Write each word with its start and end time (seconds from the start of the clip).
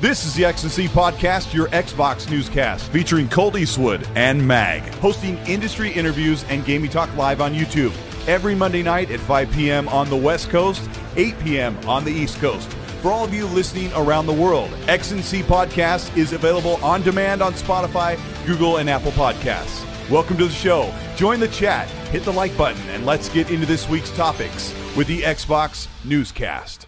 This 0.00 0.24
is 0.24 0.32
the 0.32 0.44
XNC 0.44 0.90
Podcast, 0.90 1.52
your 1.52 1.66
Xbox 1.70 2.30
newscast, 2.30 2.88
featuring 2.92 3.28
Colt 3.28 3.56
Eastwood 3.56 4.06
and 4.14 4.46
Mag, 4.46 4.80
hosting 4.94 5.36
industry 5.38 5.90
interviews 5.90 6.44
and 6.44 6.64
gaming 6.64 6.88
talk 6.88 7.12
live 7.16 7.40
on 7.40 7.52
YouTube 7.52 7.92
every 8.28 8.54
Monday 8.54 8.84
night 8.84 9.10
at 9.10 9.18
5 9.18 9.50
p.m. 9.50 9.88
on 9.88 10.08
the 10.08 10.16
West 10.16 10.50
Coast, 10.50 10.88
8 11.16 11.36
p.m. 11.40 11.76
on 11.88 12.04
the 12.04 12.12
East 12.12 12.38
Coast. 12.38 12.72
For 13.02 13.10
all 13.10 13.24
of 13.24 13.34
you 13.34 13.46
listening 13.46 13.90
around 13.96 14.26
the 14.26 14.32
world, 14.32 14.70
XNC 14.86 15.42
Podcast 15.42 16.16
is 16.16 16.32
available 16.32 16.76
on 16.76 17.02
demand 17.02 17.42
on 17.42 17.54
Spotify, 17.54 18.16
Google, 18.46 18.76
and 18.76 18.88
Apple 18.88 19.10
Podcasts. 19.12 19.84
Welcome 20.08 20.36
to 20.36 20.46
the 20.46 20.54
show. 20.54 20.94
Join 21.16 21.40
the 21.40 21.48
chat, 21.48 21.88
hit 22.12 22.22
the 22.22 22.32
like 22.32 22.56
button, 22.56 22.88
and 22.90 23.04
let's 23.04 23.28
get 23.30 23.50
into 23.50 23.66
this 23.66 23.88
week's 23.88 24.12
topics 24.12 24.72
with 24.96 25.08
the 25.08 25.22
Xbox 25.22 25.88
Newscast. 26.04 26.87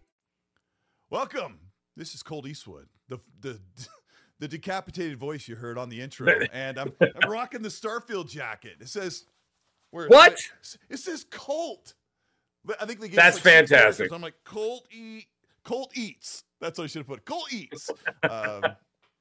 Welcome. 1.11 1.59
This 1.97 2.15
is 2.15 2.23
Colt 2.23 2.47
Eastwood, 2.47 2.87
the 3.09 3.19
the 3.41 3.59
the 4.39 4.47
decapitated 4.47 5.19
voice 5.19 5.45
you 5.45 5.57
heard 5.57 5.77
on 5.77 5.89
the 5.89 5.99
intro, 5.99 6.33
and 6.53 6.79
I'm 6.79 6.93
I'm 7.01 7.29
rocking 7.29 7.61
the 7.61 7.67
Starfield 7.67 8.29
jacket. 8.29 8.77
It 8.79 8.87
says 8.87 9.25
where 9.89 10.07
what? 10.07 10.31
It, 10.31 10.77
it 10.89 10.97
says 10.99 11.25
Colt. 11.29 11.95
I 12.79 12.85
think 12.85 13.01
they 13.01 13.09
gave 13.09 13.17
that's 13.17 13.35
like 13.35 13.43
fantastic. 13.43 14.09
I'm 14.13 14.21
like 14.21 14.35
Colt 14.45 14.87
eat 14.89 15.25
Colt 15.65 15.91
eats. 15.97 16.45
That's 16.61 16.77
what 16.77 16.85
I 16.85 16.87
should 16.87 16.99
have 16.99 17.07
put. 17.07 17.25
Colt 17.25 17.51
eats. 17.51 17.89
um, 18.29 18.63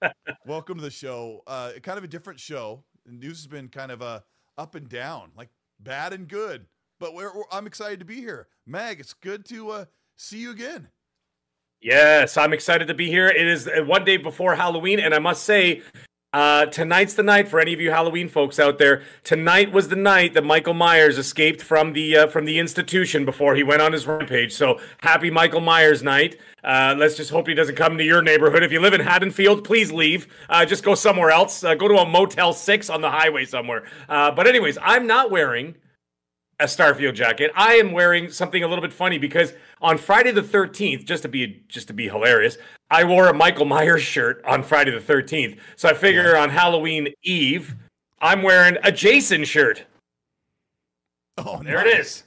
welcome 0.47 0.77
to 0.77 0.83
the 0.83 0.93
show. 0.93 1.43
Uh, 1.49 1.73
kind 1.83 1.99
of 1.99 2.05
a 2.05 2.09
different 2.09 2.39
show. 2.39 2.85
The 3.05 3.13
news 3.15 3.39
has 3.39 3.49
been 3.49 3.67
kind 3.67 3.91
of 3.91 4.01
a 4.01 4.05
uh, 4.05 4.21
up 4.59 4.77
and 4.77 4.89
down, 4.89 5.33
like 5.37 5.49
bad 5.81 6.13
and 6.13 6.29
good. 6.29 6.67
But 7.01 7.15
we're, 7.15 7.35
we're, 7.35 7.43
I'm 7.51 7.67
excited 7.67 7.99
to 7.99 8.05
be 8.05 8.21
here, 8.21 8.47
Mag. 8.65 9.01
It's 9.01 9.13
good 9.13 9.45
to 9.47 9.71
uh, 9.71 9.85
see 10.17 10.39
you 10.39 10.53
again. 10.53 10.87
Yes, 11.83 12.37
I'm 12.37 12.53
excited 12.53 12.89
to 12.89 12.95
be 12.95 13.07
here. 13.07 13.29
It 13.29 13.47
is 13.47 13.67
one 13.87 14.05
day 14.05 14.19
before 14.19 14.57
Halloween, 14.57 15.01
and 15.01 15.15
I 15.15 15.19
must 15.19 15.45
say, 15.45 15.81
uh, 16.31 16.67
tonight's 16.67 17.15
the 17.15 17.23
night 17.23 17.49
for 17.49 17.59
any 17.59 17.73
of 17.73 17.81
you 17.81 17.91
Halloween 17.91 18.29
folks 18.29 18.59
out 18.59 18.77
there. 18.77 19.03
Tonight 19.25 19.73
was 19.73 19.89
the 19.89 19.97
night 19.97 20.35
that 20.35 20.45
Michael 20.45 20.75
Myers 20.75 21.17
escaped 21.17 21.63
from 21.63 21.95
the 21.95 22.19
uh, 22.19 22.27
from 22.27 22.45
the 22.45 22.59
institution 22.59 23.25
before 23.25 23.55
he 23.57 23.63
went 23.63 23.81
on 23.81 23.95
his 23.95 24.07
rampage. 24.07 24.53
So 24.53 24.79
happy 24.99 25.31
Michael 25.31 25.63
Myers 25.63 26.03
night. 26.03 26.39
Uh, 26.63 26.95
let's 26.99 27.17
just 27.17 27.31
hope 27.31 27.49
he 27.49 27.55
doesn't 27.55 27.77
come 27.77 27.97
to 27.97 28.05
your 28.05 28.21
neighborhood. 28.21 28.63
If 28.63 28.73
you 28.73 28.81
live 28.81 28.93
in 28.93 29.01
Haddonfield, 29.01 29.65
please 29.65 29.91
leave. 29.91 30.29
Uh, 30.51 30.67
just 30.67 30.85
go 30.85 30.95
somewhere 30.95 31.31
else. 31.31 31.65
Uh, 31.65 31.75
go 31.75 31.89
to 31.89 31.97
a 31.97 32.07
Motel 32.07 32.53
Six 32.53 32.91
on 32.91 33.01
the 33.01 33.11
highway 33.11 33.47
somewhere. 33.47 33.85
Uh, 34.07 34.31
but 34.31 34.47
anyways, 34.47 34.77
I'm 34.83 35.07
not 35.07 35.31
wearing 35.31 35.77
a 36.61 36.65
Starfield 36.65 37.15
jacket. 37.15 37.51
I 37.57 37.75
am 37.75 37.93
wearing 37.93 38.31
something 38.31 38.63
a 38.63 38.69
little 38.69 38.83
bit 38.83 38.93
funny 38.93 39.19
because 39.19 39.53
on 39.81 39.99
Friday 39.99 40.31
the 40.31 40.43
13th, 40.43 41.05
just 41.05 41.23
to 41.23 41.29
be 41.29 41.63
just 41.69 41.89
to 41.89 41.95
be 41.95 42.09
hilarious, 42.09 42.59
I 42.91 43.05
wore 43.05 43.29
a 43.29 43.35
Michael 43.35 43.65
Myers 43.65 44.03
shirt 44.03 44.45
on 44.45 44.63
Friday 44.63 44.91
the 44.91 45.01
13th. 45.01 45.59
So 45.77 45.89
I 45.89 45.95
figure 45.95 46.37
on 46.37 46.51
Halloween 46.51 47.09
Eve, 47.23 47.75
I'm 48.21 48.43
wearing 48.43 48.77
a 48.85 48.93
Jason 48.93 49.45
shirt. 49.45 49.85
Oh, 51.39 51.63
there 51.63 51.77
nice. 51.77 51.87
it 51.87 52.01
is. 52.01 52.23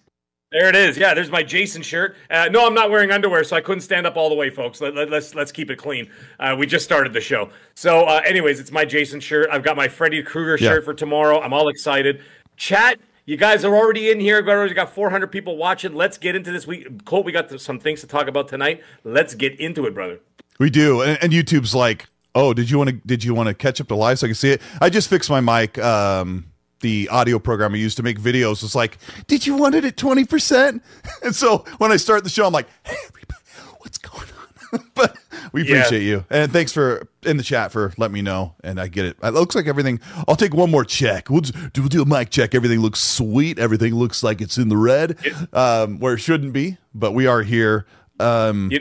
There 0.51 0.69
it 0.69 0.75
is. 0.75 0.97
Yeah, 0.97 1.15
there's 1.15 1.31
my 1.31 1.41
Jason 1.41 1.81
shirt. 1.81 2.15
Uh, 2.29 2.47
no, 2.51 2.65
I'm 2.67 2.75
not 2.75 2.91
wearing 2.91 3.09
underwear, 3.09 3.43
so 3.43 3.55
I 3.55 3.61
couldn't 3.61 3.81
stand 3.81 4.05
up 4.05 4.15
all 4.15 4.29
the 4.29 4.35
way, 4.35 4.51
folks. 4.51 4.81
Let, 4.81 4.95
us 4.95 5.09
let's, 5.09 5.35
let's 5.35 5.51
keep 5.51 5.71
it 5.71 5.77
clean. 5.77 6.11
Uh, 6.39 6.55
we 6.57 6.67
just 6.67 6.85
started 6.85 7.11
the 7.11 7.21
show, 7.21 7.49
so 7.73 8.03
uh, 8.03 8.21
anyways, 8.23 8.59
it's 8.59 8.71
my 8.71 8.85
Jason 8.85 9.19
shirt. 9.19 9.49
I've 9.51 9.63
got 9.63 9.75
my 9.75 9.87
Freddy 9.87 10.21
Krueger 10.21 10.63
yeah. 10.63 10.69
shirt 10.69 10.85
for 10.85 10.93
tomorrow. 10.93 11.41
I'm 11.41 11.53
all 11.53 11.69
excited. 11.69 12.21
Chat 12.55 12.99
you 13.25 13.37
guys 13.37 13.63
are 13.63 13.75
already 13.75 14.11
in 14.11 14.19
here. 14.19 14.41
We've 14.41 14.49
already 14.49 14.73
got 14.73 14.93
400 14.93 15.27
people 15.27 15.57
watching. 15.57 15.93
Let's 15.93 16.17
get 16.17 16.35
into 16.35 16.51
this. 16.51 16.67
We 16.67 16.85
Colt, 17.05 17.25
we 17.25 17.31
got 17.31 17.59
some 17.59 17.79
things 17.79 18.01
to 18.01 18.07
talk 18.07 18.27
about 18.27 18.47
tonight. 18.47 18.83
Let's 19.03 19.35
get 19.35 19.59
into 19.59 19.85
it, 19.85 19.93
brother. 19.93 20.19
We 20.59 20.69
do, 20.69 21.01
and, 21.01 21.17
and 21.21 21.33
YouTube's 21.33 21.73
like, 21.73 22.09
oh, 22.35 22.53
did 22.53 22.69
you 22.69 22.77
want 22.77 22.89
to 22.89 22.95
did 23.05 23.23
you 23.23 23.33
want 23.33 23.47
to 23.47 23.53
catch 23.53 23.79
up 23.79 23.87
to 23.87 23.95
live 23.95 24.19
so 24.19 24.27
I 24.27 24.29
can 24.29 24.35
see 24.35 24.51
it? 24.51 24.61
I 24.81 24.89
just 24.89 25.09
fixed 25.09 25.29
my 25.29 25.39
mic. 25.39 25.77
Um, 25.79 26.47
the 26.81 27.07
audio 27.09 27.39
program 27.39 27.73
I 27.73 27.77
used 27.77 27.95
to 27.97 28.03
make 28.03 28.19
videos 28.19 28.61
was 28.61 28.75
like, 28.75 28.97
did 29.27 29.47
you 29.47 29.55
want 29.55 29.73
it 29.73 29.85
at 29.85 29.95
20%? 29.95 30.81
And 31.23 31.33
so 31.33 31.59
when 31.77 31.93
I 31.93 31.95
start 31.95 32.25
the 32.25 32.29
show, 32.29 32.45
I'm 32.45 32.51
like, 32.51 32.67
hey, 32.85 32.97
everybody, 33.07 33.39
what's 33.79 33.97
going 33.97 34.27
on? 34.27 34.32
but 34.95 35.17
we 35.51 35.61
appreciate 35.61 36.03
yeah. 36.03 36.09
you. 36.09 36.25
And 36.29 36.51
thanks 36.51 36.71
for 36.71 37.07
in 37.23 37.37
the 37.37 37.43
chat 37.43 37.71
for 37.71 37.93
letting 37.97 38.13
me 38.13 38.21
know. 38.21 38.55
And 38.63 38.79
I 38.79 38.87
get 38.87 39.05
it. 39.05 39.17
It 39.21 39.33
looks 39.33 39.55
like 39.55 39.67
everything. 39.67 39.99
I'll 40.27 40.35
take 40.35 40.53
one 40.53 40.71
more 40.71 40.85
check. 40.85 41.29
We'll 41.29 41.41
do, 41.41 41.53
we'll 41.77 41.89
do 41.89 42.01
a 42.01 42.05
mic 42.05 42.29
check. 42.29 42.55
Everything 42.55 42.79
looks 42.79 42.99
sweet. 42.99 43.59
Everything 43.59 43.95
looks 43.95 44.23
like 44.23 44.41
it's 44.41 44.57
in 44.57 44.69
the 44.69 44.77
red, 44.77 45.17
um, 45.53 45.99
where 45.99 46.15
it 46.15 46.19
shouldn't 46.19 46.53
be. 46.53 46.77
But 46.93 47.13
we 47.13 47.27
are 47.27 47.43
here. 47.43 47.85
Um, 48.19 48.71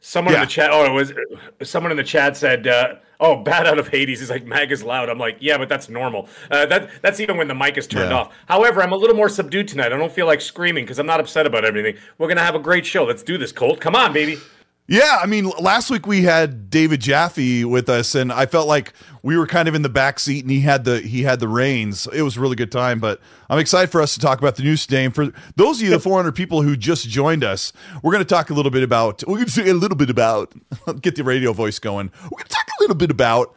someone 0.00 0.34
yeah. 0.34 0.42
in 0.42 0.46
the 0.46 0.50
chat. 0.50 0.70
Oh, 0.72 0.84
it 0.84 0.92
was 0.92 1.12
someone 1.68 1.90
in 1.90 1.96
the 1.96 2.04
chat 2.04 2.36
said. 2.36 2.66
Uh, 2.66 2.96
oh, 3.20 3.42
bad 3.42 3.66
out 3.66 3.78
of 3.78 3.88
Hades. 3.88 4.20
He's 4.20 4.30
like, 4.30 4.46
mag 4.46 4.72
is 4.72 4.82
loud. 4.82 5.08
I'm 5.08 5.18
like, 5.18 5.38
yeah, 5.40 5.58
but 5.58 5.68
that's 5.68 5.88
normal. 5.88 6.28
Uh, 6.50 6.66
that 6.66 6.90
that's 7.02 7.20
even 7.20 7.36
when 7.36 7.48
the 7.48 7.54
mic 7.54 7.76
is 7.76 7.86
turned 7.86 8.10
yeah. 8.10 8.16
off. 8.16 8.34
However, 8.46 8.82
I'm 8.82 8.92
a 8.92 8.96
little 8.96 9.16
more 9.16 9.28
subdued 9.28 9.68
tonight. 9.68 9.92
I 9.92 9.96
don't 9.96 10.12
feel 10.12 10.26
like 10.26 10.40
screaming 10.40 10.84
because 10.84 10.98
I'm 10.98 11.06
not 11.06 11.20
upset 11.20 11.46
about 11.46 11.64
everything. 11.64 11.96
We're 12.18 12.28
gonna 12.28 12.40
have 12.44 12.54
a 12.54 12.60
great 12.60 12.86
show. 12.86 13.04
Let's 13.04 13.22
do 13.22 13.38
this, 13.38 13.52
Colt. 13.52 13.80
Come 13.80 13.96
on, 13.96 14.12
baby. 14.12 14.38
Yeah, 14.90 15.18
I 15.22 15.26
mean, 15.26 15.52
last 15.60 15.90
week 15.90 16.06
we 16.06 16.22
had 16.22 16.70
David 16.70 17.02
Jaffe 17.02 17.62
with 17.66 17.90
us, 17.90 18.14
and 18.14 18.32
I 18.32 18.46
felt 18.46 18.66
like 18.66 18.94
we 19.22 19.36
were 19.36 19.46
kind 19.46 19.68
of 19.68 19.74
in 19.74 19.82
the 19.82 19.90
back 19.90 20.18
seat, 20.18 20.44
and 20.44 20.50
he 20.50 20.60
had 20.60 20.84
the 20.86 21.00
he 21.00 21.24
had 21.24 21.40
the 21.40 21.48
reins. 21.48 22.08
It 22.10 22.22
was 22.22 22.38
a 22.38 22.40
really 22.40 22.56
good 22.56 22.72
time, 22.72 22.98
but 22.98 23.20
I'm 23.50 23.58
excited 23.58 23.90
for 23.90 24.00
us 24.00 24.14
to 24.14 24.20
talk 24.20 24.38
about 24.38 24.56
the 24.56 24.62
news 24.62 24.86
today. 24.86 25.04
And 25.04 25.14
for 25.14 25.30
those 25.56 25.78
of 25.78 25.84
you, 25.84 25.90
the 25.90 26.00
400 26.00 26.32
people 26.32 26.62
who 26.62 26.74
just 26.74 27.06
joined 27.06 27.44
us, 27.44 27.70
we're 28.02 28.12
going 28.12 28.24
to 28.24 28.28
talk 28.28 28.48
a 28.48 28.54
little 28.54 28.70
bit 28.70 28.82
about. 28.82 29.22
We're 29.26 29.34
going 29.34 29.48
to 29.48 29.52
say 29.52 29.68
a 29.68 29.74
little 29.74 29.96
bit 29.96 30.08
about. 30.08 30.54
get 31.02 31.16
the 31.16 31.22
radio 31.22 31.52
voice 31.52 31.78
going. 31.78 32.10
We're 32.22 32.38
going 32.38 32.44
to 32.44 32.54
talk 32.54 32.66
a 32.80 32.82
little 32.82 32.96
bit 32.96 33.10
about 33.10 33.54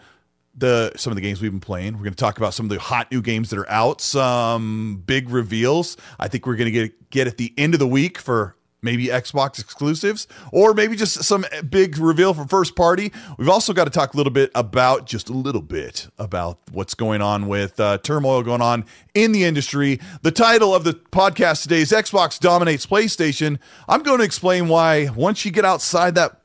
the 0.53 0.91
some 0.97 1.11
of 1.11 1.15
the 1.15 1.21
games 1.21 1.41
we've 1.41 1.49
been 1.49 1.61
playing. 1.61 1.93
We're 1.93 2.03
going 2.03 2.13
to 2.13 2.17
talk 2.17 2.39
about 2.39 2.53
some 2.53 2.65
of 2.65 2.71
the 2.71 2.79
hot 2.79 3.09
new 3.09 3.21
games 3.21 3.51
that 3.51 3.57
are 3.57 3.71
out. 3.71 4.01
Some 4.01 5.01
big 5.05 5.29
reveals. 5.29 5.95
I 6.19 6.27
think 6.27 6.45
we're 6.45 6.57
going 6.57 6.73
to 6.73 6.87
get 6.87 7.09
get 7.09 7.27
at 7.27 7.37
the 7.37 7.53
end 7.57 7.73
of 7.73 7.79
the 7.79 7.87
week 7.87 8.17
for 8.17 8.57
maybe 8.81 9.07
Xbox 9.07 9.59
exclusives, 9.59 10.27
or 10.51 10.73
maybe 10.73 10.95
just 10.95 11.23
some 11.23 11.45
big 11.69 11.97
reveal 11.97 12.33
from 12.33 12.47
first 12.47 12.75
party. 12.75 13.11
We've 13.37 13.49
also 13.49 13.73
got 13.73 13.85
to 13.85 13.91
talk 13.91 14.13
a 14.13 14.17
little 14.17 14.31
bit 14.31 14.51
about, 14.55 15.05
just 15.05 15.29
a 15.29 15.33
little 15.33 15.61
bit 15.61 16.07
about 16.17 16.59
what's 16.71 16.95
going 16.95 17.21
on 17.21 17.47
with 17.47 17.79
uh, 17.79 17.99
turmoil 17.99 18.41
going 18.43 18.61
on 18.61 18.85
in 19.13 19.31
the 19.31 19.43
industry. 19.43 19.99
The 20.21 20.31
title 20.31 20.73
of 20.73 20.83
the 20.83 20.93
podcast 20.93 21.63
today 21.63 21.81
is 21.81 21.91
Xbox 21.91 22.39
Dominates 22.39 22.85
PlayStation. 22.85 23.59
I'm 23.87 24.03
going 24.03 24.19
to 24.19 24.25
explain 24.25 24.67
why 24.67 25.09
once 25.09 25.45
you 25.45 25.51
get 25.51 25.65
outside 25.65 26.15
that 26.15 26.37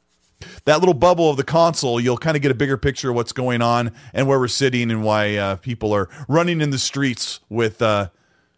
that 0.67 0.81
little 0.81 0.95
bubble 0.95 1.31
of 1.31 1.39
the 1.39 1.45
console, 1.45 1.99
you'll 1.99 2.19
kind 2.19 2.37
of 2.37 2.43
get 2.43 2.51
a 2.51 2.55
bigger 2.55 2.77
picture 2.77 3.09
of 3.09 3.17
what's 3.17 3.33
going 3.33 3.63
on 3.63 3.91
and 4.13 4.29
where 4.29 4.39
we're 4.39 4.49
sitting 4.49 4.91
and 4.91 5.03
why 5.03 5.35
uh, 5.35 5.57
people 5.57 5.95
are 5.95 6.11
running 6.29 6.61
in 6.61 6.69
the 6.69 6.79
streets 6.79 7.41
with, 7.49 7.81
uh, 7.81 8.11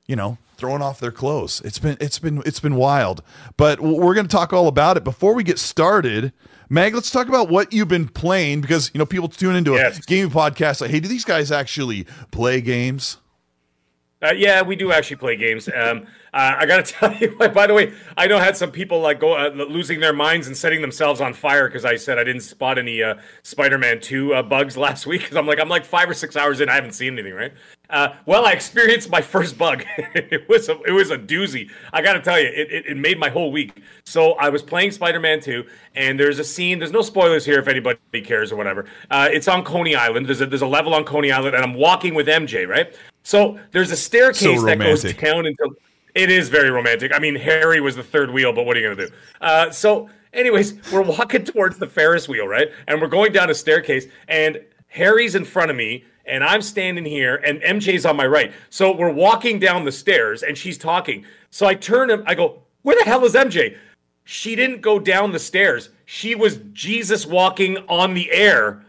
you 0.09 0.17
know, 0.17 0.39
throwing 0.57 0.83
off 0.83 0.99
their 0.99 1.13
clothes. 1.13 1.63
It's 1.65 1.79
been 1.79 1.97
it's 2.01 2.19
been 2.19 2.43
it's 2.45 2.61
been 2.61 2.75
wild. 2.75 3.23
But 3.57 3.81
we're 3.81 4.15
going 4.15 4.27
to 4.27 4.33
talk 4.33 4.53
all 4.53 4.67
about 4.67 4.97
it 4.97 5.05
before 5.05 5.35
we 5.35 5.45
get 5.45 5.59
started. 5.59 6.33
Mag, 6.69 6.95
let's 6.95 7.11
talk 7.11 7.29
about 7.29 7.49
what 7.49 7.73
you've 7.73 7.89
been 7.89 8.09
playing 8.09 8.61
because 8.61 8.91
you 8.93 8.99
know 8.99 9.07
people 9.07 9.29
tune 9.29 9.55
into 9.55 9.73
yes. 9.73 9.99
a 9.99 10.03
gaming 10.03 10.31
podcast 10.31 10.81
like, 10.81 10.91
hey, 10.91 11.01
do 11.01 11.09
these 11.09 11.25
guys 11.25 11.53
actually 11.53 12.05
play 12.31 12.61
games? 12.61 13.19
Uh, 14.21 14.33
yeah, 14.37 14.63
we 14.63 14.75
do 14.75 14.91
actually 14.91 15.17
play 15.17 15.37
games. 15.37 15.69
Um, 15.69 16.07
uh, 16.35 16.57
I 16.59 16.67
got 16.67 16.85
to 16.85 16.93
tell 16.93 17.15
you, 17.15 17.37
by 17.37 17.67
the 17.67 17.75
way, 17.75 17.93
I 18.17 18.27
know 18.27 18.37
I 18.37 18.45
had 18.45 18.57
some 18.57 18.73
people 18.73 19.01
like 19.01 19.21
go 19.21 19.35
uh, 19.35 19.51
losing 19.51 20.01
their 20.01 20.13
minds 20.13 20.47
and 20.47 20.57
setting 20.57 20.81
themselves 20.83 21.21
on 21.21 21.35
fire 21.35 21.69
because 21.69 21.85
I 21.85 21.97
said 21.97 22.19
I 22.19 22.25
didn't 22.25 22.43
spot 22.43 22.79
any 22.79 23.03
uh, 23.03 23.15
Spider-Man 23.45 24.01
Two 24.01 24.35
uh, 24.35 24.43
bugs 24.43 24.77
last 24.77 25.07
week. 25.07 25.23
Because 25.23 25.37
I'm 25.37 25.47
like, 25.47 25.61
I'm 25.61 25.69
like 25.69 25.85
five 25.85 26.11
or 26.11 26.15
six 26.15 26.37
hours 26.37 26.61
in, 26.61 26.69
I 26.69 26.75
haven't 26.75 26.93
seen 26.93 27.13
anything, 27.15 27.35
right? 27.35 27.53
Uh, 27.91 28.15
well, 28.27 28.45
I 28.45 28.53
experienced 28.53 29.09
my 29.09 29.23
first 29.23 29.57
bug. 29.57 29.85
it 29.99 30.49
was 30.49 30.69
a, 30.69 30.81
it 30.83 30.93
was 30.93 31.11
a 31.11 31.19
doozy. 31.19 31.71
I 31.93 32.03
got 32.03 32.15
to 32.15 32.21
tell 32.21 32.39
you, 32.39 32.47
it, 32.47 32.71
it, 32.71 32.87
it, 32.87 32.97
made 32.97 33.19
my 33.19 33.31
whole 33.31 33.51
week. 33.51 33.83
So 34.05 34.33
I 34.33 34.51
was 34.51 34.63
playing 34.63 34.91
Spider-Man 34.91 35.41
2, 35.41 35.65
and 35.95 36.21
there's 36.21 36.39
a 36.39 36.45
scene. 36.45 36.79
There's 36.79 36.93
no 36.93 37.01
spoilers 37.01 37.47
here 37.47 37.59
if 37.59 37.67
anybody 37.67 37.99
cares 38.23 38.53
or 38.53 38.57
whatever. 38.57 38.85
Uh, 39.11 39.29
it's 39.33 39.49
on 39.49 39.65
Coney 39.65 39.95
Island. 39.95 40.27
There's 40.27 40.43
a 40.43 40.47
there's 40.47 40.63
a 40.63 40.67
level 40.67 40.95
on 40.95 41.05
Coney 41.05 41.33
Island, 41.33 41.55
and 41.55 41.65
I'm 41.65 41.75
walking 41.75 42.15
with 42.15 42.27
MJ, 42.27 42.69
right? 42.69 42.95
So 43.23 43.59
there's 43.73 43.91
a 43.91 43.97
staircase 43.97 44.61
so 44.61 44.67
that 44.67 44.79
goes 44.79 45.03
down 45.15 45.47
into. 45.47 45.77
It 46.15 46.31
is 46.31 46.49
very 46.49 46.71
romantic. 46.71 47.13
I 47.15 47.21
mean, 47.21 47.37
Harry 47.37 47.81
was 47.81 47.97
the 47.97 48.03
third 48.03 48.31
wheel, 48.31 48.53
but 48.53 48.67
what 48.67 48.77
are 48.77 48.81
you 48.81 48.95
gonna 48.95 49.09
do? 49.09 49.15
Uh, 49.41 49.71
so 49.71 50.11
Anyways, 50.33 50.75
we're 50.93 51.03
walking 51.03 51.45
towards 51.45 51.79
the 51.79 51.87
Ferris 51.87 52.29
wheel, 52.29 52.47
right? 52.47 52.69
And 52.87 53.01
we're 53.01 53.09
going 53.09 53.33
down 53.33 53.51
a 53.51 53.55
staircase, 53.55 54.07
and 54.29 54.61
Harry's 54.89 55.35
in 55.35 55.45
front 55.45 55.71
of 55.71 55.77
me, 55.77 56.05
and 56.29 56.45
I'm 56.45 56.63
standing 56.63 57.05
here, 57.05 57.37
and 57.37 57.61
MJ's 57.63 58.07
on 58.07 58.17
my 58.17 58.27
right. 58.27 58.53
So 58.71 58.95
we're 58.95 59.13
walking 59.13 59.59
down 59.59 59.85
the 59.85 59.93
stairs, 59.93 60.43
and 60.43 60.57
she's 60.57 60.79
talking. 60.79 61.25
So 61.51 61.67
I 61.67 61.75
turn 61.75 62.11
and 62.11 62.23
I 62.27 62.35
go, 62.35 62.63
Where 62.83 62.97
the 62.97 63.05
hell 63.05 63.25
is 63.25 63.35
MJ? 63.35 63.77
She 64.25 64.55
didn't 64.55 64.83
go 64.83 64.99
down 64.99 65.33
the 65.33 65.39
stairs. 65.39 65.91
She 66.05 66.35
was 66.35 66.59
Jesus 66.73 67.27
walking 67.27 67.79
on 67.89 68.15
the 68.15 68.31
air 68.31 68.85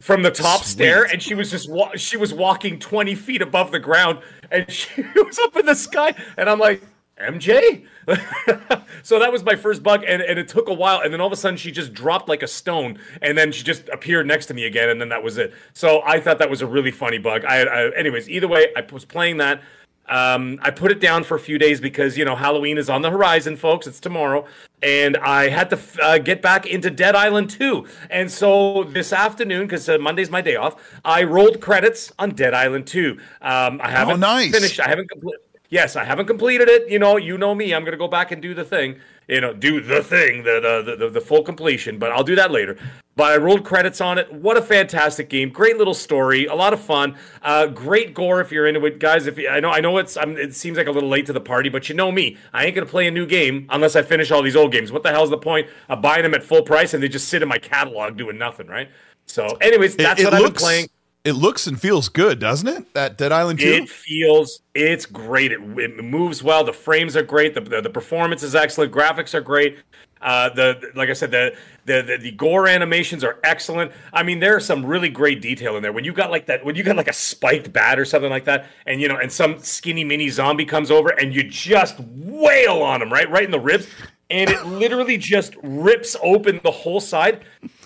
from 0.00 0.22
the 0.22 0.30
top 0.30 0.60
Sweet. 0.60 0.70
stair, 0.70 1.04
and 1.04 1.22
she 1.22 1.34
was 1.34 1.50
just 1.50 1.70
wa- 1.70 1.94
she 1.96 2.16
was 2.16 2.32
walking 2.32 2.78
twenty 2.78 3.14
feet 3.14 3.42
above 3.42 3.70
the 3.72 3.78
ground, 3.78 4.20
and 4.50 4.70
she 4.72 5.02
was 5.14 5.38
up 5.38 5.56
in 5.56 5.66
the 5.66 5.74
sky, 5.74 6.14
and 6.38 6.48
I'm 6.48 6.58
like, 6.58 6.82
MJ. 7.20 7.86
so 9.02 9.18
that 9.18 9.30
was 9.30 9.44
my 9.44 9.56
first 9.56 9.82
bug, 9.82 10.04
and, 10.06 10.22
and 10.22 10.38
it 10.38 10.48
took 10.48 10.68
a 10.68 10.74
while, 10.74 11.00
and 11.00 11.12
then 11.12 11.20
all 11.20 11.26
of 11.26 11.32
a 11.32 11.36
sudden 11.36 11.56
she 11.56 11.70
just 11.70 11.92
dropped 11.92 12.28
like 12.28 12.42
a 12.42 12.48
stone, 12.48 12.98
and 13.22 13.36
then 13.36 13.52
she 13.52 13.62
just 13.62 13.88
appeared 13.90 14.26
next 14.26 14.46
to 14.46 14.54
me 14.54 14.64
again, 14.64 14.88
and 14.88 15.00
then 15.00 15.08
that 15.10 15.22
was 15.22 15.38
it. 15.38 15.52
So 15.72 16.02
I 16.04 16.20
thought 16.20 16.38
that 16.38 16.50
was 16.50 16.62
a 16.62 16.66
really 16.66 16.90
funny 16.90 17.18
bug. 17.18 17.44
I, 17.44 17.62
I 17.62 17.96
anyways, 17.96 18.28
either 18.28 18.48
way, 18.48 18.68
I 18.76 18.84
was 18.92 19.04
playing 19.04 19.38
that. 19.38 19.62
Um, 20.10 20.58
I 20.62 20.72
put 20.72 20.90
it 20.90 20.98
down 20.98 21.22
for 21.22 21.36
a 21.36 21.40
few 21.40 21.56
days 21.56 21.80
because 21.80 22.18
you 22.18 22.24
know 22.24 22.34
Halloween 22.34 22.78
is 22.78 22.90
on 22.90 23.02
the 23.02 23.10
horizon, 23.10 23.56
folks. 23.56 23.86
It's 23.86 24.00
tomorrow, 24.00 24.44
and 24.82 25.16
I 25.18 25.48
had 25.48 25.70
to 25.70 25.78
uh, 26.02 26.18
get 26.18 26.42
back 26.42 26.66
into 26.66 26.90
Dead 26.90 27.14
Island 27.14 27.48
2. 27.50 27.86
And 28.10 28.28
so 28.28 28.84
this 28.84 29.12
afternoon, 29.12 29.66
because 29.68 29.88
uh, 29.88 29.98
Monday's 29.98 30.28
my 30.28 30.40
day 30.40 30.56
off, 30.56 31.00
I 31.04 31.22
rolled 31.22 31.60
credits 31.60 32.12
on 32.18 32.30
Dead 32.30 32.54
Island 32.54 32.88
2. 32.88 33.18
Um, 33.40 33.80
I 33.80 33.90
haven't 33.90 34.18
nice. 34.18 34.50
finished. 34.50 34.80
I 34.80 34.88
haven't 34.88 35.08
completed. 35.08 35.40
Yes, 35.70 35.94
I 35.94 36.04
haven't 36.04 36.26
completed 36.26 36.68
it. 36.68 36.90
You 36.90 36.98
know, 36.98 37.16
you 37.16 37.38
know 37.38 37.54
me. 37.54 37.72
I'm 37.72 37.84
gonna 37.84 37.96
go 37.96 38.08
back 38.08 38.32
and 38.32 38.42
do 38.42 38.54
the 38.54 38.64
thing. 38.64 38.96
You 39.28 39.40
know, 39.40 39.54
do 39.54 39.80
the 39.80 40.02
thing, 40.02 40.42
the 40.42 40.82
the 40.84 40.96
the, 40.96 41.10
the 41.10 41.20
full 41.20 41.44
completion. 41.44 41.96
But 41.98 42.10
I'll 42.10 42.24
do 42.24 42.34
that 42.34 42.50
later. 42.50 42.76
But 43.14 43.32
I 43.32 43.36
rolled 43.36 43.64
credits 43.64 44.00
on 44.00 44.18
it. 44.18 44.32
What 44.32 44.56
a 44.56 44.62
fantastic 44.62 45.28
game! 45.28 45.50
Great 45.50 45.76
little 45.76 45.94
story. 45.94 46.46
A 46.46 46.54
lot 46.56 46.72
of 46.72 46.80
fun. 46.80 47.16
Uh, 47.40 47.66
great 47.66 48.14
gore 48.14 48.40
if 48.40 48.50
you're 48.50 48.66
into 48.66 48.84
it, 48.84 48.98
guys. 48.98 49.28
If 49.28 49.38
you, 49.38 49.48
I 49.48 49.60
know, 49.60 49.70
I 49.70 49.78
know 49.78 49.98
it's. 49.98 50.16
I'm, 50.16 50.36
it 50.36 50.56
seems 50.56 50.76
like 50.76 50.88
a 50.88 50.90
little 50.90 51.08
late 51.08 51.26
to 51.26 51.32
the 51.32 51.40
party, 51.40 51.68
but 51.68 51.88
you 51.88 51.94
know 51.94 52.10
me. 52.10 52.36
I 52.52 52.66
ain't 52.66 52.74
gonna 52.74 52.86
play 52.86 53.06
a 53.06 53.10
new 53.12 53.26
game 53.26 53.66
unless 53.70 53.94
I 53.94 54.02
finish 54.02 54.32
all 54.32 54.42
these 54.42 54.56
old 54.56 54.72
games. 54.72 54.90
What 54.90 55.04
the 55.04 55.10
hell's 55.10 55.30
the 55.30 55.38
point 55.38 55.68
of 55.88 56.02
buying 56.02 56.24
them 56.24 56.34
at 56.34 56.42
full 56.42 56.62
price 56.62 56.94
and 56.94 57.02
they 57.02 57.08
just 57.08 57.28
sit 57.28 57.42
in 57.42 57.48
my 57.48 57.58
catalog 57.58 58.16
doing 58.16 58.38
nothing, 58.38 58.66
right? 58.66 58.88
So, 59.26 59.46
anyways, 59.60 59.94
that's 59.94 60.20
it, 60.20 60.24
what 60.24 60.32
it 60.32 60.36
I've 60.36 60.42
looks, 60.42 60.62
been 60.62 60.66
playing. 60.66 60.88
It 61.22 61.32
looks 61.32 61.66
and 61.66 61.78
feels 61.78 62.08
good, 62.08 62.38
doesn't 62.38 62.68
it? 62.68 62.94
That 62.94 63.18
Dead 63.18 63.30
Island 63.30 63.60
2? 63.60 63.66
It 63.66 63.88
feels 63.90 64.60
it's 64.74 65.04
great. 65.04 65.52
It, 65.52 65.60
it 65.78 66.02
moves 66.02 66.42
well. 66.42 66.64
The 66.64 66.72
frames 66.72 67.14
are 67.14 67.22
great. 67.22 67.54
The, 67.54 67.60
the, 67.60 67.82
the 67.82 67.90
performance 67.90 68.42
is 68.42 68.54
excellent. 68.54 68.92
Graphics 68.92 69.34
are 69.34 69.42
great. 69.42 69.78
Uh, 70.22 70.50
the 70.50 70.92
like 70.94 71.08
I 71.08 71.14
said, 71.14 71.30
the, 71.30 71.56
the 71.86 72.02
the 72.02 72.18
the 72.18 72.30
gore 72.32 72.68
animations 72.68 73.24
are 73.24 73.38
excellent. 73.42 73.90
I 74.12 74.22
mean, 74.22 74.38
there 74.38 74.54
are 74.54 74.60
some 74.60 74.84
really 74.84 75.08
great 75.08 75.40
detail 75.40 75.76
in 75.76 75.82
there. 75.82 75.92
When 75.92 76.04
you 76.04 76.12
got 76.12 76.30
like 76.30 76.44
that, 76.46 76.62
when 76.62 76.74
you 76.74 76.82
got 76.82 76.96
like 76.96 77.08
a 77.08 77.12
spiked 77.12 77.72
bat 77.72 77.98
or 77.98 78.04
something 78.04 78.30
like 78.30 78.44
that, 78.44 78.66
and 78.86 79.00
you 79.00 79.08
know, 79.08 79.16
and 79.16 79.32
some 79.32 79.58
skinny 79.60 80.04
mini 80.04 80.28
zombie 80.28 80.66
comes 80.66 80.90
over 80.90 81.08
and 81.08 81.34
you 81.34 81.42
just 81.42 81.98
wail 82.00 82.82
on 82.82 83.00
him, 83.00 83.10
right, 83.10 83.30
right 83.30 83.44
in 83.44 83.50
the 83.50 83.60
ribs, 83.60 83.88
and 84.28 84.50
it 84.50 84.64
literally 84.66 85.16
just 85.16 85.54
rips 85.62 86.16
open 86.22 86.60
the 86.62 86.70
whole 86.70 87.00
side. 87.00 87.40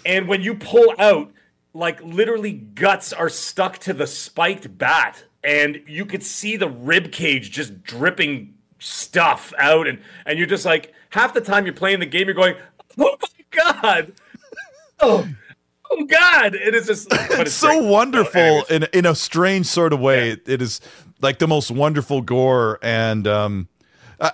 And 0.04 0.26
when 0.26 0.42
you 0.42 0.56
pull 0.56 0.92
out, 0.98 1.30
like 1.74 2.02
literally 2.02 2.52
guts 2.52 3.12
are 3.12 3.28
stuck 3.28 3.78
to 3.78 3.92
the 3.92 4.06
spiked 4.06 4.78
bat 4.78 5.24
and 5.42 5.82
you 5.86 6.06
could 6.06 6.22
see 6.22 6.56
the 6.56 6.68
rib 6.68 7.12
cage 7.12 7.50
just 7.50 7.82
dripping 7.82 8.54
stuff 8.78 9.52
out 9.58 9.86
and 9.86 9.98
and 10.24 10.38
you're 10.38 10.48
just 10.48 10.64
like 10.64 10.94
half 11.10 11.34
the 11.34 11.40
time 11.40 11.66
you're 11.66 11.74
playing 11.74 12.00
the 12.00 12.06
game 12.06 12.26
you're 12.26 12.34
going 12.34 12.54
oh 12.98 13.16
my 13.20 13.44
god 13.50 14.12
oh 15.00 15.28
oh 15.90 16.04
god 16.04 16.54
it 16.54 16.74
is 16.74 16.86
just 16.86 17.08
but 17.10 17.40
it's 17.40 17.52
so 17.52 17.68
great. 17.68 17.90
wonderful 17.90 18.64
in 18.70 18.86
in 18.92 19.06
a 19.06 19.14
strange 19.14 19.66
sort 19.66 19.92
of 19.92 20.00
way. 20.00 20.30
Yeah. 20.30 20.36
It 20.46 20.62
is 20.62 20.80
like 21.20 21.38
the 21.38 21.48
most 21.48 21.70
wonderful 21.70 22.20
gore, 22.20 22.78
and 22.82 23.26
um, 23.26 23.68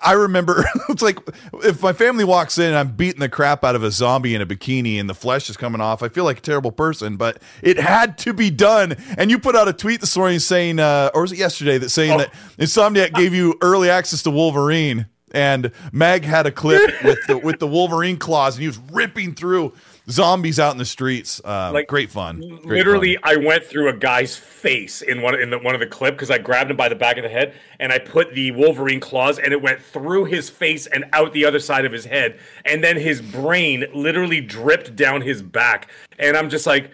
I, 0.03 0.13
remember 0.13 0.65
it's 0.89 1.03
like 1.03 1.19
if 1.65 1.83
my 1.83 1.93
family 1.93 2.25
walks 2.25 2.59
in 2.59 2.67
and 2.67 2.77
I'm 2.77 2.93
beating 2.93 3.21
the 3.21 3.29
crap 3.29 3.65
out 3.65 3.75
of 3.75 3.83
a 3.83 3.91
zombie 3.91 4.35
in 4.35 4.41
a 4.41 4.47
bikini 4.47 4.99
and 5.01 5.09
the 5.09 5.15
flesh 5.15 5.49
is 5.51 5.57
coming 5.57 5.81
off, 5.81 6.03
I 6.03 6.09
feel 6.09 6.25
like 6.25 6.39
a 6.39 6.43
terrible 6.43 6.73
person. 6.73 7.17
But 7.17 7.41
it 7.63 7.79
had 7.79 8.19
to 8.19 8.33
be 8.33 8.51
done. 8.51 8.97
And 9.19 9.31
you 9.31 9.39
put 9.39 9.57
out 9.57 9.69
a 9.69 9.73
tweet 9.73 10.01
this 10.01 10.17
morning 10.17 10.39
saying, 10.39 10.79
uh, 10.79 11.11
or 11.15 11.23
was 11.23 11.33
it 11.33 11.39
yesterday, 11.39 11.79
that 11.79 11.91
saying 11.91 12.13
Oh. 12.13 12.19
that 12.19 12.33
Insomniac 12.59 13.15
gave 13.15 13.35
you 13.35 13.57
early 13.63 13.91
access 13.91 14.23
to 14.25 14.31
Wolverine. 14.31 15.07
And 15.33 15.71
Mag 15.93 16.25
had 16.25 16.47
a 16.47 16.51
clip 16.51 17.05
with 17.05 17.19
the 17.29 17.39
with 17.39 17.61
the 17.61 17.67
Wolverine 17.69 18.17
claws, 18.17 18.57
and 18.57 18.63
he 18.63 18.67
was 18.67 18.79
ripping 18.93 19.35
through 19.37 19.73
zombies 20.09 20.59
out 20.59 20.73
in 20.73 20.79
the 20.79 20.85
streets. 20.85 21.41
Uh, 21.45 21.71
Like, 21.73 21.87
great 21.89 22.11
fun. 22.11 22.41
Great 22.41 22.79
Literally, 22.79 23.17
fun. 23.17 23.25
I 23.25 23.37
went 23.37 23.65
through 23.65 23.89
a 23.89 23.93
guy's 23.93 24.37
face 24.37 25.03
in 25.03 25.23
one 25.23 25.39
in 25.41 25.51
the, 25.51 25.59
one 25.59 25.75
of 25.75 25.81
the 25.81 25.87
clip 25.87 26.15
because 26.15 26.31
I 26.31 26.39
grabbed 26.39 26.71
him 26.71 26.77
by 26.77 26.89
the 26.89 26.95
back 26.95 27.17
of 27.17 27.23
the 27.23 27.29
head 27.29 27.55
and 27.79 27.93
I 27.93 27.99
put 27.99 28.33
the 28.33 28.51
Wolverine 28.53 29.01
claws 29.01 29.39
and 29.39 29.53
it 29.53 29.61
went 29.61 29.81
through 29.81 30.27
his 30.27 30.51
face 30.51 30.87
and 30.87 31.05
out 31.13 31.33
the 31.33 31.45
other 31.45 31.59
side 31.59 31.85
of 31.85 31.93
his 31.93 32.05
head, 32.05 32.39
and 32.65 32.83
then 32.83 32.97
his 32.97 33.21
brain 33.21 33.85
literally 33.95 34.41
dripped 34.41 34.97
down 34.97 35.23
his 35.23 35.43
back, 35.43 35.89
and 36.19 36.37
I'm 36.37 36.51
just 36.51 36.67
like, 36.67 36.91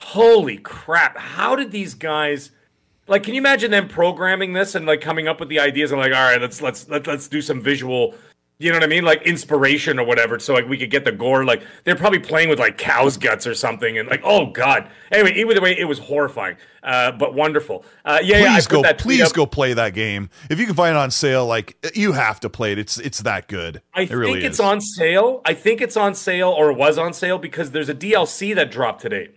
holy 0.00 0.58
crap! 0.58 1.16
How 1.16 1.56
did 1.56 1.70
these 1.70 1.94
guys? 1.94 2.50
Like, 3.06 3.24
can 3.24 3.34
you 3.34 3.40
imagine 3.40 3.72
them 3.72 3.88
programming 3.88 4.52
this 4.52 4.74
and 4.74 4.86
like 4.86 5.00
coming 5.00 5.26
up 5.26 5.40
with 5.40 5.48
the 5.48 5.58
ideas 5.58 5.90
and 5.90 6.00
like, 6.00 6.12
all 6.12 6.18
right, 6.30 6.40
let's 6.40 6.62
let's 6.62 6.88
let's 6.88 7.06
let's 7.06 7.28
do 7.28 7.42
some 7.42 7.60
visual. 7.60 8.14
You 8.62 8.68
know 8.70 8.76
what 8.76 8.84
I 8.84 8.88
mean? 8.88 9.04
Like 9.04 9.22
inspiration 9.22 9.98
or 9.98 10.04
whatever, 10.04 10.38
so 10.38 10.52
like 10.52 10.68
we 10.68 10.76
could 10.76 10.90
get 10.90 11.06
the 11.06 11.12
gore. 11.12 11.46
Like 11.46 11.62
they're 11.84 11.96
probably 11.96 12.18
playing 12.18 12.50
with 12.50 12.58
like 12.58 12.76
cow's 12.76 13.16
guts 13.16 13.46
or 13.46 13.54
something, 13.54 13.96
and 13.96 14.06
like, 14.06 14.20
oh 14.22 14.50
god. 14.50 14.90
Anyway, 15.10 15.32
either 15.32 15.62
way, 15.62 15.78
it 15.78 15.86
was 15.86 15.98
horrifying, 15.98 16.56
uh, 16.82 17.12
but 17.12 17.32
wonderful. 17.34 17.86
Uh, 18.04 18.18
yeah, 18.22 18.36
yeah. 18.38 18.52
Please 18.54 18.66
put 18.66 18.72
go 18.74 18.82
that 18.82 18.98
please 18.98 19.22
up. 19.22 19.32
go 19.32 19.46
play 19.46 19.72
that 19.72 19.94
game 19.94 20.28
if 20.50 20.60
you 20.60 20.66
can 20.66 20.74
find 20.74 20.94
it 20.94 20.98
on 20.98 21.10
sale 21.10 21.46
like 21.46 21.74
you 21.94 22.12
have 22.12 22.38
to 22.40 22.50
play 22.50 22.72
it 22.72 22.78
it's 22.78 22.98
it's 22.98 23.20
that 23.20 23.48
good 23.48 23.80
I 23.94 24.02
it 24.02 24.08
think 24.08 24.20
really 24.20 24.44
it's 24.44 24.56
is. 24.56 24.60
on 24.60 24.82
sale. 24.82 25.40
I 25.46 25.54
think 25.54 25.80
it's 25.80 25.96
on 25.96 26.14
sale 26.14 26.50
or 26.50 26.70
it 26.70 26.76
was 26.76 26.98
on 26.98 27.14
sale 27.14 27.38
because 27.38 27.70
there's 27.70 27.88
a 27.88 27.94
DLC 27.94 28.54
that 28.54 28.70
dropped 28.70 29.00
today. 29.00 29.28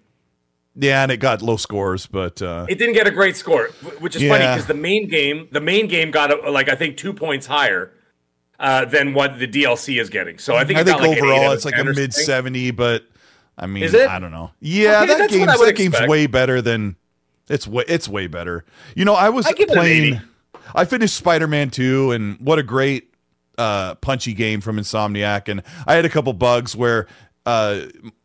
yeah 0.75 1.01
and 1.03 1.11
it 1.13 1.17
got 1.17 1.41
low 1.41 1.55
scores 1.55 2.07
but 2.07 2.41
uh 2.41 2.65
It 2.67 2.77
didn't 2.77 2.95
get 2.95 3.07
a 3.07 3.11
great 3.11 3.37
score, 3.37 3.67
which 3.99 4.17
is 4.17 4.21
funny 4.27 4.45
because 4.45 4.65
the 4.65 4.73
main 4.73 5.07
game, 5.07 5.47
the 5.51 5.61
main 5.61 5.87
game 5.87 6.11
got 6.11 6.29
uh, 6.31 6.51
like 6.51 6.67
I 6.67 6.75
think 6.75 6.97
two 6.97 7.13
points 7.13 7.47
higher 7.47 7.93
uh, 8.59 8.85
than 8.85 9.13
what 9.13 9.39
the 9.39 9.47
DLC 9.47 9.99
is 9.99 10.09
getting. 10.09 10.37
So 10.37 10.55
I 10.55 10.63
think 10.63 10.79
i 10.79 10.83
think 10.83 10.99
like 10.99 11.07
an 11.09 11.13
eight 11.13 11.17
out 11.19 11.23
overall 11.23 11.51
it's 11.51 11.65
like 11.65 11.77
a 11.77 11.83
mid. 11.83 12.13
70 12.13 12.71
but 12.71 13.03
i 13.57 13.65
mean 13.67 13.83
i 13.95 14.19
don't 14.19 14.31
know. 14.31 14.51
Yeah 14.59 15.03
Okay, 15.03 15.17
that 15.17 15.29
game's 15.29 15.59
that 15.59 15.75
game's 15.75 16.01
way 16.07 16.27
better 16.27 16.61
than 16.61 16.95
it's 17.49 17.67
way 17.67 17.83
it's 17.87 18.07
way 18.07 18.27
better. 18.27 18.65
You 18.95 19.05
know 19.05 19.15
i 19.15 19.29
was 19.29 19.45
I 19.45 19.51
give 19.53 19.69
it 19.69 19.73
an 19.73 19.77
playing 19.77 20.21
i 20.75 20.85
finished 20.85 21.15
spider-man 21.15 21.69
2 21.69 22.11
and 22.11 22.39
what 22.39 22.57
a 22.59 22.63
great 22.63 23.13
uh 23.57 23.95
punchy 23.95 24.33
game 24.33 24.61
from 24.61 24.77
insomniac 24.77 25.47
and 25.49 25.61
i 25.85 25.93
had 25.93 26.05
a 26.05 26.09
couple 26.09 26.33
bugs 26.33 26.75
where 26.75 27.05
uh 27.45 27.81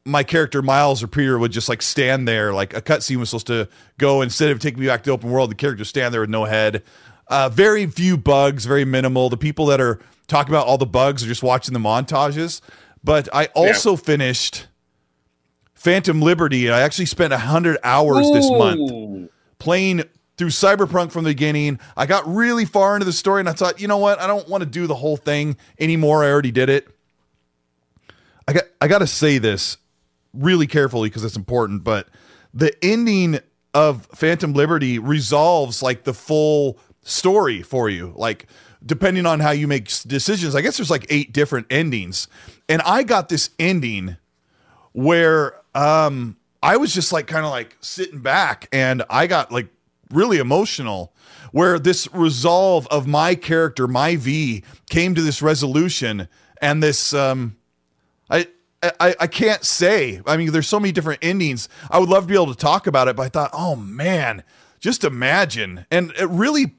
my 0.06 0.22
character 0.22 0.62
miles 0.62 1.02
or 1.02 1.08
peter 1.08 1.38
would 1.38 1.52
just 1.52 1.68
like 1.68 1.82
stand 1.82 2.26
there 2.26 2.54
like 2.54 2.74
a 2.74 2.80
cutscene 2.80 3.16
was 3.16 3.28
supposed 3.28 3.48
to 3.48 3.68
go 3.98 4.22
instead 4.22 4.50
of 4.50 4.58
taking 4.60 4.80
me 4.80 4.86
back 4.86 5.02
to 5.02 5.10
open 5.10 5.30
world 5.30 5.50
the 5.50 5.54
character 5.54 5.84
stand 5.84 6.14
there 6.14 6.20
with 6.22 6.30
no 6.30 6.44
head. 6.44 6.82
Uh 7.26 7.48
very 7.50 7.84
few 7.86 8.16
bugs 8.16 8.64
very 8.64 8.86
minimal. 8.86 9.28
The 9.28 9.36
people 9.36 9.66
that 9.66 9.80
are 9.82 10.00
talking 10.28 10.52
about 10.52 10.66
all 10.66 10.78
the 10.78 10.86
bugs 10.86 11.24
or 11.24 11.26
just 11.26 11.42
watching 11.42 11.74
the 11.74 11.80
montages 11.80 12.60
but 13.02 13.28
i 13.34 13.46
also 13.54 13.96
finished 13.96 14.68
phantom 15.74 16.20
liberty 16.20 16.66
and 16.66 16.74
i 16.74 16.80
actually 16.80 17.06
spent 17.06 17.32
100 17.32 17.78
hours 17.82 18.30
this 18.30 18.48
month 18.50 19.30
playing 19.58 20.02
through 20.38 20.48
Cyberpunk 20.48 21.10
from 21.10 21.24
the 21.24 21.30
beginning. 21.30 21.80
I 21.96 22.06
got 22.06 22.26
really 22.26 22.64
far 22.64 22.94
into 22.94 23.04
the 23.04 23.12
story 23.12 23.40
and 23.40 23.48
I 23.48 23.52
thought, 23.52 23.80
you 23.80 23.88
know 23.88 23.98
what? 23.98 24.20
I 24.20 24.28
don't 24.28 24.48
want 24.48 24.62
to 24.62 24.70
do 24.70 24.86
the 24.86 24.94
whole 24.94 25.16
thing 25.16 25.56
anymore. 25.78 26.24
I 26.24 26.30
already 26.30 26.52
did 26.52 26.70
it. 26.70 26.88
I 28.46 28.52
got 28.54 28.64
I 28.80 28.88
got 28.88 29.00
to 29.00 29.06
say 29.06 29.36
this 29.38 29.76
really 30.32 30.66
carefully 30.66 31.10
because 31.10 31.24
it's 31.24 31.36
important, 31.36 31.84
but 31.84 32.08
the 32.54 32.72
ending 32.82 33.40
of 33.74 34.06
Phantom 34.14 34.54
Liberty 34.54 34.98
resolves 34.98 35.82
like 35.82 36.04
the 36.04 36.14
full 36.14 36.78
story 37.02 37.60
for 37.62 37.90
you. 37.90 38.14
Like 38.16 38.46
depending 38.84 39.26
on 39.26 39.40
how 39.40 39.50
you 39.50 39.66
make 39.66 39.90
decisions, 40.02 40.54
I 40.54 40.60
guess 40.60 40.76
there's 40.76 40.90
like 40.90 41.06
eight 41.08 41.32
different 41.32 41.66
endings. 41.70 42.28
And 42.68 42.82
I 42.82 43.02
got 43.02 43.28
this 43.28 43.50
ending 43.58 44.16
where 44.92 45.54
um 45.74 46.36
I 46.62 46.76
was 46.76 46.92
just 46.92 47.12
like 47.12 47.26
kind 47.26 47.44
of 47.44 47.50
like 47.50 47.76
sitting 47.80 48.20
back 48.20 48.68
and 48.72 49.02
I 49.08 49.26
got 49.26 49.52
like 49.52 49.68
really 50.10 50.38
emotional 50.38 51.12
where 51.52 51.78
this 51.78 52.08
resolve 52.12 52.86
of 52.88 53.06
my 53.06 53.34
character, 53.34 53.86
my 53.86 54.16
V 54.16 54.64
came 54.90 55.14
to 55.14 55.22
this 55.22 55.40
resolution 55.40 56.28
and 56.60 56.82
this 56.82 57.14
um 57.14 57.56
I 58.30 58.48
I, 58.82 59.16
I 59.20 59.26
can't 59.26 59.64
say. 59.64 60.20
I 60.26 60.36
mean, 60.36 60.52
there's 60.52 60.68
so 60.68 60.78
many 60.78 60.92
different 60.92 61.18
endings. 61.22 61.68
I 61.90 61.98
would 61.98 62.08
love 62.08 62.24
to 62.24 62.28
be 62.28 62.34
able 62.34 62.54
to 62.54 62.56
talk 62.56 62.86
about 62.86 63.08
it, 63.08 63.16
but 63.16 63.24
I 63.24 63.28
thought, 63.28 63.50
oh 63.52 63.74
man, 63.74 64.44
just 64.78 65.02
imagine. 65.02 65.84
And 65.90 66.12
it 66.12 66.28
really, 66.28 66.74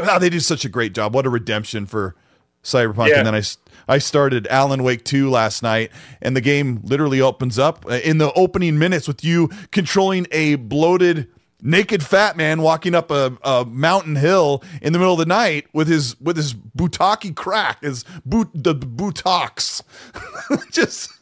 wow, 0.00 0.18
they 0.18 0.28
did 0.30 0.42
such 0.42 0.64
a 0.64 0.68
great 0.68 0.92
job. 0.94 1.14
What 1.14 1.26
a 1.26 1.30
redemption 1.30 1.86
for 1.86 2.14
Cyberpunk, 2.62 3.08
Yeah. 3.08 3.18
and 3.18 3.26
then 3.26 3.34
I, 3.34 3.42
I 3.88 3.98
started 3.98 4.46
Alan 4.48 4.82
Wake 4.82 5.04
2 5.04 5.30
last 5.30 5.62
night, 5.62 5.92
and 6.20 6.36
the 6.36 6.40
game 6.40 6.80
literally 6.82 7.20
opens 7.20 7.58
up 7.58 7.84
uh, 7.88 7.94
in 8.02 8.18
the 8.18 8.32
opening 8.32 8.78
minutes 8.78 9.06
with 9.06 9.22
you 9.22 9.48
controlling 9.70 10.26
a 10.32 10.56
bloated 10.56 11.28
naked 11.62 12.02
fat 12.04 12.36
man 12.36 12.60
walking 12.60 12.94
up 12.94 13.10
a, 13.10 13.36
a 13.42 13.64
mountain 13.64 14.16
hill 14.16 14.62
in 14.82 14.92
the 14.92 14.98
middle 14.98 15.14
of 15.14 15.18
the 15.18 15.26
night 15.26 15.66
with 15.72 15.88
his 15.88 16.20
with 16.20 16.36
his 16.36 16.54
butaki 16.54 17.34
crack, 17.34 17.82
his 17.82 18.04
boot 18.24 18.48
the 18.52 18.74
butox. 18.74 19.82
Just 20.72 21.12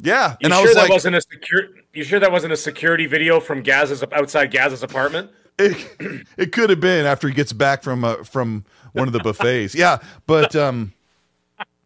yeah, 0.00 0.32
You 0.40 0.46
and 0.46 0.54
I 0.54 0.58
sure 0.58 0.66
was 0.66 0.74
that 0.76 0.82
like, 0.82 0.90
wasn't 0.90 1.16
a 1.16 1.20
secure? 1.20 1.62
You 1.92 2.04
sure 2.04 2.20
that 2.20 2.30
wasn't 2.30 2.52
a 2.52 2.56
security 2.56 3.06
video 3.06 3.40
from 3.40 3.62
Gaz's 3.62 4.04
outside 4.12 4.50
Gaz's 4.52 4.82
apartment? 4.84 5.30
It, 5.58 6.26
it 6.36 6.52
could 6.52 6.70
have 6.70 6.80
been 6.80 7.06
after 7.06 7.28
he 7.28 7.34
gets 7.34 7.52
back 7.52 7.82
from 7.82 8.04
uh, 8.04 8.24
from 8.24 8.64
one 8.92 9.06
of 9.06 9.12
the 9.12 9.20
buffets. 9.20 9.74
Yeah, 9.74 9.98
but 10.26 10.54
um, 10.56 10.92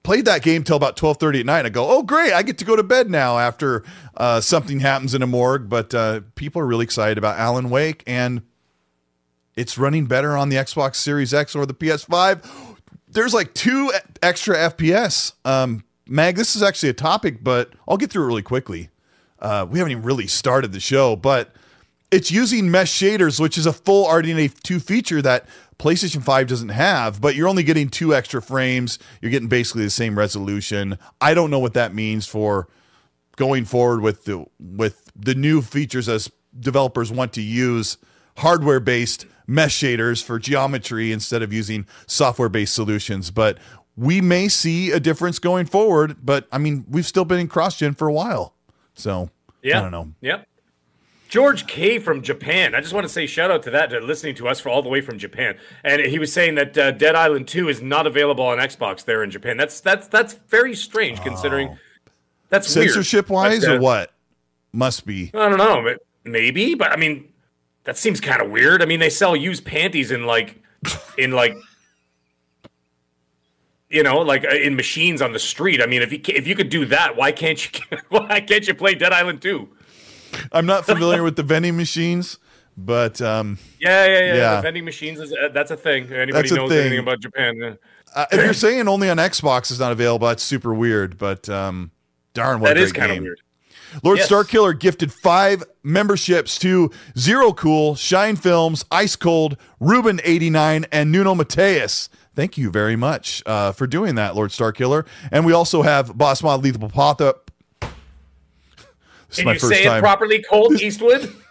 played 0.02 0.25
that 0.26 0.43
game 0.43 0.62
till 0.62 0.76
about 0.76 0.97
twelve 0.97 1.19
thirty 1.19 1.41
at 1.41 1.47
night. 1.47 1.67
I 1.67 1.69
go, 1.69 1.87
oh 1.88 2.02
great, 2.02 2.33
I 2.33 2.43
get 2.43 2.59
to 2.59 2.64
go 2.64 2.76
to 2.76 2.83
bed 2.83 3.11
now 3.11 3.38
after 3.38 3.85
uh, 4.17 4.41
something 4.41 4.81
happens 4.81 5.14
in 5.14 5.23
a 5.23 5.26
morgue. 5.26 5.69
But 5.69 5.95
uh, 5.95 6.21
people 6.35 6.61
are 6.62 6.67
really 6.67 6.85
excited 6.85 7.19
about 7.19 7.38
Alan 7.38 7.71
Wake, 7.71 8.02
and 8.07 8.43
it's 9.57 9.76
running 9.79 10.07
better 10.07 10.37
on 10.37 10.49
the 10.49 10.57
Xbox 10.57 10.97
Series 10.97 11.35
X 11.35 11.55
or 11.55 11.67
the 11.67 11.75
PS5. 11.75 12.76
There's 13.09 13.35
like 13.35 13.52
two 13.55 13.93
extra 14.23 14.57
FPS. 14.57 15.33
Um, 15.45 15.85
Mag, 16.07 16.37
this 16.37 16.57
is 16.57 16.62
actually 16.62 16.91
a 16.91 16.95
topic, 16.95 17.45
but 17.45 17.71
I'll 17.87 17.97
get 17.97 18.11
through 18.11 18.25
it 18.25 18.26
really 18.26 18.43
quickly. 18.43 18.91
Uh, 19.38 19.67
we 19.69 19.79
haven't 19.79 19.93
even 19.93 20.02
really 20.02 20.26
started 20.26 20.73
the 20.73 20.81
show, 20.81 21.17
but 21.17 21.55
it's 22.12 22.31
using 22.31 22.71
mesh 22.71 22.92
shaders, 22.92 23.40
which 23.40 23.57
is 23.59 23.66
a 23.66 23.73
full 23.73 24.07
RDNA 24.07 24.61
2 24.62 24.78
feature 24.78 25.23
that 25.23 25.47
PlayStation 25.78 26.23
5 26.23 26.47
doesn't 26.47 26.69
have, 26.69 27.21
but 27.21 27.35
you're 27.35 27.49
only 27.49 27.64
getting 27.64 27.88
two 27.88 28.14
extra 28.14 28.40
frames. 28.40 28.99
You're 29.21 29.33
getting 29.33 29.49
basically 29.49 29.83
the 29.83 29.90
same 29.90 30.16
resolution. 30.16 30.99
I 31.21 31.35
don't 31.35 31.50
know 31.50 31.59
what 31.59 31.75
that 31.75 31.95
means 31.95 32.26
for 32.26 32.69
going 33.37 33.64
forward 33.64 34.02
with 34.02 34.25
the 34.26 34.45
with 34.61 35.11
the 35.16 35.35
new 35.35 35.62
features 35.62 36.09
as 36.09 36.31
developers 36.61 37.11
want 37.11 37.33
to 37.33 37.42
use 37.42 37.97
hardware 38.37 38.78
based 38.78 39.26
mesh 39.47 39.76
shaders 39.76 40.23
for 40.23 40.38
geometry 40.38 41.11
instead 41.11 41.42
of 41.42 41.52
using 41.52 41.87
software 42.07 42.50
based 42.50 42.75
solutions. 42.75 43.31
But 43.31 43.59
we 43.97 44.21
may 44.21 44.49
see 44.49 44.90
a 44.90 45.00
difference 45.00 45.38
going 45.38 45.66
forward. 45.66 46.19
But 46.23 46.47
I 46.52 46.59
mean, 46.59 46.85
we've 46.88 47.07
still 47.07 47.25
been 47.25 47.40
in 47.40 47.49
cross 47.49 47.78
gen 47.78 47.95
for 47.95 48.07
a 48.07 48.12
while. 48.12 48.54
So 48.95 49.31
Yeah. 49.62 49.78
I 49.78 49.83
don't 49.83 49.90
know. 49.92 50.12
Yep. 50.21 50.47
George 51.33 51.67
K 51.67 51.99
from 51.99 52.21
Japan. 52.21 52.75
I 52.75 52.83
just 52.83 52.93
want 52.93 53.07
to 53.07 53.09
say 53.09 53.27
shout 53.27 53.51
out 53.51 53.62
to 53.62 53.71
that, 53.71 53.89
to 53.89 54.01
listening 54.01 54.35
to 54.35 54.49
us 54.49 54.61
for 54.61 54.69
all 54.69 54.83
the 54.83 54.91
way 54.91 55.01
from 55.01 55.17
Japan. 55.17 55.57
And 55.83 56.03
he 56.03 56.19
was 56.19 56.31
saying 56.31 56.57
that 56.57 56.77
uh, 56.77 56.91
Dead 56.91 57.15
Island 57.15 57.49
2 57.49 57.71
is 57.71 57.81
not 57.81 58.07
available 58.07 58.45
on 58.45 58.59
Xbox 58.59 59.03
there 59.07 59.23
in 59.23 59.31
Japan. 59.31 59.57
That's 59.57 59.81
that's 59.81 60.09
that's 60.09 60.35
very 60.35 60.75
strange 60.75 61.23
considering 61.23 61.79
that's 62.51 62.77
weird. 62.77 62.89
Censorship 62.89 63.31
wise 63.31 63.61
But, 63.61 63.71
uh, 63.71 63.75
or 63.77 63.81
what? 63.81 64.12
Must 64.75 65.07
be. 65.07 65.31
I 65.33 65.49
don't 65.49 65.57
know, 65.57 65.83
but 65.83 66.03
maybe, 66.31 66.75
but 66.75 66.93
I 66.93 66.97
mean 66.97 67.33
that 67.85 67.97
seems 67.97 68.21
kind 68.21 68.43
of 68.43 68.51
weird. 68.51 68.83
I 68.83 68.85
mean, 68.85 69.01
they 69.01 69.09
sell 69.09 69.35
used 69.35 69.65
panties 69.65 70.11
in 70.11 70.27
like 70.27 70.62
in 71.17 71.33
like 71.33 71.57
you 73.89 74.03
know, 74.03 74.19
like 74.19 74.45
uh, 74.45 74.55
in 74.55 74.77
machines 74.77 75.23
on 75.23 75.33
the 75.33 75.39
street. 75.39 75.81
I 75.81 75.87
mean, 75.87 76.03
if 76.03 76.12
you 76.12 76.21
if 76.27 76.47
you 76.47 76.55
could 76.55 76.69
do 76.69 76.85
that, 76.85 77.17
why 77.17 77.33
can't 77.33 77.65
you 77.65 77.99
why 78.11 78.43
can't 78.43 78.69
you 78.69 78.75
play 78.75 78.95
Dead 78.95 79.15
Island 79.15 79.41
2? 79.41 79.67
I'm 80.53 80.67
not 80.67 80.85
familiar 80.87 81.23
with 81.23 81.37
the 81.37 81.43
vending 81.43 81.77
machines, 81.77 82.39
but 82.77 83.21
um, 83.21 83.59
Yeah, 83.79 84.07
yeah, 84.07 84.19
yeah. 84.21 84.35
Yeah. 84.35 84.57
The 84.57 84.62
vending 84.62 84.85
machines 84.85 85.21
is 85.21 85.33
uh, 85.33 85.49
that's 85.53 85.71
a 85.71 85.77
thing. 85.77 86.05
Anybody 86.12 86.33
That's 86.33 86.53
knows 86.53 86.71
thing. 86.71 86.81
anything 86.81 86.99
about 87.01 87.21
Japan? 87.21 87.62
uh, 87.62 87.75
uh, 88.15 88.27
if 88.33 88.45
you're 88.45 88.55
saying 88.55 88.89
only 88.89 89.09
on 89.11 89.17
Xbox 89.17 89.71
is 89.71 89.81
not 89.81 89.93
available, 89.93 90.27
that's 90.29 90.43
super 90.43 90.75
weird. 90.75 91.19
But 91.19 91.49
um, 91.49 91.91
darn, 92.35 92.61
what 92.61 92.69
That 92.69 92.79
is 92.79 92.93
kind 92.93 93.12
of 93.12 93.19
weird. 93.21 93.41
Lord 94.03 94.19
Yes. 94.19 94.31
Starkiller 94.31 94.79
gifted 94.79 95.12
five 95.12 95.62
memberships 95.83 96.59
to 96.61 96.91
Zero 97.19 97.53
Cool, 97.53 97.95
Shine 97.95 98.37
Films, 98.37 98.87
Ice 98.91 99.17
Cold, 99.17 99.59
Ruben89, 99.83 100.87
and 100.91 101.12
Nuno 101.12 101.35
Mateus. 101.35 102.09
Thank 102.35 102.57
you 102.57 102.71
very 102.71 102.97
much 102.97 103.43
uh, 103.45 103.73
for 103.73 103.87
doing 103.87 104.15
that, 104.15 104.35
Lord 104.35 104.51
Starkiller. 104.51 105.07
And 105.31 105.45
we 105.45 105.53
also 105.53 105.83
have 105.83 106.17
Boss 106.17 106.43
Mod 106.43 106.62
Lethal 106.65 106.89
Papa. 106.89 107.35
This 109.33 109.39
is 109.39 109.43
Can 109.45 109.47
my 109.47 109.53
you 109.55 109.61
first 109.61 109.73
say 109.73 109.85
time. 109.85 109.97
it 109.97 110.01
properly, 110.01 110.43
Colt 110.43 110.81
Eastwood? 110.81 111.35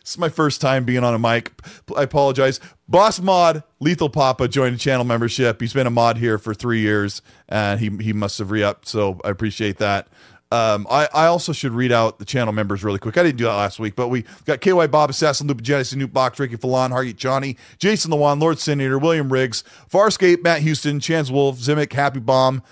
This 0.00 0.14
is 0.14 0.18
my 0.18 0.30
first 0.30 0.60
time 0.60 0.84
being 0.84 1.04
on 1.04 1.14
a 1.14 1.18
mic. 1.20 1.52
I 1.96 2.02
apologize. 2.02 2.58
Boss 2.88 3.20
Mod 3.20 3.62
Lethal 3.78 4.08
Papa 4.08 4.48
joined 4.48 4.74
a 4.74 4.78
channel 4.78 5.04
membership. 5.04 5.60
He's 5.60 5.74
been 5.74 5.86
a 5.86 5.90
mod 5.90 6.16
here 6.16 6.36
for 6.36 6.52
three 6.52 6.80
years, 6.80 7.22
and 7.48 7.78
he 7.78 7.90
he 8.02 8.12
must 8.12 8.38
have 8.38 8.50
re-upped. 8.50 8.88
So 8.88 9.20
I 9.24 9.28
appreciate 9.30 9.76
that. 9.76 10.08
Um, 10.50 10.88
I, 10.90 11.06
I 11.14 11.26
also 11.26 11.52
should 11.52 11.72
read 11.72 11.92
out 11.92 12.18
the 12.18 12.24
channel 12.24 12.52
members 12.52 12.82
really 12.82 12.98
quick. 12.98 13.16
I 13.18 13.22
didn't 13.22 13.38
do 13.38 13.44
that 13.44 13.54
last 13.54 13.78
week, 13.78 13.94
but 13.94 14.08
we 14.08 14.24
got 14.46 14.60
KY 14.60 14.88
Bob, 14.88 15.10
Assassin, 15.10 15.46
Lupa 15.46 15.62
Genesis, 15.62 15.94
Newt 15.94 16.12
Box, 16.12 16.40
Ricky 16.40 16.56
Falon, 16.56 16.90
Hargit 16.90 17.16
Johnny, 17.16 17.56
Jason 17.78 18.10
Lewan, 18.10 18.40
Lord 18.40 18.58
Senator, 18.58 18.98
William 18.98 19.32
Riggs, 19.32 19.62
Farscape, 19.88 20.42
Matt 20.42 20.62
Houston, 20.62 20.98
Chance 20.98 21.30
Wolf, 21.30 21.58
Zimic, 21.58 21.92
Happy 21.92 22.18
Bomb, 22.18 22.64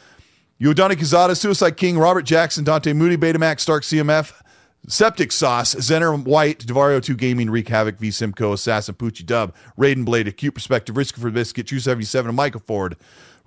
Yodani 0.61 0.97
Kazada, 0.97 1.37
Suicide 1.37 1.77
King, 1.77 1.99
Robert 1.99 2.23
Jackson, 2.23 2.65
Dante 2.65 2.93
Moody, 2.93 3.17
Betamax, 3.17 3.61
Stark 3.61 3.85
CMF, 3.85 4.33
Septic 4.89 5.31
Sauce, 5.31 5.77
Zener 5.77 6.21
White, 6.25 6.67
Devario 6.67 7.01
2 7.01 7.15
Gaming, 7.15 7.49
Wreak 7.49 7.69
Havoc, 7.69 7.97
V 7.99 8.11
Simcoe, 8.11 8.55
Assassin, 8.55 8.97
Poochie 8.97 9.25
Dub, 9.25 9.55
Raiden 9.79 10.05
Blade, 10.05 10.27
Acute 10.27 10.55
Perspective, 10.55 10.97
Risk 10.97 11.17
for 11.17 11.31
Biscuit, 11.31 11.69
277, 11.69 12.31
and 12.31 12.37
Michael 12.37 12.61
Ford. 12.67 12.97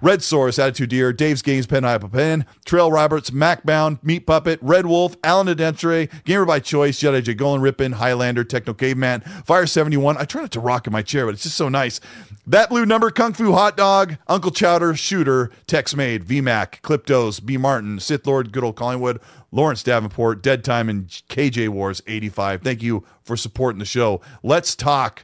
Red 0.02 0.24
Source, 0.24 0.58
Attitude 0.58 0.90
Deer, 0.90 1.12
Dave's 1.12 1.42
Games, 1.42 1.68
Pen 1.68 1.84
Apple 1.84 2.08
Pen, 2.08 2.46
Trail 2.66 2.90
Roberts, 2.90 3.30
Macbound, 3.30 4.02
Meat 4.04 4.26
Puppet, 4.26 4.58
Red 4.62 4.86
Wolf, 4.86 5.18
Alan 5.24 5.48
Adentre, 5.48 6.10
Gamer 6.24 6.46
by 6.46 6.60
Choice, 6.60 6.98
Jedi 6.98 7.22
J. 7.22 7.34
Golan 7.34 7.62
Rippin, 7.62 7.92
Highlander, 7.92 8.44
Techno 8.44 8.74
Caveman, 8.74 9.20
Fire 9.46 9.68
71. 9.68 10.18
I 10.18 10.24
try 10.24 10.42
not 10.42 10.52
to 10.52 10.60
rock 10.60 10.88
in 10.88 10.94
my 10.94 11.02
chair, 11.02 11.26
but 11.26 11.36
it's 11.36 11.44
just 11.44 11.58
so 11.58 11.70
nice. 11.70 12.00
That 12.48 12.70
Blue 12.70 12.88
Number, 12.88 13.12
Kung 13.12 13.34
Fu 13.34 13.54
Hot 13.54 13.78
Dog, 13.78 14.18
Uncle 14.28 14.50
Chowder, 14.50 14.96
Shooter, 14.96 15.52
Tex 15.68 15.96
Made, 15.96 16.26
VMAC, 16.26 16.82
Cliptos, 16.82 17.44
B. 17.44 17.56
Martin, 17.56 18.00
Sith 18.00 18.26
Lord, 18.26 18.52
Good 18.52 18.64
Old 18.64 18.76
Collingwood, 18.76 19.20
Lawrence 19.52 19.84
Davenport, 19.84 20.42
Dead 20.42 20.64
Time, 20.64 20.90
and 20.90 21.08
KJ 21.08 21.70
Wars 21.70 22.02
85. 22.08 22.64
Thank 22.64 22.82
you 22.82 23.06
for 23.24 23.38
supporting 23.38 23.78
the 23.78 23.86
show. 23.86 24.22
Let's 24.42 24.76
talk 24.76 25.24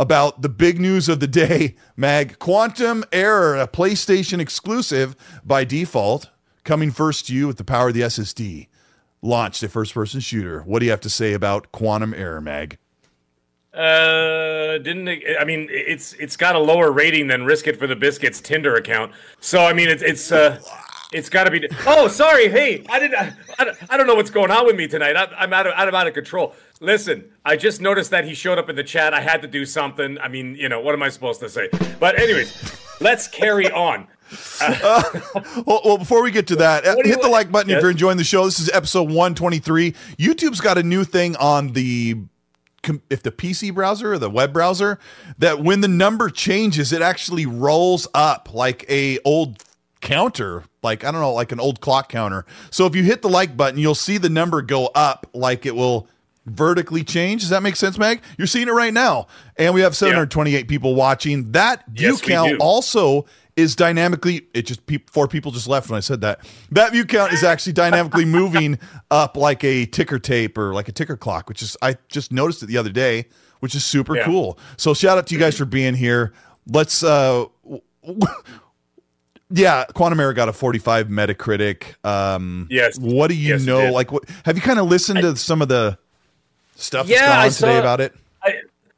about 0.00 0.42
the 0.42 0.48
big 0.48 0.80
news 0.80 1.08
of 1.08 1.20
the 1.20 1.28
day, 1.28 1.76
Mag. 1.96 2.40
Quantum 2.40 3.04
Error, 3.12 3.56
a 3.56 3.68
PlayStation 3.68 4.40
exclusive 4.40 5.14
by 5.44 5.64
default, 5.64 6.28
coming 6.64 6.90
first 6.90 7.26
to 7.26 7.34
you 7.34 7.46
with 7.46 7.58
the 7.58 7.64
power 7.64 7.88
of 7.88 7.94
the 7.94 8.02
SSD. 8.02 8.66
Launched 9.22 9.62
a 9.62 9.68
first 9.68 9.94
person 9.94 10.18
shooter. 10.18 10.62
What 10.62 10.80
do 10.80 10.86
you 10.86 10.90
have 10.90 11.00
to 11.02 11.10
say 11.10 11.34
about 11.34 11.70
Quantum 11.70 12.14
Error, 12.14 12.40
Mag? 12.40 12.78
Uh, 13.78 14.78
didn't 14.78 15.08
I 15.40 15.44
mean 15.44 15.68
it's 15.70 16.12
it's 16.14 16.36
got 16.36 16.56
a 16.56 16.58
lower 16.58 16.90
rating 16.90 17.28
than 17.28 17.44
Risk 17.44 17.68
It 17.68 17.76
for 17.78 17.86
the 17.86 17.94
Biscuits 17.96 18.40
Tinder 18.40 18.74
account. 18.74 19.12
So 19.40 19.64
I 19.64 19.72
mean 19.72 19.88
it's 19.88 20.02
it's 20.02 20.32
uh 20.32 20.60
it's 21.10 21.30
got 21.30 21.44
to 21.44 21.50
be. 21.50 21.66
Oh, 21.86 22.06
sorry. 22.08 22.48
Hey, 22.50 22.84
I 22.90 22.98
didn't. 22.98 23.14
I, 23.58 23.72
I 23.88 23.96
don't- 23.96 24.06
know 24.06 24.14
what's 24.14 24.28
going 24.30 24.50
on 24.50 24.66
with 24.66 24.76
me 24.76 24.86
tonight. 24.86 25.16
I, 25.16 25.24
I'm 25.38 25.52
out 25.54 25.66
of 25.66 25.72
I'm 25.74 25.94
out 25.94 26.06
of 26.06 26.12
control. 26.12 26.54
Listen, 26.80 27.24
I 27.46 27.56
just 27.56 27.80
noticed 27.80 28.10
that 28.10 28.26
he 28.26 28.34
showed 28.34 28.58
up 28.58 28.68
in 28.68 28.76
the 28.76 28.84
chat. 28.84 29.14
I 29.14 29.20
had 29.22 29.40
to 29.40 29.48
do 29.48 29.64
something. 29.64 30.18
I 30.18 30.28
mean, 30.28 30.54
you 30.54 30.68
know, 30.68 30.80
what 30.80 30.94
am 30.94 31.02
I 31.02 31.08
supposed 31.08 31.40
to 31.40 31.48
say? 31.48 31.70
But 31.98 32.18
anyways, 32.18 32.76
let's 33.00 33.26
carry 33.28 33.70
on. 33.70 34.06
Well, 35.66 35.80
well 35.84 35.98
before 35.98 36.22
we 36.22 36.30
get 36.30 36.46
to 36.48 36.56
that, 36.56 36.84
uh, 36.86 36.94
What 36.94 37.04
do 37.04 37.08
you 37.08 37.14
hit 37.14 37.22
the 37.22 37.30
want- 37.30 37.32
like 37.46 37.52
button 37.52 37.70
if 37.70 37.80
you're 37.80 37.90
enjoying 37.90 38.18
the 38.18 38.24
show. 38.24 38.44
This 38.44 38.60
is 38.60 38.68
episode 38.70 39.04
123. 39.08 39.92
YouTube's 40.18 40.60
got 40.60 40.76
a 40.78 40.82
new 40.82 41.04
thing 41.04 41.36
on 41.36 41.68
the 41.72 42.16
if 43.10 43.22
the 43.22 43.32
PC 43.32 43.74
browser 43.74 44.12
or 44.12 44.18
the 44.18 44.30
web 44.30 44.52
browser 44.52 44.98
that 45.38 45.60
when 45.60 45.80
the 45.80 45.88
number 45.88 46.30
changes, 46.30 46.92
it 46.92 47.02
actually 47.02 47.46
rolls 47.46 48.06
up 48.14 48.50
like 48.52 48.84
a 48.88 49.18
old 49.24 49.62
counter, 50.00 50.64
like 50.82 51.04
I 51.04 51.10
don't 51.10 51.20
know, 51.20 51.32
like 51.32 51.52
an 51.52 51.60
old 51.60 51.80
clock 51.80 52.08
counter. 52.08 52.44
So 52.70 52.86
if 52.86 52.94
you 52.94 53.02
hit 53.02 53.22
the 53.22 53.28
like 53.28 53.56
button, 53.56 53.78
you'll 53.78 53.94
see 53.94 54.18
the 54.18 54.30
number 54.30 54.62
go 54.62 54.86
up 54.94 55.26
like 55.32 55.66
it 55.66 55.74
will 55.74 56.08
vertically 56.46 57.04
change. 57.04 57.42
Does 57.42 57.50
that 57.50 57.62
make 57.62 57.76
sense, 57.76 57.98
Mag? 57.98 58.22
You're 58.36 58.46
seeing 58.46 58.68
it 58.68 58.72
right 58.72 58.92
now. 58.92 59.26
And 59.56 59.74
we 59.74 59.80
have 59.82 59.96
728 59.96 60.68
people 60.68 60.94
watching. 60.94 61.52
That 61.52 61.86
view 61.88 62.08
Yes, 62.08 62.22
we 62.22 62.28
count 62.28 62.60
also 62.60 63.26
is 63.58 63.74
dynamically 63.76 64.46
it 64.54 64.62
just 64.66 64.86
peop 64.86 65.10
four 65.10 65.26
people 65.28 65.50
just 65.50 65.66
left 65.68 65.90
when 65.90 65.96
I 65.96 66.00
said 66.00 66.20
that. 66.22 66.40
That 66.70 66.92
view 66.92 67.04
count 67.04 67.32
is 67.32 67.42
actually 67.42 67.72
dynamically 67.74 68.24
moving 68.40 68.78
up 69.10 69.36
like 69.36 69.64
a 69.64 69.84
ticker 69.86 70.18
tape 70.18 70.56
or 70.56 70.72
like 70.72 70.88
a 70.88 70.92
ticker 70.92 71.16
clock, 71.16 71.48
which 71.48 71.60
is 71.60 71.76
I 71.82 71.96
just 72.08 72.32
noticed 72.32 72.62
it 72.62 72.66
the 72.66 72.78
other 72.78 72.90
day, 72.92 73.26
which 73.60 73.74
is 73.74 73.84
super 73.84 74.16
Yeah. 74.16 74.24
cool. 74.24 74.58
So 74.76 74.94
shout 74.94 75.18
out 75.18 75.26
to 75.26 75.34
you 75.34 75.40
guys 75.40 75.58
for 75.58 75.64
being 75.64 75.94
here. 75.94 76.32
Let's 76.66 77.02
uh 77.02 77.46
yeah, 79.50 79.84
Quantum 79.94 80.20
Error 80.20 80.32
got 80.34 80.48
a 80.48 80.52
45 80.52 81.08
Metacritic. 81.08 82.04
Um 82.06 82.66
Yes. 82.70 82.98
What 82.98 83.28
do 83.28 83.34
you 83.34 83.48
Yes, 83.54 83.64
know? 83.64 83.90
Like 83.92 84.12
what 84.12 84.24
have 84.44 84.56
you 84.56 84.62
kind 84.62 84.78
of 84.78 84.86
listened 84.86 85.20
to 85.22 85.36
some 85.36 85.62
of 85.62 85.68
the 85.68 85.98
stuff 86.76 87.08
Yeah, 87.08 87.16
I 87.40 87.44
that's 87.48 87.60
gone 87.60 87.70
on 87.70 87.74
today 87.74 87.76
saw- 87.76 87.80
about 87.80 88.00
it? 88.00 88.14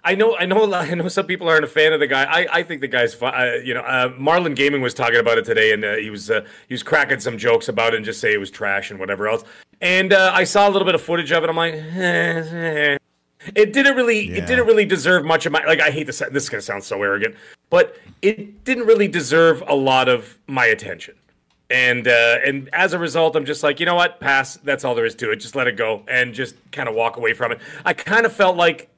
I 0.03 0.15
know, 0.15 0.37
I 0.37 0.47
know, 0.47 0.73
I 0.73 0.95
know. 0.95 1.09
Some 1.09 1.27
people 1.27 1.49
aren't 1.49 1.65
a 1.65 1.69
fan 1.69 1.93
of 1.93 2.01
the 2.01 2.07
guy. 2.07 2.25
I, 2.25 2.47
I 2.59 2.63
think 2.63 2.81
the 2.81 2.89
guy's 2.89 3.13
fun. 3.15 3.35
Uh, 3.35 3.55
you 3.63 3.75
know, 3.75 3.81
uh, 3.83 4.09
Marlon 4.11 4.57
Gaming 4.57 4.81
was 4.81 4.95
talking 4.95 5.19
about 5.19 5.37
it 5.39 5.45
today, 5.45 5.73
and 5.73 5.85
uh, 5.85 5.97
he 5.97 6.09
was 6.11 6.31
uh, 6.31 6.45
he 6.69 6.75
was 6.75 6.83
cracking 6.83 7.21
some 7.21 7.37
jokes 7.37 7.69
about 7.69 7.93
it 7.93 7.97
and 7.97 8.05
just 8.05 8.21
say 8.21 8.33
it 8.33 8.39
was 8.39 8.51
trash 8.51 8.91
and 8.91 8.99
whatever 8.99 9.29
else. 9.29 9.45
And 9.81 10.13
uh, 10.13 10.33
I 10.35 10.45
saw 10.45 10.69
a 10.69 10.71
little 10.71 10.87
bit 10.87 10.95
of 10.95 11.03
footage 11.03 11.33
of 11.33 11.45
it. 11.45 11.51
I'm 11.51 11.57
like, 11.57 11.75
eh, 11.75 11.79
eh. 12.95 12.99
it 13.55 13.73
didn't 13.73 13.97
really, 13.97 14.29
Yeah. 14.29 14.39
it 14.39 14.47
didn't 14.47 14.67
really 14.67 14.85
deserve 14.87 15.25
much 15.25 15.45
of 15.47 15.53
my. 15.53 15.65
Like, 15.65 15.81
I 15.81 15.91
hate 15.91 16.07
this. 16.07 16.23
This 16.31 16.45
is 16.45 16.49
gonna 16.49 16.63
sound 16.63 16.83
so 16.85 17.03
arrogant, 17.03 17.35
but 17.69 17.97
it 18.23 18.65
didn't 18.65 18.87
really 18.87 19.09
deserve 19.09 19.63
a 19.67 19.75
lot 19.75 20.09
of 20.09 20.39
my 20.47 20.65
attention. 20.67 21.15
And 21.69 22.09
uh, 22.09 22.39
and 22.45 22.69
as 22.73 22.95
a 22.95 22.99
result, 22.99 23.37
I'm 23.37 23.45
just 23.45 23.63
like, 23.63 23.79
you 23.81 23.87
know 23.87 23.95
what, 23.95 24.19
pass. 24.19 24.57
That's 24.57 24.85
all 24.85 24.95
there 24.95 25.05
is 25.07 25.15
to 25.17 25.31
it. 25.31 25.37
Just 25.37 25.55
let 25.55 25.69
it 25.69 25.77
go 25.77 26.03
and 26.09 26.35
just 26.35 26.55
kind 26.73 26.89
of 26.89 26.95
walk 26.95 27.17
away 27.17 27.33
from 27.35 27.53
it. 27.53 27.61
I 27.85 27.93
kind 27.93 28.27
of 28.27 28.33
felt 28.33 28.57
like 28.57 28.89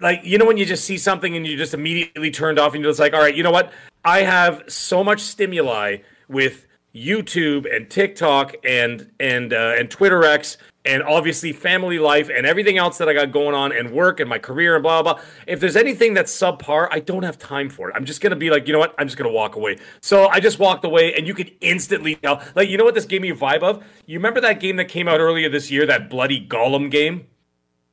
like 0.00 0.20
you 0.24 0.38
know 0.38 0.44
when 0.44 0.56
you 0.56 0.66
just 0.66 0.84
see 0.84 0.98
something 0.98 1.36
and 1.36 1.46
you 1.46 1.56
just 1.56 1.74
immediately 1.74 2.30
turned 2.30 2.58
off 2.58 2.74
and 2.74 2.82
you're 2.82 2.90
just 2.90 3.00
like 3.00 3.14
all 3.14 3.20
right 3.20 3.34
you 3.34 3.42
know 3.42 3.50
what? 3.50 3.72
I 4.04 4.20
have 4.20 4.62
so 4.68 5.02
much 5.02 5.20
stimuli 5.20 5.98
with 6.28 6.66
youtube 6.94 7.66
and 7.74 7.90
tiktok 7.90 8.54
and 8.64 9.10
and 9.20 9.52
uh, 9.52 9.74
and 9.76 9.90
twitter 9.90 10.24
x 10.24 10.56
and 10.86 11.02
obviously 11.02 11.52
family 11.52 11.98
life 11.98 12.30
and 12.34 12.46
everything 12.46 12.78
else 12.78 12.96
that 12.96 13.06
i 13.06 13.12
got 13.12 13.30
going 13.30 13.54
on 13.54 13.70
and 13.70 13.90
work 13.90 14.18
and 14.18 14.30
my 14.30 14.38
career 14.38 14.76
and 14.76 14.82
blah 14.82 15.02
blah 15.02 15.14
blah. 15.14 15.22
If 15.46 15.60
there's 15.60 15.76
anything 15.76 16.14
that's 16.14 16.34
subpar 16.34 16.88
i 16.90 17.00
don't 17.00 17.22
have 17.22 17.38
time 17.38 17.68
for 17.68 17.90
it. 17.90 17.96
I'm 17.96 18.06
just 18.06 18.22
gonna 18.22 18.36
be 18.36 18.48
like 18.48 18.66
you 18.66 18.72
know 18.72 18.78
what? 18.78 18.94
I'm 18.96 19.06
just 19.06 19.18
gonna 19.18 19.32
walk 19.32 19.56
away. 19.56 19.76
So 20.00 20.28
i 20.28 20.40
just 20.40 20.58
walked 20.58 20.84
away 20.86 21.12
and 21.14 21.26
you 21.26 21.34
could 21.34 21.52
instantly 21.60 22.14
tell. 22.14 22.42
Like 22.54 22.70
you 22.70 22.78
know 22.78 22.84
what 22.84 22.94
this 22.94 23.04
gave 23.04 23.20
me 23.20 23.30
a 23.30 23.36
vibe 23.36 23.62
of? 23.62 23.84
You 24.06 24.18
remember 24.18 24.40
that 24.40 24.60
game 24.60 24.76
that 24.76 24.86
came 24.86 25.06
out 25.06 25.20
earlier 25.20 25.50
this 25.50 25.70
year 25.70 25.84
that 25.86 26.08
bloody 26.08 26.46
golem 26.46 26.90
game 26.90 27.26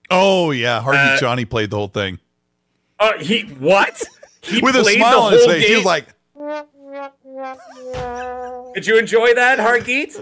Oh 0.10 0.52
yeah, 0.52 0.82
Harvey 0.82 1.00
Uh, 1.00 1.20
Johnny 1.20 1.46
played 1.46 1.70
the 1.70 1.78
whole 1.78 1.88
thing 1.88 2.20
uh, 3.04 3.18
he 3.20 3.42
what 3.42 4.02
he 4.42 4.62
with 4.62 4.76
a 4.76 4.84
smile 4.84 5.22
on 5.22 5.34
his 5.34 5.46
face. 5.46 5.68
He 5.68 5.76
was 5.76 5.86
like, 5.86 6.08
Did 8.74 8.88
you 8.88 8.98
enjoy 8.98 9.34
that, 9.34 9.60
Hargeet? 9.60 10.16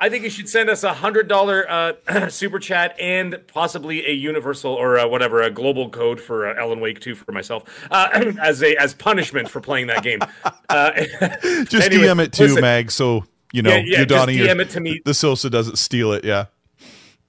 I 0.00 0.08
think 0.08 0.24
you 0.24 0.30
should 0.30 0.48
send 0.48 0.68
us 0.68 0.82
a 0.82 0.92
hundred 0.92 1.28
dollar 1.28 1.70
uh, 1.70 2.28
super 2.28 2.58
chat 2.58 2.96
and 2.98 3.40
possibly 3.46 4.06
a 4.06 4.12
universal 4.12 4.72
or 4.72 4.98
uh, 4.98 5.06
whatever 5.06 5.42
a 5.42 5.50
global 5.50 5.88
code 5.88 6.20
for 6.20 6.48
uh, 6.48 6.60
Alan 6.60 6.80
Wake 6.80 7.00
two 7.00 7.14
for 7.14 7.30
myself 7.32 7.64
uh, 7.90 8.08
as 8.42 8.62
a 8.62 8.76
as 8.76 8.94
punishment 8.94 9.48
for 9.48 9.60
playing 9.60 9.86
that 9.86 10.02
game. 10.02 10.20
Uh, 10.68 10.92
just 11.64 11.74
anyway, 11.74 12.06
DM 12.06 12.22
it 12.22 12.32
to 12.34 12.42
listen, 12.42 12.60
Mag, 12.60 12.90
so 12.90 13.24
you 13.52 13.62
know 13.62 13.70
Yeah, 13.70 13.82
yeah, 13.84 13.96
your 13.98 14.06
Donnie, 14.06 14.38
DM 14.38 14.60
it 14.60 14.70
to 14.70 14.80
me. 14.80 15.00
The 15.04 15.14
Sosa 15.14 15.48
doesn't 15.48 15.76
steal 15.76 16.12
it. 16.12 16.24
Yeah. 16.24 16.46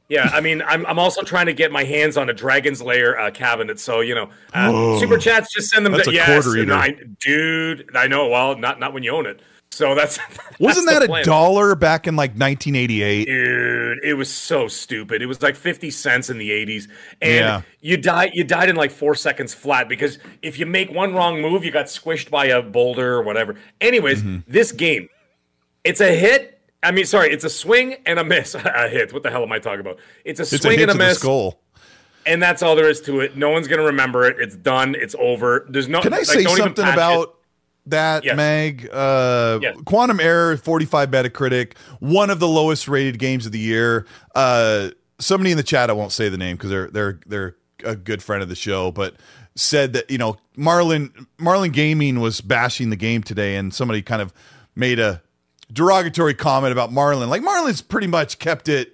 Yeah, 0.09 0.29
I 0.31 0.39
mean, 0.39 0.61
I'm 0.65 0.85
I'm 0.85 0.99
also 0.99 1.21
trying 1.21 1.47
to 1.47 1.53
get 1.53 1.71
my 1.71 1.83
hands 1.83 2.15
on 2.15 2.29
a 2.29 2.33
Dragon's 2.33 2.81
Lair 2.81 3.19
uh, 3.19 3.29
cabinet, 3.31 3.77
so 3.79 3.99
you 3.99 4.15
know, 4.15 4.29
uh, 4.53 4.97
super 4.99 5.17
chats. 5.17 5.53
Just 5.53 5.69
send 5.69 5.85
them. 5.85 5.91
That's 5.93 6.05
to, 6.05 6.11
a 6.11 6.13
yes, 6.13 6.27
quarter 6.45 6.59
and 6.61 6.69
eater. 6.69 6.73
I, 6.73 6.95
dude. 7.19 7.89
I 7.95 8.07
know. 8.07 8.27
Well, 8.29 8.57
not 8.57 8.79
not 8.79 8.93
when 8.93 9.03
you 9.03 9.11
own 9.11 9.25
it. 9.25 9.41
So 9.69 9.93
that's, 9.95 10.17
that's 10.29 10.59
Wasn't 10.61 10.87
that 10.87 11.03
a 11.03 11.23
dollar 11.23 11.75
back 11.75 12.07
in 12.07 12.15
like 12.15 12.31
1988? 12.31 13.25
Dude, 13.25 13.99
it 14.01 14.13
was 14.13 14.33
so 14.33 14.69
stupid. 14.69 15.21
It 15.21 15.25
was 15.25 15.41
like 15.41 15.57
50 15.57 15.91
cents 15.91 16.29
in 16.29 16.37
the 16.37 16.49
80s. 16.49 16.87
And 17.21 17.35
Yeah. 17.35 17.61
you 17.81 17.97
died 17.97 18.31
you 18.33 18.45
died 18.45 18.69
in 18.69 18.77
like 18.77 18.91
4 18.91 19.13
seconds 19.13 19.53
flat 19.53 19.89
because 19.89 20.19
if 20.41 20.57
you 20.57 20.65
make 20.65 20.89
one 20.89 21.13
wrong 21.13 21.41
move, 21.41 21.65
you 21.65 21.71
got 21.71 21.87
squished 21.87 22.29
by 22.31 22.45
a 22.45 22.61
boulder 22.61 23.13
or 23.13 23.23
whatever. 23.23 23.55
Anyways, 23.81 24.23
Mm-hmm. 24.23 24.51
this 24.51 24.71
game, 24.71 25.09
it's 25.83 25.99
a 25.99 26.13
hit. 26.15 26.56
I 26.87 26.91
mean, 26.91 27.05
sorry, 27.05 27.31
it's 27.31 27.43
a 27.43 27.49
swing 27.49 27.95
and 28.05 28.17
a 28.19 28.23
miss. 28.23 28.55
a 28.55 28.87
hit. 28.89 29.11
What 29.13 29.23
the 29.23 29.29
hell 29.29 29.43
am 29.43 29.51
I 29.51 29.59
talking 29.59 29.81
about? 29.81 29.99
It's 30.25 30.39
a 30.39 30.43
It's 30.43 30.53
a 30.53 30.57
swing 30.59 30.79
hit 30.79 30.89
and 30.89 30.99
a 30.99 31.03
miss. 31.03 31.19
skull. 31.19 31.59
And 32.25 32.41
that's 32.41 32.61
all 32.61 32.75
there 32.75 32.89
is 32.89 32.99
to 33.01 33.21
it. 33.21 33.37
No 33.37 33.49
one's 33.49 33.67
going 33.67 33.79
to 33.79 33.85
remember 33.85 34.25
it. 34.25 34.37
It's 34.39 34.55
done. 34.55 34.95
It's 34.95 35.15
over. 35.19 35.65
There's 35.69 35.87
no 35.87 36.01
Can 36.01 36.13
I 36.13 36.17
like, 36.17 36.25
say 36.25 36.43
don't 36.43 36.57
something 36.57 36.83
patch 36.83 36.91
it. 36.93 36.97
about 36.97 37.35
that, 37.85 38.23
Yes. 38.25 38.35
Mag? 38.35 38.89
Uh, 38.91 39.59
Yes. 39.61 39.77
Quantum 39.85 40.19
Error, 40.19 40.57
45 40.57 41.09
Metacritic, 41.09 41.73
one 41.99 42.29
of 42.29 42.39
the 42.39 42.47
lowest 42.47 42.87
rated 42.89 43.17
games 43.19 43.45
of 43.45 43.51
the 43.53 43.59
year. 43.59 44.05
Uh, 44.35 44.89
somebody 45.19 45.51
in 45.51 45.57
the 45.57 45.63
chat, 45.63 45.89
I 45.89 45.93
won't 45.93 46.11
say 46.11 46.27
the 46.29 46.37
name 46.37 46.57
because 46.57 46.69
they're 46.69 46.87
they're 46.89 47.19
they're 47.27 47.55
a 47.85 47.95
good 47.95 48.21
friend 48.21 48.43
of 48.43 48.49
the 48.49 48.55
show, 48.55 48.91
but 48.91 49.15
said 49.55 49.93
that 49.93 50.09
you 50.11 50.17
know 50.17 50.35
Marlin 50.57 51.27
Marlin 51.37 51.71
Gaming 51.71 52.19
was 52.19 52.41
bashing 52.41 52.89
the 52.89 52.95
game 52.97 53.23
today, 53.23 53.55
and 53.55 53.73
somebody 53.73 54.01
kind 54.01 54.21
of 54.21 54.33
made 54.75 54.99
a 54.99 55.21
derogatory 55.71 56.33
comment 56.33 56.71
about 56.71 56.91
Marlin. 56.91 57.29
Like 57.29 57.41
Marlin's 57.41 57.81
pretty 57.81 58.07
much 58.07 58.39
kept 58.39 58.69
it. 58.69 58.93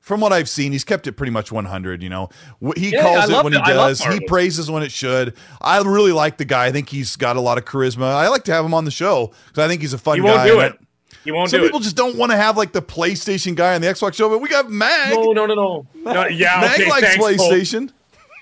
From 0.00 0.20
what 0.22 0.32
I've 0.32 0.48
seen, 0.48 0.72
he's 0.72 0.84
kept 0.84 1.06
it 1.06 1.12
pretty 1.12 1.32
much 1.32 1.52
100. 1.52 2.02
You 2.02 2.08
know, 2.08 2.30
he 2.76 2.92
Yeah, 2.92 3.00
I 3.00 3.02
calls 3.02 3.30
it 3.30 3.44
when 3.44 3.52
it. 3.52 3.62
he 3.62 3.72
does. 3.72 4.00
He 4.02 4.20
praises 4.20 4.70
when 4.70 4.82
it 4.82 4.90
should. 4.90 5.34
I 5.60 5.82
really 5.82 6.12
like 6.12 6.38
the 6.38 6.46
guy. 6.46 6.64
I 6.64 6.72
think 6.72 6.88
he's 6.88 7.14
got 7.16 7.36
a 7.36 7.42
lot 7.42 7.58
of 7.58 7.66
charisma. 7.66 8.04
I 8.14 8.28
like 8.28 8.44
to 8.44 8.52
have 8.54 8.64
him 8.64 8.72
on 8.72 8.86
the 8.86 8.90
show 8.90 9.32
because 9.48 9.62
I 9.64 9.68
think 9.68 9.82
he's 9.82 9.92
a 9.92 9.98
fun 9.98 10.16
He 10.16 10.22
guy. 10.24 10.34
won't 10.34 10.48
do 10.48 10.60
it. 10.60 10.78
He 11.24 11.30
won't 11.30 11.50
Some 11.50 11.60
do 11.60 11.66
people 11.66 11.80
it. 11.80 11.82
just 11.82 11.96
don't 11.96 12.16
want 12.16 12.32
to 12.32 12.38
have 12.38 12.56
like 12.56 12.72
the 12.72 12.80
PlayStation 12.80 13.54
guy 13.54 13.74
on 13.74 13.82
the 13.82 13.86
Xbox 13.88 14.14
show, 14.14 14.30
but 14.30 14.38
we 14.38 14.48
got 14.48 14.70
Mag. 14.70 15.12
No, 15.14 15.32
no, 15.32 15.44
no, 15.44 15.54
no. 15.54 15.86
no 16.04 16.26
yeah, 16.28 16.58
Mag 16.62 16.80
okay, 16.80 16.88
likes 16.88 17.06
thanks, 17.06 17.18
Cole. 17.36 17.50
PlayStation. 17.50 17.92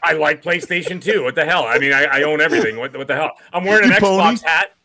I 0.05 0.13
like 0.13 0.43
PlayStation 0.45 1.03
too. 1.03 1.25
What 1.25 1.35
the 1.35 1.45
hell? 1.45 1.65
I 1.65 1.79
mean, 1.81 1.93
I, 1.93 2.05
I 2.05 2.23
own 2.23 2.41
everything. 2.41 2.77
What, 2.77 2.97
what 2.97 3.09
the 3.09 3.17
hell? 3.17 3.33
I'm 3.53 3.65
wearing 3.65 3.87
an 3.87 3.91
You 3.91 3.97
Xbox 3.97 4.19
pony? 4.21 4.39
hat. 4.45 4.76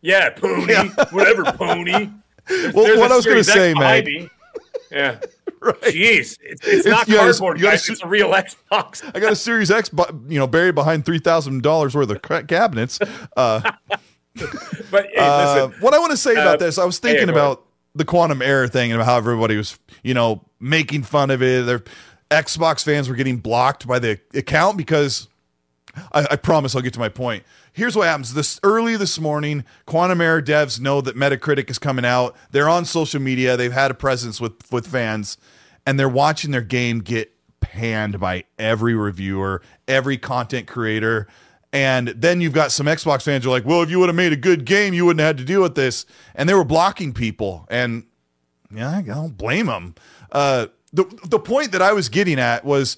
Yeah, 0.00 0.30
pony. 0.30 0.74
Whatever, 1.10 1.44
pony. 1.52 1.92
There's- 1.92 2.08
Well, 2.74 2.84
there's 2.86 2.98
what 2.98 3.10
a 3.10 3.14
I 3.14 3.16
was 3.16 3.26
gonna 3.26 3.44
say, 3.44 3.74
behind 3.74 4.06
Mag. 4.06 4.30
Yeah. 4.90 5.18
Right. 5.60 5.76
Jeez, 5.82 6.38
it's, 6.40 6.66
it's 6.66 6.86
not 6.86 7.06
cardboard, 7.06 7.60
gotta 7.60 7.72
guys. 7.76 7.84
su- 7.84 7.92
It's 7.92 8.02
a 8.02 8.06
real 8.06 8.30
Xbox. 8.30 9.02
I 9.14 9.20
got 9.20 9.32
a 9.32 9.36
Series 9.36 9.70
X, 9.70 9.90
you 10.28 10.38
know, 10.38 10.46
buried 10.46 10.74
behind 10.76 11.04
three 11.04 11.18
thousand 11.18 11.62
dollars 11.62 11.94
worth 11.94 12.08
of 12.10 12.46
cabinets. 12.46 12.98
Uh, 13.36 13.60
But 14.90 15.06
hey, 15.12 15.16
Uh, 15.18 15.68
what 15.80 15.94
I 15.94 15.98
want 15.98 16.12
to 16.12 16.16
say 16.16 16.32
about 16.32 16.54
uh, 16.54 16.56
this, 16.64 16.78
I 16.78 16.84
was 16.84 16.98
thinking 17.00 17.26
go 17.26 17.32
about 17.32 17.64
the 17.94 18.04
quantum 18.04 18.40
error 18.40 18.68
thing 18.68 18.92
and 18.92 19.02
how 19.02 19.16
everybody 19.16 19.56
was, 19.56 19.78
you 20.04 20.14
know, 20.14 20.44
making 20.60 21.02
fun 21.02 21.30
of 21.30 21.42
it. 21.42 21.66
Their 21.66 21.82
Xbox 22.30 22.84
fans 22.84 23.08
were 23.08 23.16
getting 23.16 23.38
blocked 23.38 23.86
by 23.86 23.98
the 23.98 24.20
account 24.34 24.76
because 24.76 25.28
I, 26.12 26.26
I 26.32 26.36
promise 26.36 26.74
I'll 26.74 26.82
get 26.82 26.94
to 26.94 27.00
my 27.00 27.08
point. 27.08 27.44
Here's 27.72 27.96
what 27.96 28.06
happens: 28.06 28.34
this 28.34 28.60
early 28.62 28.96
this 28.96 29.18
morning, 29.18 29.64
quantum 29.86 30.20
Error 30.20 30.42
devs 30.42 30.80
know 30.80 31.00
that 31.00 31.16
Metacritic 31.16 31.70
is 31.70 31.78
coming 31.78 32.04
out. 32.04 32.36
They're 32.50 32.68
on 32.68 32.84
social 32.84 33.20
media. 33.20 33.56
They've 33.56 33.72
had 33.72 33.90
a 33.90 33.94
presence 33.94 34.40
with 34.40 34.70
with 34.72 34.86
fans, 34.86 35.38
and 35.86 35.98
they're 35.98 36.08
watching 36.08 36.50
their 36.50 36.62
game 36.62 37.00
get 37.00 37.32
panned 37.60 38.20
by 38.20 38.44
every 38.58 38.94
reviewer, 38.94 39.62
every 39.86 40.16
content 40.18 40.66
creator. 40.66 41.28
And 41.72 42.08
then 42.08 42.40
you've 42.40 42.54
got 42.54 42.72
some 42.72 42.86
Xbox 42.86 43.22
fans 43.22 43.44
who 43.44 43.50
are 43.50 43.52
like, 43.52 43.66
well, 43.66 43.82
if 43.82 43.90
you 43.90 43.98
would 43.98 44.08
have 44.08 44.16
made 44.16 44.32
a 44.32 44.36
good 44.36 44.64
game, 44.64 44.94
you 44.94 45.04
wouldn't 45.04 45.20
have 45.20 45.28
had 45.28 45.38
to 45.38 45.44
deal 45.44 45.60
with 45.60 45.74
this. 45.74 46.06
And 46.34 46.48
they 46.48 46.54
were 46.54 46.64
blocking 46.64 47.12
people. 47.12 47.66
And 47.68 48.04
yeah, 48.74 48.90
I 48.96 49.02
don't 49.02 49.36
blame 49.36 49.66
them. 49.66 49.94
Uh, 50.32 50.68
the, 50.92 51.04
the 51.24 51.38
point 51.38 51.72
that 51.72 51.82
I 51.82 51.92
was 51.92 52.08
getting 52.08 52.38
at 52.38 52.64
was 52.64 52.96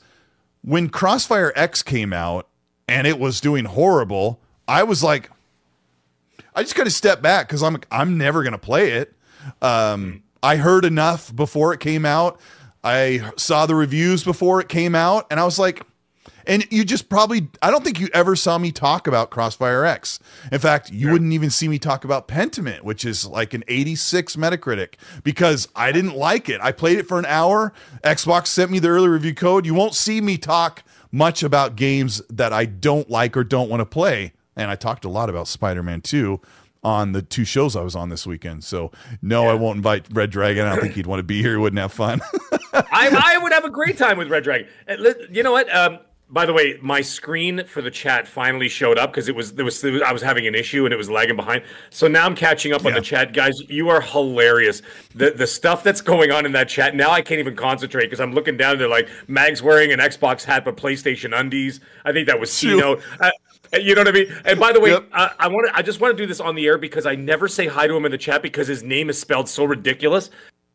when 0.63 0.89
Crossfire 0.89 1.53
X 1.57 1.83
came 1.83 2.13
out 2.13 2.49
and 2.91 3.07
it 3.07 3.19
was 3.19 3.41
doing 3.41 3.65
horrible, 3.65 4.41
I 4.67 4.83
was 4.83 5.03
like, 5.03 5.31
I 6.55 6.63
just 6.63 6.75
got 6.75 6.85
to 6.85 6.91
step 6.91 7.23
back 7.23 7.47
because 7.49 7.63
I'm 7.63 7.79
I'm 7.91 8.19
never 8.19 8.43
gonna 8.43 8.59
play 8.59 8.91
it. 8.91 9.15
Um, 9.63 10.25
I 10.43 10.57
heard 10.57 10.85
enough 10.85 11.35
before 11.35 11.73
it 11.73 11.81
came 11.81 12.05
out. 12.05 12.41
I 12.83 13.31
saw 13.37 13.67
the 13.67 13.75
reviews 13.75 14.25
before 14.25 14.61
it 14.61 14.69
came 14.69 14.95
out, 14.95 15.27
and 15.31 15.39
I 15.39 15.45
was 15.45 15.59
like, 15.59 15.83
and 16.47 16.67
you 16.73 16.85
just 16.85 17.09
probably 17.09 17.49
I 17.63 17.71
don't 17.71 17.85
think 17.85 18.01
you 18.01 18.09
ever 18.13 18.35
saw 18.35 18.59
me 18.59 18.73
talk 18.73 19.07
about 19.07 19.31
Crossfire 19.31 19.85
X. 19.85 20.19
In 20.51 20.59
fact, 20.59 20.91
you 20.91 21.13
wouldn't 21.13 21.33
even 21.33 21.51
see 21.51 21.69
me 21.69 21.79
talk 21.79 22.05
about 22.05 22.27
Pentiment, 22.27 22.83
which 22.83 23.05
is 23.05 23.25
like 23.25 23.55
an 23.55 23.63
86 23.69 24.35
Metacritic, 24.35 24.95
because 25.23 25.69
I 25.77 25.93
didn't 25.93 26.17
like 26.17 26.49
it. 26.49 26.61
I 26.61 26.73
played 26.73 26.99
it 26.99 27.07
for 27.07 27.21
an 27.21 27.27
hour. 27.27 27.73
Xbox 28.03 28.49
sent 28.49 28.73
me 28.73 28.81
the 28.81 28.89
early 28.89 29.09
review 29.09 29.35
code. 29.35 29.65
You 29.65 29.75
won't 29.75 29.95
see 29.95 30.21
me 30.21 30.39
talk 30.39 30.83
much 31.13 31.43
about 31.43 31.77
games 31.77 32.23
that 32.29 32.53
I 32.53 32.65
don't 32.65 33.11
like 33.11 33.37
or 33.37 33.45
don't 33.45 33.69
want 33.69 33.81
to 33.81 33.87
play. 33.87 34.33
And 34.57 34.71
I 34.71 34.77
talked 34.77 35.05
a 35.05 35.09
lot 35.09 35.29
about 35.29 35.49
Spider-Man 35.49 36.03
2 36.03 36.41
on 36.83 37.13
the 37.13 37.23
two 37.23 37.45
shows 37.45 37.77
I 37.77 37.83
was 37.83 37.95
on 37.95 38.09
this 38.09 38.27
weekend. 38.27 38.65
So 38.65 38.91
no, 39.21 39.47
I 39.49 39.55
won't 39.55 39.77
invite 39.77 40.07
Red 40.13 40.31
Dragon. 40.31 40.67
I 40.67 40.71
don't 40.71 40.83
think 40.83 40.95
he'd 40.95 41.07
want 41.07 41.21
to 41.21 41.25
be 41.25 41.43
here. 41.43 41.53
He 41.53 41.57
wouldn't 41.59 41.79
have 41.79 41.93
fun. 41.93 42.21
I, 42.73 43.35
I 43.35 43.39
would 43.39 43.53
have 43.53 43.65
a 43.65 43.71
great 43.71 43.99
time 43.99 44.19
with 44.19 44.29
Red 44.29 44.45
Dragon. 44.45 44.69
You 45.31 45.43
know 45.43 45.53
what? 45.53 45.75
Um, 45.75 45.99
by 46.33 46.47
the 46.47 46.53
way, 46.53 46.79
my 46.81 47.01
screen 47.01 47.65
for 47.67 47.83
the 47.83 47.91
chat 47.91 48.29
finally 48.29 48.69
showed 48.69 48.99
up 48.99 49.11
because 49.11 49.29
it 49.29 49.35
was 49.35 49.53
there 49.55 49.65
was, 49.65 49.83
was 49.83 50.01
I 50.03 50.13
was 50.13 50.23
having 50.23 50.47
an 50.47 50.55
issue 50.55 50.85
and 50.85 50.95
it 50.95 50.97
was 50.97 51.11
lagging 51.11 51.37
behind. 51.37 51.65
So 51.91 52.07
now 52.07 52.25
I'm 52.25 52.37
catching 52.37 52.73
up 52.73 52.87
on 52.87 52.95
the 52.95 53.01
chat, 53.01 53.33
guys. 53.33 53.61
You 53.69 53.89
are 53.89 54.01
hilarious. 54.01 54.83
The 55.15 55.33
the 55.33 55.47
stuff 55.47 55.83
that's 55.83 56.01
going 56.01 56.31
on 56.31 56.47
in 56.47 56.53
that 56.53 56.69
chat 56.69 56.95
now, 56.95 57.11
I 57.11 57.21
can't 57.21 57.41
even 57.41 57.57
concentrate 57.57 58.05
because 58.05 58.21
I'm 58.21 58.33
looking 58.33 58.57
down. 58.57 58.79
They're 58.79 58.89
like 58.89 59.09
Mag's 59.27 59.61
wearing 59.63 59.93
an 59.93 59.99
Xbox 59.99 60.45
hat 60.45 60.65
but 60.65 60.77
PlayStation 60.77 61.39
undies. 61.39 61.81
I 62.05 62.13
think 62.13 62.29
that 62.29 62.39
was 62.39 62.63
note. 62.63 63.03
Uh, 63.21 63.31
you 63.81 63.95
know 63.95 64.01
what 64.01 64.09
I 64.09 64.13
mean? 64.13 64.27
And 64.45 64.59
by 64.59 64.73
the 64.73 64.81
way, 64.81 64.91
Yep. 64.91 65.09
uh, 65.13 65.29
I 65.39 65.49
want 65.49 65.69
to. 65.69 65.77
I 65.77 65.83
just 65.83 66.01
want 66.01 66.17
to 66.17 66.23
do 66.23 66.27
this 66.27 66.41
on 66.41 66.55
the 66.55 66.67
air 66.67 66.79
because 66.79 67.07
I 67.07 67.15
never 67.15 67.49
say 67.49 67.67
hi 67.67 67.87
to 67.87 67.95
him 67.97 68.05
in 68.05 68.13
the 68.13 68.19
chat 68.19 68.43
because 68.43 68.69
his 68.69 68.83
name 68.83 69.11
is 69.11 69.19
spelled 69.21 69.49
so 69.49 69.65
ridiculous. 69.65 70.31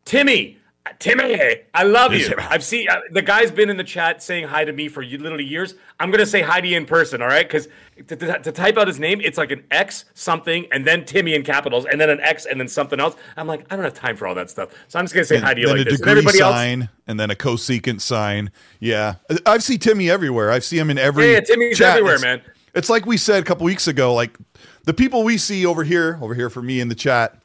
Timmy, 0.05 0.57
Timmy, 0.99 1.61
I 1.73 1.83
love 1.83 2.13
you. 2.13 2.33
I've 2.37 2.63
seen 2.63 2.87
uh, 2.89 2.99
the 3.11 3.21
guy's 3.21 3.51
been 3.51 3.69
in 3.69 3.77
the 3.77 3.83
chat 3.83 4.21
saying 4.21 4.47
hi 4.47 4.63
to 4.65 4.71
me 4.71 4.87
for 4.87 5.03
literally 5.03 5.43
years. 5.43 5.73
I'm 5.99 6.11
gonna 6.11 6.25
say 6.25 6.41
hi 6.41 6.61
to 6.61 6.67
you 6.67 6.77
in 6.77 6.85
person, 6.85 7.21
all 7.21 7.27
right? 7.27 7.47
Because 7.47 7.67
to, 8.07 8.15
to, 8.15 8.39
to 8.39 8.51
type 8.51 8.77
out 8.77 8.87
his 8.87 8.99
name, 8.99 9.19
it's 9.21 9.37
like 9.37 9.51
an 9.51 9.63
X 9.71 10.05
something 10.13 10.67
and 10.71 10.85
then 10.85 11.03
Timmy 11.03 11.33
in 11.33 11.43
capitals 11.43 11.85
and 11.85 11.99
then 11.99 12.09
an 12.09 12.19
X 12.19 12.45
and 12.45 12.59
then 12.59 12.67
something 12.67 12.99
else. 12.99 13.15
I'm 13.35 13.47
like, 13.47 13.65
I 13.71 13.75
don't 13.75 13.83
have 13.83 13.95
time 13.95 14.15
for 14.15 14.27
all 14.27 14.35
that 14.35 14.49
stuff, 14.49 14.69
so 14.87 14.99
I'm 14.99 15.05
just 15.05 15.15
gonna 15.15 15.25
say 15.25 15.37
hi 15.37 15.53
to 15.55 15.59
you 15.59 15.67
then 15.67 15.77
like 15.77 15.87
a 15.87 15.89
this. 15.89 15.93
And 15.93 15.97
degree 15.99 16.11
everybody 16.11 16.39
else, 16.39 16.89
and 17.07 17.19
then 17.19 17.31
a 17.31 17.35
cosecant 17.35 18.01
sign. 18.01 18.51
Yeah, 18.79 19.15
I've 19.45 19.63
seen 19.63 19.79
Timmy 19.79 20.09
everywhere. 20.09 20.51
I've 20.51 20.63
seen 20.63 20.79
him 20.79 20.91
in 20.91 20.97
every. 20.97 21.25
Yeah, 21.25 21.31
yeah, 21.33 21.39
Timmy's 21.41 21.77
chat. 21.77 21.89
everywhere, 21.97 22.15
It's- 22.15 22.21
man. 22.23 22.41
It's 22.75 22.89
like 22.89 23.05
we 23.05 23.15
said 23.15 23.41
a 23.41 23.45
couple 23.45 23.65
weeks 23.65 23.87
ago. 23.87 24.13
Like 24.13 24.37
the 24.83 24.93
people 24.93 25.23
we 25.23 25.37
see 25.37 25.65
over 25.65 25.83
here, 25.83 26.19
over 26.21 26.35
here 26.35 26.49
for 26.49 26.61
me 26.61 26.81
in 26.81 26.89
the 26.89 26.95
chat. 26.95 27.39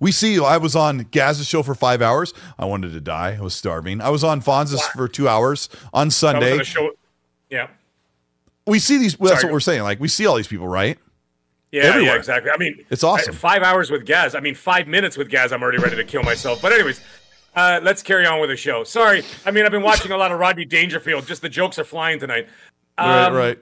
We 0.00 0.12
see. 0.12 0.38
I 0.42 0.56
was 0.56 0.74
on 0.76 0.98
Gaz's 1.10 1.46
show 1.46 1.62
for 1.62 1.74
five 1.74 2.02
hours. 2.02 2.34
I 2.58 2.64
wanted 2.64 2.92
to 2.92 3.00
die. 3.00 3.36
I 3.38 3.42
was 3.42 3.54
starving. 3.54 4.00
I 4.00 4.10
was 4.10 4.22
on 4.24 4.40
Fonz's 4.40 4.82
for 4.88 5.08
two 5.08 5.28
hours 5.28 5.68
on 5.92 6.10
Sunday. 6.10 6.62
show. 6.64 6.90
Yeah. 7.50 7.68
we 8.66 8.78
see 8.78 8.98
these. 8.98 9.18
Well, 9.18 9.30
that's 9.30 9.42
Sorry. 9.42 9.50
what 9.52 9.56
we're 9.56 9.60
saying. 9.60 9.82
Like 9.82 10.00
we 10.00 10.08
see 10.08 10.26
all 10.26 10.34
these 10.36 10.48
people, 10.48 10.68
right? 10.68 10.98
Yeah, 11.72 11.84
Everywhere. 11.84 12.12
yeah, 12.12 12.18
exactly. 12.18 12.50
I 12.52 12.56
mean, 12.56 12.84
It's 12.90 13.02
awesome. 13.02 13.34
I- 13.34 13.38
five 13.38 13.62
hours 13.62 13.90
with 13.90 14.06
Gaz. 14.06 14.34
I 14.34 14.40
mean, 14.40 14.54
five 14.54 14.86
minutes 14.86 15.16
with 15.16 15.28
Gaz. 15.28 15.52
I'm 15.52 15.62
already 15.62 15.78
ready 15.78 15.96
to 15.96 16.04
kill 16.04 16.22
myself. 16.22 16.62
But 16.62 16.72
anyways, 16.72 17.00
uh, 17.56 17.80
let's 17.82 18.00
carry 18.02 18.26
on 18.26 18.40
with 18.40 18.50
the 18.50 18.56
show. 18.56 18.84
Sorry. 18.84 19.24
I 19.44 19.50
mean, 19.50 19.64
I've 19.64 19.72
been 19.72 19.82
watching 19.82 20.12
a 20.12 20.16
lot 20.16 20.30
of 20.30 20.38
Rodney 20.38 20.64
Dangerfield. 20.64 21.26
Just 21.26 21.42
the 21.42 21.48
jokes 21.48 21.78
are 21.78 21.84
flying 21.84 22.20
tonight. 22.20 22.46
right. 22.98 23.26
Um, 23.26 23.34
Right. 23.34 23.58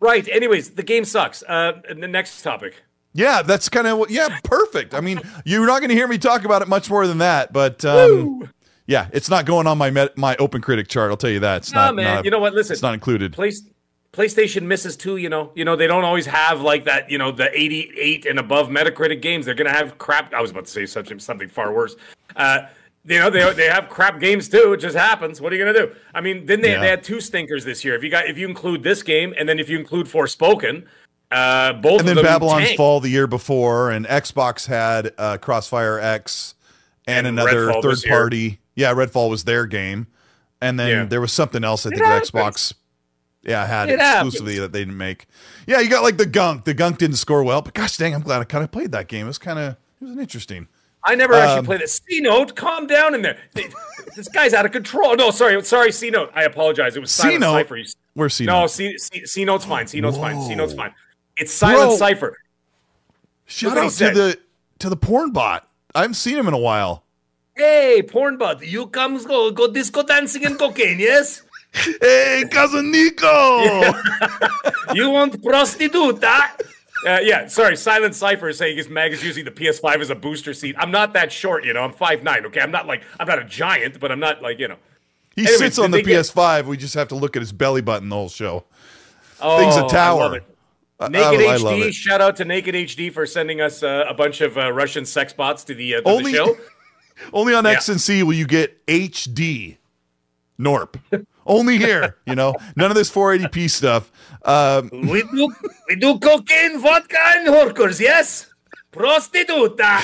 Right. 0.00 0.28
Anyways, 0.28 0.70
the 0.70 0.82
game 0.82 1.04
sucks. 1.04 1.44
Uh, 1.46 1.80
the 1.88 2.08
next 2.08 2.42
topic. 2.42 2.82
Yeah, 3.14 3.42
that's 3.42 3.68
kind 3.68 3.86
of. 3.86 4.10
Yeah, 4.10 4.38
perfect. 4.44 4.94
I 4.94 5.00
mean, 5.00 5.20
you're 5.44 5.66
not 5.66 5.80
going 5.80 5.90
to 5.90 5.94
hear 5.94 6.08
me 6.08 6.18
talk 6.18 6.44
about 6.44 6.62
it 6.62 6.68
much 6.68 6.88
more 6.88 7.06
than 7.06 7.18
that, 7.18 7.52
but 7.52 7.84
um, 7.84 8.48
yeah, 8.86 9.08
it's 9.12 9.28
not 9.28 9.44
going 9.44 9.66
on 9.66 9.76
my 9.78 9.90
met, 9.90 10.16
my 10.16 10.34
Open 10.36 10.62
Critic 10.62 10.88
chart. 10.88 11.10
I'll 11.10 11.16
tell 11.16 11.30
you 11.30 11.40
that. 11.40 11.58
It's 11.58 11.72
Nah, 11.72 11.86
not. 11.86 11.96
man. 11.96 12.14
not- 12.16 12.24
you 12.24 12.30
know 12.30 12.38
what? 12.38 12.54
Listen. 12.54 12.72
it's 12.72 12.82
not 12.82 12.94
included. 12.94 13.32
Place, 13.34 13.62
PlayStation 14.14 14.62
misses 14.62 14.96
too. 14.96 15.16
You 15.18 15.28
know. 15.28 15.52
You 15.54 15.64
know 15.64 15.76
they 15.76 15.86
don't 15.86 16.04
always 16.04 16.26
have 16.26 16.60
like 16.62 16.84
that. 16.86 17.10
You 17.10 17.18
know 17.18 17.30
the 17.32 17.50
88 17.58 18.24
and 18.26 18.38
above 18.38 18.68
Metacritic 18.68 19.20
games. 19.22 19.44
They're 19.46 19.54
gonna 19.54 19.70
have 19.72 19.98
crap. 19.98 20.32
I 20.34 20.40
was 20.40 20.50
about 20.50 20.64
to 20.66 20.70
say 20.70 20.86
something 20.86 21.18
something 21.18 21.48
far 21.48 21.72
worse. 21.74 21.96
Uh, 22.34 22.60
you 23.04 23.18
know 23.18 23.28
they 23.30 23.52
they 23.54 23.66
have 23.68 23.88
crap 23.88 24.20
games 24.20 24.48
too. 24.48 24.72
It 24.74 24.78
just 24.78 24.96
happens. 24.96 25.40
What 25.40 25.52
are 25.52 25.56
you 25.56 25.64
gonna 25.64 25.78
do? 25.78 25.92
I 26.14 26.20
mean, 26.22 26.46
then 26.46 26.60
they 26.62 26.72
Yeah. 26.72 26.80
they 26.80 26.88
had 26.88 27.02
two 27.02 27.20
stinkers 27.20 27.64
this 27.64 27.84
year. 27.84 27.94
If 27.94 28.02
you 28.04 28.10
got 28.10 28.26
if 28.26 28.38
you 28.38 28.48
include 28.48 28.82
this 28.82 29.02
game 29.02 29.34
and 29.38 29.48
then 29.48 29.58
if 29.58 29.68
you 29.68 29.78
include 29.78 30.06
Forspoken, 30.06 30.84
uh, 31.32 31.72
both 31.74 32.00
and 32.00 32.08
of 32.10 32.16
then 32.16 32.24
Babylon's 32.24 32.64
tanked. 32.66 32.76
Fall 32.76 33.00
the 33.00 33.08
year 33.08 33.26
before, 33.26 33.90
and 33.90 34.06
Xbox 34.06 34.66
had 34.66 35.12
uh, 35.18 35.38
Crossfire 35.38 35.98
X 35.98 36.54
and, 37.06 37.26
And 37.26 37.38
another 37.38 37.66
Redfall 37.68 37.82
third 37.82 37.98
party. 38.08 38.58
Yeah, 38.74 38.92
Redfall 38.94 39.28
was 39.30 39.44
their 39.44 39.66
game, 39.66 40.06
and 40.60 40.78
then 40.78 40.88
Yeah. 40.88 41.04
there 41.04 41.20
was 41.20 41.32
something 41.32 41.64
else. 41.64 41.84
I 41.86 41.90
think 41.90 42.02
happens. 42.02 42.30
Xbox. 42.30 42.74
Yeah, 43.42 43.66
had 43.66 43.88
It 43.90 43.98
exclusively 43.98 44.58
that 44.60 44.72
they 44.72 44.78
didn't 44.80 44.96
make. 44.96 45.26
Yeah, 45.66 45.80
you 45.80 45.88
got 45.90 46.04
like 46.04 46.16
the 46.16 46.26
Gunk. 46.26 46.64
The 46.64 46.74
Gunk 46.74 46.98
didn't 46.98 47.16
score 47.16 47.42
well, 47.42 47.60
but 47.60 47.74
gosh 47.74 47.96
dang, 47.96 48.14
I'm 48.14 48.22
glad 48.22 48.40
I 48.40 48.44
kind 48.44 48.62
of 48.62 48.70
played 48.70 48.92
that 48.92 49.08
game. 49.08 49.24
It 49.24 49.28
was 49.28 49.38
kind 49.38 49.58
of 49.58 49.76
it 50.00 50.04
was 50.04 50.16
interesting. 50.16 50.68
I 51.04 51.16
never 51.16 51.34
actually 51.34 51.58
Um, 51.58 51.64
played 51.64 51.80
it. 51.80 51.90
C 51.90 52.20
note, 52.20 52.54
calm 52.54 52.86
down 52.86 53.16
in 53.16 53.22
there. 53.22 53.36
This 54.14 54.28
guy's 54.28 54.54
out 54.54 54.64
of 54.64 54.70
control. 54.70 55.16
No, 55.16 55.32
sorry, 55.32 55.60
sorry. 55.64 55.90
C 55.90 56.10
note. 56.10 56.30
I 56.32 56.44
apologize. 56.44 56.94
It 56.96 57.00
was? 57.00 57.10
Cipher. 57.10 57.76
You- 57.76 57.86
Where's 58.14 58.34
C 58.34 58.44
No, 58.44 58.60
Note? 58.60 58.70
C, 58.70 58.96
C, 58.98 59.26
C 59.26 59.44
note's 59.44 59.64
fine. 59.64 59.88
C 59.88 60.00
note's 60.00 60.18
fine. 60.18 60.40
C 60.42 60.54
note's 60.54 60.74
fine. 60.74 60.92
It's 61.36 61.52
Silent 61.52 61.90
Bro. 61.90 61.96
Cipher. 61.96 62.36
Shout 63.46 63.70
Look 63.70 63.76
what 63.76 63.82
he 63.82 63.86
out 63.86 63.90
to 63.90 63.96
said. 63.96 64.14
the 64.14 64.38
to 64.80 64.88
the 64.88 64.96
porn 64.96 65.30
bot. 65.32 65.68
I 65.94 66.00
haven't 66.02 66.14
seen 66.14 66.36
him 66.38 66.48
in 66.48 66.54
a 66.54 66.58
while. 66.58 67.04
Hey, 67.54 68.02
porn 68.02 68.38
bud, 68.38 68.62
you 68.62 68.86
come 68.86 69.22
go 69.24 69.50
go 69.50 69.70
disco 69.70 70.02
dancing 70.02 70.44
and 70.46 70.58
cocaine, 70.58 70.98
yes? 70.98 71.42
Hey, 72.02 72.44
cousin 72.50 72.90
Nico. 72.90 73.58
You 74.94 75.08
want 75.10 75.40
prostituta? 75.42 76.50
Uh, 77.06 77.18
yeah, 77.22 77.46
sorry. 77.46 77.76
Silent 77.76 78.14
Cipher 78.14 78.50
is 78.50 78.58
saying 78.58 78.76
his 78.76 78.88
mag 78.90 79.12
is 79.12 79.24
using 79.24 79.44
the 79.44 79.50
PS5 79.50 80.00
as 80.00 80.10
a 80.10 80.14
booster 80.14 80.52
seat. 80.54 80.76
I'm 80.78 80.90
not 80.90 81.14
that 81.14 81.32
short, 81.32 81.64
you 81.64 81.72
know. 81.72 81.82
I'm 81.82 81.92
5'9", 81.92 82.44
okay? 82.46 82.60
I'm 82.60 82.70
not 82.70 82.86
like 82.86 83.02
I'm 83.18 83.26
not 83.26 83.38
a 83.38 83.44
giant, 83.44 83.98
but 84.00 84.12
I'm 84.12 84.20
not 84.20 84.42
like 84.42 84.58
you 84.58 84.68
know. 84.68 84.76
He 85.34 85.42
Anyways, 85.42 85.58
sits 85.58 85.78
on 85.78 85.90
the 85.90 86.02
PS5. 86.02 86.66
We 86.66 86.76
just 86.76 86.94
have 86.94 87.08
to 87.08 87.14
look 87.14 87.36
at 87.36 87.40
his 87.42 87.52
belly 87.52 87.80
button 87.80 88.08
the 88.10 88.16
whole 88.16 88.28
show. 88.28 88.64
Oh, 89.40 89.58
Thing's 89.58 89.76
a 89.76 89.78
I 89.78 89.82
love 89.82 89.90
tower. 89.90 90.40
Naked 91.08 91.40
I, 91.46 91.54
I 91.54 91.58
HD, 91.58 91.92
shout 91.92 92.20
out 92.20 92.36
to 92.36 92.44
Naked 92.44 92.74
HD 92.74 93.12
for 93.12 93.26
sending 93.26 93.60
us 93.60 93.82
uh, 93.82 94.04
a 94.08 94.14
bunch 94.14 94.40
of 94.40 94.56
uh, 94.58 94.72
Russian 94.72 95.04
sex 95.06 95.32
bots 95.32 95.64
to 95.64 95.74
the, 95.74 95.96
uh, 95.96 96.00
to 96.02 96.08
Only- 96.08 96.32
the 96.32 96.36
show. 96.38 96.56
Only 97.32 97.54
on 97.54 97.64
Yeah. 97.64 97.72
X 97.72 97.88
and 97.88 98.00
C 98.00 98.22
will 98.22 98.32
you 98.32 98.46
get 98.46 98.84
HD 98.86 99.76
Norp. 100.58 100.96
Only 101.46 101.76
here, 101.78 102.16
you 102.26 102.34
know, 102.34 102.54
none 102.76 102.90
of 102.90 102.96
this 102.96 103.10
480p 103.10 103.68
stuff. 103.70 104.10
Um, 104.44 104.88
we 105.08 105.22
do 105.22 105.54
we 105.88 105.96
do 105.96 106.18
cocaine, 106.18 106.80
vodka, 106.80 107.18
and 107.36 107.48
hookers, 107.48 108.00
yes? 108.00 108.52
Prostituta. 108.92 110.00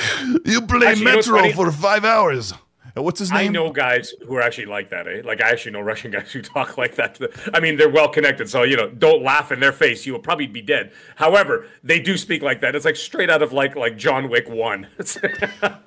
you 0.46 0.62
play 0.62 0.86
Actually, 0.88 0.98
you 1.00 1.04
know 1.32 1.42
Metro 1.42 1.52
for 1.52 1.72
five 1.72 2.04
hours. 2.04 2.52
Uh, 2.98 3.02
What's 3.02 3.18
his 3.18 3.30
name? 3.30 3.38
I 3.38 3.48
know 3.48 3.70
guys 3.70 4.12
who 4.26 4.34
are 4.36 4.42
actually 4.42 4.66
like 4.66 4.90
that, 4.90 5.06
eh? 5.06 5.22
Like 5.24 5.40
I 5.40 5.50
actually 5.50 5.72
know 5.72 5.80
Russian 5.80 6.10
guys 6.10 6.32
who 6.32 6.42
talk 6.42 6.76
like 6.76 6.96
that. 6.96 7.18
I 7.54 7.60
mean, 7.60 7.76
they're 7.76 7.88
well 7.88 8.08
connected, 8.08 8.48
so 8.48 8.62
you 8.62 8.76
know, 8.76 8.88
don't 8.88 9.22
laugh 9.22 9.52
in 9.52 9.60
their 9.60 9.72
face. 9.72 10.06
You 10.06 10.12
will 10.12 10.20
probably 10.20 10.46
be 10.46 10.62
dead. 10.62 10.92
However, 11.16 11.66
they 11.82 12.00
do 12.00 12.16
speak 12.16 12.42
like 12.42 12.60
that. 12.60 12.74
It's 12.74 12.84
like 12.84 12.96
straight 12.96 13.30
out 13.30 13.42
of 13.42 13.52
like 13.52 13.76
like 13.76 13.96
John 13.96 14.28
Wick 14.28 14.48
One. 14.48 14.88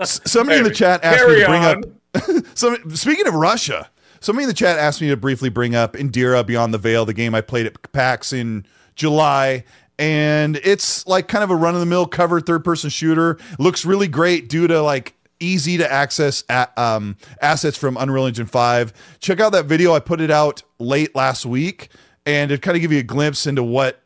Somebody 0.04 0.60
in 0.60 0.64
the 0.64 0.74
chat 0.74 1.04
asked 1.04 1.28
me 1.28 1.40
to 1.40 1.46
bring 1.46 1.64
on. 1.64 1.84
up. 1.84 2.46
Some, 2.56 2.96
speaking 2.96 3.28
of 3.28 3.34
Russia, 3.34 3.90
somebody 4.20 4.44
in 4.44 4.50
the 4.50 4.54
chat 4.54 4.78
asked 4.78 5.02
me 5.02 5.08
to 5.10 5.18
briefly 5.18 5.50
bring 5.50 5.76
up 5.76 5.94
Indira 5.94 6.46
Beyond 6.46 6.74
the 6.74 6.78
Veil, 6.78 7.06
the 7.06 7.14
game 7.14 7.34
I 7.34 7.40
played 7.40 7.66
at 7.66 7.92
PAX 7.94 8.34
in 8.34 8.66
July. 8.96 9.64
And 9.98 10.58
it's 10.58 11.08
like 11.08 11.30
kind 11.30 11.44
of 11.44 11.50
a 11.50 11.56
run 11.56 11.74
of 11.74 11.80
the 11.80 11.86
mill 11.86 12.06
cover 12.06 12.42
third 12.42 12.66
person 12.66 12.90
shooter. 12.90 13.38
Looks 13.60 13.86
really 13.86 14.10
great 14.10 14.50
due 14.50 14.68
to 14.68 14.82
like 14.82 15.16
easy 15.42 15.78
to 15.78 15.92
access 15.92 16.44
a 16.50 16.68
um, 16.78 17.18
assets 17.42 17.78
from 17.78 17.98
Unreal 17.98 18.26
Engine 18.26 18.46
5. 18.46 19.20
Check 19.20 19.40
out 19.40 19.52
that 19.52 19.66
video. 19.66 19.94
I 19.94 20.00
put 20.00 20.22
it 20.22 20.32
out 20.32 20.64
late 20.80 21.16
last 21.16 21.46
week 21.46 21.90
and 22.26 22.52
it 22.52 22.62
kind 22.62 22.76
of 22.76 22.82
give 22.82 22.92
you 22.92 23.00
a 23.00 23.04
glimpse 23.04 23.48
into 23.48 23.64
what 23.64 24.02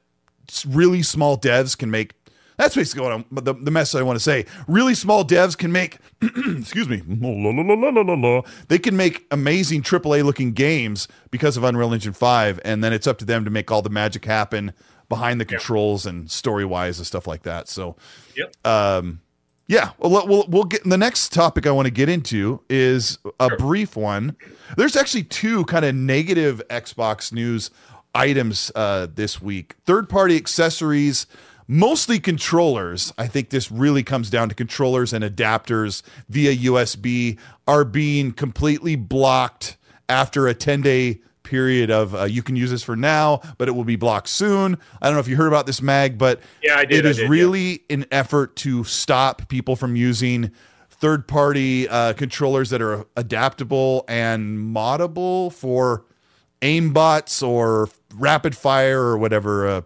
really 0.67 1.03
small 1.03 1.37
devs 1.37 1.77
can 1.77 1.91
make. 1.91 2.13
That's 2.57 2.73
basically 2.73 3.03
what 3.03 3.11
I'm, 3.11 3.25
the, 3.31 3.53
the 3.53 3.71
message 3.71 3.99
I 3.99 4.03
want 4.03 4.15
to 4.15 4.23
say. 4.23 4.45
Really 4.67 4.95
small 4.95 5.25
devs 5.25 5.57
can 5.57 5.73
make, 5.73 5.97
excuse 6.21 6.87
me, 6.87 7.01
they 8.69 8.79
can 8.79 8.95
make 8.95 9.25
amazing 9.31 9.81
AAA 9.81 10.23
looking 10.23 10.53
games 10.53 11.09
because 11.31 11.57
of 11.57 11.65
Unreal 11.65 11.93
Engine 11.93 12.13
5. 12.13 12.61
And 12.63 12.81
then 12.81 12.93
it's 12.93 13.07
up 13.07 13.17
to 13.17 13.25
them 13.25 13.43
to 13.43 13.51
make 13.51 13.71
all 13.71 13.81
the 13.81 13.89
magic 13.89 14.23
happen 14.23 14.71
behind 15.09 15.41
the 15.41 15.45
controls 15.45 16.05
and 16.05 16.31
story 16.31 16.65
wise 16.65 16.97
and 16.97 17.05
stuff 17.05 17.27
like 17.27 17.43
that. 17.43 17.67
So, 17.67 17.97
yep. 18.35 18.55
Yeah, 19.67 19.91
well, 19.97 20.27
we'll 20.27 20.45
we'll 20.47 20.63
get 20.65 20.83
the 20.83 20.97
next 20.97 21.33
topic 21.33 21.65
I 21.65 21.71
want 21.71 21.87
to 21.87 21.91
get 21.91 22.07
into 22.07 22.61
is 22.69 23.17
a 23.39 23.55
brief 23.57 23.95
one. 23.95 24.35
There's 24.77 24.95
actually 24.95 25.23
two 25.23 25.65
kind 25.65 25.83
of 25.83 25.95
negative 25.95 26.61
Xbox 26.69 27.33
news 27.33 27.71
items 28.13 28.71
uh, 28.75 29.07
this 29.13 29.41
week. 29.41 29.75
Third 29.85 30.07
party 30.07 30.37
accessories, 30.37 31.25
mostly 31.67 32.19
controllers. 32.19 33.11
I 33.17 33.25
think 33.25 33.49
this 33.49 33.71
really 33.71 34.03
comes 34.03 34.29
down 34.29 34.49
to 34.49 34.55
controllers 34.55 35.13
and 35.13 35.23
adapters 35.23 36.03
via 36.29 36.55
USB 36.55 37.39
are 37.67 37.83
being 37.83 38.33
completely 38.33 38.95
blocked 38.95 39.77
after 40.07 40.47
a 40.47 40.53
10 40.53 40.81
day 40.81 41.21
period 41.45 41.89
of 41.89 42.13
uh, 42.13 42.23
you 42.25 42.43
can 42.43 42.55
use 42.57 42.71
this 42.71 42.83
for 42.83 42.95
now, 42.95 43.39
but 43.57 43.67
it 43.69 43.71
will 43.71 43.85
be 43.85 43.95
blocked 43.95 44.27
soon. 44.27 44.77
I 45.01 45.05
don't 45.05 45.13
know 45.13 45.21
if 45.21 45.27
you 45.27 45.37
heard 45.37 45.47
about 45.47 45.65
this 45.65 45.81
mag, 45.81 46.17
but 46.17 46.41
Yeah, 46.61 46.75
I 46.75 46.85
did, 46.85 47.05
it 47.05 47.07
I 47.07 47.09
is 47.11 47.17
did, 47.17 47.23
yeah. 47.23 47.29
really 47.29 47.83
an 47.89 48.05
effort 48.11 48.55
to 48.57 48.83
stop 48.83 49.47
people 49.47 49.75
from 49.75 49.95
using 49.95 50.51
third 50.89 51.27
party 51.27 51.87
uh, 51.87 52.13
controllers 52.13 52.69
that 52.71 52.81
are 52.81 53.05
adaptable 53.15 54.03
and 54.07 54.57
moddable 54.57 55.53
for 55.53 56.05
aimbots 56.61 57.45
or 57.47 57.89
rapid 58.15 58.55
fire 58.55 59.01
or 59.01 59.17
whatever. 59.17 59.67
Uh, 59.67 59.81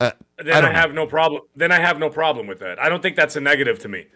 uh, 0.00 0.10
then 0.38 0.64
I, 0.64 0.68
know. 0.68 0.72
have 0.72 0.94
no 0.94 1.06
problem. 1.06 1.42
Then 1.54 1.72
I 1.72 1.78
have 1.80 1.98
no 1.98 2.10
problem 2.10 2.46
with 2.46 2.58
that. 2.60 2.78
I 2.78 2.88
don't 2.88 3.02
think 3.02 3.16
that's 3.16 3.36
a 3.36 3.40
negative 3.40 3.78
to 3.80 3.88
me. 3.88 4.06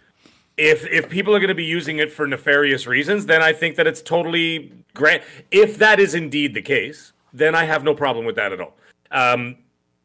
If 0.57 0.87
if 0.87 1.09
people 1.09 1.35
are 1.35 1.40
going 1.40 1.48
to 1.48 1.54
be 1.54 1.64
using 1.64 1.98
it 1.98 2.12
for 2.12 2.26
nefarious 2.26 2.87
reasons, 2.87 3.26
then 3.26 3.42
I 3.42 3.52
think 3.52 3.76
that 3.76 3.87
it's 3.87 4.00
totally 4.00 4.72
great. 4.94 5.22
If 5.50 5.78
that 5.78 6.00
is 6.00 6.14
indeed 6.14 6.54
the 6.54 6.62
case, 6.62 7.12
then 7.33 7.54
I 7.54 7.64
have 7.64 7.85
no 7.85 7.94
problem 7.94 8.24
with 8.24 8.37
that 8.37 8.52
at 8.52 8.61
all. 8.61 8.74
Um, 9.11 9.57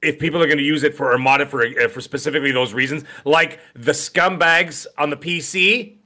if 0.02 0.18
people 0.18 0.42
are 0.42 0.46
going 0.46 0.58
to 0.58 0.64
use 0.64 0.84
it 0.84 0.96
for 0.96 1.14
it 1.14 1.50
for 1.50 1.66
uh, 1.66 1.88
for 1.88 2.02
specifically 2.02 2.52
those 2.52 2.74
reasons, 2.74 3.04
like 3.26 3.60
the 3.74 3.92
scumbags 3.92 4.86
on 4.98 5.10
the 5.10 5.18
PC, 5.18 5.98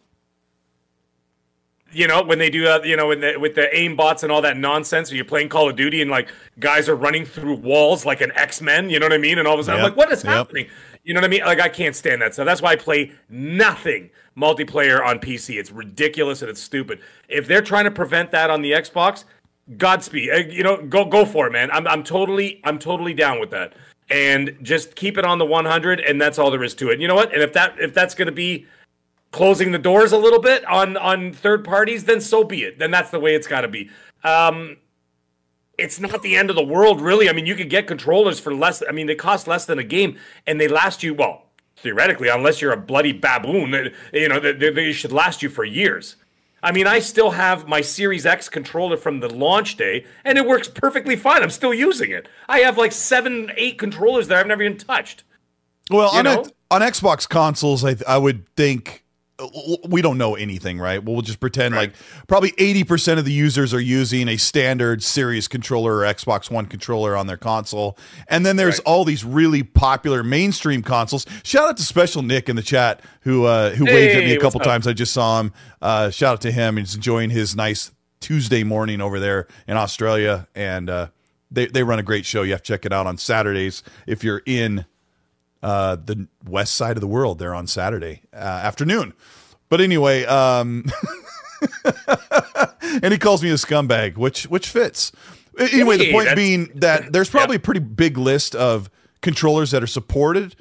you 1.91 2.07
know, 2.07 2.23
when 2.23 2.39
they 2.39 2.49
do 2.49 2.63
that, 2.63 2.85
you 2.85 2.97
know, 2.97 3.07
with 3.07 3.21
the, 3.21 3.37
with 3.37 3.55
the 3.55 3.75
aim 3.75 3.95
bots 3.95 4.23
and 4.23 4.31
all 4.31 4.41
that 4.41 4.57
nonsense, 4.57 5.11
or 5.11 5.15
you're 5.15 5.25
playing 5.25 5.49
Call 5.49 5.69
of 5.69 5.75
Duty 5.75 6.01
and 6.01 6.09
like 6.09 6.29
guys 6.59 6.89
are 6.89 6.95
running 6.95 7.25
through 7.25 7.55
walls 7.55 8.05
like 8.05 8.21
an 8.21 8.31
X 8.35 8.61
Men, 8.61 8.89
you 8.89 8.99
know 8.99 9.05
what 9.05 9.13
I 9.13 9.19
mean? 9.19 9.37
And 9.37 9.47
all 9.47 9.53
of 9.53 9.59
a 9.59 9.63
sudden, 9.63 9.81
I'm 9.81 9.85
like, 9.85 9.97
what 9.97 10.11
is 10.11 10.23
yep. 10.23 10.33
happening? 10.33 10.67
You 11.03 11.13
know 11.13 11.19
what 11.19 11.25
I 11.25 11.29
mean? 11.29 11.41
Like 11.41 11.59
I 11.59 11.69
can't 11.69 11.95
stand 11.95 12.21
that 12.21 12.33
stuff. 12.33 12.45
That's 12.45 12.61
why 12.61 12.71
I 12.71 12.75
play 12.75 13.11
nothing 13.29 14.09
multiplayer 14.37 15.05
on 15.05 15.19
PC. 15.19 15.59
It's 15.59 15.71
ridiculous 15.71 16.41
and 16.41 16.49
it's 16.49 16.61
stupid. 16.61 17.01
If 17.27 17.47
they're 17.47 17.61
trying 17.61 17.85
to 17.85 17.91
prevent 17.91 18.31
that 18.31 18.49
on 18.49 18.61
the 18.61 18.71
Xbox, 18.71 19.25
Godspeed. 19.77 20.29
Uh, 20.29 20.37
you 20.49 20.63
know, 20.63 20.81
go 20.85 21.05
go 21.05 21.25
for 21.25 21.47
it, 21.47 21.53
man. 21.53 21.71
I'm 21.71 21.87
I'm 21.87 22.03
totally 22.03 22.61
I'm 22.63 22.77
totally 22.79 23.13
down 23.13 23.39
with 23.39 23.49
that. 23.51 23.73
And 24.09 24.57
just 24.61 24.95
keep 24.95 25.17
it 25.17 25.25
on 25.25 25.39
the 25.39 25.45
100, 25.45 26.01
and 26.01 26.21
that's 26.21 26.37
all 26.37 26.51
there 26.51 26.63
is 26.63 26.75
to 26.75 26.89
it. 26.89 26.99
You 26.99 27.07
know 27.07 27.15
what? 27.15 27.33
And 27.33 27.41
if 27.41 27.53
that 27.53 27.79
if 27.79 27.93
that's 27.93 28.13
going 28.13 28.25
to 28.25 28.33
be 28.33 28.65
closing 29.31 29.71
the 29.71 29.79
doors 29.79 30.11
a 30.11 30.17
little 30.17 30.41
bit 30.41 30.65
on 30.65 30.97
on 30.97 31.31
third 31.33 31.63
parties, 31.63 32.03
then 32.03 32.19
so 32.19 32.43
be 32.43 32.63
it. 32.63 32.77
Then 32.77 32.91
that's 32.91 33.09
the 33.09 33.19
way 33.19 33.35
it's 33.35 33.47
got 33.47 33.61
to 33.61 33.69
be. 33.69 33.89
Um, 34.23 34.77
it's 35.77 35.99
not 35.99 36.21
the 36.21 36.35
end 36.35 36.49
of 36.49 36.55
the 36.55 36.63
world, 36.63 37.01
really. 37.01 37.29
I 37.29 37.33
mean, 37.33 37.45
you 37.45 37.55
could 37.55 37.69
get 37.69 37.87
controllers 37.87 38.39
for 38.39 38.53
less. 38.53 38.83
I 38.87 38.91
mean, 38.91 39.07
they 39.07 39.15
cost 39.15 39.47
less 39.47 39.65
than 39.65 39.79
a 39.79 39.83
game, 39.83 40.17
and 40.45 40.59
they 40.59 40.67
last 40.67 41.03
you 41.03 41.13
well 41.13 41.47
theoretically, 41.77 42.29
unless 42.29 42.61
you're 42.61 42.71
a 42.71 42.77
bloody 42.77 43.11
baboon. 43.11 43.91
You 44.13 44.29
know, 44.29 44.39
they, 44.39 44.53
they 44.53 44.91
should 44.91 45.11
last 45.11 45.41
you 45.41 45.49
for 45.49 45.65
years. 45.65 46.15
I 46.61 46.71
mean, 46.71 46.87
I 46.87 46.99
still 46.99 47.31
have 47.31 47.67
my 47.67 47.81
Series 47.81 48.25
X 48.25 48.47
controller 48.47 48.95
from 48.95 49.19
the 49.19 49.27
launch 49.27 49.75
day, 49.75 50.05
and 50.23 50.37
it 50.37 50.47
works 50.47 50.69
perfectly 50.69 51.17
fine. 51.17 51.43
I'm 51.43 51.49
still 51.49 51.73
using 51.73 52.11
it. 52.11 52.29
I 52.47 52.59
have 52.59 52.77
like 52.77 52.93
seven, 52.93 53.51
eight 53.57 53.77
controllers 53.77 54.29
that 54.29 54.37
I've 54.37 54.47
never 54.47 54.63
even 54.63 54.77
touched. 54.77 55.23
Well, 55.89 56.09
on, 56.09 56.25
a, 56.25 56.43
on 56.71 56.81
Xbox 56.81 57.27
consoles, 57.27 57.83
I, 57.83 57.97
I 58.07 58.17
would 58.17 58.47
think 58.55 59.02
we 59.87 60.01
don't 60.01 60.17
know 60.17 60.35
anything, 60.35 60.79
right? 60.79 61.03
We'll 61.03 61.21
just 61.21 61.39
pretend 61.39 61.73
right. 61.73 61.89
like 61.91 62.27
probably 62.27 62.51
80% 62.51 63.17
of 63.17 63.25
the 63.25 63.31
users 63.31 63.73
are 63.73 63.79
using 63.79 64.27
a 64.27 64.37
standard 64.37 65.03
Series 65.03 65.47
controller 65.47 65.97
or 65.97 66.01
Xbox 66.03 66.49
One 66.51 66.65
controller 66.65 67.15
on 67.15 67.27
their 67.27 67.37
console. 67.37 67.97
And 68.27 68.45
then 68.45 68.55
there's 68.55 68.79
right. 68.79 68.85
all 68.85 69.05
these 69.05 69.23
really 69.23 69.63
popular 69.63 70.23
mainstream 70.23 70.81
consoles. 70.81 71.25
Shout 71.43 71.69
out 71.69 71.77
to 71.77 71.83
Special 71.83 72.21
Nick 72.21 72.49
in 72.49 72.55
the 72.55 72.61
chat 72.61 73.01
who 73.21 73.45
uh, 73.45 73.71
who 73.71 73.85
hey, 73.85 73.93
waved 73.93 74.17
at 74.17 74.23
me 74.25 74.35
a 74.35 74.39
couple 74.39 74.59
times. 74.59 74.87
I 74.87 74.93
just 74.93 75.13
saw 75.13 75.39
him. 75.39 75.53
Uh, 75.81 76.09
shout 76.09 76.33
out 76.33 76.41
to 76.41 76.51
him. 76.51 76.77
He's 76.77 76.95
enjoying 76.95 77.29
his 77.29 77.55
nice 77.55 77.91
Tuesday 78.19 78.63
morning 78.63 79.01
over 79.01 79.19
there 79.19 79.47
in 79.67 79.77
Australia. 79.77 80.47
And 80.55 80.89
uh, 80.89 81.07
they, 81.51 81.67
they 81.67 81.83
run 81.83 81.99
a 81.99 82.03
great 82.03 82.25
show. 82.25 82.41
You 82.41 82.51
have 82.51 82.63
to 82.63 82.67
check 82.67 82.85
it 82.85 82.93
out 82.93 83.05
on 83.05 83.17
Saturdays 83.17 83.83
if 84.07 84.23
you're 84.23 84.41
in 84.45 84.85
uh, 85.63 85.95
the 85.95 86.27
west 86.45 86.75
side 86.75 86.97
of 86.97 87.01
the 87.01 87.07
world 87.07 87.39
there 87.39 87.55
on 87.55 87.65
Saturday 87.67 88.21
uh, 88.33 88.37
afternoon. 88.37 89.13
But 89.69 89.81
anyway, 89.81 90.25
um, 90.25 90.85
and 93.01 93.11
he 93.11 93.17
calls 93.17 93.41
me 93.41 93.49
a 93.49 93.55
scumbag, 93.55 94.17
which 94.17 94.43
which 94.43 94.67
fits. 94.67 95.11
Anyway, 95.57 95.97
the 95.97 96.11
point 96.11 96.35
being 96.35 96.69
that 96.75 97.11
there's 97.13 97.29
probably 97.29 97.55
a 97.55 97.59
pretty 97.59 97.79
big 97.79 98.17
list 98.17 98.55
of 98.55 98.89
controllers 99.21 99.71
that 99.71 99.81
are 99.81 99.87
supported. 99.87 100.55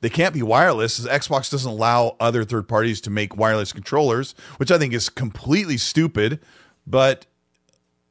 They 0.00 0.10
can't 0.10 0.34
be 0.34 0.42
wireless. 0.42 1.00
Xbox 1.00 1.50
doesn't 1.50 1.70
allow 1.70 2.16
other 2.20 2.44
third 2.44 2.68
parties 2.68 3.00
to 3.02 3.10
make 3.10 3.36
wireless 3.36 3.72
controllers, 3.72 4.34
which 4.58 4.70
I 4.70 4.78
think 4.78 4.92
is 4.92 5.08
completely 5.08 5.78
stupid. 5.78 6.40
But 6.86 7.26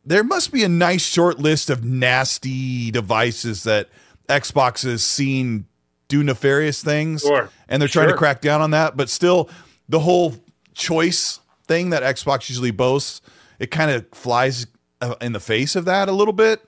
there 0.03 0.23
must 0.23 0.51
be 0.51 0.63
a 0.63 0.69
nice 0.69 1.03
short 1.03 1.39
list 1.39 1.69
of 1.69 1.86
nasty 1.86 2.89
devices 2.89 3.63
that 3.63 3.89
Xbox 4.27 4.84
has 4.84 5.03
seen 5.03 5.67
do 6.13 6.23
nefarious 6.23 6.84
things, 6.84 7.23
sure. 7.23 7.49
and 7.67 7.82
they're 7.82 7.89
trying 7.89 8.06
sure. 8.06 8.13
to 8.13 8.17
crack 8.17 8.39
down 8.39 8.62
on 8.62 8.69
that. 8.71 8.95
But 8.95 9.10
still, 9.10 9.49
the 9.89 9.99
whole 9.99 10.36
choice 10.76 11.39
thing 11.67 11.89
that 11.89 12.04
Xbox 12.04 12.49
usually 12.49 12.69
boasts, 12.69 13.21
it 13.58 13.71
kind 13.71 13.89
of 13.89 14.06
flies 14.12 14.67
uh, 15.02 15.15
in 15.21 15.34
the 15.34 15.39
face 15.39 15.76
of 15.76 15.86
that 15.86 16.08
a 16.10 16.12
little 16.12 16.34
bit. 16.34 16.62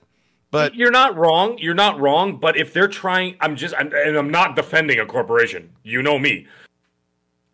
But 0.50 0.74
you're 0.74 0.90
not 0.90 1.16
wrong. 1.16 1.58
You're 1.58 1.74
not 1.74 2.00
wrong. 2.00 2.38
But 2.38 2.56
if 2.56 2.72
they're 2.72 2.88
trying, 2.88 3.36
I'm 3.40 3.54
just, 3.54 3.74
I'm, 3.78 3.92
and 3.92 4.16
I'm 4.16 4.30
not 4.30 4.56
defending 4.56 4.98
a 4.98 5.06
corporation. 5.06 5.70
You 5.84 6.02
know 6.02 6.18
me. 6.18 6.48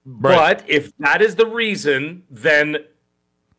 Right. 0.06 0.58
But 0.58 0.70
if 0.70 0.96
that 0.98 1.20
is 1.20 1.36
the 1.36 1.46
reason, 1.46 2.22
then 2.30 2.78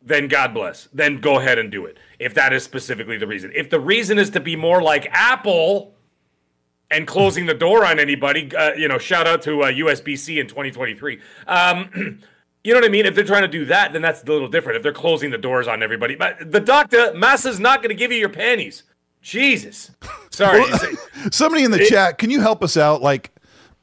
then 0.02 0.28
God 0.28 0.52
bless. 0.52 0.88
Then 0.92 1.20
go 1.20 1.38
ahead 1.38 1.58
and 1.58 1.70
do 1.70 1.86
it. 1.86 1.98
If 2.18 2.34
that 2.34 2.52
is 2.52 2.62
specifically 2.62 3.16
the 3.16 3.26
reason. 3.26 3.52
If 3.54 3.70
the 3.70 3.80
reason 3.80 4.18
is 4.18 4.28
to 4.30 4.40
be 4.40 4.54
more 4.54 4.82
like 4.82 5.08
Apple, 5.12 5.93
and 6.90 7.06
closing 7.06 7.46
the 7.46 7.54
door 7.54 7.84
on 7.84 7.98
anybody. 7.98 8.54
Uh, 8.54 8.74
you 8.74 8.88
know, 8.88 8.98
shout 8.98 9.26
out 9.26 9.42
to 9.42 9.62
uh, 9.62 9.70
USB-C 9.70 10.38
in 10.38 10.46
2023. 10.46 11.20
Um, 11.46 11.90
you 12.64 12.72
know 12.72 12.80
what 12.80 12.86
I 12.86 12.88
mean? 12.88 13.06
If 13.06 13.14
they're 13.14 13.24
trying 13.24 13.42
to 13.42 13.48
do 13.48 13.64
that, 13.66 13.92
then 13.92 14.02
that's 14.02 14.22
a 14.22 14.26
little 14.26 14.48
different. 14.48 14.76
If 14.76 14.82
they're 14.82 14.92
closing 14.92 15.30
the 15.30 15.38
doors 15.38 15.68
on 15.68 15.82
everybody, 15.82 16.14
but 16.14 16.50
the 16.50 16.60
doctor, 16.60 17.12
Massa's 17.14 17.60
not 17.60 17.80
going 17.80 17.90
to 17.90 17.94
give 17.94 18.12
you 18.12 18.18
your 18.18 18.28
panties. 18.28 18.84
Jesus, 19.22 19.90
sorry. 20.30 20.60
Well, 20.60 20.78
somebody 21.30 21.64
in 21.64 21.70
the 21.70 21.80
it, 21.80 21.88
chat, 21.88 22.18
can 22.18 22.30
you 22.30 22.40
help 22.40 22.62
us 22.62 22.76
out? 22.76 23.00
Like, 23.00 23.30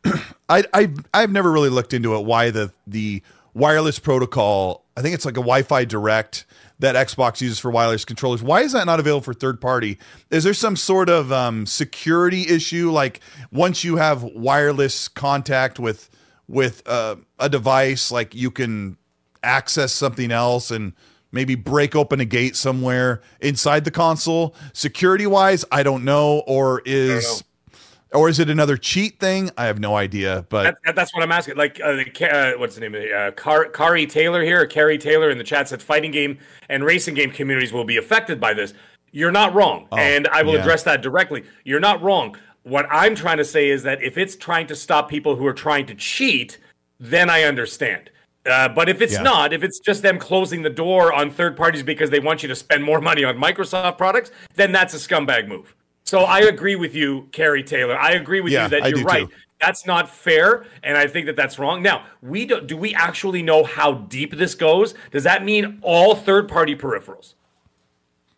I 0.50 0.64
I 0.72 0.90
I've 1.14 1.32
never 1.32 1.52
really 1.52 1.70
looked 1.70 1.94
into 1.94 2.16
it. 2.16 2.26
Why 2.26 2.52
the 2.52 2.72
the 2.86 3.24
wireless 3.56 3.98
protocol? 3.98 4.86
I 4.96 5.02
think 5.02 5.16
it's 5.16 5.26
like 5.26 5.38
a 5.38 5.42
Wi-Fi 5.42 5.86
Direct 5.86 6.46
that 6.82 6.96
Xbox 6.96 7.41
uses 7.41 7.60
for 7.60 7.72
wireless 7.72 8.06
controllers. 8.06 8.44
Why 8.44 8.62
is 8.62 8.74
that 8.74 8.86
not 8.86 9.00
available 9.00 9.24
for 9.24 9.34
third 9.34 9.62
party? 9.62 9.98
Is 10.30 10.44
there 10.44 10.54
some 10.54 10.76
sort 10.76 11.10
of 11.10 11.32
um, 11.32 11.65
security 11.65 12.48
issue? 12.48 12.91
Like 12.91 13.22
once 13.52 13.84
you 13.84 13.98
have 13.98 14.24
wireless 14.24 15.08
contact 15.08 15.80
with 15.80 16.10
with 16.48 16.82
uh, 16.88 17.15
a 17.39 17.50
device, 17.50 18.12
like 18.12 18.36
you 18.36 18.52
can 18.52 18.98
access 19.44 19.94
something 19.94 20.32
else 20.32 20.72
and 20.72 20.94
maybe 21.32 21.56
break 21.56 21.96
open 21.96 22.20
a 22.20 22.26
gate 22.26 22.56
somewhere 22.56 23.22
inside 23.39 23.86
the 23.86 23.91
console. 23.91 24.56
Security 24.74 25.28
wise, 25.28 25.63
I 25.72 25.84
don't 25.84 26.04
know. 26.04 26.44
Or 26.48 26.82
is 26.84 27.44
or 28.13 28.30
is 28.30 28.39
it 28.39 28.50
another 28.50 28.78
cheat 28.78 29.19
thing? 29.19 29.50
I 29.58 29.65
have 29.65 29.80
no 29.80 29.95
idea, 29.95 30.45
but 30.50 30.78
that, 30.84 30.95
that's 30.95 31.13
what 31.13 31.24
I'm 31.24 31.32
asking. 31.32 31.56
Like, 31.56 31.80
uh, 31.84 32.04
uh, 32.26 32.54
what's 32.58 32.76
the 32.76 32.82
name 32.82 32.95
of 32.95 33.02
it? 33.02 33.13
Uh, 33.13 33.32
Car- 33.32 33.69
Kari 33.69 34.06
Taylor 34.06 34.43
here, 34.43 34.65
Carrie 34.65 34.97
Taylor 34.97 35.30
in 35.30 35.38
the 35.38 35.43
chat 35.43 35.69
said 35.69 35.82
fighting 35.82 36.12
game 36.12 36.38
and 36.69 36.84
racing 36.84 37.15
game 37.15 37.32
communities 37.32 37.71
will 37.71 37.86
be 37.86 37.97
affected 37.97 38.39
by 38.39 38.54
this. 38.54 38.74
You're 39.12 39.32
not 39.32 39.54
wrong, 39.54 39.88
oh, 39.91 39.97
and 39.97 40.28
I 40.30 40.41
will 40.43 40.54
yeah. 40.54 40.62
address 40.62 40.84
that 40.84 41.02
directly. 41.02 41.43
You're 41.63 41.80
not 41.80 42.02
wrong. 42.02 42.38
What 42.63 42.86
I'm 42.91 43.15
trying 43.15 43.38
to 43.38 43.45
say 43.45 43.69
is 43.69 43.84
that 43.84 44.02
if 44.02 44.17
it's 44.17 44.36
trying 44.36 44.67
to 44.67 44.76
stop 44.76 45.10
people 45.10 45.36
who 45.36 45.45
are 45.45 45.54
trying 45.54 45.86
to 45.88 45.95
cheat, 45.95 46.60
then 47.00 47.30
I 47.30 47.43
understand. 47.43 48.12
Uh, 48.45 48.67
but 48.69 48.89
if 48.89 49.02
it's 49.02 49.13
yeah. 49.13 49.21
not, 49.21 49.54
if 49.54 49.63
it's 49.63 49.80
just 49.80 50.02
them 50.02 50.17
closing 50.17 50.62
the 50.62 50.69
door 50.69 51.13
on 51.13 51.30
third 51.30 51.56
parties 51.56 51.84
because 51.84 52.10
they 52.10 52.19
want 52.19 52.41
you 52.41 52.50
to 52.50 52.56
spend 52.56 52.84
more 52.84 53.00
money 53.00 53.24
on 53.24 53.38
Microsoft 53.38 53.97
products, 53.97 54.32
then 54.56 54.71
that's 54.71 54.93
a 54.93 54.97
scumbag 54.97 55.47
move. 55.47 55.76
So 56.04 56.22
I 56.22 56.40
agree 56.40 56.76
with 56.76 56.96
you, 56.96 57.28
Carrie 57.32 57.64
Taylor. 57.64 57.98
I 57.98 58.12
agree 58.12 58.42
with 58.42 58.52
yeah, 58.52 58.64
you 58.64 58.70
that 58.70 58.90
you're 58.90 59.04
right. 59.04 59.30
Too. 59.30 59.36
That's 59.60 59.86
not 59.86 60.10
fair, 60.10 60.66
and 60.82 60.98
I 60.98 61.06
think 61.06 61.28
that 61.28 61.36
that's 61.36 61.60
wrong. 61.60 61.84
Now, 61.84 62.06
we 62.22 62.46
do, 62.46 62.62
do 62.62 62.76
we 62.76 62.96
actually 62.96 63.44
know 63.44 63.64
how 63.64 63.94
deep 63.94 64.36
this 64.36 64.56
goes? 64.56 64.96
Does 65.12 65.24
that 65.24 65.46
mean 65.46 65.78
all 65.84 66.16
third-party 66.16 66.78
peripherals? 66.78 67.36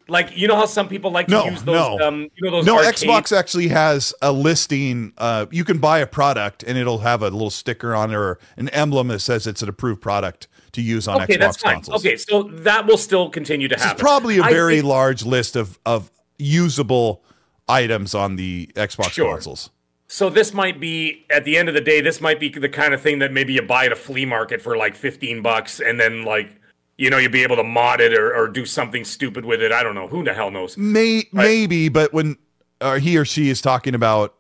Like 0.09 0.37
you 0.37 0.49
know 0.49 0.57
how 0.57 0.65
some 0.65 0.89
people 0.89 1.11
like 1.11 1.29
no, 1.29 1.45
to 1.45 1.51
use 1.51 1.63
those, 1.63 1.75
no. 1.75 2.05
um, 2.05 2.29
you 2.35 2.43
know 2.43 2.51
those. 2.51 2.65
No, 2.65 2.75
arcade- 2.75 3.07
Xbox 3.07 3.35
actually 3.35 3.69
has 3.69 4.13
a 4.21 4.33
listing. 4.33 5.13
Uh, 5.17 5.45
you 5.49 5.63
can 5.63 5.77
buy 5.77 5.99
a 5.99 6.07
product, 6.07 6.61
and 6.61 6.77
it'll 6.77 6.97
have 6.99 7.21
a 7.21 7.29
little 7.29 7.49
sticker 7.49 7.95
on 7.95 8.11
it 8.11 8.15
or 8.15 8.37
an 8.57 8.67
emblem 8.69 9.07
that 9.07 9.19
says 9.19 9.47
it's 9.47 9.61
an 9.61 9.69
approved 9.69 10.01
product 10.01 10.49
to 10.73 10.81
use 10.81 11.07
on 11.07 11.21
okay, 11.21 11.35
Xbox 11.35 11.39
that's 11.39 11.57
fine. 11.57 11.73
consoles. 11.75 12.05
Okay, 12.05 12.17
so 12.17 12.43
that 12.43 12.85
will 12.85 12.97
still 12.97 13.29
continue 13.29 13.69
to 13.69 13.75
happen. 13.75 13.91
It's 13.91 14.01
probably 14.01 14.39
a 14.39 14.43
very 14.43 14.77
think- 14.77 14.87
large 14.87 15.23
list 15.23 15.55
of 15.55 15.79
of 15.85 16.11
usable 16.37 17.23
items 17.67 18.13
on 18.13 18.35
the 18.35 18.71
Xbox 18.75 19.11
sure. 19.11 19.33
consoles. 19.33 19.69
So 20.07 20.29
this 20.29 20.53
might 20.53 20.79
be 20.79 21.25
at 21.29 21.43
the 21.43 21.57
end 21.57 21.69
of 21.69 21.73
the 21.73 21.81
day, 21.81 22.01
this 22.01 22.21
might 22.21 22.39
be 22.39 22.49
the 22.49 22.69
kind 22.69 22.93
of 22.93 23.01
thing 23.01 23.19
that 23.19 23.31
maybe 23.31 23.53
you 23.53 23.61
buy 23.61 23.85
at 23.85 23.91
a 23.91 23.95
flea 23.95 24.25
market 24.25 24.61
for 24.61 24.77
like 24.77 24.95
fifteen 24.95 25.41
bucks, 25.41 25.79
and 25.79 25.99
then 25.99 26.23
like 26.23 26.61
you 26.97 27.09
know 27.09 27.17
you'll 27.17 27.31
be 27.31 27.43
able 27.43 27.55
to 27.55 27.63
mod 27.63 27.99
it 27.99 28.13
or, 28.13 28.35
or 28.35 28.47
do 28.47 28.65
something 28.65 29.05
stupid 29.05 29.43
with 29.43 29.61
it. 29.61 29.71
I 29.71 29.81
don't 29.81 29.95
know. 29.95 30.07
Who 30.07 30.23
the 30.23 30.33
hell 30.33 30.51
knows? 30.51 30.77
May, 30.77 31.23
maybe, 31.31 31.89
but 31.89 32.13
when 32.13 32.37
uh, 32.79 32.99
he 32.99 33.17
or 33.17 33.25
she 33.25 33.49
is 33.49 33.61
talking 33.61 33.95
about 33.95 34.35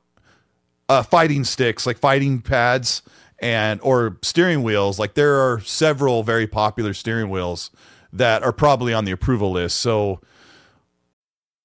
uh, 0.89 1.01
fighting 1.01 1.43
sticks, 1.43 1.87
like 1.87 1.97
fighting 1.97 2.41
pads 2.41 3.01
and 3.39 3.79
or 3.81 4.17
steering 4.21 4.61
wheels, 4.61 4.99
like 4.99 5.15
there 5.15 5.35
are 5.35 5.59
several 5.61 6.23
very 6.23 6.45
popular 6.45 6.93
steering 6.93 7.29
wheels 7.29 7.71
that 8.11 8.43
are 8.43 8.53
probably 8.53 8.93
on 8.93 9.05
the 9.05 9.11
approval 9.11 9.51
list. 9.51 9.79
So 9.79 10.21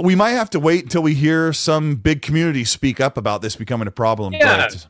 we 0.00 0.14
might 0.14 0.30
have 0.30 0.50
to 0.50 0.60
wait 0.60 0.84
until 0.84 1.02
we 1.02 1.14
hear 1.14 1.52
some 1.52 1.96
big 1.96 2.22
community 2.22 2.64
speak 2.64 3.00
up 3.00 3.16
about 3.16 3.42
this 3.42 3.56
becoming 3.56 3.88
a 3.88 3.90
problem. 3.92 4.32
Yeah. 4.32 4.68
But 4.68 4.86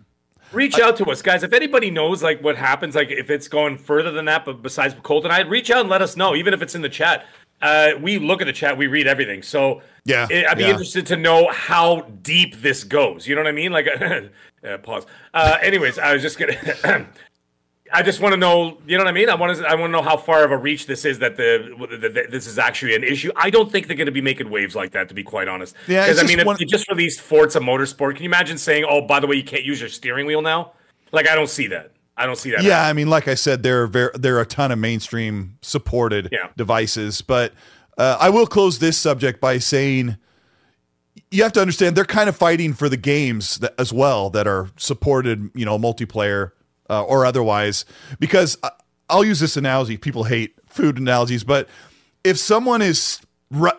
reach 0.53 0.79
out 0.79 0.97
to 0.99 1.07
us, 1.07 1.23
guys. 1.23 1.43
If 1.43 1.53
anybody 1.53 1.91
knows 1.91 2.23
like 2.23 2.43
what 2.43 2.57
happens, 2.57 2.95
like 2.95 3.11
if 3.11 3.31
it's 3.31 3.49
going 3.49 3.79
further 3.79 4.11
than 4.11 4.27
that, 4.27 4.45
but 4.45 4.63
besides 4.63 4.95
Colt 5.03 5.25
and 5.25 5.33
I, 5.33 5.41
reach 5.41 5.71
out 5.71 5.81
and 5.81 5.89
let 5.89 6.03
us 6.03 6.17
know, 6.17 6.35
even 6.35 6.53
if 6.55 6.63
it's 6.63 6.75
in 6.75 6.83
the 6.83 6.89
chat. 6.89 7.27
Uh, 7.63 7.91
we 8.01 8.19
look 8.19 8.41
at 8.41 8.47
the 8.47 8.53
chat, 8.55 8.79
we 8.79 8.87
read 8.87 9.07
everything. 9.07 9.43
So 9.43 9.83
Yeah, 10.07 10.27
it- 10.31 10.47
I'd 10.47 10.57
be 10.57 10.65
yeah. 10.65 10.71
interested 10.71 11.05
to 11.09 11.17
know 11.17 11.51
how 11.53 12.03
deep 12.23 12.57
this 12.63 12.85
goes. 12.85 13.27
You 13.27 13.35
know 13.35 13.43
what 13.43 13.49
I 13.49 13.53
mean? 13.53 13.71
Like, 13.71 13.87
uh, 13.87 14.79
pause. 14.83 15.05
Uh, 15.35 15.59
anyways, 15.61 15.99
I 15.99 16.15
was 16.15 16.23
just 16.23 16.39
gonna. 16.39 17.07
I 17.93 18.03
just 18.03 18.21
want 18.21 18.33
to 18.33 18.37
know, 18.37 18.79
you 18.87 18.97
know 18.97 19.05
what 19.05 19.09
I 19.11 19.13
mean? 19.13 19.29
I 19.29 19.35
want 19.35 19.57
to, 19.59 19.65
I 19.67 19.75
want 19.75 19.89
to 19.89 19.93
know 19.93 20.03
how 20.03 20.17
far 20.17 20.45
of 20.45 20.51
a 20.53 20.57
reach 20.57 20.87
this 20.87 21.05
is 21.05 21.19
that 21.19 21.37
the, 21.37 21.75
the, 21.91 21.97
the 22.09 22.27
this 22.31 22.47
is 22.47 22.59
actually 22.59 22.95
an 22.95 23.03
issue. 23.05 23.33
I 23.37 23.51
don't 23.51 23.71
think 23.71 23.87
they're 23.89 23.97
going 23.97 24.07
to 24.07 24.13
be 24.13 24.21
making 24.21 24.49
waves 24.51 24.77
like 24.77 24.93
that, 24.93 25.09
to 25.09 25.15
be 25.15 25.23
quite 25.25 25.49
honest. 25.49 25.75
Yeah, 25.89 26.05
because 26.07 26.19
I 26.19 26.23
mean, 26.23 26.29
just 26.37 26.41
if 26.41 26.47
one- 26.47 26.57
they 26.59 26.65
just 26.67 26.89
released 26.89 27.21
Forza 27.21 27.59
Motorsport, 27.61 28.15
can 28.15 28.23
you 28.25 28.29
imagine 28.29 28.59
saying, 28.59 28.85
"Oh, 28.89 29.01
by 29.03 29.19
the 29.21 29.27
way, 29.27 29.37
you 29.37 29.43
can't 29.45 29.65
use 29.65 29.81
your 29.81 29.89
steering 29.89 30.27
wheel 30.27 30.43
now"? 30.43 30.73
Like, 31.13 31.29
I 31.29 31.35
don't 31.35 31.49
see 31.51 31.67
that. 31.69 31.93
I 32.17 32.27
don't 32.27 32.37
see 32.37 32.51
that. 32.51 32.63
Yeah, 32.63 32.87
I 32.87 32.93
mean, 32.93 33.09
like 33.09 33.27
I 33.29 33.35
said, 33.35 33.63
there 33.63 33.83
are 33.83 33.87
ver- 33.87 34.13
there 34.15 34.37
are 34.37 34.43
a 34.43 34.47
ton 34.47 34.71
of 34.71 34.79
mainstream 34.79 35.57
supported 35.63 36.29
Yeah. 36.31 36.49
devices, 36.57 37.23
but 37.23 37.53
uh, 37.99 38.19
I 38.21 38.31
will 38.31 38.47
close 38.47 38.79
this 38.79 38.99
subject 38.99 39.41
by 39.41 39.59
saying 39.59 40.17
you 41.31 41.43
have 41.43 41.53
to 41.55 41.61
understand 41.61 41.97
they're 41.97 42.05
kind 42.05 42.29
of 42.29 42.37
fighting 42.37 42.73
for 42.75 42.89
the 42.89 42.97
games 42.97 43.59
that, 43.59 43.75
as 43.79 43.93
well 43.93 44.31
that 44.31 44.47
are 44.47 44.69
supported, 44.77 45.51
you 45.55 45.65
know, 45.65 45.79
multiplayer 45.79 46.53
uh, 46.91 47.03
or 47.05 47.25
otherwise. 47.25 47.87
Because 48.19 48.59
I, 48.63 48.71
I'll 49.09 49.25
use 49.25 49.41
this 49.41 49.57
analogy. 49.57 49.97
People 49.97 50.25
hate 50.25 50.55
food 50.67 50.99
analogies, 50.99 51.45
but 51.45 51.69
if 52.23 52.37
someone 52.37 52.83
is 52.83 53.21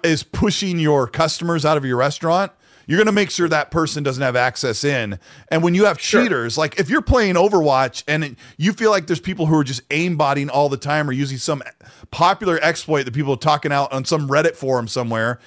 is 0.04 0.24
pushing 0.24 0.80
your 0.80 1.08
customers 1.08 1.65
out 1.65 1.78
of 1.78 1.86
your 1.86 1.97
restaurant. 1.97 2.52
You're 2.88 2.97
going 2.97 3.06
to 3.06 3.13
make 3.13 3.30
sure 3.30 3.47
that 3.47 3.71
person 3.71 4.04
doesn't 4.04 4.21
have 4.21 4.36
access 4.36 4.84
in. 4.84 5.17
And 5.50 5.63
when 5.63 5.76
you 5.76 5.86
have 5.86 5.97
cheaters, 5.97 6.58
like 6.58 6.78
if 6.80 6.89
you're 6.89 7.02
playing 7.02 7.36
Overwatch 7.36 8.04
and 8.08 8.36
you 8.58 8.74
feel 8.74 8.91
like 8.91 9.08
there's 9.08 9.19
people 9.21 9.45
who 9.45 9.56
are 9.58 9.63
just 9.63 9.88
aimbotting 9.89 10.50
all 10.52 10.67
the 10.67 10.78
time 10.78 11.08
or 11.08 11.13
using 11.13 11.38
some 11.38 11.63
popular 12.10 12.60
exploit 12.62 13.04
that 13.04 13.13
people 13.13 13.34
are 13.34 13.38
talking 13.38 13.71
out 13.71 13.93
on 13.93 14.04
some 14.04 14.28
Reddit 14.28 14.56
forum 14.56 14.89
somewhere, 14.89 15.39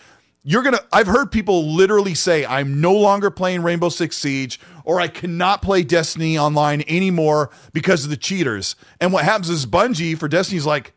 you're 0.45 0.63
gonna 0.63 0.81
i've 0.93 1.07
heard 1.07 1.33
people 1.33 1.73
literally 1.73 2.15
say 2.15 2.45
i'm 2.45 2.79
no 2.81 2.93
longer 2.93 3.31
playing 3.31 3.63
rainbow 3.63 3.89
six 3.89 4.17
siege 4.17 4.61
or 4.85 5.01
i 5.01 5.09
cannot 5.09 5.63
play 5.63 5.83
destiny 5.83 6.39
online 6.39 6.83
anymore 6.87 7.51
because 7.73 8.05
of 8.05 8.11
the 8.11 8.17
cheaters. 8.17 8.77
And 9.01 9.13
what 9.13 9.25
happens 9.25 9.51
is 9.51 9.67
bungie 9.67 10.17
for 10.17 10.29
destiny's 10.29 10.67
like 10.67 10.93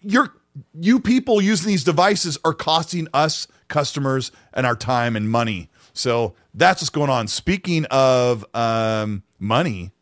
you're 0.00 0.34
you 0.74 1.00
people 1.00 1.40
using 1.40 1.68
these 1.68 1.84
devices 1.84 2.38
are 2.44 2.54
costing 2.54 3.08
us 3.14 3.46
customers 3.68 4.32
and 4.52 4.66
our 4.66 4.74
time 4.74 5.14
and 5.14 5.30
money. 5.30 5.70
So 5.92 6.34
that's 6.54 6.82
what's 6.82 6.90
going 6.90 7.10
on. 7.10 7.28
Speaking 7.28 7.84
of 7.86 8.44
um, 8.54 9.22
money 9.38 9.92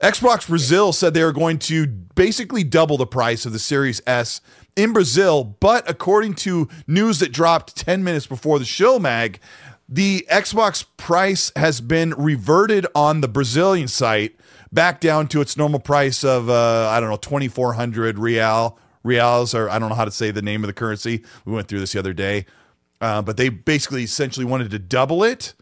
Xbox 0.00 0.46
Brazil 0.46 0.92
said 0.92 1.14
they 1.14 1.22
are 1.22 1.32
going 1.32 1.58
to 1.58 1.86
basically 1.86 2.62
double 2.62 2.98
the 2.98 3.06
price 3.06 3.46
of 3.46 3.52
the 3.52 3.58
Series 3.58 4.02
S 4.06 4.42
in 4.76 4.92
Brazil, 4.92 5.42
but 5.42 5.88
according 5.88 6.34
to 6.34 6.68
news 6.86 7.18
that 7.20 7.32
dropped 7.32 7.76
10 7.76 8.04
minutes 8.04 8.26
before 8.26 8.58
the 8.58 8.66
show 8.66 8.98
mag, 8.98 9.40
the 9.88 10.26
Xbox 10.30 10.84
price 10.96 11.52
has 11.56 11.80
been 11.80 12.14
reverted 12.16 12.86
on 12.94 13.20
the 13.20 13.28
Brazilian 13.28 13.88
site 13.88 14.36
back 14.72 15.00
down 15.00 15.28
to 15.28 15.40
its 15.40 15.56
normal 15.56 15.80
price 15.80 16.24
of 16.24 16.50
uh, 16.50 16.88
I 16.90 17.00
don't 17.00 17.08
know 17.08 17.16
2400 17.16 18.18
real 18.18 18.78
reals 19.04 19.54
or 19.54 19.70
I 19.70 19.78
don't 19.78 19.88
know 19.88 19.94
how 19.94 20.04
to 20.04 20.10
say 20.10 20.30
the 20.30 20.42
name 20.42 20.64
of 20.64 20.68
the 20.68 20.74
currency. 20.74 21.22
We 21.44 21.52
went 21.52 21.68
through 21.68 21.80
this 21.80 21.92
the 21.92 21.98
other 21.98 22.12
day. 22.12 22.46
Uh, 23.00 23.22
but 23.22 23.36
they 23.36 23.50
basically 23.50 24.02
essentially 24.02 24.46
wanted 24.46 24.70
to 24.70 24.78
double 24.78 25.22
it 25.22 25.54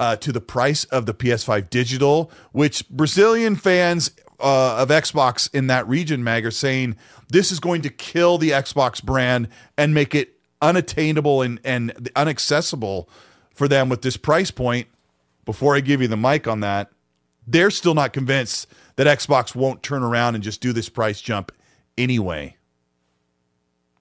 uh, 0.00 0.16
to 0.16 0.32
the 0.32 0.40
price 0.40 0.84
of 0.86 1.06
the 1.06 1.14
PS5 1.14 1.70
digital, 1.70 2.30
which 2.52 2.88
Brazilian 2.88 3.54
fans 3.54 4.10
uh, 4.40 4.76
of 4.78 4.88
Xbox 4.88 5.48
in 5.54 5.68
that 5.68 5.86
region, 5.88 6.24
Mag, 6.24 6.44
are 6.44 6.50
saying 6.50 6.96
this 7.28 7.52
is 7.52 7.60
going 7.60 7.82
to 7.82 7.90
kill 7.90 8.38
the 8.38 8.50
Xbox 8.50 9.02
brand 9.02 9.48
and 9.78 9.94
make 9.94 10.14
it 10.14 10.36
unattainable 10.60 11.42
and, 11.42 11.60
and 11.64 11.92
unaccessible 12.16 13.06
for 13.54 13.68
them 13.68 13.88
with 13.88 14.02
this 14.02 14.16
price 14.16 14.50
point. 14.50 14.88
Before 15.44 15.76
I 15.76 15.80
give 15.80 16.00
you 16.00 16.08
the 16.08 16.16
mic 16.16 16.46
on 16.46 16.60
that, 16.60 16.90
they're 17.46 17.70
still 17.70 17.94
not 17.94 18.12
convinced 18.12 18.66
that 18.96 19.06
Xbox 19.06 19.54
won't 19.54 19.82
turn 19.82 20.02
around 20.02 20.34
and 20.34 20.42
just 20.42 20.60
do 20.60 20.72
this 20.72 20.88
price 20.88 21.20
jump 21.20 21.52
anyway. 21.98 22.56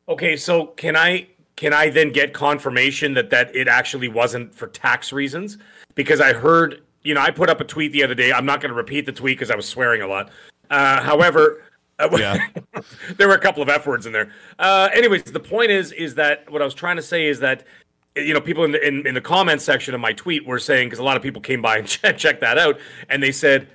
Okay, 0.08 0.36
so 0.36 0.68
can 0.68 0.96
I 0.96 1.28
can 1.56 1.74
I 1.74 1.89
then 1.89 2.12
get 2.12 2.34
confirmation 2.34 3.13
that 3.13 3.30
that 3.30 3.56
it 3.56 3.68
actually 3.68 4.08
wasn't 4.08 4.54
for 4.54 4.68
tax 4.68 5.13
reasons? 5.13 5.58
Because 5.96 6.20
I 6.20 6.34
heard, 6.34 6.82
you 7.04 7.13
know, 7.13 7.22
I 7.22 7.32
put 7.32 7.50
up 7.50 7.62
a 7.62 7.63
tweet 7.63 7.92
the 7.92 8.04
other 8.04 8.16
day. 8.16 8.32
I'm 8.32 8.46
not 8.46 8.62
going 8.62 8.70
to 8.72 8.76
repeat 8.76 9.06
the 9.06 9.12
tweet 9.12 9.38
because 9.38 9.52
I 9.52 9.56
was 9.56 9.68
swearing 9.68 10.02
a 10.02 10.08
lot. 10.08 10.30
Uh, 10.70 11.02
however, 11.02 11.62
uh, 12.00 12.10
Yeah. 12.18 12.48
there 13.18 13.28
were 13.28 13.36
a 13.36 13.39
couple 13.39 13.62
of 13.62 13.70
f 13.70 13.86
words 13.86 14.06
in 14.06 14.13
there. 14.13 14.32
Uh, 14.58 14.89
anyways, 14.94 15.24
the 15.24 15.39
point 15.39 15.72
is, 15.72 15.92
is 15.92 16.16
that 16.16 16.50
what 16.52 16.62
I 16.62 16.66
was 16.66 16.74
trying 16.74 16.96
to 16.96 17.02
say 17.02 17.28
is 17.28 17.39
that 17.39 17.66
you 18.15 18.34
know 18.34 18.41
people 18.41 18.63
in 18.63 18.71
the 18.71 18.88
in, 18.88 19.06
in 19.08 19.13
the 19.13 19.21
comments 19.21 19.63
section 19.63 19.93
of 19.93 20.02
my 20.02 20.13
tweet 20.13 20.45
were 20.45 20.60
saying 20.60 20.88
because 20.88 20.99
a 20.99 21.04
lot 21.04 21.17
of 21.17 21.23
people 21.23 21.41
came 21.41 21.62
by 21.62 21.78
and 21.78 21.88
check, 21.88 22.17
checked 22.17 22.41
that 22.41 22.58
out, 22.58 22.80
and 23.10 23.21
they 23.21 23.32
said, 23.32 23.67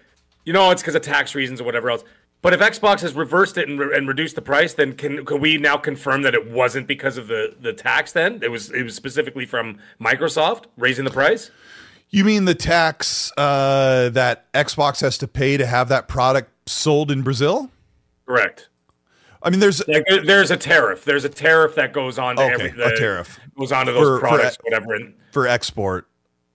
you 0.45 0.53
know, 0.53 0.71
it's 0.71 0.83
because 0.83 0.95
of 0.95 1.03
tax 1.03 1.35
reasons 1.35 1.61
or 1.61 1.65
whatever 1.65 1.91
else. 1.91 2.05
But 2.41 2.53
if 2.53 2.61
Xbox 2.61 3.01
has 3.01 3.15
reversed 3.15 3.59
it 3.59 3.69
and, 3.69 3.81
re- 3.81 3.97
and 3.97 4.07
reduced 4.07 4.37
the 4.37 4.43
price, 4.43 4.75
then 4.75 4.93
can, 4.93 5.25
can 5.25 5.41
we 5.41 5.59
now 5.59 5.77
confirm 5.77 6.23
that 6.23 6.35
it 6.35 6.49
wasn't 6.49 6.87
because 6.87 7.19
of 7.19 7.27
the, 7.27 7.57
the 7.61 7.73
tax? 7.73 8.13
Then 8.13 8.41
it 8.43 8.51
was 8.51 8.71
it 8.71 8.85
was 8.85 8.95
specifically 8.95 9.45
from 9.45 9.79
Microsoft 10.01 10.65
raising 10.77 11.05
the 11.05 11.11
price. 11.11 11.51
You 12.11 12.25
mean 12.25 12.45
the 12.45 12.55
tax 12.55 13.33
uh, 13.37 14.09
that 14.11 14.51
Xbox 14.53 15.01
has 15.01 15.19
to 15.19 15.29
pay 15.29 15.57
to 15.57 15.67
have 15.67 15.89
that 15.91 16.09
product 16.09 16.51
sold 16.69 17.11
in 17.11 17.23
Brazil? 17.23 17.71
Correct. 18.25 18.69
I 19.43 19.51
mean, 19.51 19.61
there's 19.61 19.79
there- 19.87 20.05
there's 20.25 20.51
a 20.51 20.57
tariff. 20.57 21.05
There's 21.05 21.25
a 21.25 21.29
tariff 21.29 21.75
that 21.77 21.93
goes 21.93 22.19
on 22.19 22.37
to 22.37 22.43
Okay, 22.43 22.53
every 22.55 22.69
a 22.71 22.89
the- 22.91 22.97
tariff. 22.99 23.39
goes 23.59 23.73
on 23.73 23.87
to 23.87 23.93
those 23.93 24.03
For- 24.07 24.17
for 24.17 24.21
products, 24.29 24.57
e- 24.57 24.61
whatever. 24.65 24.95
And 24.95 25.15
for 25.33 25.47
export. 25.47 26.07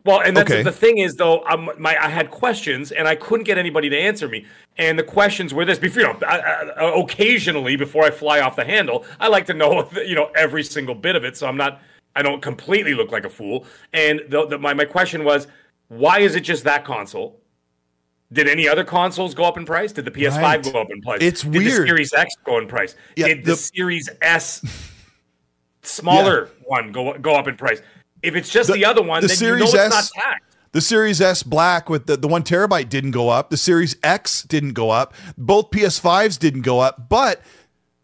Well, 0.06 0.20
and 0.20 0.36
that's 0.36 0.52
Okay. 0.52 0.64
the 0.64 0.72
thing 0.72 0.98
is 0.98 1.16
though, 1.16 1.46
um, 1.46 1.70
my 1.78 1.96
I 1.98 2.10
had 2.10 2.30
questions 2.30 2.92
and 2.92 3.08
I 3.08 3.16
couldn't 3.16 3.46
get 3.46 3.58
anybody 3.58 3.90
to 3.90 3.98
answer 3.98 4.28
me. 4.28 4.46
And 4.78 5.00
the 5.00 5.04
questions 5.04 5.54
were 5.54 5.64
this: 5.64 5.80
before, 5.80 6.02
you 6.02 6.08
know, 6.10 6.18
I, 6.28 6.40
I, 6.78 7.00
occasionally 7.00 7.78
before 7.78 8.04
I 8.04 8.12
fly 8.12 8.42
off 8.42 8.58
the 8.58 8.66
handle, 8.66 9.06
I 9.20 9.30
like 9.30 9.46
to 9.46 9.54
know, 9.54 9.90
you 10.06 10.16
know, 10.16 10.30
every 10.36 10.64
single 10.64 10.94
bit 10.96 11.16
of 11.16 11.24
it, 11.24 11.38
so 11.38 11.48
I'm 11.48 11.56
not, 11.56 11.82
I 12.18 12.22
don't 12.22 12.42
completely 12.42 12.94
look 12.96 13.14
like 13.14 13.24
a 13.24 13.30
fool. 13.30 13.66
And 13.94 14.22
the, 14.28 14.46
the, 14.46 14.58
my 14.60 14.74
my 14.74 14.84
question 14.86 15.24
was, 15.24 15.48
why 15.88 16.20
is 16.20 16.36
it 16.36 16.42
just 16.42 16.66
that 16.66 16.84
console? 16.84 17.40
Did 18.34 18.50
any 18.50 18.68
other 18.68 18.84
consoles 18.84 19.34
go 19.34 19.44
up 19.46 19.58
in 19.58 19.66
price? 19.66 19.92
Did 19.92 20.06
the 20.06 20.12
PS5 20.12 20.42
Right. 20.42 20.64
go 20.74 20.82
up 20.82 20.88
in 20.92 21.02
price? 21.02 21.20
It's 21.22 21.44
Did 21.44 21.54
weird. 21.56 21.84
the 21.84 21.88
Series 21.88 22.14
X 22.14 22.36
go 22.44 22.58
in 22.58 22.68
price? 22.68 22.96
Yeah, 23.16 23.28
Did 23.28 23.46
the, 23.46 23.52
the- 23.52 23.56
Series 23.58 24.10
S 24.22 24.62
smaller 25.82 26.50
one 26.66 26.92
go 26.92 27.18
go 27.18 27.36
up 27.36 27.48
in 27.48 27.56
price? 27.56 27.82
If 28.22 28.36
it's 28.36 28.50
just 28.50 28.68
The- 28.68 28.74
the, 28.76 28.86
other 28.86 29.04
one, 29.04 29.22
the 29.22 29.28
then 29.28 29.38
Series 29.38 29.72
you 29.72 29.78
know 29.78 29.86
it's 29.86 29.96
S- 29.96 30.12
not 30.16 30.22
taxed. 30.24 30.58
The 30.72 30.82
Series 30.82 31.22
S 31.22 31.44
Black 31.44 31.88
with 31.90 32.08
the, 32.08 32.18
the 32.18 32.28
one 32.28 32.42
terabyte 32.42 32.90
didn't 32.90 33.12
go 33.12 33.30
up. 33.30 33.52
The 33.52 33.58
Series 33.58 33.96
X 34.02 34.42
didn't 34.42 34.74
go 34.74 34.90
up. 34.90 35.14
Both 35.38 35.70
PS5s 35.70 36.40
didn't 36.40 36.62
go 36.64 36.80
up, 36.80 37.10
but 37.10 37.42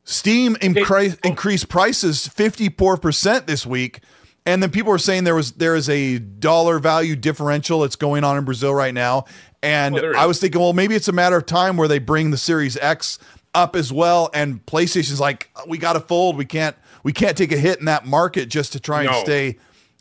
Steam 0.03 0.55
incre- 0.57 1.17
increased 1.25 1.67
prices 1.69 2.27
54% 2.27 3.47
this 3.47 3.65
week. 3.65 4.01
And 4.45 4.61
then 4.63 4.69
people 4.71 4.91
were 4.91 4.97
saying 4.99 5.23
there 5.23 5.35
was 5.35 5.53
there 5.53 5.75
is 5.75 5.89
a 5.89 6.19
dollar 6.19 6.79
value 6.79 7.15
differential 7.15 7.79
that's 7.81 7.95
going 7.95 8.23
on 8.23 8.37
in 8.37 8.45
Brazil 8.45 8.73
right 8.73 8.93
now. 8.93 9.25
And 9.61 9.95
Well, 9.95 10.17
I 10.17 10.25
was 10.25 10.39
thinking, 10.39 10.61
well, 10.61 10.73
maybe 10.73 10.95
it's 10.95 11.07
a 11.07 11.13
matter 11.13 11.37
of 11.37 11.45
time 11.45 11.77
where 11.77 11.87
they 11.87 11.99
bring 11.99 12.31
the 12.31 12.37
Series 12.37 12.77
X 12.77 13.19
up 13.53 13.75
as 13.75 13.91
well. 13.91 14.29
And 14.33 14.65
PlayStation's 14.65 15.19
like, 15.19 15.49
we 15.67 15.77
got 15.77 15.93
to 15.93 15.99
fold. 15.99 16.37
We 16.37 16.45
can't 16.45 16.75
we 17.03 17.13
can't 17.13 17.37
take 17.37 17.51
a 17.51 17.57
hit 17.57 17.79
in 17.79 17.85
that 17.85 18.05
market 18.05 18.49
just 18.49 18.73
to 18.73 18.79
try 18.79 19.03
and 19.03 19.11
stay 19.25 19.57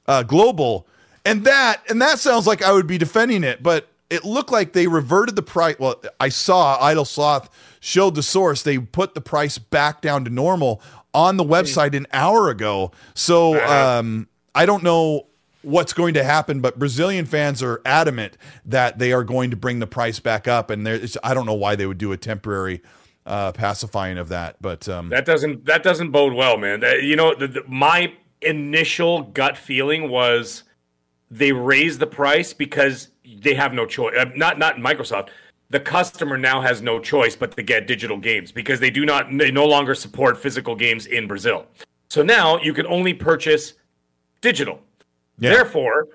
uh, 0.07 0.23
global. 0.23 0.87
And 1.25 1.45
that 1.45 1.83
and 1.89 2.01
that 2.03 2.19
sounds 2.19 2.47
like 2.47 2.63
I 2.63 2.73
would 2.73 2.87
be 2.87 2.99
defending 2.99 3.45
it, 3.45 3.63
but 3.63 3.89
it 4.11 4.25
looked 4.25 4.51
like 4.51 4.73
they 4.73 4.87
reverted 4.87 5.37
the 5.37 5.43
price. 5.43 5.77
Well, 5.79 6.03
I 6.19 6.31
saw 6.31 6.79
Idle 6.81 7.05
Sloth 7.05 7.51
showed 7.81 8.15
the 8.15 8.23
source. 8.23 8.63
They 8.63 8.79
put 8.79 9.15
the 9.15 9.21
price 9.21 9.59
back 9.59 10.01
down 10.01 10.25
to 10.25 10.31
normal 10.31 10.81
on 11.13 11.37
the 11.37 11.45
website 11.45 11.95
an 11.95 12.07
hour 12.13 12.49
ago. 12.49 12.93
So 13.15 13.55
um, 13.99 14.29
I 14.55 14.67
don't 14.67 14.83
know 14.83 15.27
what's 15.63 15.93
going 15.93 16.15
to 16.15 16.25
happen, 16.25 16.61
but 16.61 16.79
Brazilian 16.79 17.27
fans 17.27 17.63
are 17.63 17.81
adamant 17.85 18.37
that 18.65 18.99
they 18.99 19.13
are 19.13 19.25
going 19.25 19.51
to 19.51 19.57
bring 19.57 19.79
the 19.79 19.87
price 19.87 20.21
back 20.21 20.47
up, 20.49 20.71
and 20.71 20.87
there, 20.87 21.01
I 21.23 21.35
don't 21.35 21.47
know 21.47 21.55
why 21.55 21.77
they 21.77 21.87
would 21.87 21.99
do 21.99 22.13
a 22.13 22.17
temporary 22.17 22.83
uh, 23.27 23.53
pacifying 23.53 24.19
of 24.19 24.29
that, 24.29 24.57
but 24.61 24.89
um, 24.89 25.11
That 25.11 25.27
doesn't 25.27 25.67
that 25.67 25.83
doesn't 25.83 26.11
bode 26.11 26.33
well, 26.33 26.57
man. 26.57 26.81
That- 26.81 27.03
you 27.03 27.17
know, 27.17 27.35
the, 27.35 27.49
the, 27.49 27.63
my 27.67 28.15
initial 28.41 29.23
gut 29.23 29.59
feeling 29.59 30.09
was 30.09 30.63
they 31.31 31.53
raise 31.53 31.99
the 31.99 32.07
price 32.07 32.55
because 32.55 33.11
they 33.25 33.55
have 33.55 33.75
no 33.75 33.85
choice. 33.85 34.15
Uh, 34.19 34.27
not 34.35 34.59
not 34.59 34.77
Microsoft. 34.77 35.29
The 35.71 35.81
customer 35.81 36.39
now 36.39 36.63
has 36.63 36.81
no 36.81 36.99
choice 36.99 37.37
but 37.37 37.55
to 37.57 37.63
get 37.63 37.87
digital 37.87 38.17
games 38.17 38.51
because 38.51 38.81
they 38.81 38.89
do 38.91 39.05
not 39.05 39.27
they 39.37 39.51
no 39.51 39.67
longer 39.67 39.95
support 39.95 40.39
physical 40.39 40.75
games 40.75 41.05
in 41.05 41.27
Brazil. 41.27 41.67
So 42.09 42.23
now 42.23 42.59
you 42.59 42.73
can 42.73 42.87
only 42.87 43.13
purchase 43.13 43.75
digital. 44.41 44.81
Yeah. 45.39 45.51
Therefore, 45.55 46.09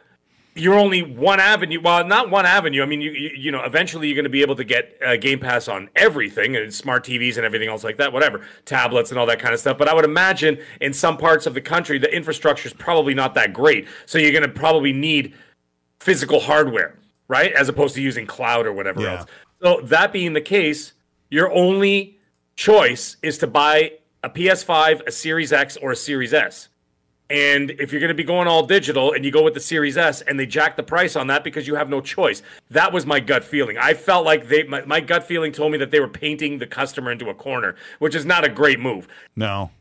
you're 0.55 0.75
only 0.77 1.01
one 1.01 1.39
avenue. 1.39 1.81
Well, 1.81 2.05
not 2.05 2.29
one 2.29 2.45
avenue. 2.45 2.83
I 2.83 2.85
mean, 2.85 3.01
you 3.01 3.11
you, 3.11 3.29
you 3.35 3.51
know, 3.51 3.63
eventually 3.63 4.07
you're 4.07 4.15
going 4.15 4.23
to 4.25 4.29
be 4.29 4.41
able 4.41 4.55
to 4.57 4.63
get 4.63 4.97
uh, 5.05 5.15
Game 5.17 5.39
Pass 5.39 5.67
on 5.67 5.89
everything 5.95 6.55
and 6.55 6.71
smart 6.73 7.03
TVs 7.05 7.37
and 7.37 7.45
everything 7.45 7.69
else 7.69 7.83
like 7.83 7.97
that, 7.97 8.13
whatever, 8.13 8.45
tablets 8.65 9.09
and 9.09 9.19
all 9.19 9.25
that 9.25 9.39
kind 9.39 9.53
of 9.53 9.59
stuff. 9.59 9.77
But 9.77 9.87
I 9.87 9.93
would 9.95 10.05
imagine 10.05 10.59
in 10.81 10.93
some 10.93 11.17
parts 11.17 11.47
of 11.47 11.53
the 11.55 11.61
country, 11.61 11.97
the 11.97 12.13
infrastructure 12.15 12.67
is 12.67 12.73
probably 12.73 13.13
not 13.15 13.33
that 13.35 13.51
great. 13.53 13.87
So 14.05 14.17
you're 14.19 14.31
going 14.31 14.43
to 14.43 14.49
probably 14.49 14.93
need 14.93 15.33
physical 15.99 16.39
hardware, 16.39 16.99
right, 17.27 17.51
as 17.53 17.67
opposed 17.69 17.95
to 17.95 18.01
using 18.01 18.27
cloud 18.27 18.67
or 18.67 18.73
whatever 18.73 19.01
Yeah. 19.01 19.19
else. 19.19 19.25
So 19.61 19.81
that 19.85 20.11
being 20.13 20.33
the 20.33 20.41
case, 20.41 20.93
your 21.29 21.51
only 21.51 22.19
choice 22.55 23.15
is 23.23 23.37
to 23.39 23.47
buy 23.47 23.93
a 24.21 24.29
PS5, 24.29 25.01
a 25.07 25.11
Series 25.11 25.51
X, 25.51 25.77
or 25.77 25.91
a 25.91 25.95
Series 25.95 26.33
S. 26.33 26.69
And 27.33 27.71
if 27.71 27.91
you're 27.91 27.99
going 27.99 28.09
to 28.09 28.13
be 28.13 28.23
going 28.23 28.47
all 28.47 28.63
digital 28.63 29.13
and 29.13 29.25
you 29.25 29.31
go 29.31 29.41
with 29.41 29.55
the 29.55 29.59
Series 29.59 29.97
S 29.97 30.21
and 30.21 30.39
they 30.39 30.45
jack 30.45 30.75
the 30.75 30.83
price 30.83 31.15
on 31.15 31.25
that 31.27 31.43
because 31.43 31.65
you 31.65 31.73
have 31.73 31.89
no 31.89 31.99
choice, 31.99 32.43
that 32.69 32.93
was 32.93 33.07
my 33.07 33.19
gut 33.19 33.43
feeling. 33.43 33.75
I 33.75 33.95
felt 33.95 34.23
like 34.23 34.49
they, 34.49 34.61
my, 34.65 34.85
my 34.85 34.99
gut 34.99 35.23
feeling 35.23 35.51
told 35.51 35.71
me 35.71 35.79
that 35.79 35.89
they 35.89 35.99
were 35.99 36.07
painting 36.07 36.59
the 36.59 36.67
customer 36.67 37.11
into 37.11 37.31
a 37.31 37.33
corner, 37.33 37.75
which 37.97 38.13
is 38.13 38.23
not 38.23 38.45
a 38.45 38.49
great 38.49 38.79
move. 38.79 39.07
No. 39.35 39.71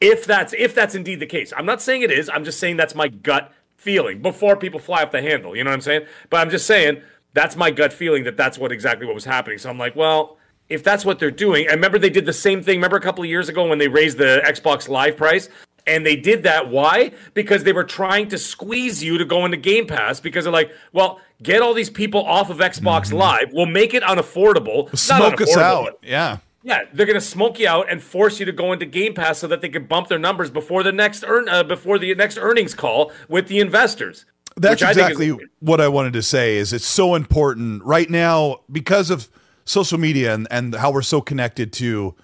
If 0.00 0.26
that's 0.26 0.54
if 0.56 0.76
that's 0.76 0.94
indeed 0.94 1.18
the 1.18 1.26
case, 1.26 1.52
I'm 1.56 1.66
not 1.66 1.82
saying 1.82 2.02
it 2.02 2.12
is. 2.12 2.30
I'm 2.32 2.44
just 2.44 2.60
saying 2.60 2.76
that's 2.76 2.94
my 2.94 3.08
gut 3.08 3.52
feeling 3.76 4.22
before 4.22 4.54
people 4.54 4.78
fly 4.78 5.02
off 5.02 5.10
the 5.10 5.22
handle. 5.22 5.56
You 5.56 5.64
know 5.64 5.70
what 5.70 5.74
I'm 5.74 5.80
saying? 5.80 6.06
But 6.30 6.36
I'm 6.38 6.50
just 6.50 6.66
saying 6.66 7.02
that's 7.34 7.56
my 7.56 7.72
gut 7.72 7.92
feeling 7.92 8.22
that 8.24 8.36
that's 8.36 8.58
what 8.58 8.70
exactly 8.70 9.06
what 9.06 9.14
was 9.16 9.24
happening. 9.24 9.58
So 9.58 9.70
I'm 9.70 9.78
like, 9.78 9.96
well, 9.96 10.38
if 10.68 10.84
that's 10.84 11.04
what 11.04 11.18
they're 11.18 11.32
doing, 11.32 11.66
I 11.68 11.72
remember 11.72 11.98
they 11.98 12.10
did 12.10 12.26
the 12.26 12.32
same 12.32 12.62
thing. 12.62 12.78
Remember 12.78 12.96
a 12.96 13.00
couple 13.00 13.24
of 13.24 13.30
years 13.30 13.48
ago 13.48 13.66
when 13.68 13.78
they 13.78 13.88
raised 13.88 14.18
the 14.18 14.40
Xbox 14.44 14.88
Live 14.88 15.16
price. 15.16 15.48
And 15.86 16.06
they 16.06 16.14
did 16.16 16.44
that. 16.44 16.70
Why? 16.70 17.12
Because 17.34 17.64
they 17.64 17.72
were 17.72 17.84
trying 17.84 18.28
to 18.28 18.38
squeeze 18.38 19.02
you 19.02 19.18
to 19.18 19.24
go 19.24 19.44
into 19.44 19.56
Game 19.56 19.86
Pass 19.86 20.20
because 20.20 20.44
they're 20.44 20.52
like, 20.52 20.70
well, 20.92 21.20
get 21.42 21.60
all 21.60 21.74
these 21.74 21.90
people 21.90 22.24
off 22.24 22.50
of 22.50 22.58
Xbox 22.58 23.12
Live. 23.12 23.52
We'll 23.52 23.66
make 23.66 23.92
it 23.92 24.02
unaffordable. 24.04 24.96
Smoke 24.96 25.40
us 25.40 25.56
out. 25.56 25.98
Yeah. 26.02 26.38
yeah, 26.62 26.82
they're 26.92 27.06
gonna 27.06 27.20
smoke 27.20 27.58
you 27.58 27.66
out 27.66 27.90
and 27.90 28.00
force 28.00 28.38
you 28.38 28.46
to 28.46 28.52
go 28.52 28.72
into 28.72 28.86
Game 28.86 29.14
Pass 29.14 29.38
so 29.40 29.48
that 29.48 29.60
they 29.60 29.68
can 29.68 29.86
bump 29.86 30.06
their 30.06 30.20
numbers 30.20 30.50
before 30.50 30.84
the 30.84 30.92
next 30.92 31.24
earn 31.26 31.48
uh, 31.48 31.64
before 31.64 31.98
the 31.98 32.14
next 32.14 32.38
earnings 32.38 32.74
call 32.74 33.10
with 33.28 33.48
the 33.48 33.58
investors. 33.58 34.24
That's 34.56 34.80
which 34.80 34.82
I 34.86 34.90
is- 34.92 34.96
exactly 34.98 35.36
what 35.58 35.80
I 35.80 35.88
wanted 35.88 36.12
to 36.12 36.22
say 36.22 36.56
is 36.58 36.72
it's 36.72 36.86
so 36.86 37.16
important 37.16 37.82
right 37.82 38.08
now 38.08 38.60
because 38.70 39.10
of 39.10 39.28
social 39.64 39.98
media 39.98 40.34
and, 40.34 40.46
and 40.50 40.74
how 40.74 40.92
we're 40.92 41.02
so 41.02 41.20
connected 41.20 41.72
to 41.74 42.14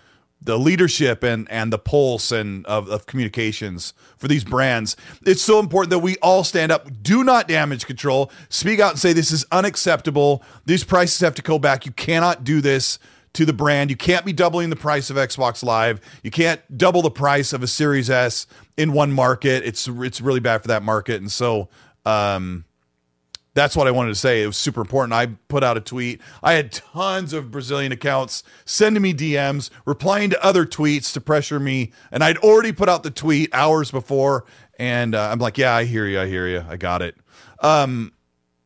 the 0.40 0.58
leadership 0.58 1.22
and 1.22 1.50
and 1.50 1.72
the 1.72 1.78
pulse 1.78 2.32
and 2.32 2.64
of, 2.66 2.88
of 2.88 3.06
communications 3.06 3.92
for 4.16 4.28
these 4.28 4.44
brands. 4.44 4.96
It's 5.26 5.42
so 5.42 5.58
important 5.58 5.90
that 5.90 5.98
we 5.98 6.16
all 6.18 6.44
stand 6.44 6.72
up, 6.72 7.02
do 7.02 7.24
not 7.24 7.48
damage 7.48 7.86
control, 7.86 8.30
speak 8.48 8.80
out 8.80 8.92
and 8.92 8.98
say 8.98 9.12
this 9.12 9.30
is 9.30 9.44
unacceptable. 9.50 10.42
These 10.64 10.84
prices 10.84 11.20
have 11.20 11.34
to 11.34 11.42
go 11.42 11.58
back. 11.58 11.86
You 11.86 11.92
cannot 11.92 12.44
do 12.44 12.60
this 12.60 12.98
to 13.34 13.44
the 13.44 13.52
brand. 13.52 13.90
You 13.90 13.96
can't 13.96 14.24
be 14.24 14.32
doubling 14.32 14.70
the 14.70 14.76
price 14.76 15.10
of 15.10 15.16
Xbox 15.16 15.62
Live. 15.62 16.00
You 16.22 16.30
can't 16.30 16.60
double 16.76 17.02
the 17.02 17.10
price 17.10 17.52
of 17.52 17.62
a 17.62 17.66
Series 17.66 18.10
S 18.10 18.46
in 18.76 18.92
one 18.92 19.12
market. 19.12 19.64
It's 19.64 19.88
it's 19.88 20.20
really 20.20 20.40
bad 20.40 20.62
for 20.62 20.68
that 20.68 20.82
market. 20.82 21.20
And 21.20 21.30
so 21.30 21.68
um 22.06 22.64
that's 23.58 23.76
what 23.76 23.86
I 23.86 23.90
wanted 23.90 24.10
to 24.10 24.14
say. 24.14 24.42
It 24.42 24.46
was 24.46 24.56
super 24.56 24.80
important. 24.80 25.12
I 25.12 25.26
put 25.48 25.64
out 25.64 25.76
a 25.76 25.80
tweet. 25.80 26.20
I 26.42 26.52
had 26.52 26.70
tons 26.70 27.32
of 27.32 27.50
Brazilian 27.50 27.90
accounts 27.92 28.44
sending 28.64 29.02
me 29.02 29.12
DMs, 29.12 29.70
replying 29.84 30.30
to 30.30 30.44
other 30.44 30.64
tweets 30.64 31.12
to 31.14 31.20
pressure 31.20 31.58
me. 31.58 31.92
And 32.12 32.22
I'd 32.22 32.38
already 32.38 32.72
put 32.72 32.88
out 32.88 33.02
the 33.02 33.10
tweet 33.10 33.52
hours 33.52 33.90
before. 33.90 34.44
And 34.78 35.14
uh, 35.14 35.28
I'm 35.30 35.40
like, 35.40 35.58
yeah, 35.58 35.74
I 35.74 35.84
hear 35.84 36.06
you. 36.06 36.20
I 36.20 36.26
hear 36.26 36.46
you. 36.46 36.64
I 36.68 36.76
got 36.76 37.02
it. 37.02 37.16
Um, 37.60 38.12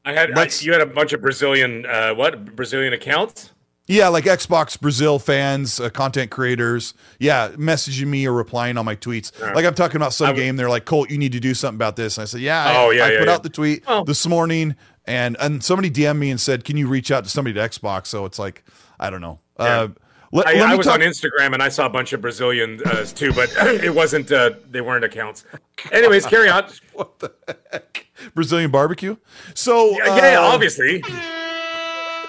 I 0.04 0.12
had 0.12 0.36
I, 0.36 0.48
you 0.60 0.72
had 0.72 0.82
a 0.82 0.86
bunch 0.86 1.12
of 1.12 1.20
Brazilian 1.20 1.86
uh, 1.86 2.14
what 2.14 2.56
Brazilian 2.56 2.92
accounts. 2.92 3.52
Yeah, 3.92 4.08
like 4.08 4.24
Xbox 4.24 4.80
Brazil 4.80 5.18
fans, 5.18 5.78
uh, 5.80 5.90
content 5.90 6.30
creators. 6.30 6.94
Yeah, 7.18 7.48
messaging 7.50 8.06
me 8.06 8.26
or 8.26 8.32
replying 8.32 8.76
on 8.78 8.84
my 8.84 8.96
tweets. 8.96 9.38
Like 9.54 9.64
I'm 9.64 9.74
talking 9.74 9.96
about 9.96 10.12
some 10.12 10.26
I 10.26 10.30
w- 10.30 10.44
game. 10.46 10.56
They're 10.56 10.68
like, 10.70 10.84
Colt, 10.84 11.10
you 11.10 11.18
need 11.18 11.32
to 11.32 11.40
do 11.40 11.54
something 11.54 11.76
about 11.76 11.96
this. 11.96 12.16
And 12.18 12.22
I 12.22 12.24
said, 12.26 12.40
yeah, 12.40 12.64
I, 12.64 12.76
Oh, 12.76 12.90
yeah, 12.90 13.04
I 13.04 13.10
yeah, 13.12 13.18
put 13.18 13.28
yeah. 13.28 13.34
out 13.34 13.42
the 13.42 13.48
tweet 13.50 13.84
Oh. 13.86 14.04
this 14.04 14.26
morning. 14.26 14.76
And, 15.04 15.36
and 15.40 15.62
somebody 15.64 15.90
DM'd 15.90 16.18
me 16.18 16.30
and 16.30 16.40
said, 16.40 16.64
can 16.64 16.76
you 16.76 16.86
reach 16.88 17.10
out 17.10 17.24
to 17.24 17.30
somebody 17.30 17.58
at 17.58 17.70
Xbox? 17.72 18.06
So 18.06 18.24
it's 18.24 18.38
like, 18.38 18.64
I 19.00 19.10
don't 19.10 19.20
know. 19.20 19.40
Uh, 19.58 19.88
let, 20.30 20.46
I, 20.46 20.52
let 20.54 20.62
I 20.70 20.74
was 20.76 20.86
talk- 20.86 20.94
on 20.94 21.00
Instagram 21.00 21.52
and 21.54 21.62
I 21.62 21.68
saw 21.68 21.86
a 21.86 21.90
bunch 21.90 22.12
of 22.12 22.20
Brazilian 22.22 22.80
uh, 22.86 23.04
too, 23.04 23.32
but 23.32 23.50
it 23.58 23.94
wasn't. 23.94 24.30
Uh, 24.32 24.52
they 24.70 24.80
weren't 24.80 25.04
accounts. 25.04 25.44
Anyways, 25.90 26.24
carry 26.26 26.48
on. 26.48 26.64
what 26.94 27.18
the 27.18 27.32
heck? 27.72 28.06
Brazilian 28.34 28.70
barbecue. 28.70 29.16
So 29.54 29.90
Yeah, 29.98 30.16
yeah, 30.16 30.38
uh, 30.40 30.42
obviously. 30.44 31.02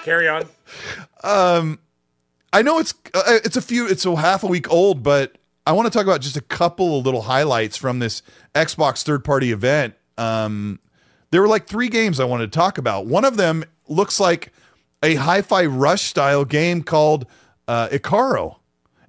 Carry 0.02 0.28
on. 0.28 0.46
I 2.52 2.62
know 2.62 2.78
it's 2.78 2.94
uh, 3.12 3.38
it's 3.44 3.56
a 3.56 3.62
few 3.62 3.88
it's 3.88 4.06
a 4.06 4.14
half 4.14 4.44
a 4.44 4.46
week 4.46 4.70
old, 4.70 5.02
but 5.02 5.38
I 5.66 5.72
want 5.72 5.86
to 5.86 5.90
talk 5.90 6.06
about 6.06 6.20
just 6.20 6.36
a 6.36 6.42
couple 6.42 6.98
of 6.98 7.04
little 7.04 7.22
highlights 7.22 7.76
from 7.76 7.98
this 7.98 8.22
Xbox 8.54 9.02
third 9.02 9.24
party 9.24 9.50
event. 9.50 9.94
Um, 10.18 10.78
there 11.30 11.40
were 11.40 11.48
like 11.48 11.66
three 11.66 11.88
games 11.88 12.20
I 12.20 12.24
wanted 12.24 12.52
to 12.52 12.56
talk 12.56 12.78
about. 12.78 13.06
One 13.06 13.24
of 13.24 13.36
them 13.36 13.64
looks 13.88 14.20
like 14.20 14.52
a 15.02 15.16
Hi-Fi 15.16 15.66
Rush 15.66 16.02
style 16.02 16.44
game 16.44 16.82
called 16.82 17.26
uh, 17.66 17.88
Icaro, 17.88 18.56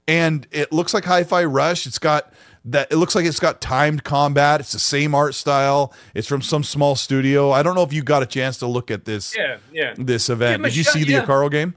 and 0.07 0.47
it 0.51 0.71
looks 0.73 0.93
like 0.93 1.05
Hi-Fi 1.05 1.45
Rush. 1.45 1.85
It's 1.85 1.99
got 1.99 2.33
that. 2.65 2.91
It 2.91 2.97
looks 2.97 3.15
like 3.15 3.25
it's 3.25 3.39
got 3.39 3.61
timed 3.61 4.03
combat. 4.03 4.59
It's 4.59 4.71
the 4.71 4.79
same 4.79 5.15
art 5.15 5.35
style. 5.35 5.93
It's 6.13 6.27
from 6.27 6.41
some 6.41 6.63
small 6.63 6.95
studio. 6.95 7.51
I 7.51 7.63
don't 7.63 7.75
know 7.75 7.83
if 7.83 7.93
you 7.93 8.03
got 8.03 8.23
a 8.23 8.25
chance 8.25 8.57
to 8.59 8.67
look 8.67 8.91
at 8.91 9.05
this 9.05 9.35
Yeah, 9.35 9.57
yeah. 9.71 9.93
this 9.97 10.29
event. 10.29 10.63
Did 10.63 10.75
you 10.75 10.83
shot, 10.83 10.93
see 10.93 11.03
the 11.03 11.13
yeah. 11.13 11.25
Icaro 11.25 11.49
game? 11.49 11.75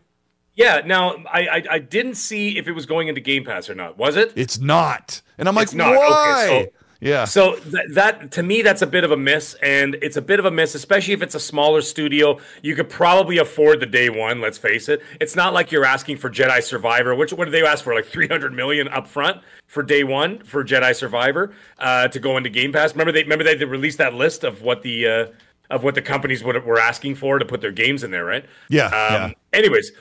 Yeah. 0.55 0.83
Now, 0.85 1.17
I, 1.33 1.47
I 1.49 1.63
I 1.73 1.79
didn't 1.79 2.15
see 2.17 2.59
if 2.59 2.67
it 2.67 2.73
was 2.73 2.85
going 2.87 3.09
into 3.09 3.21
Game 3.21 3.45
Pass 3.45 3.71
or 3.71 3.75
not. 3.75 3.97
Was 3.97 4.17
it? 4.17 4.33
It's 4.35 4.59
not. 4.59 5.23
And 5.39 5.49
I'm 5.49 5.55
like, 5.55 5.65
It's 5.65 5.75
not. 5.75 5.89
Okay, 5.95 5.99
why? 5.99 6.65
so- 6.65 6.78
yeah. 7.01 7.25
So 7.25 7.57
th- 7.57 7.91
that 7.93 8.33
to 8.33 8.43
me, 8.43 8.63
that's 8.63 8.83
a 8.83 8.87
bit 8.87 9.05
of 9.05 9.13
a 9.13 9.17
miss, 9.17 9.55
and 9.63 9.95
it's 10.03 10.17
a 10.17 10.23
bit 10.23 10.41
of 10.41 10.47
a 10.47 10.51
miss, 10.51 10.75
especially 10.75 11.15
if 11.15 11.23
it's 11.23 11.35
a 11.37 11.41
smaller 11.41 11.81
studio. 11.81 12.39
You 12.63 12.75
could 12.75 12.89
probably 12.89 13.39
afford 13.39 13.81
the 13.81 13.87
day 13.87 14.11
one. 14.11 14.41
Let's 14.41 14.59
face 14.59 14.89
it. 14.89 15.03
It's 15.21 15.37
not 15.37 15.55
like 15.55 15.71
you're 15.71 15.85
asking 15.85 16.17
for 16.17 16.29
Jedi 16.29 16.63
Survivor. 16.63 17.15
Which 17.15 17.33
what 17.33 17.45
did 17.45 17.53
they 17.53 17.65
ask 17.65 17.85
for? 17.85 17.95
Like 17.95 18.07
300 18.07 18.53
million 18.53 18.89
up 18.89 19.07
front 19.07 19.41
for 19.69 19.83
day 19.83 20.03
one 20.03 20.41
for 20.41 20.65
Jedi 20.65 20.95
Survivor 20.95 21.53
uh, 21.79 22.09
to 22.09 22.19
go 22.19 22.37
into 22.37 22.51
Game 22.51 22.73
Pass. 22.73 22.93
Remember 22.93 23.13
they 23.13 23.23
remember 23.23 23.45
they, 23.45 23.55
they 23.55 23.65
released 23.65 23.99
that 23.99 24.15
list 24.15 24.43
of 24.43 24.63
what 24.63 24.83
the 24.83 25.07
uh, 25.07 25.27
of 25.71 25.85
what 25.85 25.95
the 25.95 26.03
companies 26.03 26.43
would, 26.43 26.65
were 26.65 26.81
asking 26.81 27.15
for 27.15 27.39
to 27.39 27.45
put 27.45 27.61
their 27.61 27.73
games 27.73 28.03
in 28.03 28.11
there, 28.11 28.25
right? 28.25 28.45
Yeah, 28.71 28.87
Um, 28.87 28.93
yeah. 28.93 29.33
Anyways, 29.53 29.93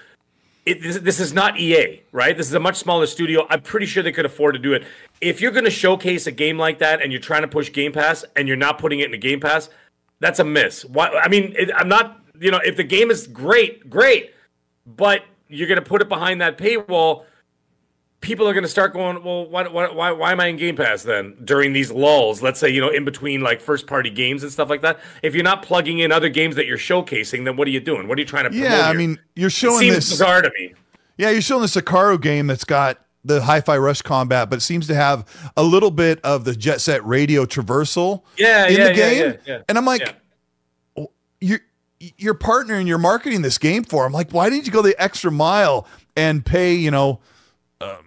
it, 0.67 0.81
this, 0.81 0.99
this 0.99 1.19
is 1.19 1.33
not 1.33 1.57
EA, 1.59 2.01
right? 2.11 2.35
This 2.35 2.47
is 2.47 2.53
a 2.53 2.59
much 2.59 2.75
smaller 2.75 3.05
studio. 3.05 3.47
I'm 3.49 3.61
pretty 3.61 3.85
sure 3.85 4.03
they 4.03 4.11
could 4.11 4.25
afford 4.25 4.55
to 4.55 4.59
do 4.59 4.73
it. 4.73 4.83
If 5.21 5.39
you're 5.39 5.51
going 5.51 5.65
to 5.65 5.71
showcase 5.71 6.27
a 6.27 6.31
game 6.31 6.57
like 6.57 6.79
that 6.79 7.01
and 7.01 7.11
you're 7.11 7.21
trying 7.21 7.43
to 7.43 7.47
push 7.47 7.71
Game 7.71 7.93
Pass 7.93 8.25
and 8.35 8.47
you're 8.47 8.57
not 8.57 8.77
putting 8.77 8.99
it 8.99 9.07
in 9.07 9.13
a 9.13 9.17
Game 9.17 9.39
Pass, 9.39 9.69
that's 10.19 10.39
a 10.39 10.43
miss. 10.43 10.83
Why? 10.83 11.09
I 11.09 11.29
mean, 11.29 11.55
it, 11.57 11.69
I'm 11.73 11.87
not. 11.87 12.21
You 12.39 12.51
know, 12.51 12.59
if 12.63 12.75
the 12.77 12.83
game 12.83 13.09
is 13.09 13.25
great, 13.25 13.89
great, 13.89 14.33
but 14.85 15.23
you're 15.47 15.67
going 15.67 15.81
to 15.81 15.89
put 15.89 16.01
it 16.01 16.09
behind 16.09 16.41
that 16.41 16.57
paywall. 16.57 17.23
People 18.19 18.47
are 18.47 18.53
going 18.53 18.63
to 18.63 18.69
start 18.69 18.93
going, 18.93 19.23
well, 19.23 19.47
why, 19.47 19.67
why, 19.67 19.89
why, 19.91 20.11
why 20.11 20.31
am 20.31 20.39
I 20.39 20.47
in 20.47 20.57
Game 20.57 20.75
Pass 20.75 21.03
then 21.03 21.37
during 21.43 21.71
these 21.71 21.91
lulls? 21.91 22.41
Let's 22.41 22.59
say, 22.59 22.67
you 22.69 22.81
know, 22.81 22.89
in 22.89 23.05
between 23.05 23.41
like 23.41 23.61
first 23.61 23.85
party 23.85 24.09
games 24.09 24.41
and 24.41 24.51
stuff 24.51 24.69
like 24.69 24.81
that. 24.81 24.99
If 25.21 25.35
you're 25.35 25.43
not 25.43 25.61
plugging 25.61 25.99
in 25.99 26.11
other 26.11 26.27
games 26.27 26.55
that 26.55 26.65
you're 26.65 26.79
showcasing, 26.79 27.45
then 27.45 27.55
what 27.57 27.67
are 27.67 27.71
you 27.71 27.79
doing? 27.79 28.07
What 28.07 28.17
are 28.17 28.21
you 28.21 28.25
trying 28.27 28.45
to 28.45 28.49
promote? 28.49 28.69
yeah, 28.69 28.85
I 28.85 28.89
here? 28.89 28.97
mean, 28.97 29.19
you're 29.35 29.47
it 29.47 29.51
showing 29.51 29.79
seems 29.79 29.95
this. 29.95 30.09
bizarre 30.09 30.41
to 30.41 30.49
me. 30.57 30.73
Yeah, 31.17 31.29
you're 31.29 31.41
showing 31.43 31.61
this 31.61 31.75
Icaro 31.75 32.19
game 32.19 32.47
that's 32.47 32.63
got 32.63 32.99
the 33.23 33.41
hi-fi 33.41 33.77
rush 33.77 34.01
combat, 34.01 34.49
but 34.49 34.57
it 34.57 34.61
seems 34.61 34.87
to 34.87 34.95
have 34.95 35.25
a 35.55 35.63
little 35.63 35.91
bit 35.91 36.19
of 36.23 36.43
the 36.43 36.55
jet 36.55 36.81
set 36.81 37.05
radio 37.05 37.45
traversal 37.45 38.23
Yeah, 38.37 38.67
in 38.67 38.77
yeah, 38.77 38.87
the 38.87 38.93
game. 38.93 39.25
yeah, 39.25 39.35
yeah. 39.45 39.61
And 39.69 39.77
I'm 39.77 39.85
like, 39.85 40.01
Yeah. 40.01 40.11
Oh, 40.97 41.11
you're 41.39 41.59
you're 42.17 42.35
partnering, 42.35 42.87
you're 42.87 42.97
marketing 42.97 43.41
this 43.43 43.57
game 43.59 43.83
for. 43.83 44.05
I'm 44.05 44.11
like, 44.13 44.31
why 44.31 44.49
didn't 44.49 44.65
you 44.65 44.71
go 44.71 44.81
the 44.81 44.99
extra 45.01 45.31
mile 45.31 45.87
and 46.15 46.45
pay, 46.45 46.73
you 46.75 46.91
know, 46.91 47.19
a 47.81 47.97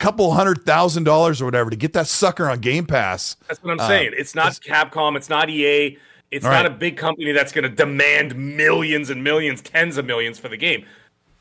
couple 0.00 0.32
hundred 0.32 0.64
thousand 0.64 1.04
dollars 1.04 1.40
or 1.40 1.44
whatever 1.44 1.70
to 1.70 1.76
get 1.76 1.92
that 1.92 2.08
sucker 2.08 2.50
on 2.50 2.58
Game 2.58 2.86
Pass? 2.86 3.36
That's 3.46 3.62
what 3.62 3.70
I'm 3.72 3.80
uh, 3.80 3.86
saying. 3.86 4.14
It's 4.16 4.34
not 4.34 4.52
Capcom. 4.54 5.16
It's 5.16 5.28
not 5.28 5.48
EA. 5.48 5.96
It's 6.30 6.44
not 6.44 6.50
right. 6.50 6.66
a 6.66 6.70
big 6.70 6.96
company 6.96 7.32
that's 7.32 7.52
going 7.52 7.64
to 7.64 7.68
demand 7.68 8.34
millions 8.36 9.10
and 9.10 9.22
millions, 9.22 9.60
tens 9.60 9.96
of 9.96 10.06
millions 10.06 10.38
for 10.38 10.48
the 10.48 10.56
game. 10.56 10.84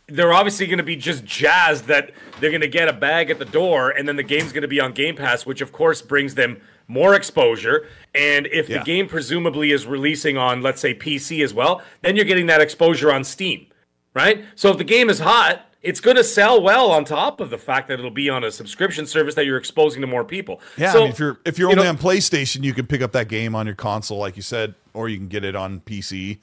They're 0.08 0.34
obviously 0.34 0.66
going 0.66 0.80
to 0.80 0.84
be 0.84 0.96
just 0.96 1.24
jazzed 1.24 1.86
that 1.86 2.12
they're 2.40 2.50
going 2.50 2.62
to 2.62 2.68
get 2.68 2.90
a 2.90 2.94
bag 2.94 3.30
at 3.30 3.38
the 3.38 3.46
door, 3.46 3.92
and 3.92 4.08
then 4.08 4.16
the 4.16 4.24
game's 4.24 4.52
going 4.52 4.64
to 4.64 4.68
be 4.68 4.80
on 4.80 4.92
Game 4.94 5.16
Pass, 5.16 5.46
which 5.46 5.62
of 5.62 5.72
course 5.72 6.02
brings 6.02 6.34
them 6.34 6.60
more 6.88 7.14
exposure. 7.14 7.88
And 8.16 8.48
if 8.48 8.68
Yeah. 8.68 8.80
the 8.80 8.84
game 8.86 9.08
presumably 9.08 9.72
is 9.72 9.86
releasing 9.86 10.38
on, 10.38 10.64
let's 10.64 10.82
say, 10.82 10.96
PC 10.96 11.44
as 11.44 11.54
well, 11.54 11.84
then 12.02 12.16
you're 12.16 12.26
getting 12.26 12.48
that 12.48 12.60
exposure 12.60 13.12
on 13.12 13.24
Steam, 13.24 13.68
right? 14.16 14.44
So 14.56 14.72
if 14.72 14.80
the 14.80 14.84
game 14.84 15.08
is 15.10 15.20
hot 15.20 15.69
it's 15.82 16.02
going 16.02 16.18
to 16.18 16.24
sell 16.24 16.62
well 16.62 16.92
on 16.92 17.06
top 17.06 17.40
of 17.40 17.50
the 17.50 17.58
fact 17.58 17.88
that 17.88 18.00
it'll 18.00 18.12
be 18.12 18.30
on 18.30 18.44
a 18.44 18.52
subscription 18.52 19.06
service 19.06 19.36
that 19.36 19.46
you're 19.46 19.58
exposing 19.58 20.02
to 20.02 20.08
more 20.08 20.26
people. 20.26 20.60
Yeah, 20.78 20.92
so, 20.92 21.00
I 21.00 21.02
mean, 21.04 21.12
if 21.12 21.20
you're 21.20 21.40
if 21.46 21.58
you're 21.58 21.70
you 21.70 21.76
only 21.76 21.84
know- 21.86 21.92
on 21.92 21.98
PlayStation, 21.98 22.64
you 22.64 22.74
can 22.74 22.86
pick 22.86 23.02
up 23.02 23.12
that 23.14 23.28
game 23.28 23.56
on 23.56 23.66
your 23.66 23.76
console, 23.76 24.18
like 24.18 24.36
you 24.36 24.42
said, 24.42 24.76
or 24.94 25.10
you 25.10 25.18
can 25.18 25.28
get 25.28 25.44
it 25.44 25.56
on 25.56 25.80
PC. 25.82 26.40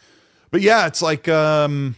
But 0.50 0.62
yeah, 0.62 0.86
it's 0.86 1.02
like 1.02 1.28
um, 1.28 1.96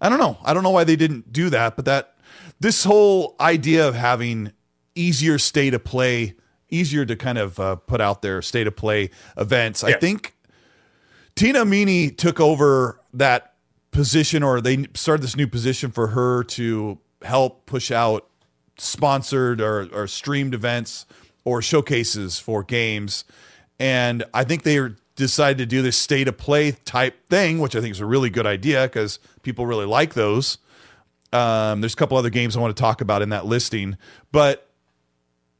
I 0.00 0.08
don't 0.08 0.18
know. 0.18 0.38
I 0.44 0.54
don't 0.54 0.62
know 0.62 0.70
why 0.70 0.84
they 0.84 0.96
didn't 0.96 1.32
do 1.32 1.50
that, 1.50 1.76
but 1.76 1.84
that 1.84 2.14
this 2.58 2.84
whole 2.84 3.36
idea 3.40 3.86
of 3.86 3.94
having 3.94 4.52
easier 4.94 5.38
state 5.38 5.74
of 5.74 5.84
play, 5.84 6.34
easier 6.68 7.04
to 7.04 7.16
kind 7.16 7.38
of 7.38 7.60
uh, 7.60 7.76
put 7.76 8.00
out 8.00 8.22
their 8.22 8.42
state 8.42 8.66
of 8.66 8.76
play 8.76 9.10
events. 9.36 9.84
I 9.84 9.92
think 9.92 10.34
Tina 11.36 11.64
Meany 11.64 12.10
took 12.10 12.40
over 12.40 13.00
that 13.14 13.49
position, 13.90 14.42
or 14.42 14.60
they 14.60 14.86
started 14.94 15.22
this 15.22 15.36
new 15.36 15.46
position 15.46 15.90
for 15.90 16.08
her 16.08 16.44
to 16.44 16.98
help 17.22 17.66
push 17.66 17.90
out 17.90 18.26
sponsored 18.76 19.60
or, 19.60 19.88
or 19.92 20.06
streamed 20.06 20.54
events 20.54 21.06
or 21.44 21.60
showcases 21.60 22.38
for 22.38 22.62
games. 22.62 23.24
And 23.78 24.24
I 24.32 24.44
think 24.44 24.62
they 24.62 24.78
decided 25.16 25.58
to 25.58 25.66
do 25.66 25.82
this 25.82 25.96
state 25.96 26.28
of 26.28 26.38
play 26.38 26.72
type 26.72 27.28
thing, 27.28 27.58
which 27.58 27.76
I 27.76 27.80
think 27.80 27.92
is 27.92 28.00
a 28.00 28.06
really 28.06 28.30
good 28.30 28.46
idea 28.46 28.84
because 28.84 29.18
people 29.42 29.66
really 29.66 29.86
like 29.86 30.14
those. 30.14 30.58
Um, 31.32 31.80
there's 31.80 31.94
a 31.94 31.96
couple 31.96 32.16
other 32.16 32.30
games 32.30 32.56
I 32.56 32.60
want 32.60 32.76
to 32.76 32.80
talk 32.80 33.00
about 33.00 33.22
in 33.22 33.28
that 33.28 33.46
listing, 33.46 33.96
but 34.32 34.68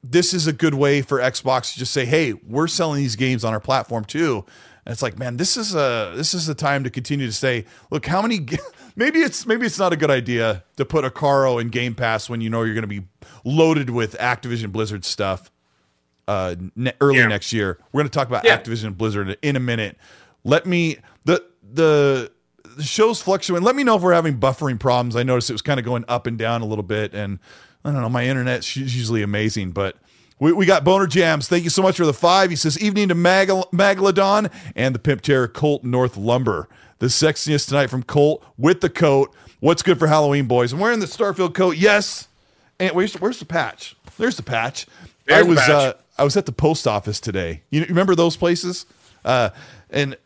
this 0.02 0.34
is 0.34 0.46
a 0.46 0.52
good 0.52 0.74
way 0.74 1.02
for 1.02 1.18
Xbox 1.18 1.72
to 1.72 1.78
just 1.78 1.92
say, 1.92 2.06
"Hey, 2.06 2.32
we're 2.32 2.66
selling 2.66 3.00
these 3.00 3.16
games 3.16 3.44
on 3.44 3.52
our 3.52 3.60
platform 3.60 4.04
too." 4.04 4.44
And 4.90 4.94
it's 4.96 5.02
like, 5.02 5.20
man, 5.20 5.36
this 5.36 5.56
is 5.56 5.72
a 5.72 6.12
this 6.16 6.34
is 6.34 6.46
the 6.46 6.54
time 6.56 6.82
to 6.82 6.90
continue 6.90 7.24
to 7.24 7.32
say, 7.32 7.64
"Look, 7.92 8.06
how 8.06 8.20
many?" 8.22 8.40
Maybe 8.96 9.20
it's 9.20 9.46
maybe 9.46 9.64
it's 9.64 9.78
not 9.78 9.92
a 9.92 9.96
good 9.96 10.10
idea 10.10 10.64
to 10.78 10.84
put 10.84 11.04
Icaro 11.04 11.60
in 11.60 11.68
Game 11.68 11.94
Pass 11.94 12.28
when 12.28 12.40
you 12.40 12.50
know 12.50 12.64
you're 12.64 12.74
going 12.74 12.82
to 12.82 12.88
be 12.88 13.02
loaded 13.44 13.88
with 13.90 14.18
Activision 14.18 14.72
Blizzard 14.72 15.04
stuff 15.04 15.48
uh, 16.26 16.56
ne- 16.74 16.92
early 17.00 17.18
Yeah. 17.18 17.28
next 17.28 17.52
year. 17.52 17.78
We're 17.92 18.00
going 18.00 18.10
to 18.10 18.18
talk 18.18 18.26
about 18.26 18.44
Yeah. 18.44 18.58
Activision 18.58 18.96
Blizzard 18.96 19.38
in 19.42 19.54
a 19.54 19.60
minute. 19.60 19.96
Let 20.42 20.66
me 20.66 20.96
the 21.24 21.44
the 21.62 22.32
the 22.76 22.82
show's 22.82 23.22
fluctuating. 23.22 23.64
Let 23.64 23.76
me 23.76 23.84
know 23.84 23.94
if 23.94 24.02
we're 24.02 24.12
having 24.12 24.40
buffering 24.40 24.80
problems. 24.80 25.14
I 25.14 25.22
noticed 25.22 25.50
it 25.50 25.54
was 25.54 25.62
kind 25.62 25.78
of 25.78 25.86
going 25.86 26.04
up 26.08 26.26
and 26.26 26.36
down 26.36 26.62
a 26.62 26.66
little 26.66 26.82
bit, 26.82 27.14
and 27.14 27.38
I 27.84 27.92
don't 27.92 28.02
know. 28.02 28.08
My 28.08 28.24
internet 28.26 28.64
internet's 28.68 28.76
usually 28.76 29.22
amazing, 29.22 29.70
but 29.70 29.98
we, 30.40 30.52
we 30.52 30.66
got 30.66 30.82
Boner 30.82 31.06
Jams. 31.06 31.46
Thank 31.46 31.64
you 31.64 31.70
so 31.70 31.82
much 31.82 31.96
for 31.96 32.06
the 32.06 32.12
five. 32.12 32.50
He 32.50 32.56
says 32.56 32.78
evening 32.80 33.08
to 33.08 33.14
Magal- 33.14 33.70
and 34.74 34.94
the 34.94 34.98
Pimp 34.98 35.20
Terror 35.20 35.46
Colt 35.46 35.84
North 35.84 36.16
Lumber. 36.16 36.68
The 36.98 37.06
sexiness 37.06 37.68
tonight 37.68 37.86
from 37.88 38.02
Colt 38.02 38.44
with 38.58 38.80
the 38.80 38.90
coat. 38.90 39.32
What's 39.60 39.82
good 39.82 39.98
for 39.98 40.06
Halloween, 40.06 40.46
boys? 40.46 40.72
I'm 40.72 40.80
wearing 40.80 41.00
the 41.00 41.06
Starfield 41.06 41.54
coat. 41.54 41.76
Yes. 41.76 42.28
And 42.78 42.94
where's 42.94 43.14
where's 43.14 43.38
the 43.38 43.44
patch? 43.44 43.94
There's 44.18 44.36
the 44.36 44.42
patch. 44.42 44.86
There's 45.26 45.46
I 45.46 45.48
was 45.48 45.58
patch. 45.58 45.70
uh 45.70 45.92
I 46.18 46.24
was 46.24 46.36
at 46.36 46.46
the 46.46 46.52
post 46.52 46.86
office 46.86 47.20
today. 47.20 47.62
You 47.70 47.84
remember 47.84 48.14
those 48.14 48.36
places? 48.36 48.86
Uh 49.24 49.50
and 49.90 50.16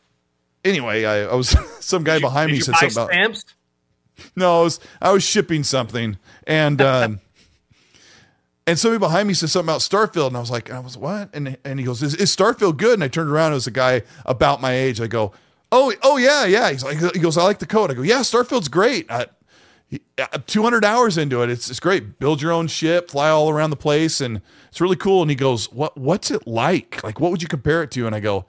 anyway, 0.64 1.04
I, 1.04 1.24
I 1.24 1.34
was 1.34 1.56
some 1.80 2.04
guy 2.04 2.18
behind 2.18 2.52
me 2.52 2.60
said 2.60 2.74
something 2.76 2.92
about 2.96 3.08
stamps? 3.10 3.44
no, 4.36 4.60
I 4.60 4.62
was, 4.62 4.80
I 5.00 5.12
was 5.12 5.24
shipping 5.24 5.64
something, 5.64 6.16
and 6.46 6.80
um, 6.80 7.20
and 8.66 8.78
somebody 8.78 8.98
behind 8.98 9.28
me 9.28 9.34
said 9.34 9.50
something 9.50 9.68
about 9.68 9.80
Starfield, 9.80 10.28
and 10.28 10.36
I 10.36 10.40
was 10.40 10.50
like, 10.50 10.70
I 10.70 10.78
was 10.78 10.96
what? 10.96 11.30
And 11.34 11.56
and 11.64 11.78
he 11.78 11.84
goes, 11.84 12.02
is, 12.02 12.14
is 12.14 12.34
Starfield 12.34 12.76
good? 12.76 12.94
And 12.94 13.04
I 13.04 13.08
turned 13.08 13.30
around, 13.30 13.52
it 13.52 13.56
was 13.56 13.66
a 13.66 13.72
guy 13.72 14.02
about 14.24 14.60
my 14.60 14.72
age. 14.72 15.00
I 15.00 15.06
go, 15.06 15.32
oh, 15.70 15.92
oh 16.02 16.16
yeah, 16.16 16.44
yeah. 16.44 16.70
He's 16.70 16.84
like, 16.84 16.98
he 17.14 17.20
goes, 17.20 17.36
I 17.36 17.44
like 17.44 17.58
the 17.58 17.66
code. 17.66 17.90
I 17.90 17.94
go, 17.94 18.02
yeah, 18.02 18.20
Starfield's 18.20 18.68
great. 18.68 19.10
I, 19.10 19.26
uh, 20.18 20.38
200 20.46 20.84
hours 20.84 21.18
into 21.18 21.42
it. 21.42 21.50
It's 21.50 21.68
it's 21.68 21.80
great. 21.80 22.18
Build 22.18 22.40
your 22.40 22.52
own 22.52 22.66
ship, 22.66 23.10
fly 23.10 23.28
all 23.28 23.50
around 23.50 23.70
the 23.70 23.76
place, 23.76 24.20
and 24.20 24.40
it's 24.68 24.80
really 24.80 24.96
cool. 24.96 25.22
And 25.22 25.30
he 25.30 25.36
goes, 25.36 25.70
what 25.72 25.96
what's 25.96 26.30
it 26.30 26.46
like? 26.46 27.02
Like, 27.04 27.20
what 27.20 27.30
would 27.30 27.42
you 27.42 27.48
compare 27.48 27.82
it 27.82 27.90
to? 27.92 28.06
And 28.06 28.14
I 28.14 28.20
go, 28.20 28.46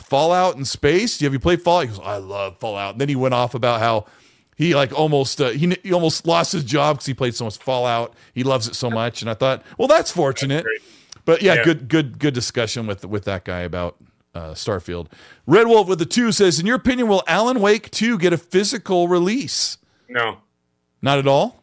Fallout 0.00 0.56
in 0.56 0.64
space. 0.64 1.20
Have 1.20 1.32
you 1.32 1.38
played 1.38 1.62
Fallout? 1.62 1.82
He 1.84 1.88
goes, 1.88 2.00
I 2.02 2.16
love 2.16 2.58
Fallout. 2.58 2.92
And 2.92 3.00
then 3.00 3.08
he 3.08 3.16
went 3.16 3.34
off 3.34 3.54
about 3.54 3.80
how 3.80 4.06
he 4.56 4.74
like 4.74 4.92
almost 4.92 5.40
uh, 5.40 5.50
he 5.50 5.76
he 5.82 5.92
almost 5.92 6.26
lost 6.26 6.50
his 6.52 6.64
job 6.64 6.96
because 6.96 7.06
he 7.06 7.14
played 7.14 7.34
so 7.34 7.44
much 7.44 7.58
Fallout. 7.58 8.14
He 8.34 8.42
loves 8.42 8.66
it 8.66 8.74
so 8.74 8.90
much, 8.90 9.22
and 9.22 9.30
I 9.30 9.34
thought, 9.34 9.62
well, 9.78 9.86
that's 9.88 10.10
fortunate. 10.10 10.64
great. 10.64 10.82
but 11.24 11.42
yeah, 11.42 11.54
Yeah. 11.54 11.64
good 11.64 11.88
good 11.88 12.18
good 12.18 12.34
discussion 12.34 12.86
with 12.86 13.04
with 13.04 13.24
that 13.24 13.44
guy 13.44 13.60
about 13.60 13.96
uh, 14.34 14.50
Starfield. 14.54 15.06
Red 15.46 15.66
Wolf 15.68 15.88
with 15.88 15.98
the 15.98 16.06
two 16.06 16.32
says, 16.32 16.58
in 16.58 16.66
your 16.66 16.76
opinion, 16.76 17.08
will 17.08 17.22
Alan 17.26 17.60
Wake 17.60 17.90
two 17.90 18.18
get 18.18 18.32
a 18.32 18.38
physical 18.38 19.08
release? 19.08 19.78
No. 20.08 20.38
Not 21.02 21.18
at 21.18 21.26
all. 21.28 21.62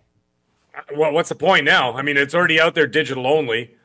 Well, 0.96 1.12
what's 1.14 1.30
the 1.30 1.36
point 1.36 1.66
now? 1.66 1.94
I 1.94 2.02
mean, 2.02 2.18
it's 2.18 2.34
already 2.34 2.60
out 2.60 2.74
there, 2.76 2.88
digital 2.88 3.28
only. 3.28 3.76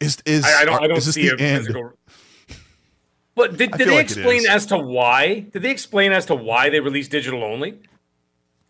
Is 0.00 0.18
is 0.26 0.44
I, 0.44 0.62
I 0.62 0.64
don't. 0.64 0.82
I 0.82 0.86
don't 0.88 0.98
is 0.98 1.12
see 1.14 1.28
the 1.28 1.36
a 1.36 1.38
end? 1.38 1.66
physical. 1.66 1.92
But 3.34 3.56
did, 3.56 3.70
did 3.72 3.88
they 3.88 3.94
like 3.96 4.04
explain 4.04 4.46
as 4.46 4.66
to 4.66 4.78
why? 4.78 5.40
Did 5.52 5.62
they 5.62 5.70
explain 5.70 6.12
as 6.12 6.26
to 6.26 6.34
why 6.34 6.68
they 6.68 6.80
released 6.80 7.10
digital 7.10 7.42
only? 7.44 7.78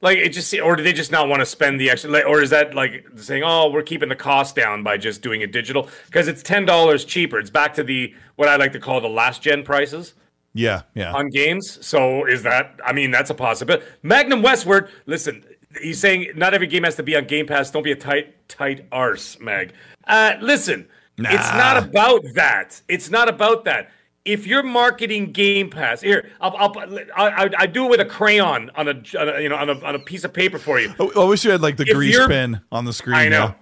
Like 0.03 0.19
it 0.19 0.31
just, 0.31 0.53
or 0.59 0.75
do 0.77 0.83
they 0.83 0.93
just 0.93 1.13
not 1.13 1.29
want 1.29 1.41
to 1.41 1.47
spend 1.47 1.81
the 1.81 1.89
extra? 1.89 2.11
Or 2.23 2.43
is 2.43 2.51
that 2.51 2.75
like 2.75 3.07
saying, 3.17 3.45
"Oh, 3.45 3.71
we're 3.71 3.83
keeping 3.85 4.09
the 4.09 4.17
cost 4.17 4.57
down 4.57 4.83
by 4.83 4.99
just 4.99 5.23
doing 5.23 5.41
it 5.43 5.53
digital"? 5.53 5.89
Because 6.07 6.27
it's 6.29 6.43
ten 6.43 6.67
dollars 6.67 7.05
cheaper. 7.05 7.39
It's 7.39 7.51
back 7.51 7.73
to 7.75 7.85
the 7.85 8.13
what 8.35 8.49
I 8.49 8.57
like 8.57 8.73
to 8.73 8.81
call 8.81 9.01
the 9.01 9.09
last 9.09 9.43
gen 9.43 9.63
prices 9.63 10.15
Yeah, 10.55 10.83
yeah. 10.95 11.13
on 11.13 11.31
games. 11.31 11.79
So 11.87 12.27
is 12.27 12.43
that? 12.43 12.81
I 12.85 12.93
mean, 12.93 13.13
that's 13.13 13.31
a 13.31 13.35
possibility. 13.35 13.87
Magnum 14.03 14.43
Westward. 14.43 14.91
Listen, 15.07 15.45
he's 15.81 16.01
saying 16.01 16.33
not 16.35 16.53
every 16.53 16.67
game 16.67 16.83
has 16.83 16.97
to 16.97 17.05
be 17.05 17.15
on 17.17 17.25
Game 17.27 17.47
Pass. 17.47 17.71
Don't 17.71 17.85
be 17.85 17.93
a 17.93 17.97
tight, 17.97 18.49
tight 18.49 18.85
arse, 18.91 19.39
Mag. 19.39 19.73
Uh, 20.09 20.35
listen, 20.41 20.89
it's 21.17 21.51
not 21.53 21.81
about 21.81 22.23
that. 22.35 22.83
It's 22.89 23.09
not 23.09 23.29
about 23.29 23.63
that. 23.65 23.93
If 24.25 24.47
you're 24.47 24.63
marketing 24.63 25.33
Game 25.33 25.69
Pass, 25.69 26.01
here 26.01 26.31
I'll, 26.41 26.57
I'll 26.57 27.01
I, 27.17 27.51
I, 27.59 27.67
do 27.67 27.87
it 27.87 27.91
with 27.91 28.01
a 28.01 28.05
crayon 28.05 28.71
on 28.77 28.87
a, 28.87 28.93
on 29.19 29.29
a 29.29 29.41
you 29.41 29.49
know 29.49 29.57
on 29.57 29.69
a, 29.69 29.85
on 29.85 29.95
a 29.97 29.99
piece 29.99 30.23
of 30.23 30.33
paper 30.33 30.59
for 30.59 30.79
you. 30.79 30.95
I, 31.17 31.25
wish 31.25 31.45
you 31.45 31.51
had 31.51 31.61
like 31.61 31.77
the 31.77 31.85
If 31.89 31.95
grease 31.95 32.27
pen 32.27 32.61
on 32.71 32.85
the 32.85 32.93
screen. 32.93 33.17
I 33.17 33.29
know. 33.29 33.47
now. 33.47 33.57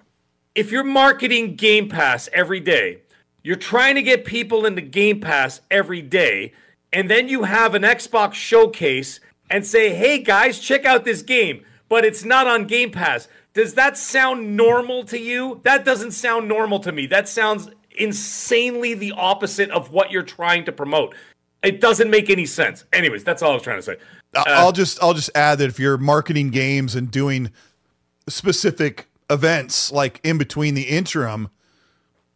If 0.53 0.71
you're 0.71 0.83
marketing 0.83 1.55
Game 1.55 1.89
Pass 1.89 2.29
every 2.31 2.59
day, 2.59 3.01
you're 3.41 3.55
trying 3.55 3.95
to 3.95 4.03
get 4.03 4.25
people 4.25 4.65
into 4.65 4.81
Game 4.81 5.19
Pass 5.19 5.61
every 5.71 6.01
day, 6.01 6.53
and 6.93 7.09
then 7.09 7.27
you 7.27 7.43
have 7.43 7.73
an 7.73 7.81
Xbox 7.81 8.33
showcase 8.33 9.19
and 9.49 9.65
say, 9.65 9.93
hey 9.93 10.19
guys, 10.19 10.59
check 10.59 10.85
out 10.85 11.05
this 11.05 11.21
game, 11.21 11.65
but 11.89 12.05
it's 12.05 12.23
not 12.23 12.47
on 12.47 12.65
Game 12.65 12.91
Pass. 12.91 13.27
Does 13.53 13.73
that 13.73 13.97
sound 13.97 14.55
normal 14.55 15.03
to 15.05 15.19
you? 15.19 15.59
That 15.63 15.83
doesn't 15.83 16.11
sound 16.11 16.47
normal 16.47 16.79
to 16.79 16.91
me. 16.91 17.05
That 17.07 17.27
sounds 17.27 17.69
insanely 17.97 18.93
the 18.93 19.11
opposite 19.13 19.69
of 19.71 19.91
what 19.91 20.11
you're 20.11 20.23
trying 20.23 20.65
to 20.65 20.71
promote. 20.71 21.15
It 21.63 21.79
doesn't 21.79 22.09
make 22.09 22.29
any 22.29 22.45
sense. 22.45 22.85
Anyways, 22.91 23.23
that's 23.23 23.41
all 23.41 23.51
I 23.51 23.53
was 23.55 23.63
trying 23.63 23.77
to 23.77 23.83
say. 23.83 23.97
I- 24.35 24.43
I'll 24.47 24.71
just 24.71 25.01
I'll 25.03 25.13
just 25.13 25.29
add 25.35 25.59
that 25.59 25.69
if 25.69 25.79
you're 25.79 25.97
marketing 25.97 26.49
games 26.49 26.95
and 26.95 27.11
doing 27.11 27.51
specific 28.27 29.07
events 29.29 29.91
like 29.91 30.19
in 30.23 30.37
between 30.37 30.73
the 30.73 30.83
interim, 30.83 31.49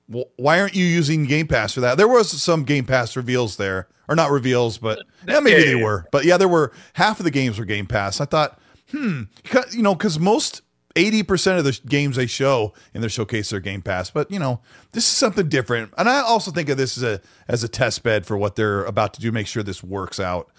why 0.07 0.59
aren't 0.59 0.75
you 0.75 0.85
using 0.85 1.25
Game 1.25 1.47
Pass 1.47 1.73
for 1.73 1.81
that? 1.81 1.97
There 1.97 2.07
was 2.07 2.29
some 2.41 2.63
Game 2.63 2.85
Pass 2.85 3.15
reveals 3.15 3.57
there, 3.57 3.87
or 4.07 4.15
not 4.15 4.29
reveals, 4.29 4.77
but 4.77 4.99
yeah, 5.27 5.39
maybe 5.39 5.59
Yeah, 5.61 5.65
they 5.73 5.77
yeah, 5.79 5.83
were. 5.83 6.05
But 6.11 6.25
yeah, 6.25 6.37
there 6.37 6.47
were 6.47 6.71
half 6.93 7.19
of 7.19 7.23
the 7.23 7.31
games 7.31 7.57
were 7.57 7.65
Game 7.65 7.87
Pass. 7.87 8.21
I 8.21 8.25
thought, 8.25 8.59
hmm, 8.91 9.23
you 9.71 9.81
know, 9.81 9.95
because 9.95 10.19
most. 10.19 10.61
80% 10.95 11.57
of 11.57 11.65
the 11.65 11.79
games 11.85 12.15
they 12.15 12.25
show 12.25 12.73
in 12.93 13.01
their 13.01 13.09
showcase 13.09 13.51
are 13.53 13.59
Game 13.59 13.81
Pass, 13.81 14.09
but 14.09 14.31
you 14.31 14.39
know, 14.39 14.61
this 14.91 15.03
is 15.03 15.09
something 15.09 15.49
different. 15.49 15.93
And 15.97 16.09
I 16.09 16.21
also 16.21 16.51
think 16.51 16.69
of 16.69 16.77
this 16.77 16.97
as 16.97 17.03
a 17.03 17.21
as 17.47 17.63
a 17.63 17.67
test 17.67 18.01
bed 18.01 18.25
for 18.25 18.37
what 18.37 18.55
they're 18.55 18.83
about 18.85 19.13
to 19.15 19.21
do, 19.21 19.31
make 19.31 19.47
sure 19.47 19.61
this 19.61 19.83
works 19.83 20.19
out. 20.19 20.49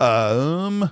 Um 0.00 0.90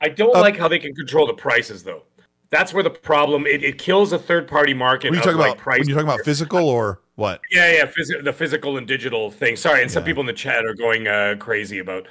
I 0.00 0.08
don't 0.08 0.32
like 0.32 0.56
how 0.56 0.68
they 0.68 0.78
can 0.78 0.94
control 0.94 1.26
the 1.26 1.34
prices, 1.34 1.82
though. 1.82 2.04
That's 2.48 2.72
where 2.72 2.82
the 2.82 2.90
problem. 2.90 3.46
It, 3.46 3.62
it 3.62 3.78
kills 3.78 4.12
a 4.12 4.18
third 4.18 4.48
party 4.48 4.74
market. 4.74 5.10
When 5.10 5.18
you 5.18 5.22
talking 5.22 5.38
like, 5.38 5.52
about 5.52 5.62
price 5.62 5.86
you 5.86 5.94
talking 5.94 6.08
about 6.08 6.24
physical 6.24 6.68
or 6.68 7.00
what? 7.14 7.40
Yeah, 7.50 7.72
yeah, 7.72 7.84
phys- 7.84 8.24
the 8.24 8.32
physical 8.32 8.76
and 8.76 8.88
digital 8.88 9.30
thing. 9.30 9.56
Sorry, 9.56 9.82
and 9.82 9.90
some 9.90 10.04
people 10.04 10.22
in 10.22 10.26
the 10.26 10.32
chat 10.32 10.64
are 10.64 10.74
going 10.74 11.06
uh, 11.06 11.36
crazy 11.38 11.78
about 11.78 12.08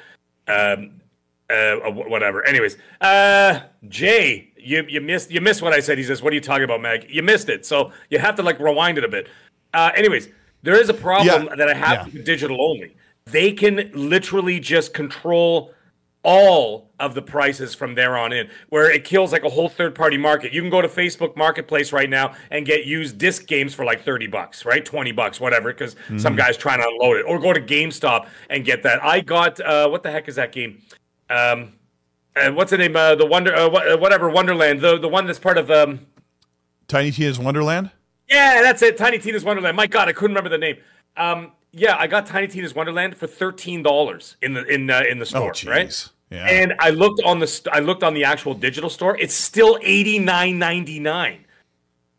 um, 0.47 1.01
uh, 1.49 1.75
whatever. 1.91 2.45
Anyways, 2.45 2.77
uh, 3.01 3.61
Jay, 3.89 4.48
you 4.59 4.85
you 4.87 5.01
missed 5.01 5.31
you 5.31 5.41
missed 5.41 5.61
what 5.61 5.73
I 5.73 5.79
said. 5.79 5.97
He 5.97 6.03
says, 6.03 6.21
"What 6.21 6.31
are 6.31 6.35
you 6.35 6.41
talking 6.41 6.63
about, 6.63 6.81
Meg? 6.81 7.07
You 7.09 7.23
missed 7.23 7.49
it." 7.49 7.65
So 7.65 7.91
you 8.09 8.19
have 8.19 8.35
to 8.35 8.43
like 8.43 8.59
rewind 8.59 8.97
it 8.97 9.03
a 9.03 9.07
bit. 9.07 9.27
Uh, 9.73 9.91
anyways, 9.95 10.29
there 10.63 10.79
is 10.79 10.89
a 10.89 10.93
problem 10.93 11.47
Yeah, 11.47 11.55
that 11.55 11.69
I 11.69 11.73
have 11.73 12.07
yeah. 12.07 12.13
with 12.13 12.25
digital 12.25 12.61
only. 12.61 12.95
They 13.25 13.51
can 13.51 13.91
literally 13.93 14.59
just 14.59 14.93
control 14.93 15.73
all 16.23 16.89
of 16.99 17.13
the 17.13 17.21
prices 17.21 17.73
from 17.73 17.95
there 17.95 18.17
on 18.17 18.33
in, 18.33 18.49
where 18.69 18.91
it 18.91 19.05
kills 19.05 19.31
like 19.31 19.45
a 19.45 19.49
whole 19.49 19.69
third 19.69 19.95
party 19.95 20.17
market. 20.17 20.51
You 20.51 20.61
can 20.61 20.69
go 20.69 20.81
to 20.81 20.87
Facebook 20.87 21.37
Marketplace 21.37 21.93
right 21.93 22.09
now 22.09 22.35
and 22.51 22.65
get 22.65 22.85
used 22.85 23.17
disc 23.17 23.47
games 23.47 23.73
for 23.73 23.85
like 23.85 24.03
30 24.03 24.27
bucks, 24.27 24.65
right? 24.65 24.83
20 24.83 25.13
bucks, 25.13 25.39
whatever, 25.39 25.71
because 25.71 25.95
some 26.17 26.35
guy's 26.35 26.57
trying 26.57 26.81
to 26.81 26.87
unload 26.87 27.17
it. 27.17 27.25
Or 27.25 27.39
go 27.39 27.53
to 27.53 27.61
GameStop 27.61 28.27
and 28.49 28.65
get 28.65 28.83
that. 28.83 29.01
I 29.03 29.21
got, 29.21 29.61
uh, 29.61 29.87
what 29.87 30.03
the 30.03 30.11
heck 30.11 30.27
is 30.27 30.35
that 30.35 30.51
game? 30.51 30.81
Um, 31.29 31.73
uh, 32.35 32.51
what's 32.51 32.71
the 32.71 32.77
name? 32.77 32.95
Uh, 32.95 33.15
the 33.15 33.25
Wonder, 33.25 33.55
uh, 33.55 33.67
uh, 33.67 33.97
whatever 33.97 34.29
Wonderland, 34.29 34.81
the 34.81 34.97
the 34.97 35.07
one 35.09 35.25
that's 35.25 35.39
part 35.39 35.57
of. 35.57 35.69
Um, 35.71 36.05
Tiny 36.87 37.11
Tina's 37.11 37.37
Wonderland. 37.39 37.91
yeah, 38.29 38.61
that's 38.63 38.81
it. 38.81 38.97
Tiny 38.97 39.19
Tina's 39.19 39.43
Wonderland. 39.43 39.75
My 39.77 39.85
God, 39.87 40.07
I 40.09 40.13
couldn't 40.13 40.31
remember 40.35 40.49
the 40.49 40.57
name. 40.57 40.77
Um, 41.17 41.51
yeah, 41.71 41.95
I 41.97 42.07
got 42.07 42.25
Tiny 42.25 42.47
Tina's 42.47 42.73
Wonderland 42.73 43.15
for 43.15 43.27
thirteen 43.27 43.83
dollars 43.83 44.37
in 44.41 44.53
the 44.53 44.65
in 44.65 44.89
uh, 44.89 45.03
in 45.09 45.19
the 45.19 45.31
Oh, 45.35 45.51
store, 45.51 45.71
right? 45.71 46.09
Yeah. 46.31 46.45
And 46.47 46.73
I 46.79 46.89
looked 46.91 47.21
on 47.23 47.39
the 47.39 47.47
st- 47.47 47.73
I 47.75 47.79
looked 47.79 48.03
on 48.03 48.13
the 48.13 48.23
actual 48.23 48.53
digital 48.53 48.89
store. 48.89 49.17
It's 49.17 49.33
still 49.35 49.77
eighty 49.83 50.17
nine 50.19 50.57
ninety 50.59 50.99
nine, 50.99 51.45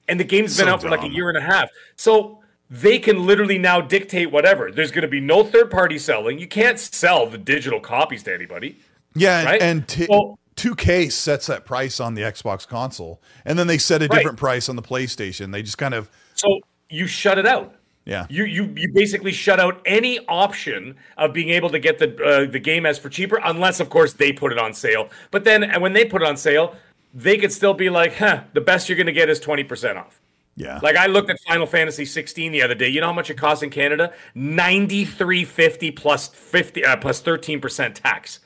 and 0.09 0.19
the 0.21 0.25
game's 0.25 0.57
been 0.57 0.67
So 0.67 0.73
out 0.73 0.83
for 0.83 0.89
like 0.91 1.03
a 1.05 1.09
year 1.09 1.29
and 1.29 1.39
a 1.39 1.41
half. 1.41 1.69
So 1.97 2.39
they 2.69 2.99
can 3.01 3.27
literally 3.27 3.59
now 3.59 3.81
dictate 3.81 4.31
whatever. 4.31 4.71
There's 4.71 4.91
going 4.93 5.03
to 5.03 5.09
be 5.09 5.21
no 5.21 5.43
third 5.43 5.71
party 5.71 5.99
selling. 5.99 6.39
You 6.39 6.47
can't 6.47 6.79
sell 6.79 7.27
the 7.27 7.39
digital 7.39 7.81
copies 7.81 8.23
to 8.25 8.35
anybody. 8.35 8.79
Yeah, 9.15 9.39
and- 9.41 9.47
Right? 9.47 9.63
and 9.63 9.89
t- 9.89 10.07
Well- 10.09 10.39
2K 10.57 11.09
sets 11.11 11.47
that 11.47 11.65
price 11.65 12.01
on 12.01 12.15
the 12.15 12.23
Xbox 12.23 12.67
console, 12.69 13.23
and 13.47 13.59
then 13.59 13.67
they 13.67 13.79
set 13.79 14.03
a 14.03 14.07
Right. 14.07 14.19
different 14.19 14.39
price 14.39 14.69
on 14.69 14.77
the 14.77 14.83
PlayStation. 14.83 15.53
They 15.53 15.63
just 15.63 15.79
kind 15.79 15.95
of, 15.95 16.11
So 16.35 16.61
you 16.91 17.07
shut 17.07 17.39
it 17.39 17.47
out. 17.47 17.75
yeah, 18.05 18.27
You 18.29 18.45
you 18.45 18.71
you 18.77 18.93
basically 18.93 19.33
shut 19.33 19.59
out 19.59 19.81
any 19.87 20.19
option 20.29 20.97
of 21.17 21.33
being 21.33 21.49
able 21.51 21.71
to 21.71 21.79
get 21.79 21.99
the 21.99 22.15
uh, 22.23 22.51
the 22.51 22.59
game 22.59 22.85
as 22.85 22.99
for 22.99 23.09
cheaper, 23.09 23.41
unless 23.43 23.81
of 23.81 23.89
course 23.89 24.13
they 24.13 24.33
put 24.33 24.53
it 24.53 24.59
on 24.59 24.75
sale. 24.75 25.09
But 25.31 25.45
then 25.45 25.81
when 25.81 25.93
they 25.95 26.05
put 26.05 26.21
it 26.21 26.29
on 26.29 26.37
sale, 26.37 26.75
they 27.15 27.39
could 27.39 27.53
still 27.53 27.75
be 27.75 27.89
like, 27.89 28.17
"Huh, 28.17 28.41
the 28.53 28.61
best 28.61 28.89
you're 28.89 28.97
going 28.97 29.07
to 29.07 29.13
get 29.13 29.31
is 29.31 29.41
twenty 29.41 29.65
percent 29.65 29.97
off." 29.99 30.21
yeah. 30.57 30.79
Like 30.83 30.97
I 30.97 31.07
looked 31.07 31.31
at 31.31 31.39
Final 31.49 31.67
Fantasy 31.67 32.05
16 32.05 32.53
the 32.53 32.61
other 32.61 32.75
day. 32.75 32.89
You 32.89 33.01
know 33.01 33.07
how 33.07 33.13
much 33.15 33.31
it 33.31 33.39
costs 33.39 33.63
in 33.63 33.71
Canada? 33.71 34.13
Ninety 34.35 35.05
three 35.07 35.45
fifty 35.45 35.91
plus 35.91 36.29
fifty 36.29 36.85
uh, 36.85 36.97
plus 36.99 37.21
thirteen 37.21 37.61
percent 37.63 37.95
tax. 37.97 38.41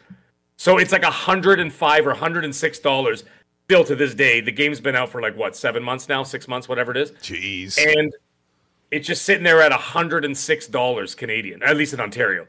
So 0.56 0.78
it's 0.78 0.92
like 0.92 1.04
hundred 1.04 1.60
and 1.60 1.72
five 1.72 2.06
or 2.06 2.14
hundred 2.14 2.44
and 2.44 2.54
six 2.54 2.78
dollars. 2.78 3.24
Still 3.68 3.84
to 3.84 3.96
this 3.96 4.14
day, 4.14 4.40
the 4.40 4.52
game's 4.52 4.80
been 4.80 4.94
out 4.94 5.08
for 5.08 5.22
like 5.22 5.36
what 5.36 5.56
seven 5.56 5.82
months 5.82 6.08
now, 6.08 6.22
six 6.22 6.46
months, 6.46 6.68
whatever 6.68 6.90
it 6.90 6.98
is 6.98 7.12
Jeez. 7.12 7.78
and 7.78 8.12
it's 8.90 9.06
just 9.06 9.22
sitting 9.22 9.42
there 9.42 9.60
at 9.62 9.72
hundred 9.72 10.24
and 10.24 10.36
six 10.36 10.66
dollars 10.66 11.14
Canadian, 11.14 11.62
at 11.62 11.76
least 11.76 11.94
in 11.94 12.00
Ontario. 12.00 12.46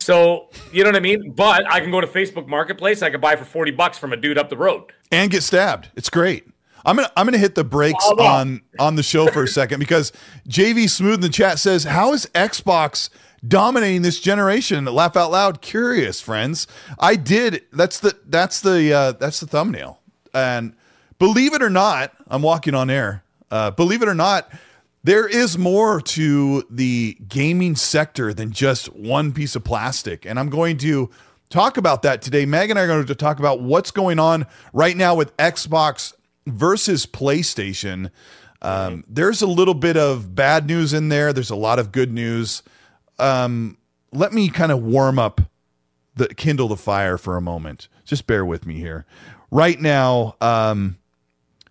So 0.00 0.48
you 0.72 0.82
know 0.84 0.90
what 0.90 0.96
I 0.96 1.00
mean. 1.00 1.32
But 1.32 1.70
I 1.70 1.80
can 1.80 1.90
go 1.90 2.00
to 2.00 2.06
Facebook 2.06 2.46
Marketplace. 2.46 3.02
I 3.02 3.10
can 3.10 3.20
buy 3.20 3.36
for 3.36 3.44
forty 3.44 3.70
bucks 3.72 3.98
from 3.98 4.12
a 4.12 4.16
dude 4.16 4.38
up 4.38 4.50
the 4.50 4.56
road. 4.56 4.92
and 5.10 5.30
get 5.30 5.42
stabbed. 5.42 5.90
It's 5.96 6.10
great. 6.10 6.46
I'm 6.84 6.96
gonna 6.96 7.10
I'm 7.16 7.26
gonna 7.26 7.38
hit 7.38 7.54
the 7.54 7.64
brakes 7.64 8.04
on 8.18 8.62
on 8.78 8.96
the 8.96 9.02
show 9.02 9.28
for 9.28 9.44
a 9.44 9.48
second 9.48 9.78
because 9.78 10.12
JV 10.48 10.88
Smooth 10.90 11.14
in 11.14 11.20
the 11.20 11.28
chat 11.28 11.58
says, 11.60 11.84
"How 11.84 12.12
is 12.12 12.26
Xbox 12.34 13.08
dominating 13.46 14.02
this 14.02 14.20
generation?" 14.20 14.84
Laugh 14.84 15.16
out 15.16 15.30
loud. 15.30 15.62
Curious, 15.62 16.20
friends. 16.20 16.66
I 16.98 17.16
did. 17.16 17.64
That's 17.72 18.00
the 18.00 18.16
that's 18.26 18.60
the 18.60 18.92
uh, 18.92 19.12
that's 19.12 19.40
the 19.40 19.46
thumbnail. 19.46 20.00
And 20.34 20.74
believe 21.18 21.54
it 21.54 21.62
or 21.62 21.70
not, 21.70 22.12
I'm 22.28 22.42
walking 22.42 22.74
on 22.74 22.90
air. 22.90 23.22
Uh, 23.50 23.70
believe 23.70 24.02
it 24.02 24.08
or 24.08 24.14
not, 24.14 24.50
there 25.04 25.26
is 25.26 25.58
more 25.58 26.00
to 26.00 26.64
the 26.70 27.16
gaming 27.28 27.76
sector 27.76 28.32
than 28.32 28.52
just 28.52 28.86
one 28.94 29.32
piece 29.32 29.54
of 29.56 29.64
plastic, 29.64 30.24
and 30.24 30.38
I'm 30.38 30.48
going 30.48 30.78
to 30.78 31.10
talk 31.50 31.76
about 31.76 32.02
that 32.02 32.22
today. 32.22 32.46
Meg 32.46 32.70
and 32.70 32.78
I 32.78 32.82
are 32.82 32.86
going 32.86 33.04
to 33.04 33.14
talk 33.14 33.38
about 33.38 33.60
what's 33.60 33.90
going 33.90 34.18
on 34.18 34.46
right 34.72 34.96
now 34.96 35.14
with 35.14 35.36
Xbox 35.36 36.14
versus 36.46 37.04
PlayStation. 37.04 38.10
Um, 38.62 39.04
there's 39.08 39.42
a 39.42 39.46
little 39.46 39.74
bit 39.74 39.96
of 39.96 40.34
bad 40.34 40.66
news 40.66 40.92
in 40.92 41.08
there. 41.08 41.32
There's 41.32 41.50
a 41.50 41.56
lot 41.56 41.78
of 41.78 41.92
good 41.92 42.12
news. 42.12 42.62
Um, 43.22 43.78
let 44.12 44.32
me 44.32 44.48
kind 44.48 44.72
of 44.72 44.82
warm 44.82 45.18
up 45.18 45.40
the 46.14 46.28
kindle 46.28 46.68
the 46.68 46.76
fire 46.76 47.16
for 47.16 47.36
a 47.36 47.40
moment. 47.40 47.88
Just 48.04 48.26
bear 48.26 48.44
with 48.44 48.66
me 48.66 48.74
here. 48.74 49.06
Right 49.50 49.80
now, 49.80 50.36
um, 50.40 50.98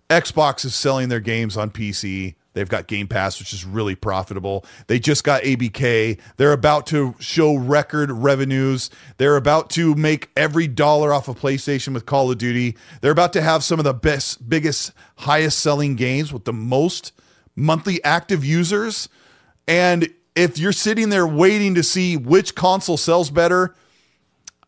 Xbox 0.10 0.66
is 0.66 0.76
selling 0.76 1.10
their 1.10 1.20
games 1.20 1.58
on 1.58 1.70
PC. 1.70 2.36
They've 2.54 2.68
got 2.68 2.88
Game 2.88 3.08
Pass, 3.08 3.40
which 3.40 3.54
is 3.54 3.64
really 3.64 3.96
profitable. 3.96 4.66
They 4.88 5.00
just 5.00 5.24
got 5.24 5.42
ABK. 5.44 6.20
They're 6.36 6.52
about 6.52 6.86
to 6.88 7.16
show 7.20 7.56
record 7.56 8.12
revenues. 8.12 8.90
They're 9.18 9.38
about 9.38 9.70
to 9.72 9.96
make 9.96 10.30
every 10.36 10.68
dollar 10.68 11.14
off 11.14 11.30
of 11.30 11.40
PlayStation 11.40 11.94
with 11.94 12.06
Call 12.06 12.30
of 12.30 12.38
Duty. 12.38 12.76
They're 13.00 13.12
about 13.12 13.32
to 13.34 13.42
have 13.42 13.64
some 13.64 13.80
of 13.80 13.86
the 13.86 13.94
best, 13.94 14.50
biggest, 14.50 14.92
highest 15.18 15.60
selling 15.60 15.96
games 15.96 16.34
with 16.34 16.44
the 16.44 16.54
most 16.54 17.14
monthly 17.56 18.04
active 18.04 18.44
users. 18.44 19.08
And 19.66 20.10
if 20.36 20.58
you're 20.58 20.72
sitting 20.72 21.10
there 21.10 21.28
waiting 21.28 21.76
to 21.76 21.84
see 21.84 22.18
which 22.18 22.56
console 22.56 22.98
sells 22.98 23.30
better, 23.30 23.76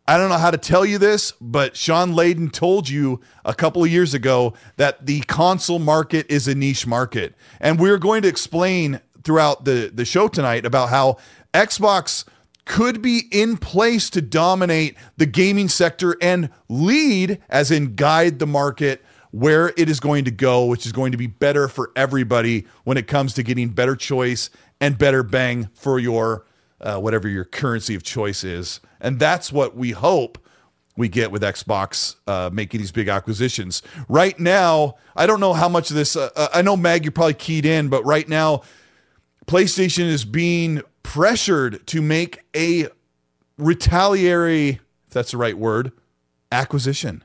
I 0.05 0.17
don't 0.17 0.29
know 0.29 0.37
how 0.37 0.51
to 0.51 0.57
tell 0.57 0.85
you 0.85 0.97
this, 0.97 1.31
but 1.39 1.77
Shawn 1.77 2.13
Layden 2.13 2.51
told 2.51 2.89
you 2.89 3.21
a 3.45 3.53
couple 3.53 3.83
of 3.83 3.89
years 3.89 4.13
ago 4.13 4.53
that 4.75 5.05
the 5.05 5.21
console 5.21 5.79
market 5.79 6.25
is 6.29 6.47
a 6.47 6.55
niche 6.55 6.85
market. 6.85 7.35
And 7.61 7.79
we're 7.79 7.97
going 7.97 8.21
to 8.23 8.27
explain 8.27 8.99
throughout 9.23 9.63
the, 9.63 9.89
the 9.93 10.03
show 10.03 10.27
tonight 10.27 10.65
about 10.65 10.89
how 10.89 11.17
Xbox 11.53 12.25
could 12.65 13.01
be 13.01 13.23
in 13.31 13.55
place 13.55 14.09
to 14.09 14.21
dominate 14.21 14.97
the 15.15 15.25
gaming 15.25 15.69
sector 15.69 16.17
and 16.21 16.49
lead, 16.67 17.41
as 17.49 17.71
in 17.71 17.95
guide 17.95 18.39
the 18.39 18.47
market 18.47 19.03
where 19.31 19.73
it 19.77 19.89
is 19.89 19.99
going 19.99 20.25
to 20.25 20.31
go, 20.31 20.65
which 20.65 20.85
is 20.85 20.91
going 20.91 21.11
to 21.11 21.17
be 21.17 21.27
better 21.27 21.67
for 21.67 21.91
everybody 21.95 22.67
when 22.83 22.97
it 22.97 23.07
comes 23.07 23.33
to 23.33 23.41
getting 23.41 23.69
better 23.69 23.95
choice 23.95 24.49
and 24.79 24.97
better 24.97 25.23
bang 25.23 25.69
for 25.73 25.99
your 25.99 26.45
uh, 26.81 26.99
whatever 26.99 27.27
your 27.27 27.45
currency 27.45 27.95
of 27.95 28.03
choice 28.03 28.43
is. 28.43 28.79
And 28.99 29.19
that's 29.19 29.51
what 29.51 29.75
we 29.75 29.91
hope 29.91 30.37
we 30.95 31.07
get 31.07 31.31
with 31.31 31.41
Xbox 31.41 32.15
uh, 32.27 32.49
making 32.53 32.79
these 32.79 32.91
big 32.91 33.07
acquisitions. 33.07 33.81
Right 34.07 34.39
now, 34.39 34.95
I 35.15 35.25
don't 35.25 35.39
know 35.39 35.53
how 35.53 35.69
much 35.69 35.89
of 35.89 35.95
this, 35.95 36.15
uh, 36.15 36.29
uh, 36.35 36.49
I 36.53 36.61
know, 36.61 36.77
Mag, 36.77 37.03
you're 37.03 37.11
probably 37.11 37.33
keyed 37.33 37.65
in, 37.65 37.89
but 37.89 38.05
right 38.05 38.27
now, 38.27 38.61
PlayStation 39.47 40.05
is 40.05 40.23
being 40.23 40.81
pressured 41.01 41.85
to 41.87 42.01
make 42.01 42.39
a 42.55 42.87
retaliatory, 43.57 44.69
if 45.07 45.13
that's 45.13 45.31
the 45.31 45.37
right 45.37 45.57
word, 45.57 45.91
acquisition 46.51 47.23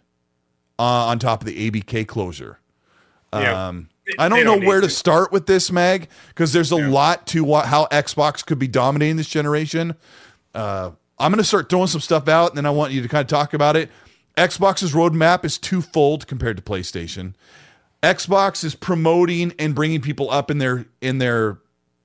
uh, 0.78 0.82
on 0.82 1.18
top 1.18 1.42
of 1.42 1.46
the 1.46 1.70
ABK 1.70 2.06
closure. 2.06 2.58
Yeah. 3.32 3.68
Um, 3.68 3.90
I 4.18 4.28
don't 4.28 4.38
they 4.38 4.44
know 4.44 4.56
where 4.58 4.80
to 4.80 4.88
start 4.88 5.32
with 5.32 5.46
this, 5.46 5.70
Mag, 5.72 6.08
because 6.28 6.52
there's 6.52 6.72
a 6.72 6.76
Yeah. 6.76 6.88
lot 6.88 7.26
to 7.28 7.44
what, 7.44 7.66
how 7.66 7.86
Xbox 7.90 8.44
could 8.44 8.58
be 8.58 8.68
dominating 8.68 9.16
this 9.16 9.28
generation. 9.28 9.94
Uh, 10.54 10.92
I'm 11.18 11.32
going 11.32 11.38
to 11.38 11.44
start 11.44 11.68
throwing 11.68 11.88
some 11.88 12.00
stuff 12.00 12.28
out, 12.28 12.50
and 12.50 12.56
then 12.58 12.66
I 12.66 12.70
want 12.70 12.92
you 12.92 13.02
to 13.02 13.08
kind 13.08 13.22
of 13.22 13.26
talk 13.28 13.52
about 13.54 13.76
it. 13.76 13.90
Xbox's 14.36 14.92
roadmap 14.92 15.44
is 15.44 15.58
twofold 15.58 16.26
compared 16.28 16.56
to 16.56 16.62
PlayStation. 16.62 17.34
Xbox 18.02 18.62
is 18.62 18.76
promoting 18.76 19.52
and 19.58 19.74
bringing 19.74 20.00
people 20.00 20.30
up 20.30 20.50
in 20.50 20.58
their 20.58 20.86
in 21.00 21.18
their 21.18 21.58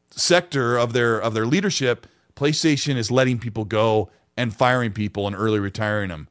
sector 0.10 0.76
of 0.78 0.94
their 0.94 1.20
of 1.20 1.36
their 1.36 1.46
leadership. 1.46 2.08
PlayStation 2.36 2.96
is 2.96 3.12
letting 3.12 3.38
people 3.38 3.66
go 3.66 4.10
and 4.36 4.56
firing 4.56 4.92
people 4.92 5.28
and 5.28 5.36
early 5.36 5.60
retiring 5.60 6.10
them. 6.10 6.28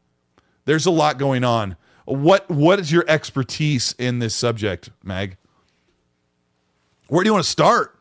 There's 0.65 0.87
a 0.87 0.91
lot 0.91 1.19
going 1.19 1.45
on. 1.45 1.77
What 2.05 2.51
what 2.51 2.81
is 2.81 2.91
your 2.91 3.05
expertise 3.07 3.95
in 3.97 4.19
this 4.19 4.35
subject, 4.35 4.91
Mag? 5.05 5.37
Where 7.13 7.23
do 7.23 7.29
you 7.29 7.35
want 7.35 7.45
to 7.45 7.51
start? 7.51 7.95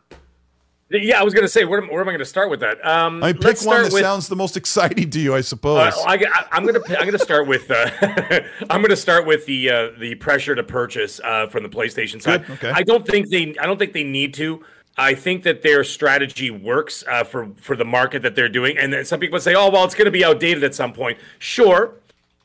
Yeah, 0.90 1.20
I 1.20 1.24
was 1.24 1.34
going 1.34 1.44
to 1.44 1.50
say, 1.50 1.66
where, 1.66 1.82
am- 1.82 1.90
where 1.90 2.00
am 2.00 2.08
I 2.08 2.12
going 2.12 2.20
to 2.20 2.26
start 2.26 2.50
with 2.50 2.62
that? 2.62 2.78
Um, 2.86 3.22
I 3.22 3.34
mean, 3.34 3.42
pick 3.42 3.62
one 3.62 3.84
that 3.84 3.92
with. 3.92 4.02
sounds 4.02 4.30
the 4.30 4.38
most 4.38 4.56
exciting 4.56 5.10
to 5.10 5.20
you, 5.20 5.36
I 5.36 5.42
suppose. 5.42 5.94
Uh, 5.94 6.02
I, 6.08 6.14
am 6.54 6.66
gonna 6.66 6.80
I'm 6.98 7.06
gonna 7.06 7.20
start 7.20 7.46
with 7.46 7.70
uh, 7.70 7.90
I'm 8.70 8.82
gonna 8.82 8.96
start 8.96 9.26
with 9.26 9.46
the 9.48 9.70
uh, 9.70 9.90
the 10.00 10.16
pressure 10.16 10.56
to 10.56 10.64
purchase 10.64 11.20
uh, 11.26 11.48
from 11.48 11.64
the 11.64 11.70
PlayStation 11.70 12.22
side. 12.22 12.48
Good, 12.48 12.54
okay. 12.54 12.72
I 12.74 12.84
don't 12.84 13.06
think 13.06 13.28
they 13.28 13.54
I 13.60 13.66
don't 13.66 13.78
think 13.78 13.92
they 13.92 14.06
need 14.06 14.34
to. 14.36 14.64
I 14.98 15.14
think 15.14 15.44
that 15.44 15.62
their 15.62 15.84
strategy 15.84 16.50
works 16.50 17.04
uh, 17.06 17.26
for 17.26 17.50
for 17.58 17.76
the 17.76 17.86
market 17.86 18.22
that 18.22 18.36
they're 18.36 18.50
doing. 18.50 18.78
And 18.78 18.94
then 18.94 19.04
some 19.04 19.20
people 19.20 19.42
say, 19.42 19.56
oh 19.56 19.70
well, 19.70 19.84
it's 19.84 19.96
going 19.96 20.06
to 20.06 20.12
be 20.12 20.24
outdated 20.24 20.64
at 20.64 20.74
some 20.74 20.94
point. 20.94 21.18
Sure, 21.38 21.96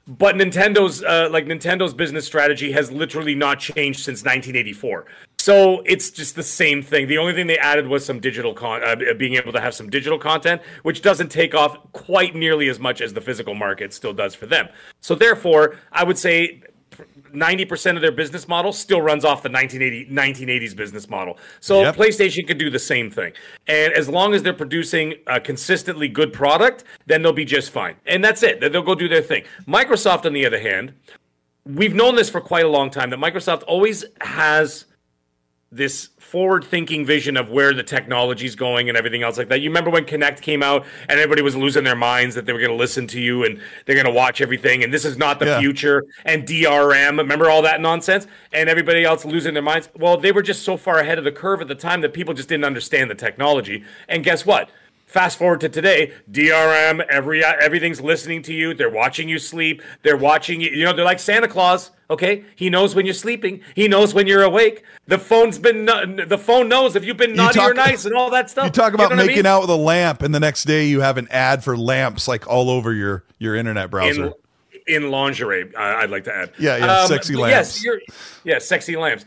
but 0.06 0.36
Nintendo's 0.36 1.02
uh, 1.02 1.28
like 1.30 1.46
Nintendo's 1.46 1.94
business 1.94 2.26
strategy 2.26 2.72
has 2.72 2.92
literally 2.92 3.34
not 3.34 3.58
changed 3.58 4.00
since 4.00 4.20
1984. 4.20 5.06
So 5.38 5.82
it's 5.84 6.10
just 6.10 6.34
the 6.34 6.42
same 6.42 6.82
thing. 6.82 7.06
The 7.06 7.18
only 7.18 7.32
thing 7.32 7.46
they 7.46 7.58
added 7.58 7.86
was 7.86 8.04
some 8.04 8.20
digital 8.20 8.54
con, 8.54 8.82
uh, 8.82 9.14
being 9.14 9.34
able 9.34 9.52
to 9.52 9.60
have 9.60 9.74
some 9.74 9.90
digital 9.90 10.18
content, 10.18 10.62
which 10.82 11.02
doesn't 11.02 11.28
take 11.28 11.54
off 11.54 11.78
quite 11.92 12.34
nearly 12.34 12.68
as 12.68 12.80
much 12.80 13.00
as 13.00 13.14
the 13.14 13.20
physical 13.20 13.54
market 13.54 13.92
still 13.92 14.12
does 14.12 14.34
for 14.34 14.46
them. 14.46 14.68
So 15.00 15.14
therefore, 15.14 15.76
I 15.92 16.04
would 16.04 16.18
say 16.18 16.62
90% 17.32 17.96
of 17.96 18.02
their 18.02 18.12
business 18.12 18.48
model 18.48 18.72
still 18.72 19.00
runs 19.00 19.24
off 19.24 19.42
the 19.42 19.50
1980, 19.50 20.06
1980s 20.12 20.74
business 20.76 21.08
model. 21.08 21.38
So 21.60 21.82
Yep. 21.82 21.96
PlayStation 21.96 22.46
could 22.46 22.58
do 22.58 22.70
the 22.70 22.78
same 22.78 23.10
thing. 23.10 23.32
And 23.66 23.92
as 23.92 24.08
long 24.08 24.34
as 24.34 24.42
they're 24.42 24.52
producing 24.54 25.14
a 25.26 25.40
consistently 25.40 26.08
good 26.08 26.32
product, 26.32 26.84
then 27.06 27.22
they'll 27.22 27.32
be 27.32 27.44
just 27.44 27.70
fine. 27.70 27.96
And 28.06 28.24
that's 28.24 28.42
it. 28.42 28.60
They'll 28.60 28.82
go 28.82 28.94
do 28.94 29.08
their 29.08 29.22
thing. 29.22 29.44
Microsoft, 29.66 30.26
on 30.26 30.32
the 30.32 30.46
other 30.46 30.60
hand, 30.60 30.94
we've 31.64 31.94
known 31.94 32.14
this 32.16 32.30
for 32.30 32.40
quite 32.40 32.64
a 32.64 32.68
long 32.68 32.90
time 32.90 33.10
that 33.10 33.18
Microsoft 33.18 33.62
always 33.66 34.04
has 34.20 34.86
this 35.72 36.10
forward 36.18 36.64
thinking 36.64 37.04
vision 37.04 37.36
of 37.36 37.50
where 37.50 37.74
the 37.74 37.82
technology's 37.82 38.54
going 38.54 38.88
and 38.88 38.96
everything 38.96 39.22
else 39.22 39.36
like 39.36 39.48
that. 39.48 39.60
You 39.60 39.68
remember 39.68 39.90
when 39.90 40.04
Kinect 40.04 40.40
came 40.40 40.62
out 40.62 40.86
and 41.08 41.18
everybody 41.18 41.42
was 41.42 41.56
losing 41.56 41.82
their 41.82 41.96
minds 41.96 42.34
that 42.36 42.46
they 42.46 42.52
were 42.52 42.60
going 42.60 42.70
to 42.70 42.76
listen 42.76 43.06
to 43.08 43.20
you 43.20 43.44
and 43.44 43.60
they're 43.84 43.96
going 43.96 44.06
to 44.06 44.12
watch 44.12 44.40
everything 44.40 44.84
and 44.84 44.94
this 44.94 45.04
is 45.04 45.16
not 45.18 45.38
the 45.40 45.46
Yeah. 45.46 45.58
future 45.60 46.04
and 46.24 46.46
DRM. 46.46 47.18
Remember 47.18 47.50
all 47.50 47.62
that 47.62 47.80
nonsense 47.80 48.26
and 48.52 48.68
everybody 48.68 49.04
else 49.04 49.24
losing 49.24 49.54
their 49.54 49.62
minds? 49.62 49.88
Well, 49.96 50.16
they 50.16 50.32
were 50.32 50.42
just 50.42 50.62
so 50.62 50.76
far 50.76 50.98
ahead 50.98 51.18
of 51.18 51.24
the 51.24 51.32
curve 51.32 51.60
at 51.60 51.68
the 51.68 51.74
time 51.74 52.00
that 52.02 52.12
people 52.12 52.32
just 52.32 52.48
didn't 52.48 52.64
understand 52.64 53.10
the 53.10 53.14
technology. 53.16 53.84
And 54.08 54.22
guess 54.22 54.46
what? 54.46 54.70
Fast 55.06 55.38
forward 55.38 55.60
to 55.60 55.68
today, 55.68 56.12
DRM, 56.30 57.00
every 57.08 57.44
everything's 57.44 58.00
listening 58.00 58.42
to 58.42 58.52
you. 58.52 58.74
They're 58.74 58.90
watching 58.90 59.28
you 59.28 59.38
sleep. 59.38 59.80
They're 60.02 60.16
watching 60.16 60.60
you. 60.60 60.70
You 60.70 60.84
know, 60.84 60.92
they're 60.92 61.04
like 61.04 61.20
Santa 61.20 61.46
Claus. 61.46 61.92
Okay, 62.10 62.44
he 62.56 62.70
knows 62.70 62.94
when 62.96 63.04
you're 63.06 63.14
sleeping. 63.14 63.60
He 63.76 63.86
knows 63.86 64.14
when 64.14 64.26
you're 64.26 64.42
awake. 64.42 64.82
The 65.06 65.18
phone's 65.18 65.58
been 65.60 65.86
the 65.86 66.38
phone 66.42 66.68
knows 66.68 66.96
if 66.96 67.04
you've 67.04 67.16
been 67.16 67.34
naughty 67.34 67.60
or 67.60 67.68
talk- 67.72 67.76
nice 67.76 68.04
and 68.04 68.14
all 68.16 68.30
that 68.30 68.50
stuff. 68.50 68.66
You 68.66 68.70
talk 68.72 68.94
about 68.94 69.10
know 69.10 69.16
what 69.16 69.22
I 69.22 69.26
making 69.26 69.36
mean? 69.38 69.46
out 69.46 69.60
with 69.62 69.70
a 69.70 69.76
lamp, 69.76 70.22
and 70.22 70.34
the 70.34 70.40
next 70.40 70.64
day 70.64 70.86
you 70.86 71.00
have 71.00 71.18
an 71.18 71.28
ad 71.30 71.62
for 71.62 71.76
lamps 71.76 72.26
like 72.26 72.48
all 72.48 72.68
over 72.68 72.92
your 72.92 73.24
your 73.38 73.54
internet 73.54 73.90
browser. 73.92 74.32
in 74.86 75.02
in 75.04 75.10
lingerie. 75.12 75.72
I 75.76 76.02
I'd 76.02 76.10
like 76.10 76.24
to 76.24 76.34
add. 76.34 76.48
Um, 76.48 76.54
Yeah, 76.58 76.76
yeah, 76.78 77.06
sexy 77.06 77.36
lamps. 77.36 77.50
Yes, 77.50 77.84
you're, 77.84 78.00
yeah, 78.42 78.58
sexy 78.58 78.96
lamps. 78.96 79.24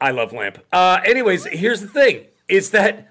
I 0.00 0.10
love 0.12 0.32
lamp. 0.32 0.58
Uh, 0.72 0.98
anyways, 1.04 1.44
here's 1.44 1.80
the 1.82 1.88
thing: 1.88 2.24
is 2.48 2.70
that 2.70 3.08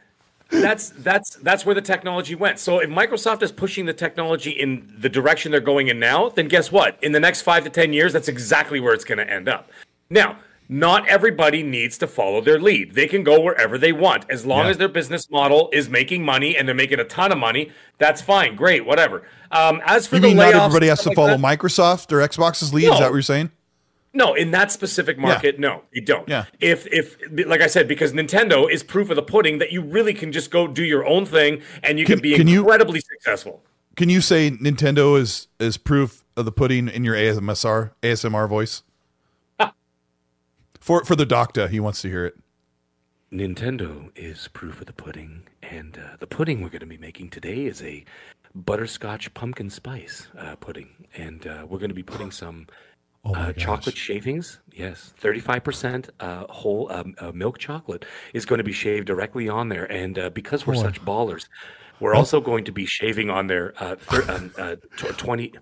that's 0.51 0.89
that's 0.89 1.35
that's 1.37 1.65
where 1.65 1.75
the 1.75 1.81
technology 1.81 2.35
went. 2.35 2.59
So 2.59 2.79
if 2.79 2.89
Microsoft 2.89 3.41
is 3.41 3.51
pushing 3.51 3.85
the 3.85 3.93
technology 3.93 4.51
in 4.51 4.91
the 4.99 5.09
direction 5.09 5.51
they're 5.51 5.59
going 5.61 5.87
in 5.87 5.99
now, 5.99 6.29
then 6.29 6.47
guess 6.47 6.71
what? 6.71 6.97
In 7.01 7.11
the 7.13 7.19
next 7.19 7.41
five 7.41 7.63
to 7.63 7.69
ten 7.69 7.93
years, 7.93 8.13
that's 8.13 8.27
exactly 8.27 8.79
where 8.79 8.93
it's 8.93 9.05
going 9.05 9.17
to 9.19 9.29
end 9.29 9.47
up. 9.49 9.69
Now. 10.09 10.37
Not 10.73 11.05
everybody 11.09 11.63
needs 11.63 11.97
to 11.97 12.07
follow 12.07 12.39
their 12.39 12.57
lead. 12.57 12.95
They 12.95 13.05
can 13.05 13.25
go 13.25 13.41
wherever 13.41 13.77
they 13.77 13.91
want. 13.91 14.23
As 14.29 14.45
long 14.45 14.63
Yeah. 14.63 14.69
as 14.71 14.77
their 14.77 14.87
business 14.87 15.29
model 15.29 15.69
is 15.73 15.89
making 15.89 16.23
money 16.23 16.55
and 16.55 16.65
they're 16.65 16.73
making 16.73 17.01
a 17.01 17.03
ton 17.03 17.29
of 17.33 17.37
money, 17.37 17.71
that's 17.97 18.21
fine. 18.21 18.55
Great, 18.55 18.85
whatever. 18.85 19.23
Um, 19.51 19.81
as 19.85 20.07
for 20.07 20.15
You 20.15 20.21
the 20.21 20.27
mean 20.29 20.37
not 20.37 20.53
layoffs, 20.53 20.65
everybody 20.67 20.87
has 20.87 21.01
to 21.01 21.09
like 21.09 21.17
follow 21.17 21.27
that- 21.37 21.41
Microsoft 21.41 22.13
or 22.13 22.25
Xbox's 22.25 22.73
lead? 22.73 22.85
Is 22.85 22.91
that 22.99 23.01
what 23.01 23.11
you're 23.11 23.21
saying? 23.21 23.51
No, 24.13 24.33
in 24.33 24.51
that 24.51 24.71
specific 24.71 25.17
market, 25.17 25.59
no, 25.59 25.83
you 25.91 26.01
don't. 26.01 26.27
Yeah. 26.27 26.45
If 26.59 26.85
if 26.87 27.17
like 27.47 27.61
I 27.61 27.67
said, 27.67 27.87
because 27.87 28.11
Nintendo 28.13 28.69
is 28.69 28.83
proof 28.83 29.09
of 29.09 29.15
the 29.15 29.23
pudding 29.23 29.59
that 29.59 29.71
you 29.71 29.81
really 29.81 30.13
can 30.13 30.31
just 30.31 30.51
go 30.51 30.67
do 30.67 30.83
your 30.83 31.05
own 31.05 31.25
thing 31.25 31.61
and 31.83 31.97
you 31.97 32.05
can, 32.05 32.15
Can- 32.15 32.21
be 32.21 32.35
can 32.35 32.47
you- 32.47 32.59
incredibly 32.61 32.99
successful. 32.99 33.63
Can 33.95 34.07
you 34.09 34.21
say 34.21 34.51
Nintendo 34.51 35.19
is 35.19 35.47
is 35.59 35.77
proof 35.77 36.23
of 36.37 36.45
the 36.45 36.51
pudding 36.51 36.87
in 36.87 37.03
your 37.03 37.15
ASMR 37.15 37.91
ASMR 38.01 38.47
voice? 38.49 38.83
For 40.79 41.03
for 41.05 41.15
the 41.15 41.25
doctor, 41.25 41.67
he 41.67 41.79
wants 41.79 42.01
to 42.01 42.09
hear 42.09 42.25
it. 42.25 42.37
Nintendo 43.31 44.09
is 44.15 44.49
proof 44.49 44.81
of 44.81 44.87
the 44.87 44.93
pudding, 44.93 45.43
and 45.61 45.97
uh, 45.97 46.17
the 46.19 46.27
pudding 46.27 46.61
we're 46.61 46.69
going 46.69 46.81
to 46.81 46.85
be 46.85 46.97
making 46.97 47.29
today 47.29 47.65
is 47.65 47.81
a 47.81 48.03
butterscotch 48.53 49.33
pumpkin 49.33 49.69
spice 49.69 50.27
uh, 50.37 50.55
pudding, 50.57 50.89
and 51.15 51.47
uh, 51.47 51.65
we're 51.69 51.77
going 51.79 51.89
to 51.89 51.95
be 51.95 52.03
putting 52.03 52.31
some 52.31 52.67
Oh 53.23 53.35
uh, 53.35 53.53
chocolate 53.53 53.95
shavings. 53.95 54.59
Yes, 54.71 55.13
thirty-five 55.17 55.63
percent 55.63 56.09
uh, 56.19 56.45
whole 56.49 56.91
um, 56.91 57.13
uh, 57.19 57.31
milk 57.31 57.59
chocolate 57.59 58.05
is 58.33 58.45
going 58.45 58.57
to 58.57 58.63
be 58.63 58.71
shaved 58.71 59.05
directly 59.05 59.47
on 59.47 59.69
there, 59.69 59.85
and 59.91 60.17
uh, 60.17 60.29
because 60.31 60.65
we're 60.65 60.73
Boy. 60.73 60.81
such 60.81 61.01
ballers. 61.05 61.47
We're 61.99 62.15
also 62.15 62.41
going 62.41 62.63
to 62.63 62.71
be 62.71 62.87
shaving 62.87 63.29
on 63.29 63.45
there 63.45 63.75
uh, 63.77 63.95
thir- 63.95 64.31
um, 64.31 64.51
uh, 64.57 64.75
tw- 64.97 65.15
20. 65.15 65.53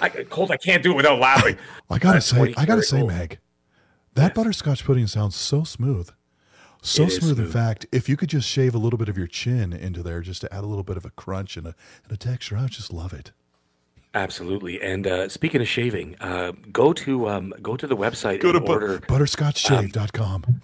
I, 0.00 0.08
Colt, 0.30 0.50
I 0.50 0.56
can't 0.56 0.82
do 0.82 0.92
it 0.92 0.96
without 0.96 1.18
laughing. 1.18 1.58
I 1.90 1.98
gotta 1.98 2.22
say, 2.22 2.54
I 2.56 2.64
gotta 2.64 2.82
say, 2.82 3.02
old. 3.02 3.08
Meg, 3.10 3.38
that 4.14 4.34
butterscotch 4.34 4.82
pudding 4.82 5.06
sounds 5.06 5.36
so 5.36 5.62
smooth, 5.62 6.08
so 6.80 7.02
is 7.02 7.16
smooth. 7.16 7.38
In 7.38 7.48
fact, 7.48 7.84
if 7.92 8.08
you 8.08 8.16
could 8.16 8.30
just 8.30 8.48
shave 8.48 8.74
a 8.74 8.78
little 8.78 8.98
bit 8.98 9.10
of 9.10 9.18
your 9.18 9.26
chin 9.26 9.74
into 9.74 10.02
there, 10.02 10.22
just 10.22 10.40
to 10.40 10.54
add 10.54 10.64
a 10.64 10.66
little 10.66 10.84
bit 10.84 10.96
of 10.96 11.04
a 11.04 11.10
crunch 11.10 11.58
and 11.58 11.66
a 11.66 11.74
and 12.04 12.12
a 12.12 12.16
texture, 12.16 12.56
I 12.56 12.62
would 12.62 12.70
just 12.70 12.90
love 12.90 13.12
it. 13.12 13.32
Absolutely. 14.14 14.80
And 14.80 15.06
uh, 15.06 15.28
speaking 15.28 15.60
of 15.60 15.68
shaving, 15.68 16.16
uh, 16.20 16.52
go 16.72 16.92
to 16.92 17.28
um, 17.28 17.52
go 17.60 17.76
to 17.76 17.86
the 17.86 17.96
website 17.96 18.40
Go 18.40 18.52
to 18.52 18.58
and 18.58 18.66
bu- 18.66 18.72
order 18.72 18.98
butterscotchshave.com. 19.00 20.60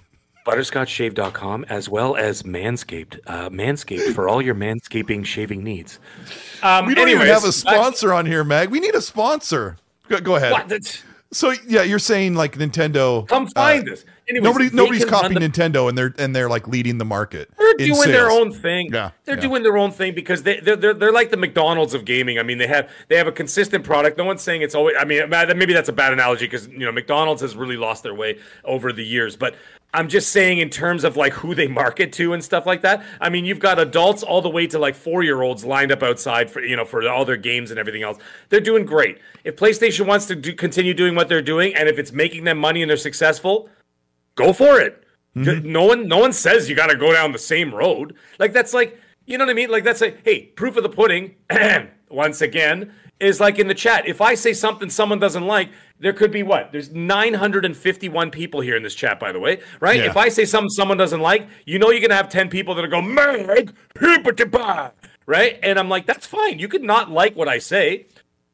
butterscotchshave.com 0.47 1.65
as 1.69 1.89
well 1.89 2.17
as 2.17 2.45
Manscaped. 2.45 3.19
Uh, 3.27 3.51
Manscaped 3.51 4.15
for 4.15 4.29
all 4.29 4.41
your 4.41 4.55
manscaping 4.55 5.25
shaving 5.25 5.65
needs. 5.65 5.99
Um, 6.63 6.87
we 6.87 6.95
don't 6.95 7.09
even 7.09 7.27
have 7.27 7.45
a 7.45 7.53
sponsor 7.53 8.13
on 8.13 8.25
here, 8.27 8.45
Meg. 8.45 8.71
We 8.71 8.81
need 8.81 8.95
a 8.95 9.03
sponsor. 9.03 9.77
Go, 10.09 10.21
go 10.21 10.37
ahead. 10.37 10.53
What? 10.53 11.03
So 11.33 11.53
yeah, 11.67 11.83
you're 11.83 11.99
saying 11.99 12.35
like 12.35 12.57
Nintendo. 12.57 13.27
Come 13.29 13.47
uh, 13.57 13.61
find 13.61 13.89
us. 13.89 14.05
Anyways, 14.31 14.45
nobody, 14.45 14.71
nobody's 14.73 15.05
copying 15.05 15.35
the- 15.35 15.41
Nintendo, 15.41 15.89
and 15.89 15.99
they're 15.99 16.15
and 16.17 16.35
they're 16.35 16.49
like 16.49 16.69
leading 16.69 16.99
the 16.99 17.05
market. 17.05 17.51
They're 17.59 17.73
in 17.73 17.93
doing 17.93 18.13
their 18.13 18.31
own 18.31 18.53
thing. 18.53 18.93
Yeah, 18.93 19.11
they're 19.25 19.35
yeah. 19.35 19.41
doing 19.41 19.65
their 19.65 19.77
own 19.77 19.91
thing 19.91 20.15
because 20.15 20.45
they 20.45 20.61
they're, 20.61 20.77
they're 20.77 20.95
they're 20.95 21.13
like 21.13 21.31
the 21.31 21.37
McDonald's 21.37 21.95
of 21.95 22.05
gaming. 22.05 22.39
I 22.39 22.45
mean, 22.45 22.59
they 22.59 22.69
have 22.69 22.89
they 23.09 23.17
have 23.17 23.27
a 23.27 23.33
consistent 23.33 23.85
product. 23.85 24.17
No 24.17 24.25
one's 24.25 24.43
saying 24.43 24.63
it's 24.63 24.77
always. 24.77 24.95
I 24.99 25.05
mean, 25.05 25.29
maybe 25.29 25.73
that's 25.73 25.89
a 25.89 25.93
bad 25.93 26.13
analogy 26.13 26.47
because 26.47 26.69
you 26.69 26.79
know 26.79 26.93
McDonald's 26.93 27.43
has 27.43 27.57
really 27.57 27.77
lost 27.77 28.05
their 28.05 28.15
way 28.15 28.39
over 28.65 28.93
the 28.93 29.05
years. 29.05 29.35
But 29.35 29.57
I'm 29.93 30.09
just 30.09 30.31
saying 30.31 30.59
in 30.59 30.71
terms 30.71 31.03
of 31.03 31.17
like 31.17 31.33
who 31.33 31.55
they 31.55 31.67
market 31.67 32.13
to 32.15 32.33
and 32.33 32.45
stuff 32.45 32.65
like 32.65 32.83
that. 32.83 33.05
I 33.21 33.29
mean, 33.29 33.45
you've 33.45 33.59
got 33.59 33.81
adults 33.81 34.23
all 34.23 34.41
the 34.41 34.49
way 34.49 34.69
to 34.69 34.79
like 34.79 34.95
four 34.95 35.25
year 35.25 35.43
olds 35.43 35.65
lined 35.65 35.91
up 35.91 36.03
outside 36.03 36.51
for 36.51 36.63
you 36.63 36.77
know 36.77 36.85
for 36.85 37.09
all 37.09 37.25
their 37.25 37.37
games 37.37 37.71
and 37.71 37.81
everything 37.81 38.03
else. 38.03 38.19
They're 38.49 38.61
doing 38.61 38.85
great. 38.85 39.19
If 39.43 39.57
PlayStation 39.57 40.07
wants 40.07 40.27
to 40.27 40.37
do, 40.37 40.53
continue 40.55 40.95
doing 40.95 41.17
what 41.17 41.29
they're 41.29 41.43
doing, 41.43 41.75
and 41.75 41.89
if 41.89 41.99
it's 41.99 42.13
making 42.13 42.45
them 42.45 42.59
money 42.59 42.83
and 42.83 42.91
they're 42.91 42.97
successful, 42.97 43.69
go 44.45 44.53
for 44.53 44.81
it. 44.81 45.05
Mm-hmm. 45.37 45.71
No 45.71 45.85
one, 45.85 46.09
no 46.09 46.19
one 46.19 46.33
says 46.33 46.69
you 46.69 46.75
got 46.75 46.89
to 46.89 46.97
go 46.97 47.13
down 47.13 47.33
the 47.33 47.39
same 47.39 47.75
road. 47.75 48.17
Like 48.39 48.53
that's 48.53 48.75
like, 48.75 48.99
you 49.27 49.39
know 49.39 49.45
what 49.45 49.51
I 49.51 49.55
mean? 49.55 49.71
Like 49.71 49.85
that's 49.85 50.01
like, 50.01 50.25
hey, 50.25 50.47
proof 50.47 50.77
of 50.77 50.83
the 50.83 50.89
pudding. 50.89 51.37
once 52.11 52.41
again, 52.41 52.93
is 53.21 53.41
like 53.41 53.59
in 53.59 53.69
the 53.69 53.75
chat. 53.75 54.07
If 54.07 54.21
I 54.21 54.35
say 54.35 54.53
something 54.53 54.91
someone 54.91 55.19
doesn't 55.19 55.47
like, 55.47 55.71
there 55.99 56.13
could 56.13 56.31
be 56.31 56.43
what? 56.43 56.73
There's 56.73 56.91
951 56.91 58.31
people 58.31 58.61
here 58.61 58.77
in 58.77 58.83
this 58.83 58.95
chat, 58.95 59.21
by 59.21 59.33
the 59.33 59.39
way, 59.39 59.61
right? 59.79 59.99
Yeah. 59.99 60.07
If 60.07 60.17
I 60.17 60.29
say 60.29 60.45
something 60.45 60.71
someone 60.71 60.97
doesn't 60.97 61.21
like, 61.21 61.47
you 61.67 61.79
know 61.79 61.91
you're 61.91 62.01
gonna 62.01 62.15
have 62.15 62.31
10 62.31 62.49
people 62.49 62.75
that 62.75 62.85
are 62.85 62.89
go 62.89 63.03
Meg, 63.03 63.75
right? 65.27 65.59
And 65.63 65.79
I'm 65.79 65.89
like, 65.89 66.07
that's 66.07 66.27
fine. 66.27 66.59
You 66.59 66.69
could 66.69 66.83
not 66.83 67.11
like 67.11 67.37
what 67.37 67.49
I 67.49 67.59
say 67.59 68.07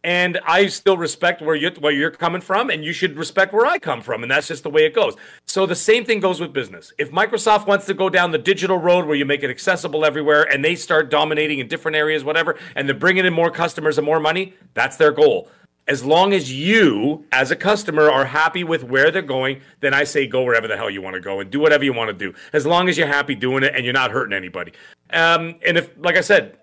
and 0.07 0.38
I 0.46 0.68
still 0.68 0.96
respect 0.96 1.42
where 1.42 1.57
you 1.57 1.70
where 1.80 1.92
you're 1.92 2.12
coming 2.12 2.40
from, 2.40 2.70
and 2.70 2.84
you 2.84 2.92
should 2.92 3.18
respect 3.18 3.52
where 3.52 3.66
I 3.66 3.80
come 3.80 4.00
from, 4.00 4.22
and 4.22 4.30
that's 4.30 4.46
just 4.46 4.62
the 4.62 4.70
way 4.70 4.86
it 4.86 4.94
goes. 4.94 5.16
So 5.46 5.66
the 5.66 5.74
same 5.74 6.04
thing 6.04 6.20
goes 6.20 6.40
with 6.40 6.52
business. 6.52 6.92
If 6.96 7.11
Microsoft 7.11 7.66
wants 7.66 7.86
to 7.86 7.94
go 7.94 8.09
down 8.09 8.30
the 8.30 8.38
digital 8.38 8.78
road 8.78 9.07
where 9.07 9.16
you 9.16 9.24
make 9.24 9.42
it 9.42 9.50
accessible 9.50 10.04
everywhere, 10.04 10.44
and 10.44 10.64
they 10.64 10.76
start 10.76 11.11
dominating 11.11 11.59
in 11.59 11.66
different 11.66 11.96
areas, 11.96 12.22
whatever, 12.22 12.57
and 12.76 12.88
they're 12.88 12.96
bringing 12.96 13.26
in 13.26 13.32
more 13.34 13.50
customers 13.50 13.98
and 13.98 14.04
more 14.04 14.20
money, 14.20 14.54
that's 14.74 14.96
their 14.96 15.11
goal. 15.11 15.50
As 15.88 16.04
long 16.04 16.32
as 16.32 16.52
you, 16.52 17.24
as 17.32 17.50
a 17.50 17.57
customer, 17.57 18.09
are 18.09 18.26
happy 18.26 18.62
with 18.62 18.84
where 18.84 19.11
they're 19.11 19.22
going, 19.22 19.61
then 19.80 19.92
I 19.92 20.04
say 20.04 20.28
go 20.28 20.44
wherever 20.44 20.68
the 20.68 20.76
hell 20.76 20.90
you 20.90 21.02
want 21.02 21.14
to 21.14 21.20
go 21.20 21.40
and 21.40 21.50
do 21.50 21.59
whatever 21.59 21.84
you 21.84 21.92
want 21.92 22.09
to 22.09 22.14
do. 22.14 22.32
As 22.52 22.64
long 22.64 22.88
as 22.88 22.96
you're 22.96 23.07
happy 23.09 23.34
doing 23.34 23.64
it 23.64 23.72
and 23.74 23.84
you're 23.84 23.92
not 23.92 24.12
hurting 24.12 24.36
anybody. 24.36 24.72
Um, 25.11 25.57
and 25.66 25.78
if, 25.78 25.90
like 25.98 26.16
I 26.16 26.20
said, 26.20 26.59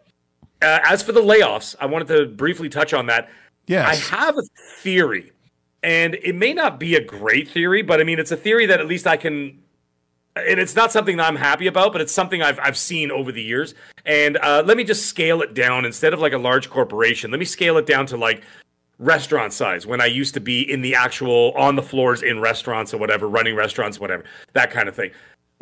uh, 0.64 0.80
as 0.84 1.04
for 1.04 1.12
the 1.12 1.22
layoffs, 1.22 1.76
I 1.80 1.86
wanted 1.86 2.08
to 2.10 2.26
briefly 2.28 2.70
touch 2.70 2.94
on 2.94 3.08
that. 3.08 3.30
Yes. 3.68 3.88
I 3.88 4.18
have 4.18 4.38
a 4.38 4.44
theory, 4.80 5.32
and 5.82 6.16
it 6.16 6.36
may 6.36 6.54
not 6.54 6.80
be 6.80 6.96
a 6.96 7.04
great 7.04 7.48
theory, 7.48 7.82
but 7.82 8.00
I 8.00 8.04
mean, 8.04 8.20
it's 8.20 8.32
a 8.32 8.38
theory 8.38 8.66
that 8.66 8.80
at 8.80 8.88
least 8.88 9.08
I 9.08 9.18
can. 9.18 9.60
And 10.36 10.60
it's 10.60 10.76
not 10.76 10.92
something 10.92 11.18
that 11.18 11.28
I'm 11.28 11.36
happy 11.36 11.68
about, 11.68 11.92
but 11.92 12.02
it's 12.02 12.12
something 12.12 12.42
I've 12.42 12.60
I've 12.60 12.78
seen 12.78 13.12
over 13.12 13.32
the 13.32 13.44
years. 13.44 13.76
And 14.06 14.38
uh, 14.38 14.64
let 14.66 14.78
me 14.78 14.84
just 14.84 15.06
scale 15.06 15.44
it 15.44 15.54
down 15.54 15.86
instead 15.86 16.12
of 16.12 16.20
like 16.20 16.34
a 16.34 16.40
large 16.40 16.72
corporation. 16.72 17.30
Let 17.30 17.40
me 17.40 17.46
scale 17.46 17.78
it 17.78 17.86
down 17.86 18.08
to 18.08 18.18
like 18.18 18.44
restaurant 19.00 19.54
size 19.54 19.86
when 19.86 20.02
I 20.02 20.06
used 20.06 20.34
to 20.34 20.40
be 20.40 20.70
in 20.72 20.82
the 20.82 20.96
actual 20.96 21.52
on 21.52 21.76
the 21.76 21.82
floors 21.84 22.24
in 22.24 22.40
restaurants 22.40 22.94
or 22.94 22.98
whatever, 22.98 23.28
running 23.28 23.56
restaurants, 23.56 24.00
whatever, 24.00 24.24
that 24.54 24.72
kind 24.72 24.90
of 24.90 24.96
thing. 24.96 25.12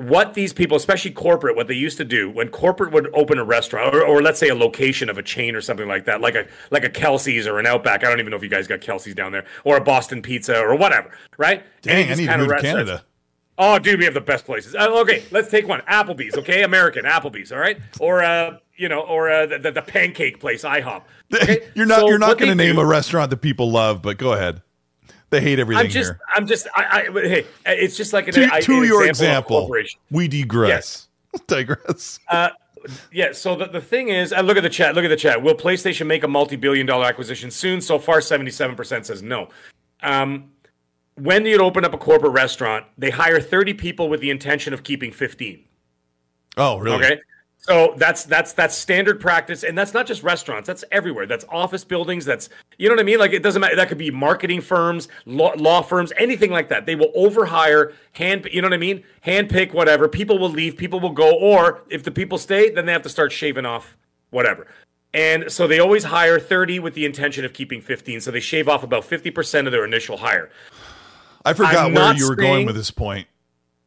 What 0.01 0.33
these 0.33 0.53
people, 0.53 0.77
especially 0.77 1.11
corporate, 1.11 1.55
what 1.55 1.67
they 1.67 1.73
used 1.75 1.97
to 1.97 2.05
do 2.05 2.29
when 2.29 2.49
corporate 2.49 2.91
would 2.91 3.09
open 3.13 3.37
a 3.37 3.43
restaurant 3.43 3.95
or, 3.95 4.03
or 4.03 4.21
let's 4.21 4.39
say 4.39 4.49
a 4.49 4.55
location 4.55 5.09
of 5.09 5.17
a 5.17 5.23
chain 5.23 5.55
or 5.55 5.61
something 5.61 5.87
like 5.87 6.05
that, 6.05 6.21
like 6.21 6.35
a 6.35 6.47
like 6.71 6.83
a 6.83 6.89
Kelsey's 6.89 7.47
or 7.47 7.59
an 7.59 7.65
Outback. 7.65 8.03
I 8.03 8.09
don't 8.09 8.19
even 8.19 8.31
know 8.31 8.37
if 8.37 8.43
you 8.43 8.49
guys 8.49 8.67
got 8.67 8.81
Kelsey's 8.81 9.15
down 9.15 9.31
there 9.31 9.45
or 9.63 9.77
a 9.77 9.81
Boston 9.81 10.21
Pizza 10.21 10.59
or 10.59 10.75
whatever, 10.75 11.11
right? 11.37 11.63
Dang, 11.81 11.95
Any 11.95 12.11
I 12.11 12.15
need 12.15 12.21
to 12.23 12.27
kind 12.27 12.41
of 12.41 12.47
move 12.47 12.57
to 12.57 12.61
Canada. 12.61 13.05
Oh, 13.57 13.77
dude, 13.77 13.99
we 13.99 14.05
have 14.05 14.13
the 14.15 14.21
best 14.21 14.45
places. 14.45 14.73
Uh, 14.73 14.87
okay, 15.01 15.23
let's 15.29 15.51
take 15.51 15.67
one. 15.67 15.81
Applebee's, 15.81 16.35
okay, 16.35 16.63
American 16.63 17.05
Applebee's, 17.05 17.51
all 17.51 17.59
right, 17.59 17.79
or 17.99 18.23
uh, 18.23 18.57
you 18.75 18.89
know, 18.89 19.01
or 19.01 19.29
uh, 19.29 19.45
the, 19.45 19.59
the, 19.59 19.71
the 19.71 19.81
pancake 19.81 20.39
place, 20.39 20.63
IHOP. 20.63 21.03
Okay? 21.33 21.65
you're 21.75 21.85
not 21.85 21.99
So 21.99 22.07
you're 22.09 22.19
not 22.19 22.37
going 22.37 22.49
to 22.49 22.55
name 22.55 22.75
do- 22.75 22.81
a 22.81 22.85
restaurant 22.85 23.29
that 23.29 23.37
people 23.37 23.71
love, 23.71 24.01
but 24.01 24.17
go 24.17 24.33
ahead. 24.33 24.61
They 25.31 25.41
hate 25.41 25.59
everything 25.59 25.85
I'm 25.85 25.89
just, 25.89 26.11
here. 26.11 26.19
I'm 26.35 26.45
just, 26.45 26.67
I, 26.75 27.03
I, 27.07 27.09
but 27.09 27.25
hey, 27.25 27.45
it's 27.65 27.95
just 27.97 28.11
like 28.13 28.27
an, 28.27 28.33
To, 28.35 28.53
I- 28.53 28.61
to 28.61 28.73
an 28.79 28.83
your 28.83 29.03
of 29.03 29.09
example, 29.09 29.71
we 30.11 30.27
digress. 30.27 31.07
digress. 31.47 32.19
Uh, 32.27 32.49
Yeah. 33.11 33.31
So 33.31 33.55
the, 33.55 33.65
the 33.67 33.79
thing 33.81 34.09
is, 34.09 34.33
and 34.33 34.45
look 34.45 34.57
at 34.57 34.63
the 34.63 34.69
chat. 34.69 34.93
Look 34.93 35.05
at 35.05 35.09
the 35.09 35.15
chat. 35.15 35.41
Will 35.41 35.55
PlayStation 35.55 36.05
make 36.05 36.23
a 36.23 36.27
multi-billion-dollar 36.27 37.05
acquisition 37.05 37.49
soon? 37.49 37.79
So 37.79 37.97
far, 37.97 38.19
seventy-seven 38.21 38.75
percent 38.75 39.05
says 39.05 39.21
no. 39.23 39.47
Um, 40.03 40.51
when 41.15 41.45
you'd 41.45 41.61
open 41.61 41.85
up 41.85 41.93
a 41.93 41.97
corporate 41.97 42.33
restaurant, 42.33 42.85
they 42.97 43.11
hire 43.11 43.39
30 43.39 43.75
people 43.75 44.09
with 44.09 44.19
the 44.21 44.31
intention 44.31 44.73
of 44.73 44.83
keeping 44.83 45.11
15. 45.11 45.63
Oh, 46.57 46.77
really? 46.77 46.95
Okay. 47.05 47.21
So 47.63 47.93
that's 47.95 48.23
that's 48.23 48.53
that's 48.53 48.75
standard 48.75 49.19
practice, 49.19 49.63
and 49.63 49.77
that's 49.77 49.93
not 49.93 50.07
just 50.07 50.23
restaurants. 50.23 50.65
That's 50.65 50.83
everywhere. 50.91 51.27
That's 51.27 51.45
office 51.47 51.83
buildings. 51.83 52.25
That's 52.25 52.49
you 52.79 52.89
know 52.89 52.95
what 52.95 53.01
I 53.01 53.03
mean. 53.03 53.19
Like 53.19 53.33
it 53.33 53.43
doesn't 53.43 53.61
matter. 53.61 53.75
That 53.75 53.87
could 53.87 53.99
be 53.99 54.09
marketing 54.09 54.61
firms, 54.61 55.07
law, 55.27 55.53
law 55.55 55.83
firms, 55.83 56.11
anything 56.17 56.49
like 56.49 56.69
that. 56.69 56.87
They 56.87 56.95
will 56.95 57.11
overhire, 57.15 57.93
hand. 58.13 58.47
You 58.51 58.63
know 58.63 58.67
what 58.67 58.73
I 58.73 58.77
mean? 58.77 59.03
Hand 59.21 59.49
pick 59.51 59.75
whatever. 59.75 60.07
People 60.07 60.39
will 60.39 60.49
leave. 60.49 60.75
People 60.75 60.99
will 60.99 61.11
go. 61.11 61.37
Or 61.37 61.83
if 61.89 62.01
the 62.03 62.09
people 62.09 62.39
stay, 62.39 62.71
then 62.71 62.87
they 62.87 62.93
have 62.93 63.03
to 63.03 63.09
start 63.09 63.31
shaving 63.31 63.67
off 63.67 63.95
whatever. 64.31 64.65
And 65.13 65.51
so 65.51 65.67
they 65.67 65.79
always 65.79 66.05
hire 66.05 66.39
30 66.39 66.79
with 66.79 66.95
the 66.95 67.05
intention 67.05 67.45
of 67.45 67.53
keeping 67.53 67.81
15. 67.81 68.21
So 68.21 68.31
they 68.31 68.39
shave 68.39 68.69
off 68.69 68.81
about 68.81 69.03
50% 69.03 69.65
of 69.65 69.71
their 69.71 69.85
initial 69.85 70.17
hire. 70.17 70.49
I 71.43 71.53
forgot 71.53 71.75
I'm 71.75 71.93
where 71.93 72.15
you 72.15 72.29
were 72.29 72.35
going 72.35 72.65
with 72.65 72.75
this 72.75 72.91
point. 72.91 73.27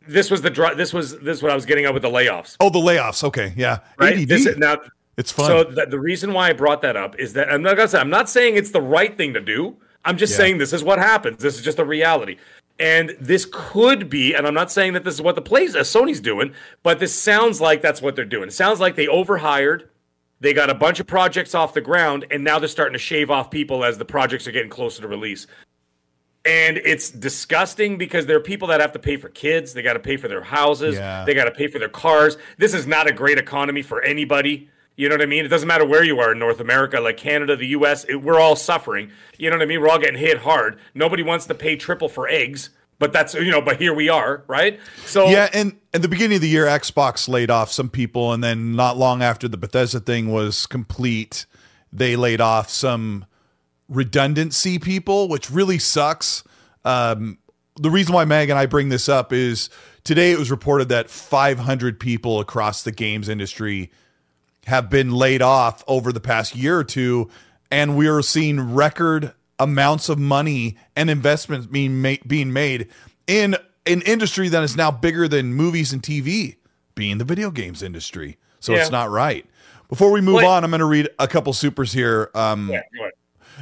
This 0.08 0.30
was 0.30 0.42
the 0.42 0.50
dr- 0.50 0.76
this 0.76 0.92
was 0.92 1.18
this 1.20 1.38
is 1.38 1.42
what 1.42 1.50
I 1.52 1.54
was 1.54 1.66
getting 1.66 1.84
at 1.84 1.94
with 1.94 2.02
the 2.02 2.10
layoffs. 2.10 2.56
Oh, 2.60 2.70
the 2.70 2.78
layoffs. 2.78 3.24
Okay, 3.24 3.52
yeah. 3.56 3.78
Right? 3.98 4.18
ADD. 4.18 4.28
This 4.28 4.46
is, 4.46 4.56
now 4.58 4.78
it's 5.16 5.30
fun. 5.32 5.46
So 5.46 5.64
the, 5.64 5.86
the 5.86 6.00
reason 6.00 6.32
why 6.32 6.50
I 6.50 6.52
brought 6.52 6.82
that 6.82 6.96
up 6.96 7.18
is 7.18 7.32
that 7.34 7.50
I'm 7.52 7.62
not 7.62 7.76
gonna 7.76 7.88
say 7.88 7.98
I'm 8.00 8.10
not 8.10 8.28
saying 8.28 8.56
it's 8.56 8.70
the 8.70 8.82
right 8.82 9.16
thing 9.16 9.34
to 9.34 9.40
do. 9.40 9.76
I'm 10.04 10.16
just 10.18 10.32
Yeah. 10.32 10.38
saying 10.38 10.58
this 10.58 10.72
is 10.72 10.84
what 10.84 10.98
happens. 10.98 11.42
This 11.42 11.56
is 11.56 11.62
just 11.62 11.78
a 11.78 11.84
reality. 11.84 12.36
And 12.78 13.16
this 13.20 13.46
could 13.50 14.10
be, 14.10 14.34
and 14.34 14.46
I'm 14.48 14.52
not 14.54 14.70
saying 14.72 14.94
that 14.94 15.04
this 15.04 15.14
is 15.14 15.22
what 15.22 15.36
the 15.36 15.42
plays 15.42 15.76
uh, 15.76 15.80
Sony's 15.80 16.20
doing, 16.20 16.52
but 16.82 16.98
this 16.98 17.14
sounds 17.14 17.60
like 17.60 17.80
that's 17.80 18.02
what 18.02 18.16
they're 18.16 18.24
doing. 18.24 18.48
It 18.48 18.52
sounds 18.52 18.80
like 18.80 18.96
they 18.96 19.06
overhired, 19.06 19.88
they 20.40 20.52
got 20.52 20.68
a 20.70 20.74
bunch 20.74 20.98
of 20.98 21.06
projects 21.06 21.54
off 21.54 21.72
the 21.72 21.80
ground, 21.80 22.26
and 22.32 22.42
now 22.42 22.58
they're 22.58 22.68
starting 22.68 22.94
to 22.94 22.98
shave 22.98 23.30
off 23.30 23.48
people 23.48 23.84
as 23.84 23.96
the 23.96 24.04
projects 24.04 24.48
are 24.48 24.52
getting 24.52 24.70
closer 24.70 25.00
to 25.02 25.06
release. 25.08 25.46
And 26.46 26.76
it's 26.76 27.10
disgusting 27.10 27.96
because 27.96 28.26
there 28.26 28.36
are 28.36 28.40
people 28.40 28.68
that 28.68 28.80
have 28.80 28.92
to 28.92 28.98
pay 28.98 29.16
for 29.16 29.30
kids. 29.30 29.72
They 29.72 29.80
got 29.80 29.94
to 29.94 29.98
pay 29.98 30.18
for 30.18 30.28
their 30.28 30.42
houses. 30.42 30.94
Yeah. 30.94 31.24
They 31.24 31.32
got 31.32 31.44
to 31.44 31.50
pay 31.50 31.68
for 31.68 31.78
their 31.78 31.88
cars. 31.88 32.36
This 32.58 32.74
is 32.74 32.86
not 32.86 33.08
a 33.08 33.12
great 33.12 33.38
economy 33.38 33.80
for 33.80 34.02
anybody. 34.02 34.68
You 34.96 35.08
know 35.08 35.14
what 35.14 35.22
I 35.22 35.26
mean? 35.26 35.44
It 35.44 35.48
doesn't 35.48 35.66
matter 35.66 35.84
where 35.84 36.04
you 36.04 36.20
are 36.20 36.32
in 36.32 36.38
North 36.38 36.60
America, 36.60 37.00
like 37.00 37.16
Canada, 37.16 37.56
the 37.56 37.68
US, 37.68 38.04
it, 38.04 38.16
we're 38.16 38.38
all 38.38 38.54
suffering. 38.54 39.10
You 39.38 39.50
know 39.50 39.56
what 39.56 39.62
I 39.62 39.66
mean? 39.66 39.80
We're 39.80 39.88
all 39.88 39.98
getting 39.98 40.18
hit 40.18 40.38
hard. 40.38 40.78
Nobody 40.94 41.22
wants 41.22 41.46
to 41.46 41.54
pay 41.54 41.74
triple 41.76 42.08
for 42.08 42.28
eggs, 42.28 42.70
but 43.00 43.12
that's, 43.12 43.34
you 43.34 43.50
know, 43.50 43.60
but 43.60 43.80
here 43.80 43.92
we 43.92 44.08
are, 44.08 44.44
right? 44.46 44.78
So, 45.04 45.28
yeah, 45.28 45.48
and 45.52 45.76
at 45.92 46.02
the 46.02 46.08
beginning 46.08 46.36
of 46.36 46.42
the 46.42 46.48
year, 46.48 46.66
Xbox 46.66 47.28
laid 47.28 47.50
off 47.50 47.72
some 47.72 47.88
people, 47.88 48.32
and 48.32 48.44
then 48.44 48.76
not 48.76 48.96
long 48.96 49.20
after 49.20 49.48
the 49.48 49.56
Bethesda 49.56 49.98
thing 49.98 50.30
was 50.30 50.66
complete, 50.66 51.46
they 51.92 52.14
laid 52.14 52.40
off 52.40 52.70
some 52.70 53.24
redundancy 53.88 54.78
people, 54.78 55.28
which 55.28 55.50
really 55.50 55.78
sucks. 55.78 56.44
Um, 56.84 57.38
the 57.76 57.90
reason 57.90 58.14
why 58.14 58.24
Meg 58.24 58.50
and 58.50 58.58
I 58.58 58.66
bring 58.66 58.88
this 58.88 59.08
up 59.08 59.32
is 59.32 59.68
today 60.04 60.30
it 60.32 60.38
was 60.38 60.50
reported 60.50 60.88
that 60.90 61.10
500 61.10 61.98
people 61.98 62.40
across 62.40 62.82
the 62.82 62.92
games 62.92 63.28
industry 63.28 63.90
have 64.66 64.88
been 64.88 65.10
laid 65.10 65.42
off 65.42 65.84
over 65.86 66.12
the 66.12 66.20
past 66.20 66.54
year 66.56 66.78
or 66.78 66.84
two, 66.84 67.28
and 67.70 67.96
we 67.96 68.06
are 68.08 68.22
seeing 68.22 68.74
record 68.74 69.32
amounts 69.58 70.08
of 70.08 70.18
money 70.18 70.76
and 70.96 71.10
investments 71.10 71.66
being 71.66 72.00
ma- 72.00 72.14
being 72.26 72.52
made 72.52 72.88
in 73.26 73.54
an 73.86 74.00
industry 74.02 74.48
that 74.48 74.62
is 74.62 74.76
now 74.76 74.90
bigger 74.90 75.28
than 75.28 75.52
movies 75.54 75.92
and 75.92 76.02
TV, 76.02 76.56
being 76.94 77.18
the 77.18 77.24
video 77.24 77.50
games 77.50 77.82
industry. 77.82 78.38
So 78.60 78.72
Yeah. 78.72 78.80
it's 78.80 78.90
not 78.90 79.10
right. 79.10 79.44
Before 79.90 80.10
we 80.10 80.20
move 80.22 80.42
on, 80.42 80.64
I'm 80.64 80.70
going 80.70 80.78
to 80.80 80.86
read 80.86 81.08
a 81.18 81.28
couple 81.28 81.52
supers 81.52 81.92
here. 81.92 82.30
Um, 82.34 82.70
yeah, 82.70 82.80
go 82.96 83.00
ahead. 83.02 83.12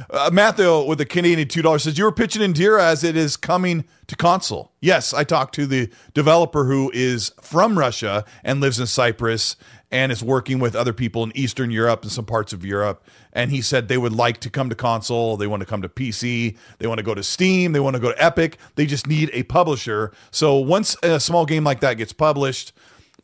Uh, 0.09 0.29
Matthew 0.31 0.83
with 0.85 0.97
the 0.97 1.05
Canadian 1.05 1.47
two 1.47 1.61
dollars 1.61 1.83
says 1.83 1.97
you 1.97 2.03
were 2.05 2.11
pitching 2.11 2.41
Indira 2.41 2.81
as 2.81 3.03
it 3.03 3.15
is 3.15 3.37
coming 3.37 3.85
to 4.07 4.15
console. 4.15 4.71
Yes, 4.81 5.13
I 5.13 5.23
talked 5.23 5.55
to 5.55 5.65
the 5.65 5.89
developer 6.13 6.65
who 6.65 6.91
is 6.93 7.31
from 7.41 7.77
Russia 7.77 8.25
and 8.43 8.61
lives 8.61 8.79
in 8.79 8.87
Cyprus 8.87 9.55
and 9.91 10.11
is 10.11 10.23
working 10.23 10.59
with 10.59 10.75
other 10.75 10.91
people 10.91 11.23
in 11.23 11.31
Eastern 11.35 11.69
Europe 11.69 12.01
and 12.01 12.11
some 12.11 12.25
parts 12.25 12.51
of 12.51 12.65
Europe. 12.65 13.05
And 13.31 13.51
he 13.51 13.61
said 13.61 13.87
they 13.87 13.97
would 13.97 14.11
like 14.11 14.39
to 14.39 14.49
come 14.49 14.69
to 14.69 14.75
console. 14.75 15.37
They 15.37 15.45
want 15.45 15.61
to 15.61 15.67
come 15.67 15.83
to 15.83 15.89
PC. 15.89 16.57
They 16.79 16.87
want 16.87 16.97
to 16.97 17.03
go 17.03 17.13
to 17.13 17.21
Steam. 17.21 17.73
They 17.73 17.79
want 17.79 17.95
to 17.95 18.01
go 18.01 18.11
to 18.11 18.23
Epic. 18.23 18.57
They 18.73 18.87
just 18.87 19.05
need 19.05 19.29
a 19.33 19.43
publisher. 19.43 20.11
So 20.31 20.57
once 20.57 20.97
a 21.03 21.19
small 21.19 21.45
game 21.45 21.63
like 21.63 21.79
that 21.81 21.97
gets 21.97 22.11
published, 22.11 22.73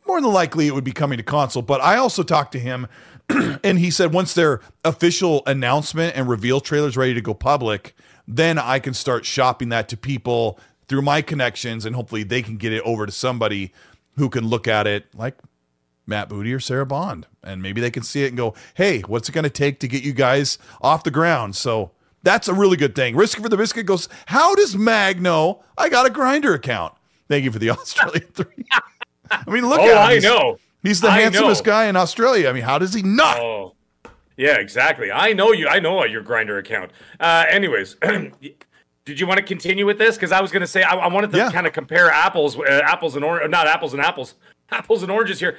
more 0.06 0.20
than 0.20 0.32
likely 0.32 0.66
it 0.68 0.74
would 0.74 0.84
be 0.84 0.92
coming 0.92 1.18
to 1.18 1.22
console. 1.22 1.62
But 1.62 1.80
I 1.80 1.96
also 1.96 2.22
talked 2.22 2.52
to 2.52 2.58
him, 2.58 2.86
and 3.64 3.78
he 3.78 3.90
said 3.90 4.12
once 4.12 4.34
their 4.34 4.60
official 4.84 5.42
announcement 5.46 6.16
and 6.16 6.28
reveal 6.28 6.60
trailer 6.60 6.88
is 6.88 6.96
ready 6.96 7.14
to 7.14 7.20
go 7.20 7.34
public, 7.34 7.94
then 8.26 8.58
I 8.58 8.78
can 8.78 8.94
start 8.94 9.24
shopping 9.24 9.68
that 9.70 9.88
to 9.90 9.96
people 9.96 10.58
through 10.88 11.02
my 11.02 11.22
connections, 11.22 11.84
and 11.84 11.94
hopefully 11.94 12.22
they 12.22 12.42
can 12.42 12.56
get 12.56 12.72
it 12.72 12.82
over 12.82 13.06
to 13.06 13.12
somebody 13.12 13.72
who 14.16 14.28
can 14.28 14.46
look 14.48 14.66
at 14.66 14.86
it 14.86 15.06
like 15.14 15.36
Matt 16.06 16.28
Booty 16.28 16.52
or 16.52 16.60
Sarah 16.60 16.86
Bond, 16.86 17.26
and 17.44 17.62
maybe 17.62 17.80
they 17.80 17.90
can 17.90 18.02
see 18.02 18.24
it 18.24 18.28
and 18.28 18.36
go, 18.36 18.54
"Hey, 18.74 19.00
what's 19.02 19.28
it 19.28 19.32
going 19.32 19.44
to 19.44 19.50
take 19.50 19.78
to 19.80 19.88
get 19.88 20.02
you 20.02 20.12
guys 20.12 20.58
off 20.80 21.04
the 21.04 21.10
ground?" 21.10 21.56
So. 21.56 21.92
That's 22.22 22.48
a 22.48 22.52
really 22.52 22.76
good 22.76 22.94
thing. 22.94 23.16
Risk 23.16 23.40
for 23.40 23.48
the 23.48 23.56
Biscuit 23.56 23.86
goes, 23.86 24.06
How 24.26 24.54
does 24.54 24.76
Mag 24.76 25.22
know 25.22 25.64
I 25.78 25.88
got 25.88 26.04
a 26.06 26.10
Grindr 26.12 26.54
account? 26.54 26.92
Thank 27.28 27.44
you 27.44 27.50
for 27.50 27.58
the 27.58 27.70
Australian 27.70 28.26
three. 28.34 28.66
I 29.30 29.42
mean, 29.50 29.66
look 29.66 29.80
Oh, 29.80 29.88
at 29.88 30.12
him. 30.12 30.18
I 30.18 30.18
know. 30.18 30.58
He's 30.82 31.00
the 31.00 31.08
I 31.08 31.20
handsomest 31.20 31.64
know. 31.64 31.70
guy 31.72 31.86
in 31.86 31.96
Australia. 31.96 32.48
I 32.48 32.52
mean, 32.52 32.62
how 32.62 32.78
does 32.78 32.94
he 32.94 33.02
not? 33.02 33.38
Oh, 33.38 33.74
yeah, 34.36 34.56
exactly. 34.56 35.12
I 35.12 35.32
know 35.34 35.52
you. 35.52 35.68
I 35.68 35.78
know 35.80 36.04
your 36.04 36.22
Grindr 36.22 36.58
account. 36.58 36.92
Uh, 37.18 37.44
anyways, 37.50 37.96
did 39.04 39.20
you 39.20 39.26
want 39.26 39.38
to 39.38 39.44
continue 39.44 39.84
with 39.86 39.98
this? 39.98 40.16
Because 40.16 40.32
I 40.32 40.40
was 40.40 40.50
going 40.50 40.62
to 40.62 40.66
say 40.66 40.82
I, 40.82 40.94
I 40.96 41.08
wanted 41.08 41.30
to 41.32 41.36
Yeah. 41.36 41.50
kind 41.50 41.66
of 41.66 41.72
compare 41.72 42.10
apples, 42.10 42.58
uh, 42.58 42.80
apples 42.84 43.16
and 43.16 43.24
oranges, 43.24 43.50
not 43.50 43.66
apples 43.66 43.92
and 43.92 44.02
apples, 44.02 44.34
apples 44.70 45.02
and 45.02 45.12
oranges 45.12 45.40
here. 45.40 45.56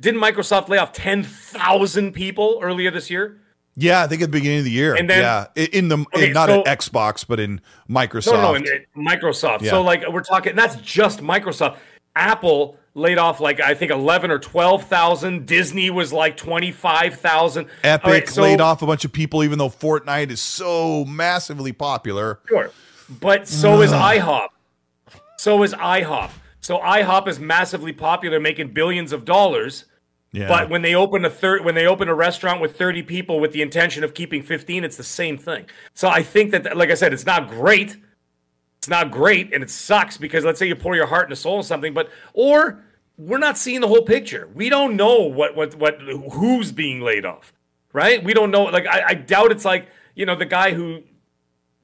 Didn't 0.00 0.20
Microsoft 0.20 0.68
lay 0.68 0.78
off 0.78 0.92
ten 0.92 1.22
thousand 1.22 2.12
people 2.12 2.58
earlier 2.62 2.90
this 2.90 3.08
year? 3.10 3.40
Yeah, 3.76 4.02
I 4.02 4.06
think 4.06 4.22
at 4.22 4.26
the 4.26 4.38
beginning 4.38 4.58
of 4.58 4.64
the 4.64 4.70
year. 4.70 4.94
And 4.94 5.10
then- 5.10 5.20
yeah, 5.20 5.46
in 5.72 5.88
the 5.88 5.98
Okay, 6.14 6.28
in, 6.28 6.32
not 6.32 6.48
so- 6.48 6.62
at 6.64 6.78
Xbox, 6.78 7.24
but 7.26 7.38
in 7.40 7.60
Microsoft. 7.88 8.32
No, 8.34 8.42
no, 8.42 8.54
in, 8.54 8.64
in 8.66 9.04
Microsoft. 9.06 9.62
Yeah. 9.62 9.70
So 9.70 9.82
like 9.82 10.04
we're 10.08 10.22
talking, 10.22 10.54
that's 10.56 10.76
just 10.76 11.20
Microsoft. 11.20 11.76
Apple 12.16 12.78
laid 12.94 13.18
off 13.18 13.40
like 13.40 13.60
I 13.60 13.74
think 13.74 13.90
eleven 13.90 14.30
or 14.30 14.38
twelve 14.38 14.84
thousand. 14.84 15.46
Disney 15.46 15.90
was 15.90 16.12
like 16.12 16.36
twenty 16.36 16.72
five 16.72 17.16
thousand. 17.16 17.68
Epic 17.82 18.36
laid 18.36 18.60
off 18.60 18.82
a 18.82 18.86
bunch 18.86 19.04
of 19.04 19.12
people, 19.12 19.42
even 19.42 19.58
though 19.58 19.68
Fortnite 19.68 20.30
is 20.30 20.40
so 20.40 21.04
massively 21.04 21.72
popular. 21.72 22.40
Sure. 22.48 22.70
But 23.20 23.48
so 23.48 23.82
is 23.82 23.90
IHOP. 23.90 24.48
So 25.38 25.62
is 25.62 25.74
IHOP. 25.74 26.30
So 26.60 26.78
IHOP 26.78 27.28
is 27.28 27.38
massively 27.38 27.92
popular, 27.92 28.40
making 28.40 28.72
billions 28.72 29.12
of 29.12 29.24
dollars. 29.24 29.84
Yeah, 30.32 30.48
But 30.48 30.68
when 30.68 30.82
they 30.82 30.96
open 30.96 31.24
a 31.24 31.30
third, 31.30 31.64
when 31.64 31.76
they 31.76 31.86
open 31.86 32.08
a 32.08 32.14
restaurant 32.14 32.60
with 32.60 32.76
thirty 32.76 33.02
people 33.02 33.38
with 33.38 33.52
the 33.52 33.62
intention 33.62 34.02
of 34.02 34.14
keeping 34.14 34.42
fifteen, 34.42 34.82
it's 34.82 34.96
the 34.96 35.04
same 35.04 35.38
thing. 35.38 35.66
So 35.94 36.08
I 36.08 36.22
think 36.24 36.50
that, 36.50 36.76
like 36.76 36.90
I 36.90 36.94
said, 36.94 37.12
it's 37.12 37.26
not 37.26 37.48
great. 37.48 37.96
It's 38.84 38.90
not 38.90 39.10
great, 39.10 39.54
and 39.54 39.62
it 39.62 39.70
sucks 39.70 40.18
because 40.18 40.44
let's 40.44 40.58
say 40.58 40.68
you 40.68 40.76
pour 40.76 40.94
your 40.94 41.06
heart 41.06 41.30
and 41.30 41.38
soul 41.38 41.56
in 41.56 41.62
something, 41.62 41.94
but 41.94 42.10
or 42.34 42.84
we're 43.16 43.38
not 43.38 43.56
seeing 43.56 43.80
the 43.80 43.88
whole 43.88 44.02
picture. 44.02 44.46
We 44.54 44.68
don't 44.68 44.94
know 44.94 45.20
what 45.20 45.56
what 45.56 45.74
what 45.76 46.02
who's 46.02 46.70
being 46.70 47.00
laid 47.00 47.24
off, 47.24 47.54
right? 47.94 48.22
We 48.22 48.34
don't 48.34 48.50
know. 48.50 48.64
Like 48.64 48.86
I, 48.86 49.02
I 49.06 49.14
doubt 49.14 49.52
it's 49.52 49.64
like 49.64 49.88
you 50.14 50.26
know 50.26 50.36
the 50.36 50.44
guy 50.44 50.74
who 50.74 51.02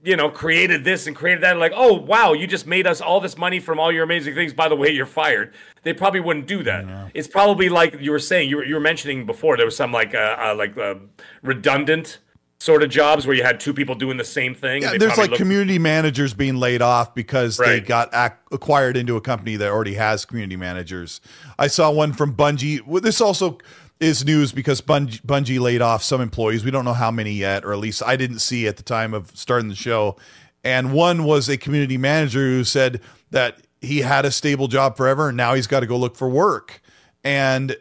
you 0.03 0.17
know, 0.17 0.29
created 0.29 0.85
this 0.85 1.07
and 1.07 1.17
created 1.17 1.43
that. 1.43 1.57
Like, 1.57 1.73
oh 1.75 1.95
wow, 1.95 2.35
you 2.35 2.47
just 2.47 2.67
made 2.67 2.87
us 2.87 3.01
all 3.01 3.19
this 3.19 3.39
money 3.39 3.61
from 3.61 3.81
all 3.81 3.91
your 3.91 4.05
amazing 4.05 4.35
things. 4.35 4.53
By 4.53 4.69
the 4.69 4.77
way, 4.77 4.91
you're 4.91 5.07
fired. 5.07 5.55
They 5.85 5.95
probably 5.95 6.21
wouldn't 6.21 6.47
do 6.47 6.63
that. 6.65 7.11
It's 7.15 7.29
probably 7.29 7.71
like 7.71 7.99
you 7.99 8.11
were 8.11 8.19
saying. 8.19 8.51
You 8.51 8.59
were, 8.59 8.65
you 8.65 8.75
were 8.75 8.81
mentioning 8.81 9.25
before. 9.25 9.57
There 9.57 9.65
was 9.65 9.77
some 9.77 9.91
like 9.91 10.15
uh, 10.15 10.37
uh 10.39 10.55
like 10.55 10.77
uh, 10.77 10.97
redundant 11.43 12.19
sort 12.61 12.83
of 12.83 12.91
jobs 12.91 13.27
where 13.27 13.35
you 13.35 13.43
had 13.43 13.59
two 13.59 13.73
people 13.73 13.95
doing 13.95 14.19
the 14.19 14.25
same 14.25 14.55
thing. 14.55 14.83
yeah 14.83 14.97
there's 14.99 15.17
like 15.17 15.31
looked- 15.31 15.39
community 15.41 15.79
managers 15.79 16.35
being 16.35 16.57
laid 16.57 16.83
off 16.83 17.15
because 17.15 17.57
they 17.57 17.81
got 17.81 18.11
ac- 18.15 18.35
acquired 18.53 18.97
into 18.99 19.17
a 19.17 19.21
company 19.21 19.57
that 19.57 19.71
already 19.71 19.95
has 19.95 20.25
community 20.27 20.57
managers. 20.57 21.21
I 21.59 21.67
saw 21.69 21.91
one 21.91 22.13
from 22.13 22.35
Bungie. 22.35 22.87
Well, 22.87 23.01
this 23.01 23.21
also 23.21 23.59
is 23.99 24.25
news 24.27 24.53
because 24.53 24.83
Bungie, 24.83 25.23
Bungie 25.23 25.59
laid 25.59 25.81
off 25.81 26.03
some 26.03 26.21
employees. 26.21 26.63
We 26.65 26.71
don't 26.71 26.85
know 26.85 26.93
how 26.93 27.11
many 27.11 27.33
yet, 27.33 27.65
or 27.65 27.73
at 27.73 27.79
least 27.79 28.03
I 28.07 28.17
didn't 28.17 28.41
see 28.41 28.67
at 28.69 28.77
the 28.77 28.83
time 28.83 29.15
of 29.15 29.35
starting 29.35 29.69
the 29.69 29.75
show. 29.75 30.17
And 30.63 30.93
one 30.93 31.25
was 31.25 31.49
a 31.49 31.57
community 31.57 31.97
manager 31.97 32.41
who 32.41 32.65
said 32.65 33.01
that 33.31 33.59
he 33.81 34.01
had 34.01 34.27
a 34.27 34.31
stable 34.31 34.69
job 34.69 34.99
forever 34.99 35.29
and 35.29 35.37
now 35.37 35.55
he's 35.55 35.67
got 35.67 35.81
to 35.81 35.87
go 35.87 35.97
look 35.97 36.15
for 36.15 36.29
work. 36.29 36.83
And 37.25 37.75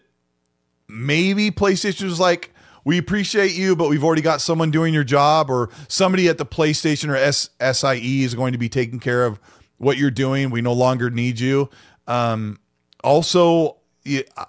maybe 0.87 1.51
PlayStation 1.51 2.03
was 2.03 2.19
like, 2.19 2.53
we 2.89 2.97
appreciate 2.97 3.55
you, 3.55 3.75
but 3.75 3.87
we've 3.87 4.03
already 4.03 4.23
got 4.23 4.41
someone 4.41 4.71
doing 4.71 4.95
your 4.95 5.03
job, 5.03 5.51
or 5.51 5.69
somebody 5.87 6.27
at 6.27 6.39
the 6.39 6.45
PlayStation 6.45 7.09
or 7.09 7.15
S- 7.15 7.51
SIE 7.61 8.23
is 8.23 8.33
going 8.33 8.51
to 8.53 8.57
be 8.57 8.67
taking 8.67 8.99
care 8.99 9.27
of 9.27 9.39
what 9.77 9.99
you're 9.99 10.09
doing. 10.09 10.49
We 10.49 10.61
no 10.61 10.73
longer 10.73 11.11
need 11.11 11.39
you. 11.39 11.69
Um, 12.07 12.57
also, 13.03 13.77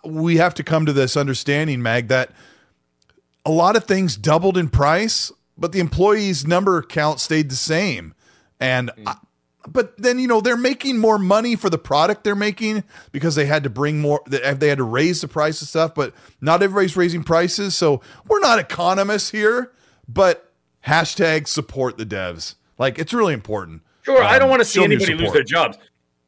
we 0.07 0.39
have 0.39 0.55
to 0.55 0.65
come 0.65 0.87
to 0.87 0.93
this 0.95 1.19
understanding, 1.19 1.83
Mag, 1.83 2.09
that 2.09 2.31
a 3.45 3.51
lot 3.51 3.77
of 3.77 3.85
things 3.85 4.17
doubled 4.17 4.57
in 4.57 4.71
price, 4.71 5.31
but 5.59 5.73
the 5.73 5.81
employees' 5.81 6.47
number 6.47 6.81
count 6.81 7.21
stayed 7.21 7.51
the 7.51 7.57
same. 7.57 8.15
And 8.59 8.91
I, 9.07 9.17
but 9.69 9.97
then 9.99 10.19
you 10.19 10.27
know 10.27 10.41
they're 10.41 10.57
making 10.57 10.99
more 10.99 11.19
money 11.19 11.55
for 11.57 11.69
the 11.69 11.79
product 11.79 12.25
they're 12.25 12.35
making 12.35 12.83
because 13.13 13.35
they 13.35 13.47
had 13.47 13.63
to 13.63 13.71
bring 13.71 14.01
more 14.01 14.21
they 14.27 14.55
they 14.55 14.69
had 14.69 14.79
to 14.79 14.85
raise 14.85 15.21
the 15.21 15.29
price 15.29 15.61
of 15.63 15.69
stuff 15.69 15.95
but 15.95 16.15
not 16.41 16.63
everybody's 16.63 16.97
raising 16.97 17.23
prices 17.23 17.75
so 17.75 18.01
we're 18.29 18.41
not 18.41 18.59
economists 18.59 19.31
here 19.31 19.73
but 20.09 20.53
hashtag 20.87 21.47
support 21.47 21.99
the 21.99 22.07
devs. 22.07 22.55
Like 22.79 22.99
it's 22.99 23.13
really 23.13 23.35
important. 23.35 23.83
Sure, 24.03 24.23
I 24.23 24.39
don't 24.39 24.45
Um, 24.45 24.51
want 24.51 24.61
to 24.61 24.65
see 24.65 24.81
show 24.81 24.89
me 24.89 24.95
your 24.95 25.03
anybody 25.03 25.25
lose 25.25 25.33
their 25.35 25.43
jobs. 25.43 25.77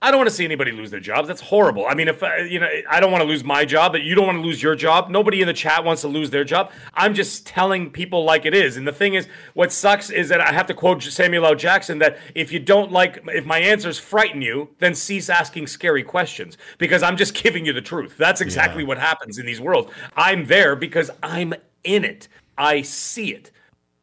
I 0.02 0.10
don't 0.10 0.18
want 0.18 0.28
to 0.28 0.34
see 0.34 0.44
anybody 0.44 0.72
lose 0.72 0.90
their 0.90 0.98
jobs. 1.00 1.28
That's 1.28 1.40
horrible. 1.40 1.86
I 1.86 1.94
mean, 1.94 2.08
if 2.08 2.22
uh, 2.24 2.34
you 2.38 2.58
know, 2.58 2.68
I 2.90 2.98
don't 2.98 3.12
want 3.12 3.22
to 3.22 3.28
lose 3.28 3.44
my 3.44 3.64
job, 3.64 3.92
but 3.92 4.02
you 4.02 4.16
don't 4.16 4.26
want 4.26 4.36
to 4.36 4.42
lose 4.42 4.60
your 4.60 4.74
job. 4.74 5.08
Nobody 5.10 5.40
in 5.40 5.46
the 5.46 5.52
chat 5.54 5.84
wants 5.84 6.02
to 6.02 6.08
lose 6.08 6.28
their 6.30 6.42
job. 6.42 6.72
I'm 6.94 7.14
just 7.14 7.46
telling 7.46 7.88
people 7.88 8.24
like 8.24 8.44
it 8.44 8.52
is. 8.52 8.76
And 8.76 8.86
the 8.86 8.92
thing 8.92 9.14
is, 9.14 9.28
what 9.54 9.70
sucks 9.70 10.10
is 10.10 10.28
that 10.28 10.40
I 10.40 10.50
have 10.52 10.66
to 10.66 10.74
quote 10.74 11.02
Samuel 11.04 11.46
L. 11.46 11.54
Jackson 11.54 11.98
that 12.00 12.18
if 12.34 12.50
you 12.50 12.58
don't 12.58 12.90
like, 12.90 13.22
if 13.28 13.46
my 13.46 13.58
answers 13.58 13.96
frighten 13.96 14.42
you, 14.42 14.70
then 14.80 14.92
cease 14.94 15.30
asking 15.30 15.68
scary 15.68 16.02
questions 16.02 16.58
because 16.78 17.04
I'm 17.04 17.16
just 17.16 17.34
giving 17.42 17.64
you 17.64 17.72
the 17.72 17.80
truth. 17.80 18.16
That's 18.18 18.40
exactly 18.40 18.82
Yeah. 18.82 18.88
what 18.88 18.98
happens 18.98 19.38
in 19.38 19.46
these 19.46 19.60
worlds. 19.60 19.92
I'm 20.16 20.46
there 20.46 20.74
because 20.74 21.10
I'm 21.22 21.54
in 21.84 22.04
it. 22.04 22.26
I 22.58 22.82
see 22.82 23.32
it 23.32 23.52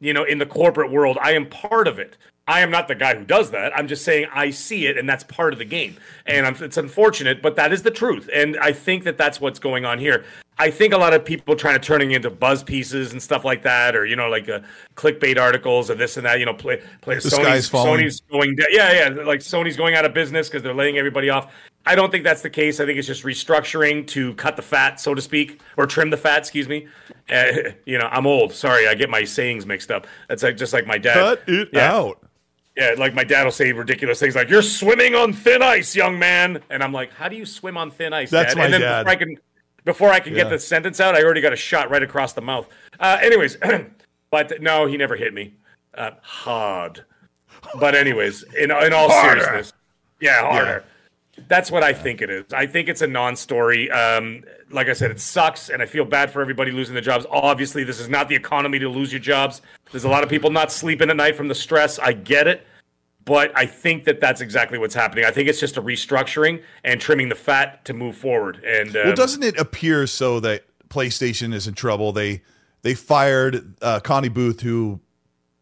you 0.00 0.14
know, 0.14 0.24
in 0.24 0.38
the 0.38 0.46
corporate 0.46 0.90
world. 0.90 1.18
I 1.20 1.32
am 1.32 1.46
part 1.46 1.86
of 1.86 1.98
it. 1.98 2.16
I 2.46 2.60
am 2.60 2.70
not 2.70 2.88
the 2.88 2.94
guy 2.96 3.14
who 3.14 3.24
does 3.24 3.52
that. 3.52 3.76
I'm 3.76 3.86
just 3.86 4.04
saying 4.04 4.26
I 4.32 4.50
see 4.50 4.86
it, 4.86 4.98
and 4.98 5.08
that's 5.08 5.22
part 5.24 5.52
of 5.52 5.58
the 5.60 5.64
game. 5.64 5.96
And 6.26 6.46
I'm, 6.46 6.56
it's 6.56 6.76
unfortunate, 6.76 7.42
but 7.42 7.54
that 7.56 7.72
is 7.72 7.82
the 7.84 7.92
truth. 7.92 8.28
And 8.34 8.58
I 8.58 8.72
think 8.72 9.04
that 9.04 9.16
that's 9.16 9.40
what's 9.40 9.60
going 9.60 9.84
on 9.84 9.98
here. 10.00 10.24
I 10.58 10.70
think 10.70 10.92
a 10.92 10.98
lot 10.98 11.14
of 11.14 11.24
people 11.24 11.56
trying 11.56 11.74
to 11.74 11.80
turning 11.80 12.10
into 12.10 12.28
buzz 12.28 12.62
pieces 12.62 13.12
and 13.12 13.22
stuff 13.22 13.44
like 13.44 13.62
that, 13.62 13.96
or 13.96 14.04
you 14.04 14.16
know, 14.16 14.28
like 14.28 14.48
uh, 14.48 14.60
clickbait 14.96 15.38
articles 15.38 15.90
or 15.90 15.94
this 15.94 16.16
and 16.16 16.26
that. 16.26 16.38
You 16.40 16.44
know, 16.44 16.52
play 16.52 16.82
play 17.00 17.14
The 17.14 17.20
Sony's. 17.20 17.70
Sony's 17.70 18.20
going 18.30 18.56
down. 18.56 18.66
Yeah, 18.70 19.08
yeah, 19.08 19.22
like 19.24 19.40
Sony's 19.40 19.76
going 19.76 19.94
out 19.94 20.04
of 20.04 20.12
business 20.12 20.48
because 20.48 20.62
they're 20.62 20.74
laying 20.74 20.98
everybody 20.98 21.30
off. 21.30 21.54
I 21.86 21.94
don't 21.94 22.10
think 22.10 22.24
that's 22.24 22.42
the 22.42 22.50
case. 22.50 22.78
I 22.78 22.84
think 22.84 22.98
it's 22.98 23.06
just 23.06 23.22
restructuring 23.24 24.06
to 24.08 24.34
cut 24.34 24.56
the 24.56 24.62
fat, 24.62 25.00
so 25.00 25.14
to 25.14 25.22
speak, 25.22 25.62
or 25.78 25.86
trim 25.86 26.10
the 26.10 26.16
fat. 26.18 26.38
Excuse 26.40 26.68
me. 26.68 26.88
Uh, 27.30 27.52
you 27.86 27.96
know, 27.96 28.08
I'm 28.10 28.26
old. 28.26 28.52
Sorry, 28.52 28.86
I 28.86 28.94
get 28.94 29.08
my 29.08 29.24
sayings 29.24 29.64
mixed 29.64 29.90
up. 29.90 30.06
That's 30.28 30.42
like 30.42 30.58
just 30.58 30.72
like 30.74 30.86
my 30.86 30.98
dad. 30.98 31.14
cut 31.14 31.42
it 31.46 31.70
Yeah. 31.72 31.92
out 31.94 32.22
Yeah, 32.80 32.94
like 32.96 33.12
my 33.14 33.24
dad 33.24 33.44
will 33.44 33.50
say 33.52 33.70
ridiculous 33.72 34.18
things 34.18 34.34
like 34.34 34.48
"You're 34.48 34.62
swimming 34.62 35.14
on 35.14 35.34
thin 35.34 35.62
ice, 35.62 35.94
young 35.94 36.18
man," 36.18 36.62
and 36.70 36.82
I'm 36.82 36.92
like, 36.94 37.12
"How 37.12 37.28
do 37.28 37.36
you 37.36 37.44
swim 37.44 37.76
on 37.76 37.90
thin 37.90 38.14
ice?" 38.14 38.30
That's 38.30 38.54
dad? 38.54 38.58
my 38.58 38.64
and 38.64 38.72
then 38.74 38.80
dad. 38.80 39.04
before 39.04 39.10
I 39.12 39.16
can, 39.16 39.36
before 39.84 40.10
I 40.12 40.20
can 40.20 40.32
Yeah. 40.34 40.44
get 40.44 40.50
the 40.50 40.58
sentence 40.58 40.98
out, 40.98 41.14
I 41.14 41.22
already 41.22 41.42
got 41.42 41.52
a 41.52 41.56
shot 41.56 41.90
right 41.90 42.02
across 42.02 42.32
the 42.32 42.40
mouth. 42.40 42.66
Uh, 42.98 43.18
anyways, 43.20 43.58
but 44.30 44.62
no, 44.62 44.86
he 44.86 44.96
never 44.96 45.14
hit 45.14 45.34
me 45.34 45.52
uh, 45.94 46.12
hard. 46.22 47.04
But 47.78 47.94
anyways, 47.94 48.44
in 48.58 48.70
in 48.70 48.92
all 48.94 49.10
Harder. 49.10 49.42
seriousness, 49.42 49.74
yeah, 50.20 50.40
harder. 50.50 50.84
That's 51.48 51.70
what 51.70 51.82
I 51.82 51.92
think 51.92 52.22
it 52.22 52.30
is. 52.30 52.52
I 52.52 52.66
think 52.66 52.88
it's 52.88 53.02
a 53.02 53.06
non-story. 53.06 53.90
Um, 53.90 54.42
like 54.70 54.88
I 54.88 54.92
said, 54.94 55.10
it 55.10 55.20
sucks, 55.20 55.68
and 55.68 55.82
I 55.82 55.86
feel 55.86 56.04
bad 56.06 56.30
for 56.30 56.40
everybody 56.40 56.70
losing 56.70 56.94
their 56.94 57.02
jobs. 57.02 57.26
Obviously, 57.30 57.84
this 57.84 58.00
is 58.00 58.08
not 58.08 58.28
the 58.28 58.34
economy 58.34 58.78
to 58.78 58.88
lose 58.88 59.12
your 59.12 59.20
jobs. 59.20 59.60
There's 59.92 60.04
a 60.04 60.08
lot 60.08 60.22
of 60.22 60.28
people 60.30 60.50
not 60.50 60.72
sleeping 60.72 61.10
at 61.10 61.16
night 61.16 61.36
from 61.36 61.48
the 61.48 61.54
stress. 61.54 61.98
I 61.98 62.12
get 62.12 62.46
it, 62.46 62.66
but 63.30 63.56
I 63.56 63.64
think 63.64 64.06
that 64.06 64.18
that's 64.20 64.40
exactly 64.40 64.76
what's 64.76 64.92
happening. 64.96 65.24
I 65.24 65.30
think 65.30 65.48
it's 65.48 65.60
just 65.60 65.76
a 65.76 65.82
restructuring 65.82 66.64
and 66.82 67.00
trimming 67.00 67.28
the 67.28 67.36
fat 67.36 67.84
to 67.84 67.94
move 67.94 68.16
forward. 68.16 68.60
And 68.64 68.88
um, 68.96 69.02
Well, 69.04 69.14
doesn't 69.14 69.44
it 69.44 69.56
appear 69.56 70.08
so 70.08 70.40
that 70.40 70.64
PlayStation 70.88 71.54
is 71.54 71.68
in 71.68 71.74
trouble? 71.74 72.10
They 72.10 72.42
they 72.82 72.94
fired 72.94 73.76
uh, 73.82 74.00
Connie 74.00 74.30
Booth, 74.30 74.62
who 74.62 74.98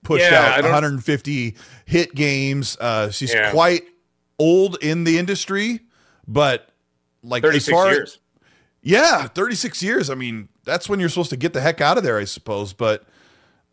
pushed 0.02 0.24
Yeah, 0.30 0.54
out 0.56 0.64
150 0.64 1.56
hit 1.84 2.14
games. 2.14 2.78
Uh, 2.80 3.10
she's 3.10 3.34
Yeah. 3.34 3.50
quite 3.50 3.82
old 4.38 4.78
in 4.82 5.04
the 5.04 5.18
industry, 5.18 5.80
but 6.26 6.70
like 7.22 7.44
as 7.44 7.68
far 7.68 7.92
years. 7.92 8.18
yeah, 8.80 9.26
36 9.26 9.82
years. 9.82 10.08
I 10.08 10.14
mean, 10.14 10.48
that's 10.64 10.88
when 10.88 11.00
you're 11.00 11.10
supposed 11.10 11.30
to 11.30 11.36
get 11.36 11.52
the 11.52 11.60
heck 11.60 11.82
out 11.82 11.98
of 11.98 12.02
there, 12.02 12.16
I 12.18 12.24
suppose. 12.24 12.72
But 12.72 13.04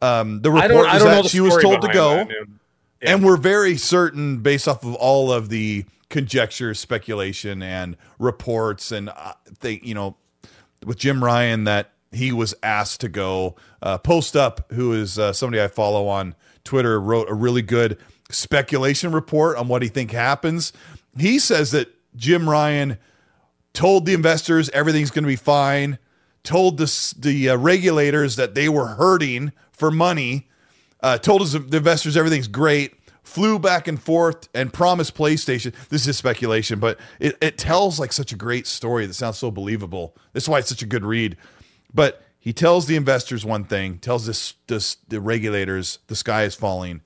um, 0.01 0.41
the 0.41 0.51
I 0.51 0.65
report 0.65 0.87
don't. 0.87 0.95
I 0.95 0.99
don't 0.99 1.23
that 1.23 1.29
she 1.29 1.39
was 1.39 1.55
told 1.61 1.81
to 1.81 1.93
go. 1.93 2.25
that. 2.25 2.47
And 3.01 3.23
we're 3.23 3.37
very 3.37 3.77
certain, 3.77 4.37
based 4.37 4.67
off 4.67 4.83
of 4.83 4.95
all 4.95 5.31
of 5.31 5.49
the 5.49 5.85
conjecture, 6.09 6.73
speculation, 6.73 7.61
and 7.61 7.97
reports, 8.19 8.91
and 8.91 9.09
uh, 9.09 9.33
they, 9.59 9.79
you 9.83 9.93
know, 9.93 10.15
with 10.85 10.97
Jim 10.97 11.23
Ryan, 11.23 11.65
that 11.65 11.91
he 12.11 12.31
was 12.31 12.55
asked 12.63 13.01
to 13.01 13.09
go. 13.09 13.55
Uh, 13.81 13.97
Post 13.97 14.35
Up, 14.35 14.71
who 14.71 14.93
is 14.93 15.19
uh, 15.19 15.33
somebody 15.33 15.61
I 15.61 15.67
follow 15.67 16.07
on 16.07 16.35
Twitter, 16.63 16.99
wrote 16.99 17.29
a 17.29 17.33
really 17.33 17.61
good 17.61 17.97
speculation 18.29 19.11
report 19.11 19.57
on 19.57 19.67
what 19.67 19.81
he 19.81 19.89
think 19.89 20.11
happens. 20.11 20.73
He 21.17 21.37
says 21.39 21.71
that 21.71 21.93
Jim 22.15 22.49
Ryan 22.49 22.97
told 23.73 24.05
the 24.05 24.13
investors 24.13 24.69
everything's 24.69 25.11
going 25.11 25.23
to 25.23 25.27
be 25.27 25.35
fine, 25.35 25.99
told 26.43 26.77
the 26.77 27.15
the 27.19 27.49
uh, 27.49 27.57
regulators 27.57 28.35
that 28.37 28.55
they 28.55 28.69
were 28.69 28.87
hurting 28.87 29.51
for 29.71 29.91
money, 29.91 30.47
uh, 31.06 31.20
told 31.20 31.45
the 31.45 31.78
investors 31.78 32.18
everything's 32.18 32.47
great, 32.47 32.95
flew 33.22 33.60
back 33.60 33.88
and 33.88 34.01
forth 34.01 34.49
and 34.56 34.74
promised 34.74 35.16
PlayStation. 35.16 35.72
This 35.89 36.08
is 36.08 36.18
speculation, 36.18 36.80
but 36.80 36.99
it, 37.20 37.38
it 37.41 37.60
tells 37.60 37.99
like 37.99 38.12
such 38.12 38.32
a 38.32 38.36
great 38.36 38.66
story 38.66 39.06
that 39.06 39.14
sounds 39.14 39.38
so 39.38 39.51
believable. 39.51 40.16
That's 40.34 40.49
why 40.49 40.58
it's 40.58 40.70
such 40.70 40.82
a 40.82 40.88
good 40.88 41.06
read. 41.06 41.38
But 41.93 42.24
he 42.39 42.53
tells 42.53 42.88
the 42.88 42.95
investors 42.95 43.45
one 43.45 43.66
thing, 43.66 43.99
tells 43.99 44.26
this, 44.26 44.56
this 44.66 44.95
the 45.08 45.22
regulators 45.22 45.99
the 46.08 46.16
sky 46.16 46.41
is 46.41 46.56
falling. 46.56 47.01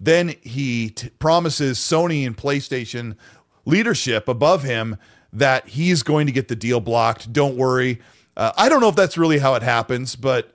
Then 0.00 0.34
he 0.42 0.90
t- 0.90 1.10
promises 1.20 1.78
Sony 1.78 2.26
and 2.26 2.36
PlayStation 2.36 3.16
leadership 3.64 4.26
above 4.26 4.64
him 4.64 4.96
that 5.32 5.68
he's 5.68 6.02
going 6.02 6.26
to 6.26 6.32
get 6.32 6.48
the 6.48 6.56
deal 6.56 6.80
blocked. 6.80 7.32
Don't 7.32 7.56
worry. 7.56 8.00
Uh, 8.36 8.50
I 8.56 8.68
don't 8.68 8.80
know 8.80 8.88
if 8.88 8.96
that's 8.96 9.16
really 9.16 9.38
how 9.38 9.54
it 9.54 9.62
happens, 9.62 10.16
but 10.16 10.52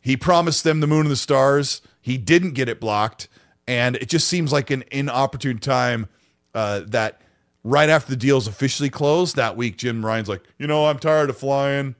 he 0.00 0.16
promised 0.16 0.64
them 0.64 0.80
the 0.80 0.86
moon 0.86 1.02
and 1.02 1.10
the 1.10 1.16
stars. 1.16 1.82
He 2.08 2.16
didn't 2.16 2.52
get 2.52 2.70
it 2.70 2.80
blocked. 2.80 3.28
And 3.66 3.96
it 3.96 4.08
just 4.08 4.28
seems 4.28 4.50
like 4.50 4.70
an 4.70 4.82
inopportune 4.90 5.58
time 5.58 6.08
uh, 6.54 6.80
that 6.86 7.20
right 7.62 7.90
after 7.90 8.08
the 8.08 8.16
deal's 8.16 8.46
officially 8.48 8.88
closed 8.88 9.36
that 9.36 9.58
week, 9.58 9.76
Jim 9.76 10.04
Ryan's 10.04 10.28
like, 10.28 10.42
you 10.58 10.66
know, 10.66 10.86
I'm 10.86 10.98
tired 10.98 11.28
of 11.28 11.36
flying. 11.36 11.94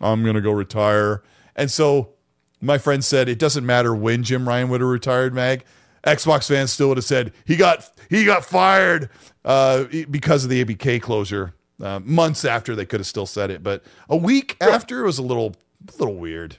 I'm 0.00 0.22
going 0.22 0.36
to 0.36 0.40
go 0.40 0.52
retire. 0.52 1.22
And 1.54 1.70
so 1.70 2.14
my 2.62 2.78
friend 2.78 3.04
said 3.04 3.28
it 3.28 3.38
doesn't 3.38 3.66
matter 3.66 3.94
when 3.94 4.22
Jim 4.22 4.48
Ryan 4.48 4.70
would 4.70 4.80
have 4.80 4.88
retired, 4.88 5.34
Mag. 5.34 5.64
Xbox 6.06 6.48
fans 6.48 6.72
still 6.72 6.88
would 6.88 6.96
have 6.96 7.04
said 7.04 7.32
he 7.44 7.54
got 7.54 7.88
he 8.08 8.24
got 8.24 8.44
fired 8.44 9.10
uh, 9.44 9.84
because 10.10 10.44
of 10.44 10.50
the 10.50 10.64
ABK 10.64 11.00
closure. 11.02 11.52
Uh, 11.80 12.00
months 12.04 12.44
after 12.44 12.74
they 12.74 12.86
could 12.86 13.00
have 13.00 13.06
still 13.06 13.26
said 13.26 13.50
it, 13.50 13.62
but 13.62 13.84
a 14.08 14.16
week 14.16 14.56
after 14.60 15.02
it 15.02 15.06
was 15.06 15.18
a 15.18 15.22
little 15.22 15.54
a 15.88 15.92
little 15.98 16.16
weird. 16.16 16.56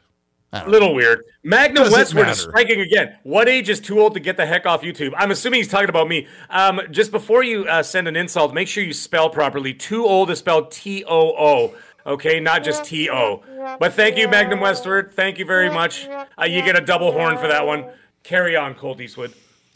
I 0.53 0.59
don't 0.59 0.67
know. 0.67 0.71
Little 0.71 0.93
weird. 0.93 1.23
Magnum 1.43 1.83
Doesn't 1.85 1.97
Westward 1.97 2.27
is 2.29 2.39
striking 2.41 2.79
again. 2.79 3.17
What 3.23 3.49
age 3.49 3.69
is 3.69 3.79
too 3.79 3.99
old 3.99 4.13
to 4.13 4.19
get 4.19 4.37
the 4.37 4.45
heck 4.45 4.65
off 4.65 4.81
YouTube? 4.83 5.13
I'm 5.17 5.31
assuming 5.31 5.59
he's 5.59 5.67
talking 5.67 5.89
about 5.89 6.07
me. 6.07 6.27
Um, 6.49 6.79
just 6.91 7.11
before 7.11 7.43
you 7.43 7.65
uh, 7.65 7.81
send 7.83 8.07
an 8.07 8.15
insult, 8.15 8.53
make 8.53 8.67
sure 8.67 8.83
you 8.83 8.93
spell 8.93 9.29
properly. 9.29 9.73
Too 9.73 10.05
old 10.05 10.29
is 10.29 10.39
spelled 10.39 10.71
T 10.71 11.03
O 11.05 11.33
O. 11.37 11.75
Okay, 12.05 12.39
not 12.39 12.63
just 12.63 12.85
T 12.85 13.09
O. 13.09 13.43
But 13.79 13.93
thank 13.93 14.17
you, 14.17 14.27
Magnum 14.27 14.59
Westward. 14.59 15.11
Thank 15.13 15.39
you 15.39 15.45
very 15.45 15.69
much. 15.69 16.07
Uh, 16.07 16.45
you 16.45 16.61
get 16.61 16.75
a 16.77 16.81
double 16.81 17.11
horn 17.11 17.37
for 17.37 17.47
that 17.47 17.65
one. 17.65 17.85
Carry 18.23 18.55
on, 18.55 18.75
Colt 18.75 19.01
Eastwood. 19.01 19.33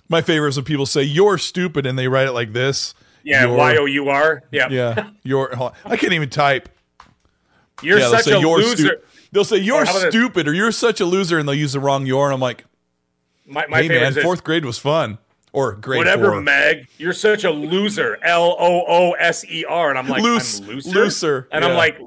My 0.10 0.22
favorite 0.22 0.50
is 0.50 0.56
when 0.58 0.66
people 0.66 0.86
say 0.86 1.04
you're 1.04 1.38
stupid 1.38 1.86
and 1.86 1.98
they 1.98 2.08
write 2.08 2.28
it 2.28 2.34
like 2.34 2.54
this. 2.54 2.94
Yeah, 3.24 3.44
You're- 3.46 3.58
Y 3.58 3.76
O 3.78 3.86
U 3.86 4.10
R. 4.10 4.44
Yeah. 4.52 4.70
Yeah, 4.70 5.10
you're. 5.24 5.54
I 5.84 5.98
can't 5.98 6.14
even 6.14 6.30
type. 6.30 6.70
You're 7.82 8.00
yeah, 8.00 8.06
they'll 8.06 8.16
such 8.18 8.26
say 8.26 8.38
a 8.38 8.40
you're 8.40 8.58
loser. 8.60 8.76
stu- 8.88 8.98
They'll 9.32 9.44
say 9.46 9.58
you're 9.58 9.86
how 9.86 9.92
about 9.92 10.02
this? 10.04 10.14
stupid 10.14 10.48
or 10.48 10.54
you're 10.54 10.72
such 10.72 11.00
a 11.02 11.06
loser, 11.06 11.38
and 11.38 11.48
they'll 11.48 11.56
use 11.56 11.74
the 11.74 11.80
wrong 11.80 12.06
"your." 12.06 12.26
And 12.26 12.34
I'm 12.34 12.40
like, 12.40 12.66
My, 13.46 13.66
my 13.68 13.82
hey 13.82 13.90
man, 13.90 14.14
fourth 14.14 14.44
grade 14.44 14.66
was 14.66 14.78
fun, 14.78 15.18
or 15.54 15.74
grade 15.74 15.98
Whatever, 16.00 16.32
four. 16.32 16.42
Meg. 16.42 16.88
You're 16.98 17.14
such 17.14 17.44
a 17.44 17.52
loser. 17.52 18.18
L 18.24 18.56
O 18.60 18.84
O 18.88 19.12
S 19.14 19.44
E 19.46 19.66
R. 19.66 19.90
And 19.90 19.98
I'm 20.00 20.08
like, 20.08 20.22
Loose- 20.22 20.60
I'm 20.62 20.68
looser. 20.68 20.90
looser, 20.92 21.48
And 21.52 21.64
yeah. 21.64 21.70
I'm 21.72 21.76
like, 21.78 22.00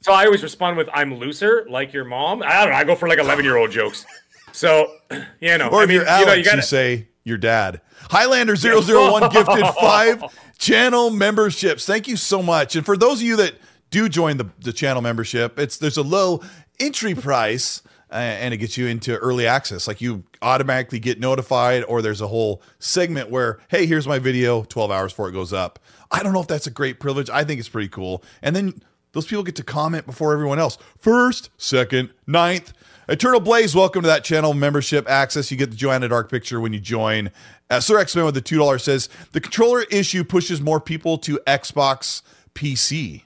so 0.00 0.12
I 0.12 0.24
always 0.26 0.42
respond 0.42 0.76
with, 0.76 0.88
I'm 0.92 1.14
looser, 1.16 1.66
like 1.68 1.92
your 1.92 2.04
mom. 2.04 2.42
I 2.42 2.60
don't 2.62 2.70
know. 2.70 2.76
I 2.76 2.84
go 2.84 2.94
for 2.94 3.08
like 3.08 3.18
11 3.18 3.44
year 3.44 3.56
old 3.56 3.70
jokes. 3.70 4.04
So, 4.52 4.86
you 5.40 5.58
know, 5.58 5.68
Or 5.68 5.80
I 5.80 5.82
if 5.84 5.88
mean, 5.88 5.96
you're 5.98 6.06
Alex, 6.06 6.20
you 6.20 6.26
know, 6.26 6.32
you, 6.34 6.38
you 6.38 6.44
gotta, 6.44 6.62
say 6.62 7.08
your 7.24 7.38
dad. 7.38 7.80
Highlander 8.10 8.54
001 8.56 9.30
gifted 9.32 9.66
five 9.80 10.22
channel 10.58 11.10
memberships. 11.10 11.84
Thank 11.86 12.06
you 12.08 12.16
so 12.16 12.42
much. 12.42 12.76
And 12.76 12.86
for 12.86 12.96
those 12.96 13.20
of 13.20 13.26
you 13.26 13.36
that 13.36 13.54
do 13.90 14.08
join 14.08 14.36
the, 14.36 14.46
the 14.60 14.72
channel 14.72 15.02
membership, 15.02 15.58
it's 15.58 15.76
there's 15.76 15.96
a 15.96 16.02
low 16.02 16.40
entry 16.78 17.14
price 17.14 17.82
uh, 18.10 18.14
and 18.14 18.54
it 18.54 18.58
gets 18.58 18.76
you 18.76 18.86
into 18.86 19.16
early 19.16 19.46
access. 19.46 19.88
Like 19.88 20.00
you 20.00 20.24
automatically 20.40 20.98
get 21.00 21.18
notified, 21.18 21.84
or 21.84 22.02
there's 22.02 22.20
a 22.20 22.28
whole 22.28 22.62
segment 22.78 23.30
where, 23.30 23.58
hey, 23.68 23.86
here's 23.86 24.06
my 24.06 24.18
video 24.18 24.62
12 24.64 24.90
hours 24.90 25.12
before 25.12 25.28
it 25.28 25.32
goes 25.32 25.52
up. 25.52 25.78
I 26.10 26.22
don't 26.22 26.32
know 26.32 26.40
if 26.40 26.46
that's 26.46 26.66
a 26.66 26.70
great 26.70 27.00
privilege. 27.00 27.28
I 27.30 27.42
think 27.44 27.58
it's 27.58 27.68
pretty 27.68 27.88
cool. 27.88 28.22
And 28.42 28.54
then 28.54 28.80
those 29.12 29.26
people 29.26 29.42
get 29.42 29.56
to 29.56 29.64
comment 29.64 30.06
before 30.06 30.32
everyone 30.32 30.58
else. 30.58 30.78
First, 30.98 31.50
second, 31.56 32.10
ninth. 32.26 32.72
Eternal 33.08 33.40
Blaze, 33.40 33.74
welcome 33.74 34.02
to 34.02 34.08
that 34.08 34.24
channel 34.24 34.52
membership 34.52 35.08
access. 35.08 35.50
You 35.50 35.56
get 35.56 35.70
the 35.70 35.76
Joanna 35.76 36.08
Dark 36.08 36.30
picture 36.30 36.60
when 36.60 36.72
you 36.72 36.80
join. 36.80 37.30
Uh, 37.70 37.80
Sir 37.80 37.98
X 37.98 38.14
Men 38.14 38.24
with 38.24 38.34
the 38.34 38.40
two 38.40 38.58
dollars 38.58 38.84
says 38.84 39.08
the 39.32 39.40
controller 39.40 39.82
issue 39.90 40.24
pushes 40.24 40.60
more 40.60 40.80
people 40.80 41.16
to 41.18 41.38
Xbox 41.46 42.22
PC. 42.54 43.22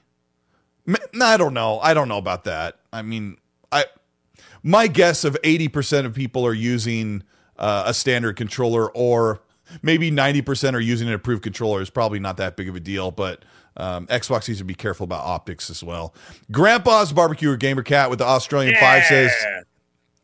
I 1.21 1.37
don't 1.37 1.53
know. 1.53 1.79
I 1.79 1.93
don't 1.93 2.07
know 2.07 2.17
about 2.17 2.43
that. 2.45 2.77
I 2.93 3.01
mean, 3.01 3.37
I 3.71 3.85
my 4.63 4.87
guess 4.87 5.23
of 5.23 5.37
eighty 5.43 5.67
percent 5.67 6.05
of 6.07 6.13
people 6.13 6.45
are 6.45 6.53
using 6.53 7.23
uh, 7.57 7.83
a 7.87 7.93
standard 7.93 8.35
controller, 8.35 8.89
or 8.91 9.41
maybe 9.81 10.11
ninety 10.11 10.41
percent 10.41 10.75
are 10.75 10.81
using 10.81 11.07
an 11.07 11.13
approved 11.13 11.43
controller. 11.43 11.81
Is 11.81 11.89
probably 11.89 12.19
not 12.19 12.37
that 12.37 12.55
big 12.55 12.69
of 12.69 12.75
a 12.75 12.79
deal, 12.79 13.11
but. 13.11 13.43
Um, 13.77 14.05
Xbox 14.07 14.49
needs 14.49 14.59
to 14.59 14.65
be 14.65 14.75
careful 14.75 15.05
about 15.05 15.25
optics 15.25 15.69
as 15.69 15.81
well. 15.81 16.13
Grandpa's 16.51 17.13
barbecue 17.13 17.49
or 17.49 17.55
gamer 17.55 17.83
cat 17.83 18.09
with 18.09 18.19
the 18.19 18.25
Australian 18.25 18.75
five 18.75 19.05
says, 19.05 19.31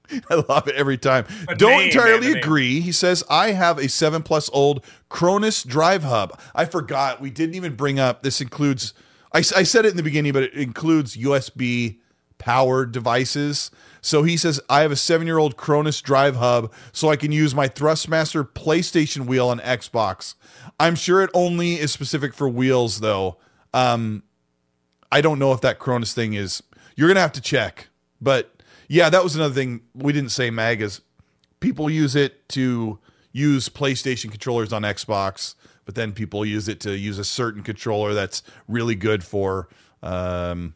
I 0.30 0.36
love 0.50 0.68
it 0.68 0.76
every 0.76 0.98
time. 0.98 1.26
Don't 1.58 1.80
name, 1.80 1.88
entirely 1.88 2.12
man, 2.12 2.22
the 2.22 2.28
name. 2.36 2.44
agree. 2.44 2.80
He 2.82 2.92
says, 2.92 3.24
I 3.30 3.52
have 3.52 3.78
a 3.78 3.90
seven 3.90 4.24
plus 4.24 4.50
old 4.54 4.84
Cronus 5.10 5.64
Drive 5.64 6.04
Hub. 6.04 6.40
I 6.56 6.66
forgot. 6.66 7.22
We 7.22 7.30
didn't 7.30 7.56
even 7.56 7.76
bring 7.76 8.00
up 8.00 8.24
this 8.24 8.42
includes, 8.42 8.94
I, 9.34 9.40
I 9.40 9.64
said 9.64 9.86
it 9.86 9.92
in 9.92 9.98
the 9.98 10.04
beginning, 10.04 10.34
but 10.34 10.44
it 10.44 10.54
includes 10.54 11.18
USB 11.18 12.00
powered 12.38 12.92
devices. 12.92 13.72
So 14.02 14.24
he 14.24 14.38
says, 14.38 14.60
I 14.70 14.82
have 14.82 14.92
a 14.92 14.96
seven 14.96 15.28
year 15.28 15.38
old 15.38 15.58
Cronus 15.58 16.02
Drive 16.02 16.36
Hub 16.36 16.72
so 16.92 17.10
I 17.10 17.16
can 17.16 17.32
use 17.32 17.54
my 17.54 17.68
Thrustmaster 17.68 18.48
PlayStation 18.48 19.26
wheel 19.26 19.50
on 19.50 19.60
Xbox. 19.60 20.36
I'm 20.80 20.96
sure 20.96 21.22
it 21.24 21.30
only 21.34 21.76
is 21.76 21.92
specific 21.92 22.34
for 22.34 22.48
wheels, 22.48 23.00
though. 23.00 23.38
Um, 23.74 24.24
I 25.12 25.22
don't 25.22 25.40
know 25.40 25.54
if 25.54 25.62
that 25.62 25.80
Cronus 25.80 26.14
thing 26.14 26.34
is. 26.34 26.62
You're 26.96 27.08
gonna 27.08 27.22
have 27.22 27.34
to 27.34 27.42
check. 27.42 27.90
But 28.22 28.64
yeah, 28.88 29.10
that 29.10 29.24
was 29.24 29.36
another 29.36 29.54
thing 29.54 29.82
we 29.94 30.14
didn't 30.14 30.32
say. 30.32 30.50
Mag 30.50 30.82
is 30.82 31.02
people 31.60 31.90
use 31.90 32.16
it 32.16 32.48
to 32.50 33.00
use 33.32 33.70
PlayStation 33.70 34.32
controllers 34.32 34.74
on 34.74 34.84
Xbox, 34.84 35.56
but 35.86 35.96
then 35.96 36.12
people 36.12 36.46
use 36.46 36.68
it 36.68 36.80
to 36.82 36.98
use 36.98 37.20
a 37.20 37.24
certain 37.24 37.64
controller 37.64 38.14
that's 38.14 38.44
really 38.68 38.96
good 38.96 39.24
for 39.24 39.70
um, 40.02 40.76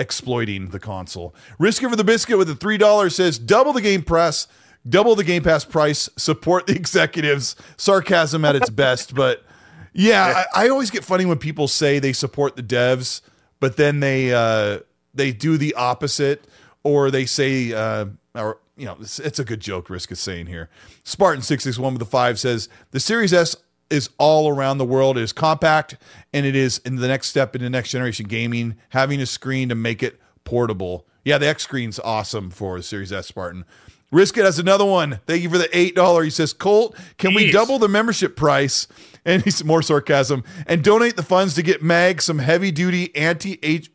exploiting 0.00 0.70
the 0.70 0.80
console. 0.80 1.34
Risk 1.58 1.84
over 1.84 1.94
the 1.94 2.04
biscuit 2.04 2.38
with 2.38 2.48
the 2.48 2.56
three 2.56 2.78
dollars 2.78 3.14
says 3.14 3.38
double 3.38 3.72
the 3.72 3.82
game 3.82 4.02
press, 4.02 4.48
double 4.88 5.14
the 5.14 5.24
Game 5.24 5.42
Pass 5.42 5.64
price, 5.64 6.08
support 6.16 6.66
the 6.66 6.74
executives. 6.74 7.54
Sarcasm 7.76 8.44
at 8.44 8.56
its 8.56 8.70
best, 8.70 9.14
but 9.14 9.44
yeah, 9.92 10.44
I, 10.54 10.64
I 10.64 10.68
always 10.68 10.90
get 10.90 11.04
funny 11.04 11.26
when 11.26 11.38
people 11.38 11.68
say 11.68 11.98
they 11.98 12.12
support 12.12 12.56
the 12.56 12.62
devs, 12.62 13.20
but 13.60 13.76
then 13.76 14.00
they 14.00 14.32
uh, 14.32 14.80
they 15.14 15.32
do 15.32 15.58
the 15.58 15.74
opposite, 15.74 16.44
or 16.82 17.10
they 17.10 17.26
say, 17.26 17.72
uh, 17.72 18.06
or 18.34 18.58
you 18.76 18.86
know, 18.86 18.96
it's, 19.00 19.18
it's 19.18 19.38
a 19.38 19.44
good 19.44 19.60
joke. 19.60 19.90
Risk 19.90 20.10
is 20.12 20.20
saying 20.20 20.46
here. 20.46 20.70
Spartan 21.04 21.42
six 21.42 21.64
six 21.64 21.78
one 21.78 21.92
with 21.92 22.00
the 22.00 22.06
five 22.06 22.38
says 22.38 22.68
the 22.92 23.00
Series 23.00 23.32
S 23.32 23.54
is 23.90 24.08
all 24.18 24.48
around 24.48 24.78
the 24.78 24.84
world. 24.84 25.18
It 25.18 25.22
is 25.22 25.32
compact, 25.32 25.96
and 26.32 26.46
it 26.46 26.56
is 26.56 26.78
in 26.78 26.96
the 26.96 27.08
next 27.08 27.28
step 27.28 27.54
into 27.54 27.68
next 27.68 27.90
generation 27.90 28.26
gaming, 28.26 28.76
having 28.90 29.20
a 29.20 29.26
screen 29.26 29.68
to 29.68 29.74
make 29.74 30.02
it 30.02 30.20
portable. 30.44 31.06
Yeah, 31.24 31.38
the 31.38 31.48
X 31.48 31.62
screen's 31.62 31.98
awesome 31.98 32.50
for 32.50 32.78
the 32.78 32.82
Series 32.82 33.12
S 33.12 33.26
Spartan. 33.26 33.64
Risk 34.10 34.36
it 34.38 34.44
has 34.44 34.58
another 34.58 34.84
one. 34.84 35.20
Thank 35.26 35.42
you 35.42 35.50
for 35.50 35.58
the 35.58 35.68
eight 35.76 35.94
dollar. 35.94 36.24
He 36.24 36.30
says, 36.30 36.52
Colt, 36.52 36.96
can 37.18 37.32
we 37.34 37.52
double 37.52 37.78
the 37.78 37.88
membership 37.88 38.36
price? 38.36 38.88
And 39.24 39.42
he's 39.42 39.62
more 39.62 39.82
sarcasm 39.82 40.44
and 40.66 40.82
donate 40.82 41.14
the 41.14 41.22
funds 41.22 41.54
to 41.54 41.62
get 41.62 41.82
Mag 41.82 42.22
some 42.22 42.38
heavy 42.38 42.70
duty 42.70 43.14
anti 43.14 43.58
age. 43.62 43.90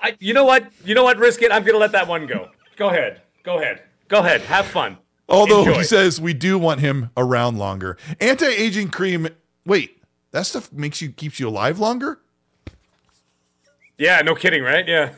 I, 0.00 0.16
you 0.20 0.34
know 0.34 0.44
what? 0.44 0.70
You 0.84 0.94
know 0.94 1.02
what? 1.02 1.18
Risk 1.18 1.42
it. 1.42 1.50
I'm 1.50 1.64
gonna 1.64 1.78
let 1.78 1.92
that 1.92 2.06
one 2.06 2.26
go. 2.26 2.50
Go 2.76 2.90
ahead. 2.90 3.22
Go 3.42 3.58
ahead. 3.58 3.82
Go 4.08 4.18
ahead. 4.18 4.42
Have 4.42 4.66
fun. 4.66 4.98
Although 5.28 5.60
Enjoy. 5.60 5.78
he 5.78 5.84
says 5.84 6.20
we 6.20 6.34
do 6.34 6.58
want 6.58 6.80
him 6.80 7.10
around 7.16 7.58
longer. 7.58 7.96
Anti 8.20 8.46
aging 8.46 8.90
cream. 8.90 9.28
Wait, 9.64 10.02
that 10.30 10.46
stuff 10.46 10.72
makes 10.72 11.02
you 11.02 11.10
keeps 11.10 11.40
you 11.40 11.48
alive 11.48 11.78
longer. 11.78 12.20
Yeah. 13.98 14.22
No 14.22 14.34
kidding. 14.34 14.62
Right? 14.62 14.86
Yeah. 14.86 15.12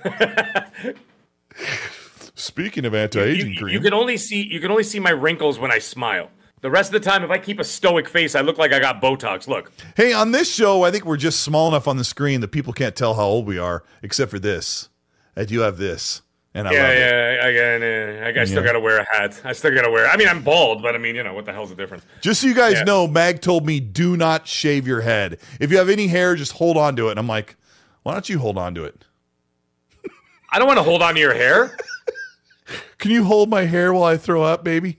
Speaking 2.35 2.85
of 2.85 2.95
anti 2.95 3.21
aging 3.21 3.53
you, 3.53 3.59
cream, 3.59 3.75
you 3.75 3.81
can 3.81 3.93
only 3.93 4.17
see 4.17 4.43
you 4.43 4.61
can 4.61 4.71
only 4.71 4.85
see 4.85 5.01
my 5.01 5.11
wrinkles 5.11 5.59
when 5.59 5.73
I 5.73 5.79
smile. 5.79 6.31
The 6.61 6.71
rest 6.71 6.93
of 6.93 7.01
the 7.01 7.09
time, 7.09 7.23
if 7.23 7.31
I 7.31 7.39
keep 7.39 7.61
a 7.61 7.65
stoic 7.65 8.09
face, 8.09 8.35
I 8.35 8.41
look 8.41 8.59
like 8.59 8.73
I 8.73 8.81
got 8.81 9.01
Botox. 9.01 9.47
Look. 9.47 9.71
Hey, 9.97 10.13
on 10.13 10.33
this 10.33 10.53
show, 10.53 10.83
I 10.83 10.91
think 10.91 11.05
we're 11.05 11.17
just 11.17 11.41
small 11.43 11.69
enough 11.69 11.87
on 11.87 11.99
the 11.99 12.05
screen 12.05 12.41
that 12.41 12.49
people 12.49 12.73
can't 12.73 12.97
tell 12.97 13.15
how 13.15 13.25
old 13.25 13.47
we 13.47 13.59
are, 13.59 13.85
except 14.03 14.31
for 14.31 14.41
this. 14.41 14.89
I 15.37 15.45
do 15.45 15.61
have 15.61 15.79
this, 15.79 16.23
and 16.55 16.67
I 16.69 16.73
Yeah, 16.73 16.83
love 16.83 16.93
it. 16.93 16.99
yeah. 16.99 18.25
I, 18.25 18.27
I, 18.27 18.39
I, 18.39 18.43
I 18.43 18.45
still 18.45 18.59
Yeah. 18.63 18.67
gotta 18.67 18.81
wear 18.81 18.99
a 18.99 19.05
hat. 19.17 19.41
I 19.45 19.53
still 19.53 19.75
gotta 19.75 19.91
wear. 19.91 20.09
I 20.09 20.17
mean, 20.17 20.29
I'm 20.29 20.43
bald, 20.43 20.83
but 20.83 20.95
I 20.95 20.99
mean, 20.99 21.15
you 21.15 21.23
know, 21.23 21.35
what 21.35 21.45
the 21.45 21.53
hell's 21.53 21.71
the 21.71 21.77
difference? 21.77 22.05
Just 22.21 22.41
so 22.41 22.47
you 22.47 22.55
guys 22.55 22.75
Yeah. 22.75 22.85
know, 22.85 23.07
Mag 23.07 23.41
told 23.41 23.67
me 23.67 23.81
do 23.81 24.17
not 24.17 24.47
shave 24.49 24.87
your 24.87 25.01
head. 25.03 25.39
If 25.61 25.71
you 25.71 25.79
have 25.79 25.89
any 25.89 26.07
hair, 26.09 26.35
just 26.37 26.53
hold 26.53 26.77
on 26.77 26.97
to 26.97 27.09
it. 27.09 27.13
And 27.13 27.19
I'm 27.21 27.29
like, 27.29 27.57
why 28.03 28.13
don't 28.13 28.29
you 28.29 28.39
hold 28.39 28.57
on 28.59 28.75
to 28.75 28.85
it? 28.85 29.05
I 30.51 30.59
don't 30.59 30.67
want 30.67 30.79
to 30.79 30.83
hold 30.83 31.03
on 31.03 31.15
to 31.15 31.21
your 31.21 31.35
hair. 31.35 31.77
Can 32.99 33.11
you 33.11 33.25
hold 33.25 33.49
my 33.51 33.63
hair 33.65 33.93
while 33.93 34.05
I 34.05 34.17
throw 34.17 34.43
up, 34.43 34.65
baby? 34.65 34.99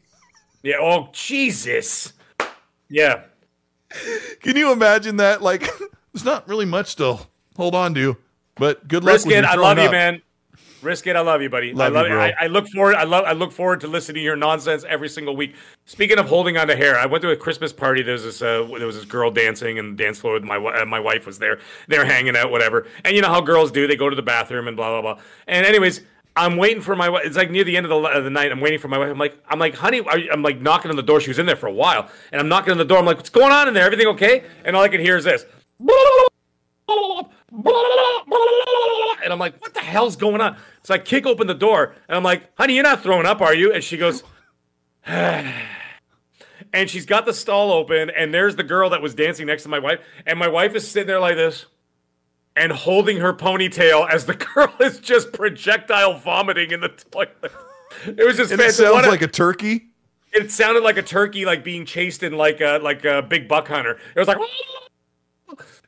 Yeah. 0.63 0.75
Oh, 0.79 1.09
Jesus. 1.11 2.13
Yeah. 2.87 3.23
Can 4.41 4.55
you 4.55 4.71
imagine 4.71 5.17
that? 5.17 5.41
Like, 5.41 5.61
there's 6.13 6.23
not 6.25 6.47
really 6.47 6.65
much 6.65 6.95
to 6.97 7.19
hold 7.55 7.73
on 7.75 7.93
to, 7.95 8.17
but 8.55 8.87
good 8.87 9.03
luck. 9.03 9.21
I 9.25 9.55
love 9.55 9.77
you, 9.79 9.89
man. 9.91 10.21
Risk 10.81 11.07
it. 11.07 11.15
I 11.15 11.21
love 11.21 11.41
you, 11.41 11.49
buddy. 11.49 11.73
Love 11.73 11.95
I 11.95 11.99
love 12.01 12.07
you. 12.07 12.17
I, 12.17 12.33
I 12.41 12.47
look 12.47 12.67
forward. 12.69 12.95
I 12.95 13.03
love. 13.03 13.25
I 13.25 13.33
look 13.33 13.51
forward 13.51 13.81
to 13.81 13.87
listening 13.87 14.15
to 14.15 14.21
your 14.21 14.35
nonsense 14.35 14.85
every 14.87 15.09
single 15.09 15.35
week. 15.35 15.55
Speaking 15.85 16.17
of 16.17 16.27
holding 16.27 16.57
on 16.57 16.67
to 16.67 16.75
hair, 16.75 16.97
I 16.97 17.05
went 17.05 17.21
to 17.23 17.31
a 17.31 17.35
Christmas 17.35 17.73
party. 17.73 18.01
There 18.01 18.13
was 18.13 18.23
this. 18.23 18.41
Uh, 18.41 18.67
there 18.77 18.87
was 18.87 18.95
this 18.95 19.05
girl 19.05 19.29
dancing 19.31 19.79
and 19.79 19.97
the 19.97 20.03
dance 20.03 20.19
floor. 20.19 20.33
With 20.35 20.43
my 20.43 20.57
uh, 20.57 20.85
my 20.85 20.99
wife 20.99 21.25
was 21.25 21.39
there. 21.39 21.59
They 21.87 21.97
were 21.97 22.05
hanging 22.05 22.37
out, 22.37 22.51
whatever. 22.51 22.87
And 23.03 23.15
you 23.15 23.21
know 23.21 23.29
how 23.29 23.41
girls 23.41 23.71
do. 23.71 23.87
They 23.87 23.95
go 23.95 24.09
to 24.09 24.15
the 24.15 24.21
bathroom 24.21 24.67
and 24.67 24.77
blah 24.77 25.01
blah 25.01 25.13
blah. 25.13 25.23
And 25.47 25.65
anyways. 25.65 26.01
I'm 26.35 26.55
waiting 26.55 26.81
for 26.81 26.95
my 26.95 27.09
wife. 27.09 27.25
It's 27.25 27.35
like 27.35 27.51
near 27.51 27.65
the 27.65 27.75
end 27.75 27.85
of 27.85 27.89
the, 27.89 27.97
of 28.07 28.23
the 28.23 28.29
night. 28.29 28.49
I'm 28.49 28.61
waiting 28.61 28.79
for 28.79 28.87
my 28.87 28.97
wife. 28.97 29.09
I'm 29.09 29.17
like, 29.17 29.37
I'm 29.49 29.59
like, 29.59 29.75
honey, 29.75 30.01
I'm 30.31 30.41
like 30.41 30.61
knocking 30.61 30.89
on 30.89 30.95
the 30.95 31.03
door. 31.03 31.19
She 31.19 31.29
was 31.29 31.37
in 31.37 31.45
there 31.45 31.57
for 31.57 31.67
a 31.67 31.73
while, 31.73 32.09
and 32.31 32.39
I'm 32.39 32.47
knocking 32.47 32.71
on 32.71 32.77
the 32.77 32.85
door. 32.85 32.97
I'm 32.97 33.05
like, 33.05 33.17
what's 33.17 33.31
going 33.31 33.51
on 33.51 33.67
in 33.67 33.73
there? 33.73 33.83
Everything 33.83 34.07
okay? 34.07 34.43
And 34.63 34.73
all 34.73 34.83
I 34.83 34.87
can 34.87 35.01
hear 35.01 35.17
is 35.17 35.25
this. 35.25 35.43
And 39.23 39.33
I'm 39.33 39.39
like, 39.39 39.59
what 39.61 39.73
the 39.73 39.79
hell's 39.81 40.15
going 40.15 40.41
on? 40.41 40.57
So 40.83 40.93
I 40.93 40.97
kick 40.97 41.25
open 41.25 41.47
the 41.47 41.53
door 41.53 41.95
and 42.07 42.15
I'm 42.15 42.23
like, 42.23 42.49
honey, 42.57 42.73
you're 42.75 42.83
not 42.83 43.03
throwing 43.03 43.25
up, 43.25 43.41
are 43.41 43.53
you? 43.53 43.73
And 43.73 43.83
she 43.83 43.97
goes, 43.97 44.23
and 45.05 45.53
she's 46.87 47.05
got 47.05 47.25
the 47.25 47.33
stall 47.33 47.71
open 47.71 48.09
and 48.09 48.33
there's 48.33 48.55
the 48.55 48.63
girl 48.63 48.89
that 48.91 49.01
was 49.01 49.13
dancing 49.13 49.47
next 49.47 49.63
to 49.63 49.69
my 49.69 49.79
wife. 49.79 49.99
And 50.25 50.39
my 50.39 50.47
wife 50.47 50.75
is 50.75 50.89
sitting 50.89 51.07
there 51.07 51.19
like 51.19 51.35
this 51.35 51.65
and 52.55 52.71
holding 52.71 53.17
her 53.17 53.33
ponytail 53.33 54.09
as 54.09 54.25
the 54.25 54.33
girl 54.55 54.71
is 54.79 54.99
just 54.99 55.33
projectile 55.33 56.13
vomiting 56.15 56.71
in 56.71 56.79
the 56.81 56.89
toilet. 56.89 57.51
It 58.05 58.25
was 58.25 58.37
just 58.37 58.51
And 58.51 58.59
it 58.61 58.65
fantastic. 58.71 58.85
sounds 58.85 59.07
like 59.07 59.21
a 59.21 59.27
turkey. 59.27 59.87
it 60.31 60.51
sounded 60.51 60.83
like 60.83 60.97
a 60.97 61.01
turkey 61.03 61.45
like 61.45 61.63
being 61.63 61.85
chased 61.85 62.23
in 62.23 62.33
like 62.33 62.61
a 62.61 62.79
like 62.81 63.03
a 63.05 63.21
big 63.21 63.47
buck 63.47 63.67
hunter. 63.67 63.97
It 64.15 64.19
was 64.19 64.27
like 64.27 64.37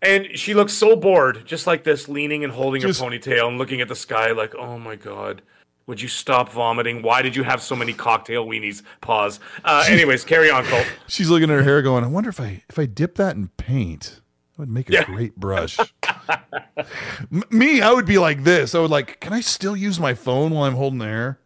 and 0.01 0.27
she 0.37 0.53
looks 0.53 0.73
so 0.73 0.95
bored, 0.95 1.43
just 1.45 1.67
like 1.67 1.83
this, 1.83 2.07
leaning 2.09 2.43
and 2.43 2.51
holding 2.53 2.81
Just- 2.81 2.99
her 3.01 3.05
ponytail 3.07 3.47
and 3.47 3.57
looking 3.57 3.81
at 3.81 3.87
the 3.87 3.95
sky 3.95 4.31
like, 4.31 4.53
"Oh 4.55 4.77
my 4.79 4.95
god, 4.95 5.41
would 5.87 6.01
you 6.01 6.07
stop 6.07 6.51
vomiting? 6.51 7.01
Why 7.01 7.21
did 7.21 7.35
you 7.35 7.43
have 7.43 7.61
so 7.61 7.75
many 7.75 7.93
cocktail 7.93 8.45
weenies?" 8.45 8.81
Pause. 9.01 9.39
Uh, 9.63 9.85
anyways, 9.87 10.23
carry 10.23 10.49
on, 10.49 10.63
Colt. 10.65 10.85
She's 11.07 11.29
looking 11.29 11.49
at 11.49 11.55
her 11.57 11.63
hair, 11.63 11.81
going, 11.81 12.03
"I 12.03 12.07
wonder 12.07 12.29
if 12.29 12.39
I 12.39 12.63
if 12.69 12.77
I 12.79 12.85
dip 12.85 13.15
that 13.15 13.35
in 13.35 13.49
paint, 13.57 14.21
it 14.53 14.59
would 14.59 14.69
make 14.69 14.89
a 14.89 14.93
Yeah. 14.93 15.03
great 15.05 15.35
brush." 15.35 15.77
M- 17.31 17.43
Me, 17.49 17.81
I 17.81 17.91
would 17.91 18.05
be 18.05 18.17
like 18.17 18.43
this. 18.43 18.73
I 18.75 18.79
would 18.79 18.91
like, 18.91 19.19
can 19.19 19.33
I 19.33 19.41
still 19.41 19.75
use 19.75 19.99
my 19.99 20.13
phone 20.13 20.51
while 20.51 20.63
I'm 20.63 20.75
holding 20.75 20.99
the 20.99 21.05
hair? 21.05 21.39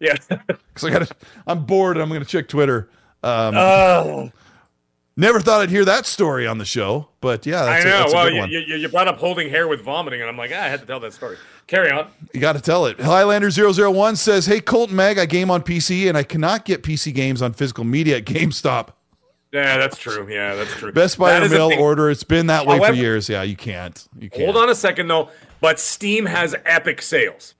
Yeah. 0.00 0.16
Because 0.76 0.84
I 0.84 0.90
got. 0.90 1.12
I'm 1.46 1.64
bored. 1.64 1.96
And 1.96 2.02
I'm 2.02 2.10
going 2.10 2.20
to 2.20 2.26
check 2.28 2.48
Twitter. 2.48 2.90
Um, 3.22 3.54
Oh, 3.56 4.30
never 5.16 5.40
thought 5.40 5.60
I'd 5.62 5.70
hear 5.70 5.84
that 5.84 6.06
story 6.06 6.46
on 6.46 6.58
the 6.58 6.64
show, 6.64 7.08
but 7.20 7.46
yeah, 7.46 7.62
I 7.62 7.82
that's 7.82 7.84
a, 7.84 7.88
know. 7.88 8.04
a 8.06 8.12
well, 8.12 8.46
good 8.46 8.50
you, 8.52 8.58
you, 8.60 8.76
you 8.76 8.88
brought 8.88 9.08
up 9.08 9.18
holding 9.18 9.48
hair 9.50 9.66
with 9.68 9.80
vomiting, 9.82 10.20
and 10.20 10.28
I'm 10.28 10.36
like, 10.36 10.50
ah, 10.54 10.62
I 10.62 10.68
had 10.68 10.80
to 10.80 10.86
tell 10.86 11.00
that 11.00 11.12
story. 11.12 11.36
Carry 11.66 11.90
on. 11.90 12.08
You 12.32 12.40
got 12.40 12.52
to 12.52 12.60
tell 12.60 12.86
it. 12.86 12.96
Highlander001 12.98 14.16
says, 14.16 14.46
Hey, 14.46 14.60
Colt 14.60 14.90
and 14.90 14.96
Mag, 14.96 15.18
I 15.18 15.26
game 15.26 15.50
on 15.50 15.62
PC 15.62 16.08
and 16.08 16.16
I 16.16 16.22
cannot 16.22 16.64
get 16.64 16.84
PC 16.84 17.12
games 17.12 17.42
on 17.42 17.54
physical 17.54 17.82
media 17.82 18.18
at 18.18 18.24
GameStop. 18.24 18.90
Yeah, 19.52 19.76
that's 19.76 19.98
true. 19.98 20.28
Yeah, 20.30 20.54
that's 20.54 20.70
true. 20.74 20.92
Best 20.92 21.18
Buy 21.18 21.38
or 21.38 21.48
mail 21.48 21.72
order. 21.76 22.08
It's 22.08 22.22
been 22.22 22.46
that 22.46 22.66
way 22.66 22.76
However- 22.76 22.94
for 22.94 23.00
years. 23.00 23.28
Yeah, 23.28 23.42
you 23.42 23.56
can't. 23.56 24.06
You 24.16 24.30
can't. 24.30 24.44
Hold 24.44 24.56
on 24.56 24.70
a 24.70 24.74
second 24.76 25.08
though. 25.08 25.30
But 25.60 25.80
Steam 25.80 26.26
has 26.26 26.54
epic 26.64 27.02
sales. 27.02 27.54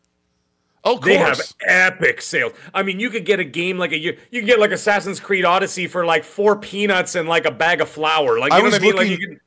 Oh, 0.88 0.98
They 0.98 1.16
have 1.16 1.40
epic 1.66 2.22
sales. 2.22 2.52
I 2.72 2.82
mean, 2.82 3.00
you 3.00 3.10
could 3.10 3.24
get 3.24 3.40
a 3.40 3.44
game 3.44 3.76
like 3.76 3.92
a 3.92 3.98
you, 3.98 4.16
you 4.30 4.40
can 4.40 4.46
get 4.46 4.60
like 4.60 4.70
Assassin's 4.70 5.18
Creed 5.20 5.44
Odyssey 5.44 5.86
for 5.88 6.06
like 6.06 6.22
four 6.24 6.56
peanuts 6.56 7.14
and 7.16 7.28
like 7.28 7.44
a 7.44 7.50
bag 7.50 7.80
of 7.80 7.88
flour. 7.88 8.38
Like 8.38 8.52
you 8.52 8.56
I 8.56 8.60
know 8.60 8.64
was 8.66 8.72
what 8.74 8.80
I 8.80 8.84
mean? 8.84 8.92
Like 8.96 9.08
looking- 9.08 9.20
you 9.20 9.28
can, 9.28 9.40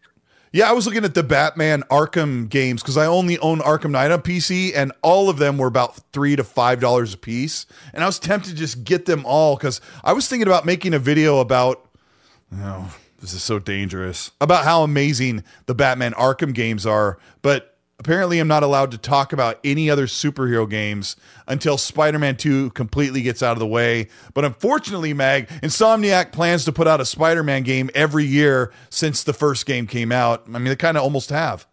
Yeah, 0.51 0.69
I 0.69 0.73
was 0.73 0.85
looking 0.85 1.05
at 1.05 1.13
the 1.13 1.23
Batman 1.23 1.83
Arkham 1.89 2.49
games 2.49 2.81
because 2.81 2.97
I 2.97 3.05
only 3.05 3.37
own 3.39 3.59
Arkham 3.59 3.91
Knight 3.91 4.11
on 4.11 4.21
PC, 4.21 4.73
and 4.75 4.91
all 5.01 5.29
of 5.29 5.37
them 5.37 5.57
were 5.57 5.67
about 5.67 5.95
three 6.11 6.35
to 6.35 6.43
five 6.43 6.79
dollars 6.81 7.13
a 7.13 7.17
piece. 7.17 7.65
And 7.93 8.03
I 8.03 8.05
was 8.05 8.19
tempted 8.19 8.49
to 8.49 8.55
just 8.55 8.83
get 8.83 9.05
them 9.05 9.25
all 9.25 9.55
because 9.55 9.79
I 10.03 10.11
was 10.13 10.27
thinking 10.27 10.47
about 10.47 10.65
making 10.65 10.93
a 10.93 10.99
video 10.99 11.39
about. 11.39 11.85
Oh, 12.57 12.93
this 13.21 13.31
is 13.33 13.43
so 13.43 13.59
dangerous. 13.59 14.31
About 14.41 14.63
how 14.65 14.83
amazing 14.83 15.43
the 15.67 15.75
Batman 15.75 16.13
Arkham 16.13 16.53
games 16.53 16.85
are, 16.85 17.19
but 17.41 17.68
apparently 17.99 18.39
I'm 18.39 18.47
not 18.47 18.63
allowed 18.63 18.91
to 18.91 18.97
talk 18.97 19.33
about 19.33 19.59
any 19.63 19.89
other 19.89 20.07
superhero 20.07 20.67
games 20.69 21.15
until 21.47 21.77
Spider-Man 21.77 22.37
2 22.37 22.71
completely 22.71 23.21
gets 23.21 23.43
out 23.43 23.53
of 23.53 23.59
the 23.59 23.67
way. 23.67 24.07
But 24.33 24.45
unfortunately, 24.45 25.13
Mag, 25.13 25.47
Insomniac 25.61 26.31
plans 26.31 26.65
to 26.65 26.71
put 26.71 26.87
out 26.87 27.01
a 27.01 27.05
Spider-Man 27.05 27.63
game 27.63 27.89
every 27.93 28.25
year 28.25 28.71
since 28.89 29.23
the 29.23 29.33
first 29.33 29.65
game 29.65 29.85
came 29.85 30.11
out. 30.11 30.43
I 30.47 30.51
mean, 30.53 30.65
they 30.65 30.75
kind 30.75 30.97
of 30.97 31.03
almost 31.03 31.29
have. 31.29 31.67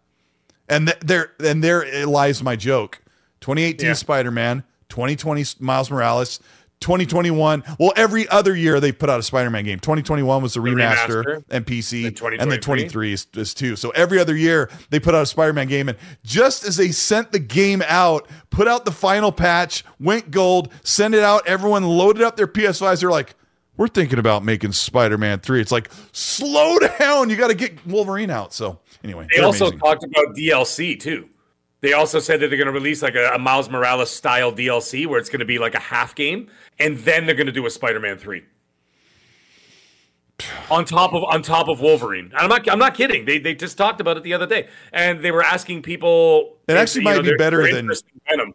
And 0.69 0.87
th- 0.87 0.99
there 0.99 1.31
and 1.39 1.63
there 1.63 2.05
lies 2.05 2.43
my 2.43 2.55
joke. 2.57 3.01
2018 3.39 3.87
Yeah. 3.87 3.93
Spider-Man, 3.93 4.63
2020 4.89 5.45
Miles 5.59 5.89
Morales, 5.89 6.39
2021. 6.79 7.63
Well, 7.79 7.91
every 7.95 8.27
other 8.29 8.55
year 8.55 8.79
they 8.79 8.91
put 8.91 9.09
out 9.09 9.19
a 9.19 9.23
Spider-Man 9.23 9.63
game. 9.65 9.79
2021 9.79 10.41
was 10.43 10.53
the, 10.53 10.59
remaster, 10.59 11.23
remaster. 11.23 11.43
and 11.49 11.65
PC, 11.65 12.05
And 12.07 12.41
and 12.41 12.51
then 12.51 12.59
23 12.59 13.13
is, 13.13 13.27
is 13.35 13.53
too. 13.53 13.75
So 13.75 13.89
every 13.91 14.19
other 14.19 14.35
year 14.35 14.69
they 14.89 14.99
put 14.99 15.15
out 15.15 15.23
a 15.23 15.25
Spider-Man 15.25 15.67
game, 15.67 15.89
and 15.89 15.97
just 16.23 16.63
as 16.65 16.77
they 16.77 16.89
sent 16.91 17.31
the 17.31 17.39
game 17.39 17.81
out, 17.87 18.27
put 18.49 18.67
out 18.67 18.85
the 18.85 18.91
final 18.91 19.31
patch, 19.31 19.83
went 19.99 20.31
gold, 20.31 20.71
sent 20.83 21.15
it 21.15 21.23
out, 21.23 21.47
everyone 21.47 21.83
loaded 21.83 22.21
up 22.23 22.35
their 22.37 22.47
PS5s. 22.47 23.01
They're 23.01 23.09
like, 23.11 23.35
"We're 23.75 23.87
thinking 23.87 24.19
about 24.19 24.43
making 24.45 24.71
Spider-Man 24.73 25.39
3." 25.39 25.61
It's 25.61 25.71
like, 25.71 25.89
slow 26.11 26.77
down, 26.99 27.29
you 27.29 27.35
got 27.35 27.47
to 27.49 27.55
get 27.55 27.85
Wolverine 27.87 28.29
out. 28.29 28.53
So 28.53 28.79
anyway, 29.03 29.27
They 29.35 29.41
also 29.41 29.65
amazing. 29.65 29.79
talked 29.79 30.03
about 30.03 30.35
DLC 30.35 30.99
too. 30.99 31.29
They 31.81 31.93
also 31.93 32.19
said 32.19 32.39
that 32.39 32.47
they're 32.47 32.57
going 32.57 32.67
to 32.67 32.73
release 32.73 33.01
like 33.01 33.15
a, 33.15 33.33
a 33.35 33.39
Miles 33.39 33.69
Morales 33.69 34.09
style 34.09 34.51
DLC 34.51 35.05
where 35.05 35.19
it's 35.19 35.29
going 35.29 35.39
to 35.39 35.45
be 35.45 35.59
like 35.59 35.75
a 35.75 35.79
half 35.79 36.15
game, 36.15 36.49
and 36.79 36.97
then 36.99 37.25
they're 37.25 37.35
going 37.35 37.47
to 37.47 37.53
do 37.53 37.65
a 37.65 37.69
Spider-Man 37.69 38.17
three 38.17 38.43
on 40.69 40.85
top 40.85 41.13
of 41.13 41.23
on 41.23 41.41
top 41.41 41.67
of 41.67 41.79
Wolverine. 41.79 42.25
And 42.25 42.35
I'm 42.35 42.49
not 42.49 42.69
I'm 42.69 42.79
not 42.79 42.95
kidding. 42.95 43.25
They 43.25 43.39
they 43.39 43.55
just 43.55 43.77
talked 43.77 44.01
about 44.01 44.17
it 44.17 44.23
the 44.23 44.33
other 44.33 44.47
day, 44.47 44.67
and 44.91 45.21
they 45.21 45.31
were 45.31 45.43
asking 45.43 45.81
people. 45.81 46.57
It 46.67 46.77
actually 46.77 47.03
might 47.03 47.17
know, 47.17 47.23
be 47.23 47.35
better 47.35 47.71
than- 47.71 47.89
Venom. 48.29 48.53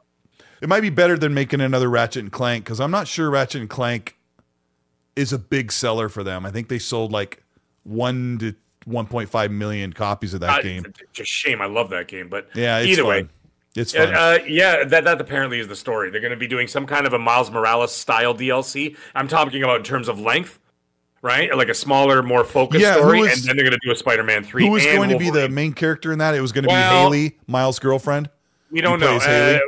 It 0.60 0.68
might 0.68 0.80
be 0.80 0.90
better 0.90 1.18
than 1.18 1.34
making 1.34 1.60
another 1.60 1.88
Ratchet 1.88 2.22
and 2.22 2.30
Clank 2.32 2.64
because 2.64 2.78
I'm 2.78 2.92
not 2.92 3.08
sure 3.08 3.28
Ratchet 3.30 3.62
and 3.62 3.70
Clank 3.70 4.16
is 5.16 5.32
a 5.32 5.38
big 5.38 5.72
seller 5.72 6.08
for 6.08 6.22
them. 6.22 6.46
I 6.46 6.52
think 6.52 6.68
they 6.68 6.78
sold 6.78 7.10
like 7.10 7.42
one 7.82 8.38
to 8.38 8.54
1.5 8.88 9.50
million 9.50 9.92
copies 9.92 10.34
of 10.34 10.40
that 10.40 10.58
Uh, 10.58 10.62
game. 10.62 10.84
It's 11.10 11.20
a 11.20 11.24
shame. 11.24 11.60
I 11.60 11.66
love 11.66 11.90
that 11.90 12.08
game, 12.08 12.28
but 12.28 12.48
Yeah, 12.54 12.78
it's 12.78 12.88
either 12.88 13.02
fun. 13.02 13.08
way. 13.08 13.28
it's 13.76 13.94
Uh, 13.94 14.06
fun. 14.06 14.14
uh, 14.14 14.38
yeah, 14.46 14.84
that 14.84 15.04
that 15.04 15.20
apparently 15.20 15.58
is 15.60 15.68
the 15.68 15.76
story. 15.76 16.10
They're 16.10 16.20
going 16.20 16.30
to 16.32 16.36
be 16.36 16.46
doing 16.46 16.66
some 16.68 16.86
kind 16.86 17.06
of 17.06 17.12
a 17.12 17.18
Miles 17.18 17.50
Morales 17.50 17.94
style 17.94 18.34
DLC. 18.34 18.96
I'm 19.14 19.28
talking 19.28 19.62
about 19.62 19.76
in 19.78 19.82
terms 19.84 20.08
of 20.08 20.18
length, 20.20 20.58
right? 21.22 21.54
Like 21.56 21.68
a 21.68 21.74
smaller, 21.74 22.22
more 22.22 22.44
focused 22.44 22.82
Yeah, 22.82 22.96
story, 22.96 23.20
is- 23.20 23.40
and 23.40 23.48
then 23.48 23.56
they're 23.56 23.64
going 23.64 23.78
to 23.80 23.86
do 23.86 23.92
a 23.92 23.96
Spider-Man 23.96 24.44
three. 24.44 24.64
Who 24.66 24.72
was 24.72 24.84
going 24.84 25.08
to 25.10 25.18
be 25.18 25.30
the 25.30 25.48
main 25.48 25.72
character 25.72 26.12
in 26.12 26.18
that? 26.18 26.34
It 26.34 26.40
was 26.40 26.52
going 26.52 26.64
to 26.64 26.68
Well- 26.68 27.10
be 27.10 27.16
Haley, 27.18 27.38
Miles' 27.46 27.78
girlfriend. 27.78 28.28
We 28.70 28.80
don't 28.80 29.00
know. 29.00 29.16
Uh, 29.18 29.58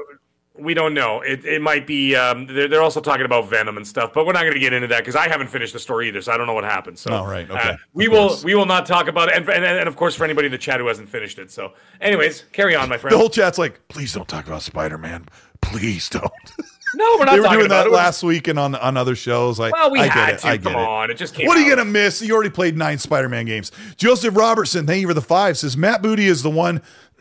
we 0.56 0.72
don't 0.72 0.94
know. 0.94 1.20
It, 1.20 1.44
it 1.44 1.60
might 1.60 1.86
be. 1.86 2.14
Um, 2.14 2.47
they're, 2.47 2.68
they're 2.68 2.82
also 2.82 3.01
talking 3.01 3.24
about 3.24 3.48
Venom 3.51 3.76
and 3.76 3.86
stuff, 3.86 4.12
but 4.12 4.24
we're 4.24 4.32
not 4.32 4.43
going 4.43 4.55
to 4.55 4.60
get 4.60 4.72
into 4.72 4.86
that 4.89 5.01
because 5.01 5.16
I 5.16 5.28
haven't 5.28 5.48
finished 5.48 5.72
the 5.72 5.78
story 5.81 6.09
either, 6.09 6.20
so 6.22 6.32
I 6.32 6.36
don't 6.36 6.47
know 6.47 6.52
what 6.55 6.64
happened. 6.64 6.98
So, 6.98 7.10
Oh, 7.12 7.24
right. 7.26 7.51
Okay. 7.51 7.59
uh, 7.70 7.76
we 7.93 8.06
will. 8.09 8.36
We 8.44 8.55
will 8.55 8.66
not 8.66 8.86
talk 8.86 9.09
about 9.09 9.28
it, 9.31 9.36
and, 9.36 9.48
and 9.48 9.64
and 9.64 9.89
of 9.89 9.97
course 9.97 10.14
for 10.14 10.24
anybody 10.24 10.47
in 10.47 10.52
the 10.52 10.59
chat 10.59 10.78
who 10.81 10.86
hasn't 10.86 11.09
finished 11.09 11.39
it. 11.39 11.51
So, 11.51 11.72
anyways, 12.01 12.44
carry 12.52 12.76
on, 12.76 12.89
my 12.89 12.98
friend. 12.98 13.12
The 13.12 13.18
whole 13.18 13.31
chat's 13.31 13.59
like, 13.59 13.86
please 13.89 14.12
don't 14.12 14.28
talk 14.28 14.47
about 14.47 14.62
Spider 14.62 14.98
Man. 14.98 15.26
Please 15.60 16.09
don't. 16.09 16.31
no, 16.94 17.16
we're 17.18 17.24
not 17.24 17.32
they 17.32 17.38
were 17.40 17.44
talking 17.44 17.58
doing 17.60 17.66
about 17.66 17.84
that 17.84 17.90
last 17.90 18.22
week 18.22 18.48
and 18.48 18.58
on 18.58 18.74
on 18.74 18.96
other 18.96 19.14
shows. 19.16 19.58
Like, 19.58 19.72
Well, 19.72 19.90
we 19.90 20.00
I 20.00 20.06
had 20.06 20.14
get 20.14 20.34
it. 20.34 20.38
to. 20.40 20.46
I 20.48 20.56
get 20.56 20.62
Come 20.72 20.72
it. 20.82 20.88
on, 20.88 21.10
it 21.10 21.14
just 21.16 21.34
came. 21.34 21.46
What 21.46 21.56
are 21.56 21.60
you 21.60 21.68
gonna 21.68 21.84
miss? 21.84 22.20
You 22.22 22.34
already 22.34 22.50
played 22.50 22.76
nine 22.76 22.98
Spider-Man 22.98 23.46
games. 23.46 23.72
Joseph 23.96 24.36
Robertson, 24.36 24.86
thank 24.86 25.00
you 25.00 25.08
for 25.08 25.14
the 25.14 25.22
five. 25.22 25.58
Says 25.58 25.76
Matt 25.76 26.02
Booty 26.02 26.26
is 26.26 26.42
the 26.42 26.50
one 26.50 26.80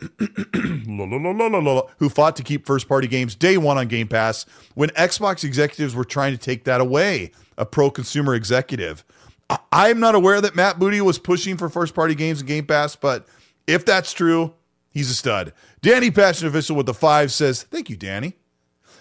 who 1.98 2.08
fought 2.08 2.36
to 2.36 2.42
keep 2.42 2.66
first-party 2.66 3.06
games 3.06 3.34
day 3.34 3.56
one 3.58 3.78
on 3.78 3.88
Game 3.88 4.08
Pass 4.08 4.44
when 4.74 4.90
Xbox 4.90 5.44
executives 5.44 5.94
were 5.94 6.04
trying 6.04 6.32
to 6.32 6.38
take 6.38 6.64
that 6.64 6.80
away. 6.80 7.32
A 7.56 7.64
pro-consumer 7.64 8.34
executive. 8.34 9.04
I- 9.48 9.58
I'm 9.72 10.00
not 10.00 10.14
aware 10.14 10.40
that 10.40 10.56
Matt 10.56 10.78
Booty 10.78 11.00
was 11.00 11.18
pushing 11.18 11.56
for 11.56 11.68
first-party 11.68 12.14
games 12.14 12.40
in 12.40 12.46
Game 12.46 12.66
Pass, 12.66 12.96
but 12.96 13.26
if 13.66 13.84
that's 13.84 14.12
true, 14.12 14.54
he's 14.90 15.10
a 15.10 15.14
stud. 15.14 15.52
Danny 15.82 16.10
Passion 16.10 16.48
Official 16.48 16.74
with 16.76 16.86
the 16.86 16.94
five 16.94 17.30
says, 17.30 17.62
"Thank 17.64 17.88
you, 17.90 17.96
Danny." 17.96 18.34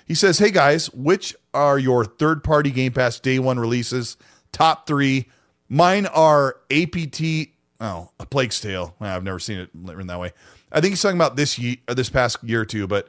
He 0.06 0.16
says, 0.16 0.40
Hey 0.40 0.52
guys, 0.52 0.88
which 0.92 1.36
are 1.54 1.80
your 1.80 2.06
third 2.06 2.44
party 2.44 2.72
Game 2.72 2.92
Pass 2.94 3.20
day 3.20 3.40
one 3.40 3.60
releases? 3.60 4.18
Top 4.52 4.86
three. 4.88 5.28
Mine 5.70 6.06
are 6.08 6.58
APT. 6.72 7.22
Oh, 7.80 8.10
A 8.20 8.26
Plague's 8.26 8.60
Tale. 8.62 8.96
I've 9.00 9.24
never 9.24 9.40
seen 9.40 9.60
it 9.60 9.70
written 9.74 10.08
that 10.08 10.20
way. 10.20 10.32
I 10.72 10.82
think 10.82 10.92
he's 10.92 11.02
talking 11.02 11.18
about 11.18 11.36
this 11.36 11.58
year, 11.60 11.78
this 11.88 12.10
past 12.10 12.38
year 12.44 12.62
or 12.62 12.66
two, 12.66 12.88
but 12.88 13.08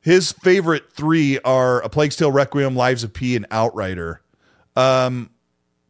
his 0.00 0.32
favorite 0.32 0.92
three 0.92 1.38
are 1.40 1.80
A 1.82 1.88
Plague's 1.88 2.16
Tale, 2.16 2.30
Requiem, 2.32 2.74
Lies 2.76 3.02
of 3.04 3.12
P, 3.12 3.34
and 3.36 3.46
Outrider. 3.50 4.22
Um, 4.76 5.30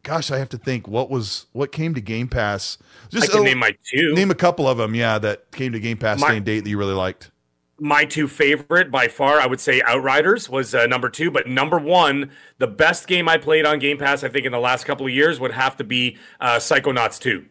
gosh, 0.03 0.31
I 0.31 0.37
have 0.39 0.49
to 0.49 0.57
think 0.57 0.87
what 0.87 1.09
was 1.09 1.45
what 1.51 1.71
came 1.71 1.93
to 1.93 2.01
Game 2.01 2.27
Pass. 2.27 2.77
I 2.81 3.09
Just 3.09 3.31
can 3.31 3.41
uh, 3.41 3.43
name 3.43 3.59
my 3.59 3.75
two. 3.85 4.13
name 4.13 4.31
a 4.31 4.35
couple 4.35 4.67
of 4.67 4.77
them, 4.77 4.95
yeah, 4.95 5.19
that 5.19 5.51
came 5.51 5.71
to 5.73 5.79
Game 5.79 5.97
Pass 5.97 6.19
My- 6.19 6.29
day 6.31 6.37
and 6.37 6.45
date 6.45 6.63
that 6.63 6.69
you 6.69 6.77
really 6.77 6.93
liked. 6.93 7.31
My 7.79 8.05
two 8.05 8.27
favorite 8.27 8.91
by 8.91 9.07
far, 9.07 9.39
I 9.39 9.45
would 9.47 9.59
say 9.59 9.81
Outriders 9.81 10.49
was 10.49 10.73
uh, 10.75 10.85
number 10.87 11.09
two, 11.09 11.31
but 11.31 11.47
number 11.47 11.77
one, 11.79 12.31
the 12.57 12.67
best 12.67 13.07
game 13.07 13.27
I 13.29 13.37
played 13.37 13.65
on 13.65 13.79
Game 13.79 13.97
Pass, 13.97 14.23
I 14.23 14.29
think 14.29 14.45
in 14.45 14.51
the 14.51 14.59
last 14.59 14.85
couple 14.85 15.05
of 15.05 15.11
years, 15.11 15.39
would 15.39 15.51
have 15.51 15.75
to 15.77 15.83
be 15.83 16.17
uh, 16.39 16.57
Psychonauts 16.57 17.19
2. 17.19 17.45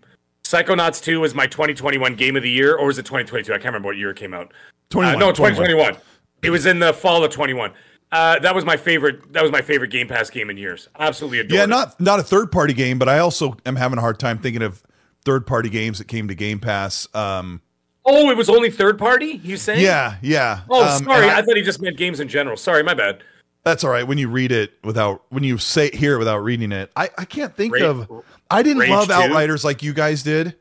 Psychonauts 0.45 1.03
2 1.03 1.21
was 1.21 1.35
my 1.35 1.47
2021 1.47 2.15
game 2.15 2.37
of 2.37 2.43
the 2.43 2.51
year, 2.51 2.75
or 2.77 2.87
was 2.87 2.99
it 2.99 3.05
2022? 3.05 3.53
I 3.53 3.57
can't 3.57 3.67
remember 3.67 3.87
what 3.89 3.97
year 3.97 4.11
it 4.11 4.17
came 4.17 4.33
out. 4.35 4.53
21, 4.91 5.17
Uh, 5.17 5.19
no, 5.19 5.33
21. 5.33 5.67
2021. 5.67 6.03
It 6.43 6.51
was 6.51 6.67
in 6.67 6.79
the 6.79 6.93
fall 6.95 7.23
of 7.25 7.31
21. 7.31 7.73
Uh, 8.11 8.39
that 8.39 8.55
was 8.55 8.65
my 8.65 8.77
favorite. 8.77 9.33
That 9.35 9.43
was 9.43 9.53
my 9.53 9.61
favorite 9.61 9.91
Game 9.91 10.09
Pass 10.09 10.31
game 10.31 10.49
in 10.49 10.57
years. 10.57 10.89
Absolutely 10.99 11.41
adored 11.41 11.53
Yeah, 11.53 11.65
it. 11.65 11.67
not 11.69 12.01
not 12.01 12.19
a 12.19 12.23
third 12.23 12.51
party 12.51 12.73
game, 12.73 12.99
but 12.99 13.07
I 13.09 13.19
also 13.19 13.57
am 13.67 13.77
having 13.77 13.99
a 13.99 14.01
hard 14.01 14.19
time 14.19 14.39
thinking 14.39 14.63
of 14.63 14.83
third 15.27 15.47
party 15.47 15.69
games 15.69 15.99
that 15.99 16.09
came 16.09 16.27
to 16.29 16.35
Game 16.35 16.59
Pass. 16.59 17.07
Um, 17.15 17.61
Oh, 18.11 18.31
it 18.31 18.37
was 18.37 18.49
only 18.49 18.71
third 18.71 18.99
party. 18.99 19.41
You 19.45 19.57
saying? 19.59 19.81
yeah, 19.83 20.17
yeah. 20.23 20.61
Oh, 20.71 20.97
Um, 20.97 21.05
sorry. 21.05 21.29
I, 21.29 21.39
I- 21.39 21.43
thought 21.43 21.57
he 21.57 21.63
just 21.63 21.81
meant 21.83 21.97
games 21.99 22.21
in 22.21 22.29
general. 22.29 22.57
Sorry, 22.57 22.83
my 22.83 22.95
bad. 22.95 23.23
that's 23.65 23.85
all 23.85 23.91
right. 23.91 24.07
When 24.07 24.17
you 24.19 24.29
read 24.29 24.51
it 24.51 24.73
without, 24.83 25.25
when 25.29 25.45
you 25.45 25.59
say 25.59 25.91
hear 25.91 26.15
it 26.15 26.19
without 26.19 26.39
reading 26.39 26.73
it, 26.73 26.91
I 26.97 27.11
I 27.19 27.25
can't 27.27 27.55
think 27.55 27.75
Rage- 27.75 27.83
of. 27.83 28.11
I 28.51 28.63
didn't 28.63 28.79
Rage 28.79 28.91
love 28.91 29.09
2? 29.09 29.13
Outriders 29.13 29.65
like 29.65 29.83
you 29.83 29.93
guys 29.93 30.23
did. 30.23 30.57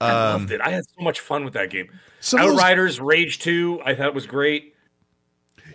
I 0.00 0.12
loved 0.12 0.50
it. 0.52 0.60
I 0.60 0.70
had 0.70 0.84
so 0.84 1.02
much 1.02 1.20
fun 1.20 1.44
with 1.44 1.54
that 1.54 1.70
game. 1.70 1.88
Um, 1.90 1.96
of 2.40 2.46
those- 2.46 2.52
Outriders, 2.58 3.00
Rage 3.00 3.38
2, 3.40 3.80
I 3.84 3.94
thought 3.94 4.14
was 4.14 4.26
great. 4.26 4.74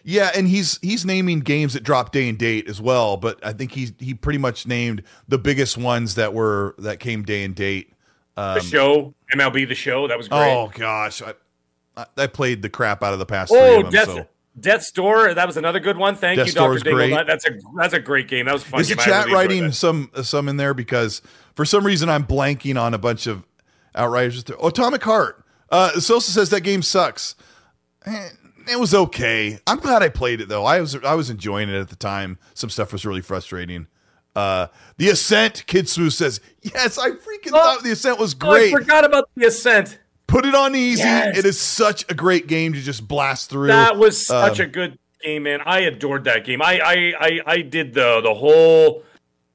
Yeah, 0.05 0.31
and 0.35 0.47
he's 0.47 0.79
he's 0.81 1.05
naming 1.05 1.39
games 1.39 1.73
that 1.73 1.83
drop 1.83 2.11
day 2.11 2.27
and 2.27 2.37
date 2.37 2.67
as 2.67 2.81
well. 2.81 3.15
But 3.17 3.39
I 3.45 3.53
think 3.53 3.71
he 3.71 3.93
he 3.99 4.13
pretty 4.13 4.37
much 4.39 4.67
named 4.67 5.01
the 5.29 5.37
biggest 5.37 5.77
ones 5.77 6.15
that 6.15 6.33
were 6.33 6.75
that 6.77 6.99
came 6.99 7.23
day 7.23 7.43
and 7.45 7.55
date. 7.55 7.92
The 8.35 8.59
show, 8.61 9.13
MLB 9.33 9.67
The 9.67 9.75
Show, 9.75 10.07
that 10.07 10.17
was 10.17 10.27
great. 10.27 10.39
Um, 10.51 10.57
Oh 10.57 10.71
gosh, 10.73 11.21
I 11.21 11.33
I- 11.95 12.05
I 12.17 12.27
played 12.27 12.61
the 12.63 12.69
crap 12.69 13.03
out 13.03 13.13
of 13.13 13.19
the 13.19 13.25
past 13.25 13.51
Oh, 13.53 13.55
three 13.55 13.75
of 13.77 13.83
them. 13.83 13.91
Death, 13.91 14.07
so. 14.07 14.27
Death's 14.59 14.91
Door, 14.91 15.33
that 15.35 15.45
was 15.47 15.57
another 15.57 15.79
good 15.79 15.97
one. 15.97 16.15
Thank 16.15 16.37
Death's 16.37 16.55
you, 16.55 16.71
is 16.73 16.81
Dingle. 16.83 17.23
That's 17.25 17.45
a 17.45 17.51
that's 17.77 17.93
a 17.93 17.99
great 17.99 18.27
game. 18.27 18.45
That 18.45 18.53
was 18.53 18.63
fun. 18.63 18.81
Is 18.81 18.89
the 18.89 18.95
chat 18.95 19.25
really 19.25 19.35
writing 19.37 19.71
some 19.71 20.09
some 20.23 20.47
in 20.49 20.57
there 20.57 20.73
because 20.73 21.21
for 21.55 21.65
some 21.65 21.85
reason 21.85 22.09
I'm 22.09 22.23
blanking 22.25 22.79
on 22.81 22.93
a 22.93 22.97
bunch 22.97 23.27
of 23.27 23.43
outriders. 23.95 24.43
Oh, 24.59 24.67
Atomic 24.69 25.03
Heart. 25.03 25.43
Uh, 25.69 25.99
Sosa 25.99 26.31
says 26.31 26.49
that 26.51 26.61
game 26.61 26.81
sucks. 26.83 27.35
Eh, 28.05 28.29
It 28.71 28.79
was 28.79 28.93
okay. 28.93 29.59
I'm 29.67 29.79
glad 29.79 30.01
I 30.03 30.09
played 30.09 30.39
it 30.41 30.49
though. 30.49 30.65
I 30.65 30.79
was 30.81 30.95
I 31.03 31.13
was 31.15 31.29
enjoying 31.29 31.69
it 31.69 31.75
at 31.75 31.89
the 31.89 31.95
time. 31.95 32.37
Some 32.53 32.69
stuff 32.69 32.91
was 32.91 33.05
really 33.05 33.21
frustrating. 33.21 33.87
Uh, 34.35 34.67
the 34.97 35.09
Ascent. 35.09 35.63
Kid 35.67 35.87
Smooth 35.87 36.13
says 36.13 36.41
yes. 36.61 36.97
I 36.97 37.11
freaking 37.11 37.49
thought 37.51 37.83
the 37.83 37.91
Ascent 37.91 38.19
was 38.19 38.35
Oh, 38.41 38.49
I 38.51 38.59
great. 38.59 38.71
forgot 38.71 39.05
about 39.05 39.29
the 39.35 39.45
Ascent. 39.47 39.99
Put 40.27 40.45
it 40.45 40.55
on 40.55 40.75
easy. 40.75 41.03
Yes. 41.03 41.37
It 41.37 41.45
is 41.45 41.59
such 41.59 42.09
a 42.09 42.15
great 42.15 42.47
game 42.47 42.73
to 42.73 42.79
just 42.81 43.07
blast 43.07 43.49
through. 43.49 43.67
That 43.67 43.97
was 43.97 44.25
such 44.25 44.59
Um, 44.59 44.65
a 44.65 44.69
good 44.69 44.97
game, 45.21 45.43
man. 45.43 45.59
I 45.65 45.81
adored 45.81 46.23
that 46.23 46.45
game. 46.45 46.61
I 46.61 46.79
I 46.79 47.13
I, 47.19 47.39
I 47.45 47.61
did 47.61 47.93
the 47.93 48.21
the 48.21 48.33
whole 48.33 49.03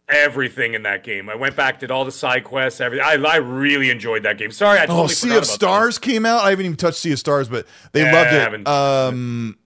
everything 0.08 0.74
in 0.74 0.82
that 0.84 1.04
game. 1.04 1.28
I 1.28 1.34
went 1.34 1.56
back, 1.56 1.80
did 1.80 1.90
all 1.90 2.04
the 2.04 2.12
side 2.12 2.44
quests, 2.44 2.80
everything. 2.80 3.04
I 3.06 3.14
I 3.14 3.36
really 3.36 3.90
enjoyed 3.90 4.22
that 4.22 4.38
game. 4.38 4.50
Sorry, 4.52 4.78
I 4.78 4.86
totally 4.86 5.04
Oh, 5.04 5.06
Sea 5.08 5.28
of 5.28 5.32
about 5.32 5.40
that. 5.46 5.52
Stars 5.52 5.98
came 5.98 6.24
out. 6.24 6.42
I 6.44 6.50
haven't 6.50 6.66
even 6.66 6.76
touched 6.76 6.98
Sea 6.98 7.12
of 7.12 7.18
Stars, 7.18 7.48
but 7.48 7.66
they 7.92 8.02
Yeah, 8.02 8.12
loved 8.12 8.54
it. 8.54 8.68
Um, 8.68 9.58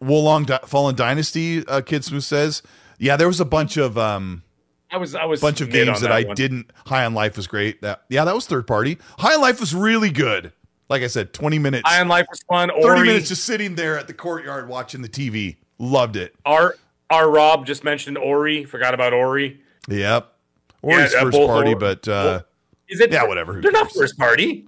Wo 0.00 0.18
Long 0.20 0.44
Di- 0.44 0.58
Fallen 0.66 0.94
Dynasty, 0.94 1.66
uh, 1.66 1.80
Kid 1.80 2.04
Smooth 2.04 2.22
says. 2.24 2.62
Yeah, 2.98 3.16
there 3.16 3.26
was 3.28 3.40
a 3.40 3.44
bunch 3.44 3.76
of 3.76 3.96
um, 3.98 4.42
I 4.90 4.96
was 4.98 5.14
I 5.14 5.24
was 5.24 5.40
a 5.40 5.44
bunch 5.46 5.60
of 5.60 5.70
games 5.70 5.96
on 5.98 6.02
that, 6.02 6.12
I 6.12 6.22
one. 6.24 6.36
didn't. 6.36 6.70
High 6.86 7.04
on 7.04 7.14
Life 7.14 7.36
was 7.36 7.46
great. 7.46 7.82
That 7.82 8.02
yeah, 8.08 8.24
that 8.24 8.34
was 8.34 8.46
third 8.46 8.66
party. 8.66 8.98
High 9.18 9.34
on 9.34 9.40
Life 9.40 9.60
was 9.60 9.74
really 9.74 10.10
good. 10.10 10.52
Like 10.88 11.02
I 11.02 11.08
said, 11.08 11.32
twenty 11.32 11.58
minutes, 11.58 11.82
High 11.88 12.00
on 12.00 12.08
Life 12.08 12.26
was 12.30 12.40
fun. 12.48 12.70
thirty 12.80 13.02
minutes 13.06 13.28
just 13.28 13.44
sitting 13.44 13.74
there 13.74 13.98
at 13.98 14.06
the 14.06 14.14
courtyard 14.14 14.68
watching 14.68 15.02
the 15.02 15.08
TV. 15.08 15.56
Loved 15.78 16.16
it. 16.16 16.34
our 16.44 16.76
our 17.10 17.30
Rob 17.30 17.66
just 17.66 17.82
mentioned 17.84 18.16
Ori. 18.18 18.64
Forgot 18.64 18.94
about 18.94 19.12
Ori. 19.12 19.60
Yep. 19.88 20.32
Or 20.82 20.98
his 21.00 21.14
uh, 21.14 21.20
first 21.22 21.32
both 21.36 21.48
party, 21.48 21.72
Or- 21.72 21.76
but 21.76 22.06
uh, 22.08 22.42
Is 22.88 23.00
it? 23.00 23.10
Yeah, 23.12 23.24
whatever, 23.24 23.54
who 23.54 23.60
They're 23.60 23.72
not 23.72 23.90
first 23.92 24.16
party. 24.18 24.66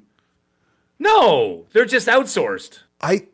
No, 0.98 1.66
they're 1.72 1.84
just 1.84 2.08
outsourced. 2.08 2.80
I 3.00 3.26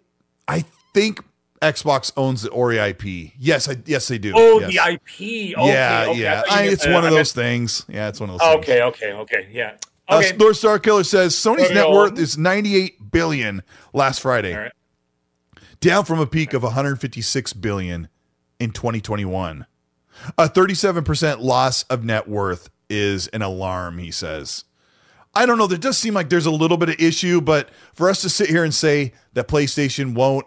I 0.46 0.64
think 0.92 1.20
Xbox 1.62 2.12
owns 2.16 2.42
the 2.42 2.50
Ori 2.50 2.78
IP. 2.78 3.32
Yes, 3.38 3.68
I 3.68 3.76
yes 3.86 4.08
they 4.08 4.18
do. 4.18 4.32
Oh, 4.36 4.60
Yes. 4.60 4.70
the 4.72 4.92
IP. 4.92 5.56
Okay, 5.58 5.72
yeah, 5.72 6.06
okay. 6.08 6.20
yeah. 6.20 6.40
I 6.40 6.42
thought 6.42 6.46
you 6.50 6.52
I, 6.56 6.60
meant- 6.62 6.72
it's 6.74 6.86
uh, 6.86 6.90
one 6.90 7.04
of 7.04 7.10
those 7.10 7.32
things. 7.32 7.86
Yeah, 7.88 8.08
it's 8.08 8.20
one 8.20 8.30
of 8.30 8.38
those. 8.38 8.48
things. 8.48 8.58
Okay, 8.64 8.82
okay, 8.82 9.12
okay. 9.12 9.48
Yeah. 9.50 9.76
Uh, 10.06 10.22
North 10.38 10.58
Star 10.58 10.78
Killer 10.78 11.04
says 11.04 11.34
Sony's 11.34 11.70
net 11.70 11.88
worth 11.88 12.18
is 12.18 12.36
98 12.36 13.10
billion 13.10 13.62
last 13.94 14.20
Friday, 14.20 14.54
right. 14.54 14.72
down 15.80 16.04
from 16.04 16.20
a 16.20 16.26
peak 16.26 16.52
of 16.52 16.62
156 16.62 17.52
billion 17.54 18.08
in 18.60 18.70
2021. 18.70 19.64
A 20.36 20.48
37% 20.48 21.40
loss 21.40 21.84
of 21.84 22.04
net 22.04 22.28
worth 22.28 22.68
is 22.90 23.28
an 23.28 23.40
alarm, 23.40 23.96
he 23.98 24.10
says. 24.10 24.64
I 25.34 25.46
don't 25.46 25.56
know. 25.58 25.66
There 25.66 25.78
does 25.78 25.96
seem 25.96 26.12
like 26.14 26.28
there's 26.28 26.46
a 26.46 26.50
little 26.50 26.76
bit 26.76 26.90
of 26.90 26.96
issue, 27.00 27.40
but 27.40 27.70
for 27.94 28.10
us 28.10 28.20
to 28.22 28.28
sit 28.28 28.50
here 28.50 28.62
and 28.62 28.74
say 28.74 29.14
that 29.32 29.48
PlayStation 29.48 30.14
won't 30.14 30.46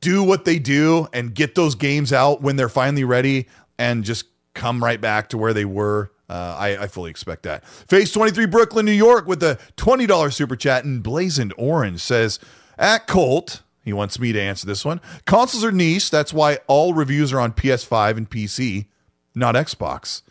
do 0.00 0.22
what 0.22 0.44
they 0.44 0.58
do 0.58 1.08
and 1.12 1.34
get 1.34 1.54
those 1.54 1.74
games 1.74 2.12
out 2.12 2.42
when 2.42 2.56
they're 2.56 2.68
finally 2.68 3.04
ready 3.04 3.46
and 3.78 4.04
just 4.04 4.26
come 4.54 4.82
right 4.82 5.00
back 5.00 5.28
to 5.30 5.38
where 5.38 5.54
they 5.54 5.64
were. 5.64 6.12
Uh, 6.28 6.56
I, 6.58 6.82
I 6.82 6.86
fully 6.88 7.10
expect 7.10 7.44
that. 7.44 7.64
Phase 7.64 8.12
23 8.12 8.46
Brooklyn, 8.46 8.84
New 8.84 8.92
York 8.92 9.26
with 9.26 9.42
a 9.42 9.58
$20 9.76 10.32
super 10.32 10.56
chat 10.56 10.84
and 10.84 11.02
blazoned 11.02 11.54
orange 11.56 12.00
says, 12.00 12.38
at 12.76 13.06
Colt, 13.06 13.62
he 13.82 13.92
wants 13.92 14.18
me 14.18 14.32
to 14.32 14.40
answer 14.40 14.66
this 14.66 14.84
one. 14.84 15.00
Consoles 15.24 15.64
are 15.64 15.72
niche. 15.72 16.10
That's 16.10 16.32
why 16.32 16.58
all 16.66 16.92
reviews 16.92 17.32
are 17.32 17.40
on 17.40 17.52
PS5 17.52 18.18
and 18.18 18.28
PC, 18.30 18.86
not 19.34 19.54
Xbox. 19.54 20.22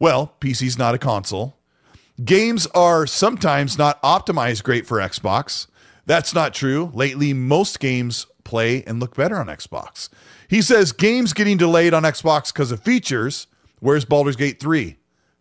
Well, 0.00 0.34
PC's 0.40 0.76
not 0.76 0.94
a 0.94 0.98
console. 0.98 1.56
Games 2.24 2.66
are 2.74 3.06
sometimes 3.06 3.78
not 3.78 4.02
optimized 4.02 4.64
great 4.64 4.86
for 4.86 4.98
Xbox. 4.98 5.68
That's 6.06 6.34
not 6.34 6.54
true. 6.54 6.90
Lately, 6.92 7.32
most 7.32 7.80
games 7.80 8.26
play 8.44 8.82
and 8.84 9.00
look 9.00 9.16
better 9.16 9.36
on 9.36 9.46
Xbox. 9.46 10.08
He 10.48 10.62
says 10.62 10.92
games 10.92 11.32
getting 11.32 11.56
delayed 11.56 11.94
on 11.94 12.02
Xbox 12.02 12.52
because 12.52 12.70
of 12.70 12.80
features. 12.80 13.46
Where's 13.80 14.04
Baldur's 14.04 14.36
Gate 14.36 14.60
3? 14.60 14.96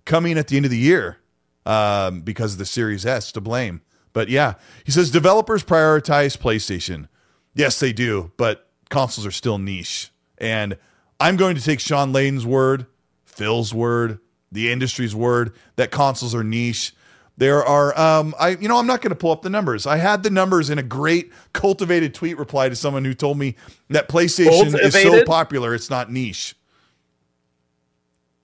Coming 0.05 0.37
at 0.37 0.47
the 0.47 0.57
end 0.57 0.65
of 0.65 0.71
the 0.71 0.77
year 0.77 1.17
um, 1.65 2.21
because 2.21 2.53
of 2.53 2.59
the 2.59 2.65
Series 2.65 3.05
S 3.05 3.31
to 3.33 3.41
blame. 3.41 3.81
But 4.13 4.29
yeah, 4.29 4.55
he 4.83 4.91
says 4.91 5.11
developers 5.11 5.63
prioritize 5.63 6.37
PlayStation. 6.37 7.07
Yes, 7.55 7.79
they 7.79 7.93
do, 7.93 8.31
but 8.37 8.67
consoles 8.89 9.25
are 9.25 9.31
still 9.31 9.57
niche. 9.57 10.11
And 10.37 10.77
I'm 11.19 11.35
going 11.35 11.55
to 11.55 11.61
take 11.61 11.79
Shawn 11.79 12.11
Layden's 12.11 12.45
word, 12.45 12.85
Phil's 13.25 13.73
word, 13.73 14.19
the 14.51 14.71
industry's 14.71 15.15
word 15.15 15.55
that 15.75 15.91
consoles 15.91 16.35
are 16.35 16.43
niche. 16.43 16.93
There 17.35 17.65
are, 17.65 17.97
um, 17.99 18.35
I, 18.39 18.49
you 18.49 18.67
know, 18.67 18.77
I'm 18.77 18.85
not 18.85 19.01
going 19.01 19.09
to 19.09 19.15
pull 19.15 19.31
up 19.31 19.41
the 19.41 19.49
numbers. 19.49 19.87
I 19.87 19.97
had 19.97 20.21
the 20.21 20.29
numbers 20.29 20.69
in 20.69 20.77
a 20.77 20.83
great 20.83 21.31
cultivated 21.53 22.13
tweet 22.13 22.37
reply 22.37 22.69
to 22.69 22.75
someone 22.75 23.03
who 23.03 23.15
told 23.15 23.39
me 23.39 23.55
that 23.89 24.07
PlayStation 24.07 24.79
is 24.79 24.93
so 24.93 25.23
popular 25.25 25.73
it's 25.73 25.89
not 25.89 26.11
niche. 26.11 26.55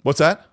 What's 0.02 0.20
that? 0.20 0.46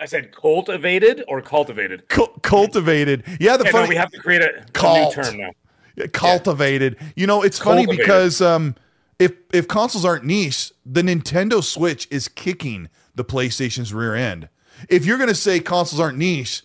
I 0.00 0.06
said 0.06 0.34
cultivated 0.34 1.24
or 1.28 1.42
cultivated. 1.42 2.08
Cul- 2.08 2.28
cultivated. 2.42 3.24
Yeah, 3.40 3.56
the 3.56 3.64
Yeah, 3.64 3.70
funny 3.72 3.84
no, 3.84 3.88
we 3.88 3.96
have 3.96 4.10
to 4.12 4.18
create 4.18 4.42
a, 4.42 4.64
a 4.84 5.06
new 5.06 5.12
term 5.12 5.36
now. 5.36 5.50
Yeah, 5.96 6.06
cultivated. 6.06 6.96
You 7.16 7.26
know, 7.26 7.42
it's 7.42 7.58
funny 7.58 7.84
because 7.84 8.40
um, 8.40 8.76
if 9.18 9.32
if 9.52 9.66
consoles 9.66 10.04
aren't 10.04 10.24
niche, 10.24 10.72
the 10.86 11.02
Nintendo 11.02 11.62
Switch 11.62 12.06
is 12.10 12.28
kicking 12.28 12.88
the 13.16 13.24
PlayStation's 13.24 13.92
rear 13.92 14.14
end. 14.14 14.48
If 14.88 15.04
you're 15.04 15.18
going 15.18 15.28
to 15.28 15.34
say 15.34 15.58
consoles 15.58 16.00
aren't 16.00 16.18
niche, 16.18 16.62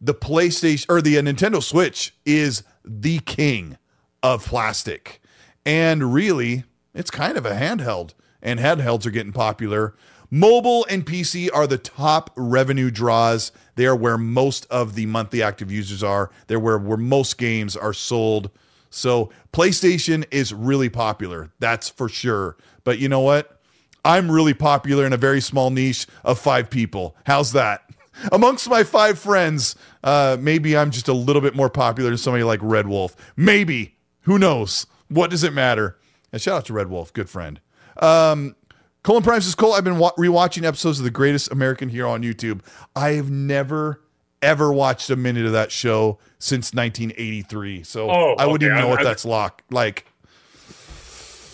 the 0.00 0.14
PlayStation 0.14 0.86
or 0.88 1.00
the 1.00 1.18
uh, 1.18 1.22
Nintendo 1.22 1.62
Switch 1.62 2.14
is 2.24 2.62
the 2.84 3.18
king 3.20 3.78
of 4.22 4.46
plastic. 4.46 5.20
And 5.64 6.12
really, 6.14 6.64
it's 6.94 7.10
kind 7.10 7.36
of 7.36 7.44
a 7.44 7.52
handheld, 7.52 8.14
and 8.42 8.58
handhelds 8.58 9.06
are 9.06 9.10
getting 9.10 9.32
popular. 9.32 9.94
Mobile 10.30 10.86
and 10.90 11.06
PC 11.06 11.48
are 11.52 11.66
the 11.66 11.78
top 11.78 12.30
revenue 12.36 12.90
draws. 12.90 13.50
They 13.76 13.86
are 13.86 13.96
where 13.96 14.18
most 14.18 14.66
of 14.70 14.94
the 14.94 15.06
monthly 15.06 15.42
active 15.42 15.72
users 15.72 16.02
are. 16.02 16.30
They're 16.46 16.60
where, 16.60 16.78
where 16.78 16.98
most 16.98 17.38
games 17.38 17.76
are 17.76 17.94
sold. 17.94 18.50
So 18.90 19.30
PlayStation 19.52 20.26
is 20.30 20.52
really 20.52 20.88
popular. 20.88 21.50
That's 21.58 21.88
for 21.88 22.08
sure. 22.08 22.56
But 22.84 22.98
you 22.98 23.08
know 23.08 23.20
what? 23.20 23.60
I'm 24.04 24.30
really 24.30 24.54
popular 24.54 25.06
in 25.06 25.12
a 25.12 25.18
very 25.18 25.40
small 25.40 25.70
niche 25.70 26.06
of 26.24 26.38
five 26.38 26.70
people. 26.70 27.16
How's 27.24 27.52
that? 27.52 27.87
Amongst 28.32 28.68
my 28.68 28.82
five 28.84 29.18
friends, 29.18 29.74
uh, 30.04 30.36
maybe 30.40 30.76
I'm 30.76 30.90
just 30.90 31.08
a 31.08 31.12
little 31.12 31.42
bit 31.42 31.54
more 31.54 31.70
popular 31.70 32.10
than 32.10 32.18
somebody 32.18 32.44
like 32.44 32.60
Red 32.62 32.88
Wolf. 32.88 33.14
Maybe. 33.36 33.96
Who 34.22 34.38
knows? 34.38 34.86
What 35.08 35.30
does 35.30 35.44
it 35.44 35.52
matter? 35.52 35.98
And 36.32 36.40
shout 36.42 36.56
out 36.58 36.64
to 36.66 36.72
Red 36.72 36.88
Wolf, 36.90 37.12
good 37.12 37.30
friend. 37.30 37.60
Um, 37.98 38.54
Colin 39.02 39.22
Prime 39.22 39.40
says, 39.40 39.54
Cole, 39.54 39.72
I've 39.74 39.84
been 39.84 39.98
wa- 39.98 40.12
rewatching 40.18 40.64
episodes 40.64 40.98
of 40.98 41.04
The 41.04 41.10
Greatest 41.10 41.50
American 41.50 41.88
Hero 41.88 42.10
on 42.10 42.22
YouTube. 42.22 42.60
I 42.94 43.12
have 43.12 43.30
never, 43.30 44.02
ever 44.42 44.72
watched 44.72 45.08
a 45.10 45.16
minute 45.16 45.46
of 45.46 45.52
that 45.52 45.72
show 45.72 46.18
since 46.38 46.74
1983. 46.74 47.84
So 47.84 48.10
Oh, 48.10 48.34
I 48.38 48.44
wouldn't 48.46 48.64
okay. 48.64 48.66
even 48.66 48.76
know 48.76 48.80
I'm- 48.82 48.90
what 48.90 48.98
I'm- 48.98 49.04
that's 49.06 49.24
lock, 49.24 49.62
like. 49.70 50.04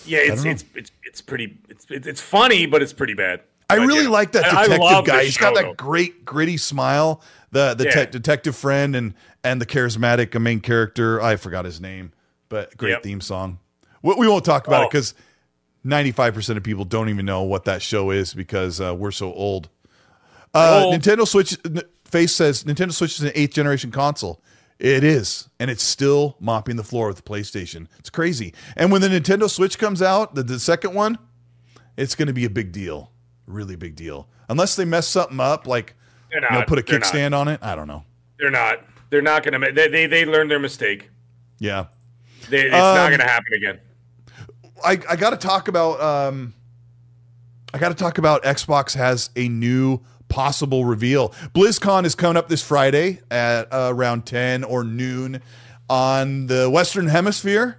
Yeah, 0.06 0.18
it's 0.18 0.44
it's, 0.44 0.64
it's 0.74 0.90
it's 1.02 1.20
pretty 1.22 1.56
it's 1.70 1.86
it's 1.88 2.06
it's 2.06 2.20
funny, 2.20 2.66
but 2.66 2.82
it's 2.82 2.92
pretty 2.92 3.14
bad. 3.14 3.40
I 3.70 3.78
But, 3.78 3.86
really 3.86 4.04
yeah. 4.04 4.08
like 4.10 4.32
that 4.32 4.44
detective 4.44 5.04
guy. 5.06 5.24
He's 5.24 5.36
got 5.36 5.54
that 5.54 5.76
great 5.76 6.24
gritty 6.24 6.56
smile. 6.56 7.22
The 7.50 7.74
the 7.74 7.84
Yeah. 7.84 7.90
tech 7.90 8.12
detective 8.12 8.56
friend 8.56 8.94
and 8.96 9.14
and 9.42 9.60
the 9.60 9.66
charismatic 9.66 10.38
main 10.40 10.60
character. 10.60 11.20
I 11.20 11.36
forgot 11.36 11.64
his 11.64 11.80
name, 11.80 12.12
but 12.48 12.76
great 12.76 12.90
Yep. 12.90 13.02
theme 13.02 13.20
song. 13.20 13.58
We, 14.02 14.14
we 14.16 14.28
won't 14.28 14.44
talk 14.44 14.66
about 14.66 14.82
it 14.82 14.86
Oh. 14.86 14.88
because 14.88 15.14
ninety 15.82 16.12
five 16.12 16.34
percent 16.34 16.56
of 16.58 16.62
people 16.64 16.84
don't 16.84 17.08
even 17.08 17.24
know 17.26 17.42
what 17.42 17.64
that 17.64 17.80
show 17.82 18.10
is 18.10 18.34
because 18.34 18.80
uh, 18.80 18.94
we're 18.94 19.10
so 19.12 19.32
old. 19.32 19.68
Uh, 20.52 20.82
Old. 20.84 20.94
Nintendo 20.94 21.26
Switch 21.26 21.56
N- 21.64 21.82
Face 22.04 22.32
says 22.32 22.64
Nintendo 22.64 22.92
Switch 22.92 23.16
is 23.18 23.22
an 23.22 23.32
eighth 23.34 23.54
generation 23.54 23.90
console. 23.90 24.40
It 24.78 25.02
is, 25.04 25.48
and 25.58 25.70
it's 25.70 25.82
still 25.84 26.36
mopping 26.40 26.76
the 26.76 26.84
floor 26.84 27.06
with 27.08 27.16
the 27.16 27.22
PlayStation. 27.22 27.86
It's 27.98 28.10
crazy. 28.10 28.52
And 28.76 28.90
when 28.92 29.00
the 29.00 29.08
Nintendo 29.08 29.48
Switch 29.48 29.78
comes 29.78 30.02
out, 30.02 30.34
the, 30.34 30.42
the 30.42 30.58
second 30.60 30.94
one, 30.94 31.16
it's 31.96 32.14
going 32.16 32.26
to 32.26 32.32
be 32.34 32.44
a 32.44 32.50
big 32.50 32.72
deal, 32.72 33.10
really 33.46 33.76
big 33.76 33.96
deal. 33.96 34.28
Unless 34.48 34.76
they 34.76 34.84
mess 34.84 35.06
something 35.08 35.40
up, 35.40 35.66
like 35.66 35.94
They're 36.30 36.42
you 36.42 36.50
know, 36.50 36.58
not. 36.60 36.68
put 36.68 36.78
a 36.78 36.82
kickstand 36.82 37.36
on 37.36 37.48
it. 37.48 37.60
I 37.62 37.74
don't 37.74 37.88
know. 37.88 38.04
They're 38.38 38.50
not. 38.50 38.80
They're 39.10 39.22
not 39.22 39.42
gonna. 39.44 39.72
They 39.72 39.88
they, 39.88 40.06
they 40.06 40.24
learned 40.26 40.50
their 40.50 40.58
mistake. 40.58 41.10
Yeah, 41.58 41.86
They, 42.50 42.62
it's 42.66 42.74
Um, 42.74 42.94
not 42.96 43.10
gonna 43.10 43.22
happen 43.24 43.52
again. 43.54 43.80
I 44.84 44.98
I 45.08 45.16
got 45.16 45.30
to 45.30 45.36
talk 45.36 45.68
about 45.68 46.00
um, 46.00 46.52
I 47.72 47.78
got 47.78 47.88
to 47.90 47.94
talk 47.94 48.18
about 48.18 48.42
Xbox 48.42 48.94
has 48.96 49.30
a 49.36 49.48
new 49.48 50.00
possible 50.28 50.84
reveal. 50.84 51.28
BlizzCon 51.54 52.04
is 52.04 52.14
coming 52.14 52.36
up 52.36 52.48
this 52.48 52.62
Friday 52.62 53.20
at 53.30 53.72
uh, 53.72 53.88
around 53.92 54.26
ten 54.26 54.64
or 54.64 54.82
noon 54.84 55.40
on 55.88 56.46
the 56.48 56.68
Western 56.68 57.06
Hemisphere. 57.06 57.78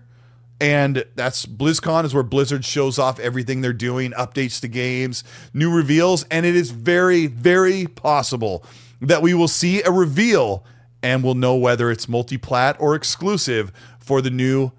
And 0.62 1.04
that's 1.16 1.46
BlizzCon 1.46 2.06
is 2.06 2.14
where 2.14 2.24
Blizzard 2.24 2.64
shows 2.64 2.98
off 2.98 3.20
everything 3.20 3.60
they're 3.62 3.74
doing, 3.74 4.12
updates 4.14 4.62
to 4.62 4.68
games, 4.70 5.24
new 5.54 5.70
reveals, 5.70 6.24
and 6.32 6.46
it 6.46 6.56
is 6.56 6.72
very, 6.72 7.28
very 7.28 7.88
possible 7.88 8.64
that 9.02 9.22
we 9.22 9.34
will 9.34 9.50
see 9.50 9.82
a 9.84 9.92
reveal 9.92 10.64
and 11.04 11.24
we'll 11.24 11.36
know 11.36 11.56
whether 11.56 11.92
it's 11.92 12.08
multi-plat 12.08 12.78
or 12.80 12.96
exclusive 12.96 13.72
for 14.00 14.22
the 14.22 14.30
new 14.32 14.72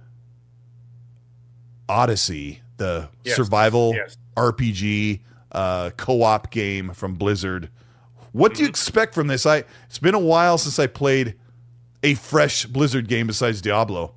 Odyssey, 1.89 2.63
the 2.79 3.09
Yes. 3.23 3.37
survival 3.37 3.95
Yes. 3.95 4.17
RPG 4.37 5.21
uh, 5.53 5.91
co-op 5.97 6.51
game 6.51 6.93
from 6.95 7.15
Blizzard. 7.15 7.69
What 8.33 8.53
Mm-hmm. 8.53 8.57
do 8.57 8.63
you 8.65 8.69
expect 8.69 9.15
from 9.15 9.29
this? 9.29 9.47
I 9.47 9.65
it's 9.87 9.99
been 9.99 10.15
a 10.15 10.19
while 10.19 10.59
since 10.59 10.79
I 10.79 10.87
played 10.87 11.35
a 12.03 12.15
fresh 12.15 12.67
Blizzard 12.67 13.09
game 13.09 13.27
besides 13.27 13.61
Diablo. 13.63 14.15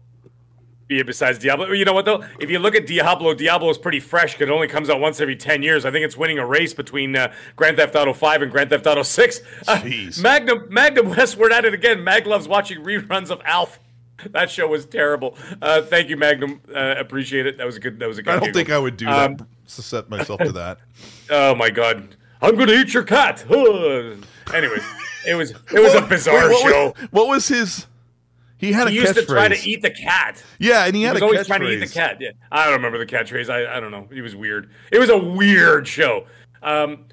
Yeah, 0.89 1.03
besides 1.03 1.37
Diablo, 1.37 1.71
you 1.71 1.85
know 1.85 1.93
what 1.93 2.05
though? 2.05 2.23
If 2.39 2.49
you 2.49 2.57
look 2.57 2.73
at 2.73 2.87
Diablo, 2.87 3.35
Diablo 3.35 3.69
is 3.69 3.77
pretty 3.77 3.99
fresh 3.99 4.33
because 4.33 4.49
it 4.49 4.51
only 4.51 4.67
comes 4.67 4.89
out 4.89 4.99
once 4.99 5.21
every 5.21 5.35
ten 5.35 5.61
years. 5.61 5.85
I 5.85 5.91
think 5.91 6.03
it's 6.03 6.17
winning 6.17 6.39
a 6.39 6.45
race 6.47 6.73
between 6.73 7.15
uh, 7.15 7.31
Grand 7.55 7.77
Theft 7.77 7.95
Auto 7.95 8.11
Five 8.11 8.41
and 8.41 8.51
Grand 8.51 8.71
Theft 8.71 8.87
Auto 8.87 9.03
Six. 9.03 9.39
Uh, 9.67 9.75
Jeez. 9.77 10.19
Magnum, 10.21 10.65
Magnum 10.69 11.09
West, 11.09 11.37
we're 11.37 11.51
at 11.51 11.63
it 11.63 11.75
again. 11.75 12.03
Mag 12.03 12.25
loves 12.25 12.47
watching 12.47 12.83
reruns 12.83 13.29
of 13.29 13.39
Alf. 13.45 13.79
That 14.31 14.51
show 14.51 14.67
was 14.67 14.85
terrible. 14.85 15.37
Uh, 15.61 15.81
thank 15.81 16.09
you, 16.09 16.17
Magnum. 16.17 16.59
Uh, 16.75 16.95
appreciate 16.97 17.45
it. 17.45 17.57
That 17.57 17.65
was 17.65 17.77
a 17.77 17.79
good. 17.79 17.99
That 17.99 18.07
was 18.09 18.17
a 18.17 18.23
good. 18.23 18.31
I 18.31 18.33
don't 18.35 18.45
giggle. 18.47 18.59
think 18.59 18.69
I 18.69 18.77
would 18.77 18.97
do 18.97 19.07
Um, 19.07 19.37
that 19.37 19.45
to 19.75 19.81
set 19.81 20.09
myself 20.09 20.39
to 20.41 20.51
that. 20.51 20.79
Oh 21.29 21.53
my 21.55 21.69
god. 21.69 22.15
I'm 22.41 22.55
going 22.55 22.67
to 22.67 22.73
eat 22.79 22.93
your 22.93 23.03
cat. 23.03 23.45
Anyways, 24.53 24.83
it 25.27 25.35
was 25.35 25.51
it 25.51 25.79
was 25.79 25.93
a 25.93 26.01
bizarre 26.01 26.49
Wait, 26.49 26.51
what 26.51 26.71
show. 26.71 26.85
Was, 26.87 27.11
what 27.11 27.27
was 27.27 27.47
his? 27.47 27.85
He 28.59 28.71
had 28.73 28.89
He 28.89 28.97
a 28.97 29.01
used 29.01 29.15
to 29.15 29.25
try 29.25 29.47
to 29.47 29.67
eat 29.67 29.81
the 29.81 29.89
cat. 29.89 30.43
Yeah, 30.59 30.85
and 30.85 30.93
he 30.93 31.01
He 31.01 31.05
had 31.05 31.13
was 31.13 31.21
a 31.21 31.25
always 31.25 31.47
trying 31.47 31.61
to 31.61 31.69
eat 31.69 31.79
the 31.79 31.87
cat. 31.87 32.17
Yeah, 32.19 32.31
I 32.51 32.65
don't 32.65 32.73
remember 32.75 32.97
the 32.97 33.05
catchphrase. 33.05 33.49
I, 33.49 33.77
I 33.77 33.79
don't 33.79 33.89
know. 33.91 34.07
It 34.11 34.21
was 34.21 34.35
weird. 34.35 34.69
It 34.91 34.99
was 34.99 35.09
a 35.09 35.17
weird 35.17 35.87
show. 35.87 36.25
Um, 36.61 37.05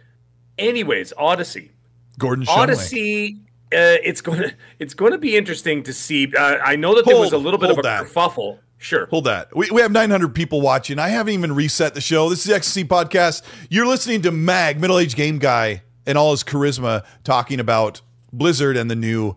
anyways, 0.59 1.13
Odyssey. 1.17 1.71
Gordon 2.19 2.45
Shumway. 2.45 2.57
Odyssey. 2.57 3.41
Uh, 3.73 3.99
it's 4.05 4.21
going 4.21 4.41
to 4.43 4.55
it's 4.79 4.95
going 4.95 5.13
to 5.13 5.19
be 5.19 5.37
interesting 5.37 5.83
to 5.85 5.93
see. 5.93 6.33
Uh, 6.37 6.57
I 6.65 6.77
know 6.77 6.95
that 6.97 7.05
there 7.07 7.19
was 7.19 7.33
a 7.33 7.39
little 7.39 7.59
bit 7.59 7.71
of 7.71 7.79
a 7.79 7.83
that. 7.83 8.05
kerfuffle. 8.05 8.59
Sure. 8.79 9.07
Hold 9.07 9.25
that. 9.25 9.55
We, 9.57 9.71
we 9.71 9.81
have 9.81 9.91
900 9.91 10.35
people 10.35 10.61
watching. 10.61 10.99
I 10.99 11.09
haven't 11.09 11.33
even 11.33 11.55
reset 11.55 11.95
the 11.95 12.01
show. 12.01 12.29
This 12.29 12.41
is 12.41 12.53
the 12.53 12.55
XNC 12.61 12.89
Podcast. 12.89 13.43
You're 13.71 13.87
listening 13.87 14.21
to 14.23 14.31
Mag, 14.33 14.81
middle 14.81 14.99
aged 14.99 15.17
game 15.17 15.39
guy, 15.39 15.83
and 16.05 16.19
all 16.19 16.33
his 16.33 16.45
charisma 16.45 17.05
talking 17.25 17.59
about 17.59 18.03
Blizzard 18.33 18.77
and 18.77 18.91
the 18.91 18.97
new 18.97 19.35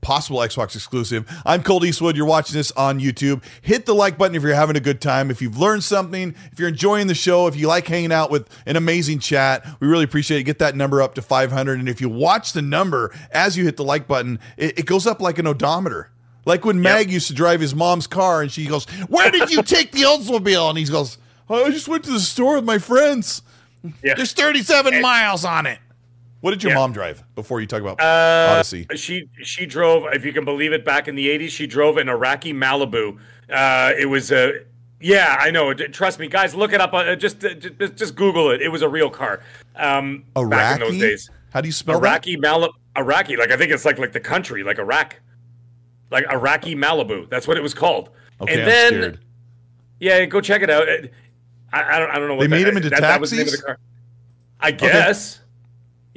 possible 0.00 0.38
Xbox 0.38 0.74
exclusive. 0.74 1.26
I'm 1.44 1.62
Colt 1.62 1.84
Eastwood. 1.84 2.16
You're 2.16 2.26
watching 2.26 2.54
this 2.56 2.70
on 2.72 3.00
YouTube. 3.00 3.42
Hit 3.62 3.86
the 3.86 3.94
like 3.94 4.16
button 4.16 4.34
if 4.34 4.42
you're 4.42 4.54
having 4.54 4.76
a 4.76 4.80
good 4.80 5.00
time. 5.00 5.30
If 5.30 5.42
you've 5.42 5.58
learned 5.58 5.84
something, 5.84 6.34
if 6.52 6.58
you're 6.58 6.68
enjoying 6.68 7.06
the 7.06 7.14
show, 7.14 7.46
if 7.46 7.56
you 7.56 7.68
like 7.68 7.86
hanging 7.86 8.12
out 8.12 8.30
with 8.30 8.48
an 8.66 8.76
amazing 8.76 9.18
chat, 9.18 9.66
we 9.80 9.88
really 9.88 10.04
appreciate 10.04 10.40
it. 10.40 10.44
Get 10.44 10.58
that 10.60 10.76
number 10.76 11.02
up 11.02 11.14
to 11.14 11.22
500. 11.22 11.78
And 11.78 11.88
if 11.88 12.00
you 12.00 12.08
watch 12.08 12.52
the 12.52 12.62
number 12.62 13.14
as 13.32 13.56
you 13.56 13.64
hit 13.64 13.76
the 13.76 13.84
like 13.84 14.06
button, 14.06 14.38
it, 14.56 14.78
it 14.80 14.86
goes 14.86 15.06
up 15.06 15.20
like 15.20 15.38
an 15.38 15.46
odometer. 15.46 16.10
Like 16.44 16.64
when 16.64 16.80
Mag 16.80 17.10
used 17.10 17.28
to 17.28 17.34
drive 17.34 17.60
his 17.60 17.74
mom's 17.74 18.06
car 18.06 18.40
and 18.40 18.50
she 18.50 18.66
goes, 18.66 18.86
Where 19.08 19.30
did 19.30 19.50
you 19.50 19.62
take 19.62 19.92
the 19.92 20.02
Oldsmobile? 20.02 20.70
And 20.70 20.78
he 20.78 20.84
goes, 20.86 21.18
"Oh, 21.50 21.66
I 21.66 21.70
just 21.70 21.88
went 21.88 22.04
to 22.04 22.10
the 22.10 22.20
store 22.20 22.56
with 22.56 22.64
my 22.64 22.78
friends. 22.78 23.42
Yeah. 24.02 24.14
There's 24.14 24.32
37 24.32 25.02
miles 25.02 25.44
on 25.44 25.66
it. 25.66 25.78
What 26.40 26.52
did 26.52 26.62
your 26.62 26.70
Yeah. 26.72 26.78
mom 26.78 26.92
drive 26.92 27.24
before 27.34 27.60
you 27.60 27.66
talk 27.66 27.80
about 27.80 28.00
Uh, 28.00 28.54
Odyssey? 28.54 28.86
She 28.94 29.28
she 29.42 29.66
drove, 29.66 30.04
if 30.12 30.24
you 30.24 30.32
can 30.32 30.44
believe 30.44 30.72
it, 30.72 30.84
back 30.84 31.08
in 31.08 31.14
the 31.16 31.28
'80s, 31.28 31.50
she 31.50 31.66
drove 31.66 31.96
an 31.96 32.08
Iraqi 32.08 32.52
Malibu. 32.52 33.18
Uh, 33.52 33.92
it 33.98 34.06
was 34.06 34.30
a 34.30 34.60
yeah, 35.00 35.36
I 35.38 35.50
know. 35.50 35.72
Trust 35.74 36.18
me, 36.18 36.26
guys, 36.28 36.54
look 36.54 36.72
it 36.72 36.80
up. 36.80 36.92
Uh, 36.92 37.14
just, 37.16 37.44
uh, 37.44 37.54
just 37.54 37.96
just 37.96 38.14
Google 38.16 38.50
it. 38.50 38.60
It 38.62 38.68
was 38.68 38.82
a 38.82 38.88
real 38.88 39.10
car. 39.10 39.40
Um, 39.76 40.24
Iraqi? 40.36 40.50
back 40.50 40.80
in 40.80 40.86
those 40.86 40.98
days. 41.00 41.30
How 41.52 41.60
do 41.60 41.68
you 41.68 41.72
spell 41.72 42.00
that? 42.00 42.06
Iraqi 42.06 42.36
Malibu. 42.36 42.70
Iraqi, 42.96 43.36
like 43.36 43.50
I 43.50 43.56
think 43.56 43.70
it's 43.72 43.84
like 43.84 43.98
like 43.98 44.12
the 44.12 44.20
country, 44.20 44.62
like 44.64 44.78
Iraq, 44.78 45.16
like 46.10 46.24
Iraqi 46.30 46.74
Malibu. 46.76 47.28
That's 47.30 47.46
what 47.48 47.56
it 47.56 47.62
was 47.62 47.74
called. 47.74 48.10
Okay, 48.40 48.52
and 48.54 48.62
I'm 48.62 48.68
then 48.68 48.92
scared. 48.92 49.18
yeah, 50.00 50.24
go 50.26 50.40
check 50.40 50.62
it 50.62 50.70
out. 50.70 50.86
I, 51.72 51.96
I 51.96 51.98
don't 51.98 52.10
I 52.10 52.18
don't 52.18 52.28
know 52.28 52.34
what 52.36 52.42
They 52.42 52.48
made 52.48 52.62
that- 52.62 52.66
them 52.70 52.76
into 52.76 52.90
that, 52.90 53.00
that 53.00 53.20
was 53.20 53.30
the 53.30 53.36
name 53.38 53.42
of 53.46 53.50
taxis? 53.50 53.60
the 53.60 53.66
car. 53.66 53.78
I 54.60 54.70
guess. 54.72 55.40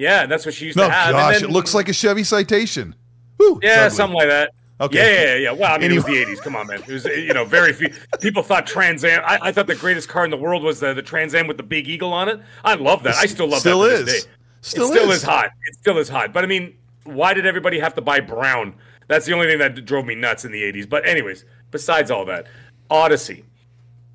Yeah, 0.01 0.25
that's 0.25 0.45
what 0.45 0.55
she 0.55 0.65
used 0.65 0.79
to 0.79 0.85
oh, 0.85 0.89
have. 0.89 1.09
And 1.09 1.15
gosh, 1.15 1.39
then- 1.41 1.49
it 1.49 1.53
looks 1.53 1.75
like 1.75 1.87
a 1.87 1.93
Chevy 1.93 2.23
Citation. 2.23 2.95
Whew, 3.37 3.59
yeah, 3.61 3.87
something 3.87 4.17
like 4.17 4.27
that. 4.29 4.51
Okay. 4.79 4.97
Yeah, 4.97 5.03
yeah, 5.03 5.33
yeah, 5.33 5.35
yeah. 5.35 5.51
Well, 5.51 5.71
I 5.71 5.77
mean, 5.77 5.91
Anyway. 5.91 6.21
it 6.21 6.27
was 6.27 6.37
the 6.37 6.41
'80s. 6.41 6.43
Come 6.43 6.55
on, 6.55 6.65
man. 6.65 6.79
It 6.81 6.87
was, 6.87 7.05
you 7.05 7.33
know, 7.35 7.45
very 7.45 7.71
few 7.71 7.89
people 8.19 8.41
thought 8.41 8.65
Trans 8.65 9.03
Am. 9.03 9.21
I, 9.23 9.37
I 9.41 9.51
thought 9.51 9.67
the 9.67 9.75
greatest 9.75 10.09
car 10.09 10.25
in 10.25 10.31
the 10.31 10.37
world 10.37 10.63
was 10.63 10.79
the, 10.79 10.95
the 10.95 11.03
Trans 11.03 11.35
Am 11.35 11.45
with 11.45 11.57
the 11.57 11.63
big 11.63 11.87
eagle 11.87 12.13
on 12.13 12.29
it. 12.29 12.39
I 12.63 12.73
love 12.73 13.03
that. 13.03 13.15
I 13.15 13.27
still 13.27 13.47
love 13.47 13.59
Still 13.59 13.81
that. 13.81 13.89
to 13.89 13.93
is. 13.93 14.05
this 14.05 14.23
day. 14.23 14.31
Still 14.61 14.85
it 14.85 14.95
still 14.95 15.11
is. 15.11 15.17
is. 15.17 15.23
hot. 15.23 15.51
It 15.67 15.75
still 15.75 15.97
is 15.99 16.09
hot. 16.09 16.33
But 16.33 16.43
I 16.43 16.47
mean, 16.47 16.75
why 17.03 17.35
did 17.35 17.45
everybody 17.45 17.79
have 17.79 17.93
to 17.93 18.01
buy 18.01 18.21
brown? 18.21 18.73
That's 19.07 19.27
the 19.27 19.33
only 19.33 19.45
thing 19.45 19.59
that 19.59 19.85
drove 19.85 20.05
me 20.05 20.15
nuts 20.15 20.45
in 20.45 20.51
the 20.51 20.63
'80s. 20.63 20.89
But 20.89 21.07
anyways, 21.07 21.45
besides 21.69 22.09
all 22.09 22.25
that, 22.25 22.47
Odyssey. 22.89 23.45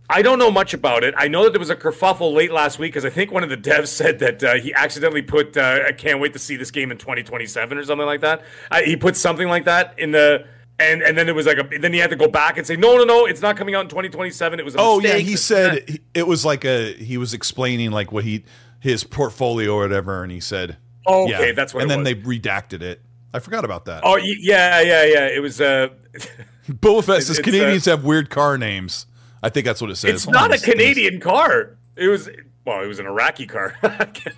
I 0.08 0.22
don't 0.22 0.38
know 0.38 0.50
much 0.50 0.72
about 0.72 1.02
it. 1.04 1.14
I 1.16 1.28
know 1.28 1.44
that 1.44 1.50
there 1.50 1.58
was 1.58 1.70
a 1.70 1.76
kerfuffle 1.76 2.32
late 2.32 2.52
last 2.52 2.78
week 2.78 2.92
because 2.92 3.04
I 3.04 3.10
think 3.10 3.32
one 3.32 3.42
of 3.42 3.48
the 3.50 3.56
devs 3.56 3.86
said 4.00 4.18
that 4.20 4.42
uh, 4.42 4.54
he 4.54 4.72
accidentally 4.74 5.22
put 5.22 5.56
uh, 5.56 5.80
"I 5.88 5.92
can't 5.92 6.20
wait 6.20 6.32
to 6.34 6.38
see 6.38 6.56
this 6.56 6.70
game 6.70 6.90
in 6.90 6.98
2027" 6.98 7.76
or 7.78 7.84
something 7.84 8.06
like 8.06 8.20
that. 8.20 8.42
Uh, 8.70 8.82
he 8.82 8.96
put 8.96 9.16
something 9.16 9.48
like 9.48 9.64
that 9.64 9.98
in 9.98 10.12
the 10.12 10.46
and 10.78 11.02
and 11.02 11.16
then 11.16 11.28
it 11.28 11.34
was 11.34 11.46
like 11.46 11.58
a 11.58 11.78
then 11.78 11.92
he 11.92 11.98
had 11.98 12.10
to 12.10 12.16
go 12.16 12.28
back 12.28 12.58
and 12.58 12.66
say 12.66 12.76
no 12.76 12.96
no 12.98 13.04
no 13.04 13.24
it's 13.24 13.40
not 13.40 13.56
coming 13.56 13.74
out 13.74 13.82
in 13.82 13.88
2027. 13.88 14.60
It 14.60 14.64
was 14.64 14.74
a 14.74 14.78
Oh 14.78 15.00
yeah, 15.00 15.16
he 15.16 15.36
said 15.36 16.00
it 16.14 16.26
was 16.26 16.44
like 16.44 16.64
a 16.64 16.92
he 16.94 17.16
was 17.16 17.34
explaining 17.34 17.90
like 17.90 18.12
what 18.12 18.24
he 18.24 18.44
his 18.80 19.04
portfolio 19.04 19.74
or 19.74 19.80
whatever, 19.82 20.22
and 20.22 20.30
he 20.30 20.38
said, 20.40 20.76
Oh, 21.06 21.24
okay, 21.24 21.46
yeah. 21.48 21.52
that's 21.52 21.72
what 21.74 21.82
And 21.82 21.90
then 21.90 22.00
was. 22.00 22.06
they 22.08 22.14
redacted 22.14 22.82
it. 22.82 23.00
I 23.32 23.38
forgot 23.38 23.64
about 23.64 23.86
that. 23.86 24.02
Oh 24.04 24.16
yeah 24.16 24.80
yeah 24.80 25.04
yeah. 25.04 25.26
It 25.28 25.40
was 25.40 25.60
uh. 25.60 25.88
Boba 26.70 27.04
Fett 27.04 27.22
says 27.22 27.38
uh, 27.38 27.42
Canadians 27.42 27.84
have 27.84 28.04
weird 28.04 28.28
car 28.28 28.58
names. 28.58 29.06
I 29.46 29.48
think 29.48 29.64
that's 29.64 29.80
what 29.80 29.90
it 29.92 29.96
says. 29.96 30.10
It's 30.12 30.26
not 30.28 30.52
a 30.52 30.58
Canadian 30.58 31.20
car. 31.20 31.76
It 31.94 32.08
was 32.08 32.28
well, 32.64 32.82
it 32.82 32.88
was 32.88 32.98
an 32.98 33.06
Iraqi 33.06 33.46
car, 33.46 33.76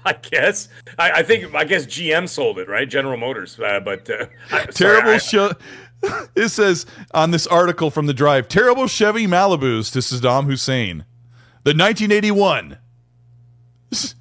I 0.04 0.12
guess. 0.20 0.68
I, 0.98 1.10
I 1.12 1.22
think 1.22 1.54
I 1.54 1.64
guess 1.64 1.86
GM 1.86 2.28
sold 2.28 2.58
it, 2.58 2.68
right? 2.68 2.86
General 2.86 3.16
Motors, 3.16 3.58
uh, 3.58 3.80
but 3.80 4.10
uh, 4.10 4.26
I- 4.52 4.58
sorry, 4.64 4.72
Terrible 4.72 5.10
I- 5.12 5.18
show. 5.18 5.52
it 6.36 6.50
says 6.50 6.84
on 7.12 7.30
this 7.30 7.46
article 7.46 7.90
from 7.90 8.04
the 8.06 8.12
drive 8.14 8.48
terrible 8.48 8.86
Chevy 8.86 9.26
Malibus 9.26 9.90
to 9.94 10.00
Saddam 10.00 10.44
Hussein. 10.44 11.06
The 11.64 11.70
1981 11.70 12.76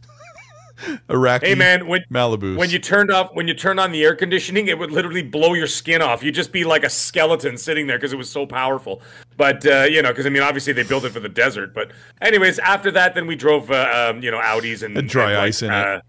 Iraqi 1.09 1.47
Hey 1.47 1.55
man, 1.55 1.87
when 1.87 2.03
Malibus. 2.11 2.55
when 2.57 2.69
you 2.69 2.79
turned 2.79 3.11
off 3.11 3.29
when 3.33 3.47
you 3.47 3.53
turned 3.53 3.79
on 3.79 3.91
the 3.91 4.03
air 4.03 4.15
conditioning, 4.15 4.67
it 4.67 4.77
would 4.77 4.91
literally 4.91 5.23
blow 5.23 5.53
your 5.53 5.67
skin 5.67 6.01
off. 6.01 6.23
You'd 6.23 6.35
just 6.35 6.51
be 6.51 6.63
like 6.63 6.83
a 6.83 6.89
skeleton 6.89 7.57
sitting 7.57 7.87
there 7.87 7.97
because 7.97 8.13
it 8.13 8.17
was 8.17 8.29
so 8.29 8.45
powerful. 8.45 9.01
But 9.37 9.65
uh, 9.65 9.83
you 9.89 10.01
know, 10.01 10.09
because 10.09 10.25
I 10.25 10.29
mean, 10.29 10.43
obviously 10.43 10.73
they 10.73 10.83
built 10.83 11.03
it 11.05 11.11
for 11.11 11.19
the 11.19 11.29
desert. 11.29 11.73
But 11.73 11.91
anyways, 12.21 12.59
after 12.59 12.91
that, 12.91 13.15
then 13.15 13.27
we 13.27 13.35
drove 13.35 13.71
uh, 13.71 14.09
um, 14.15 14.21
you 14.21 14.31
know 14.31 14.39
Audis 14.39 14.83
and, 14.83 14.97
And 14.97 15.09
dry 15.09 15.31
and, 15.31 15.33
like, 15.39 15.47
ice 15.47 15.61
in 15.61 15.71
it. 15.71 15.73
uh, 15.73 16.01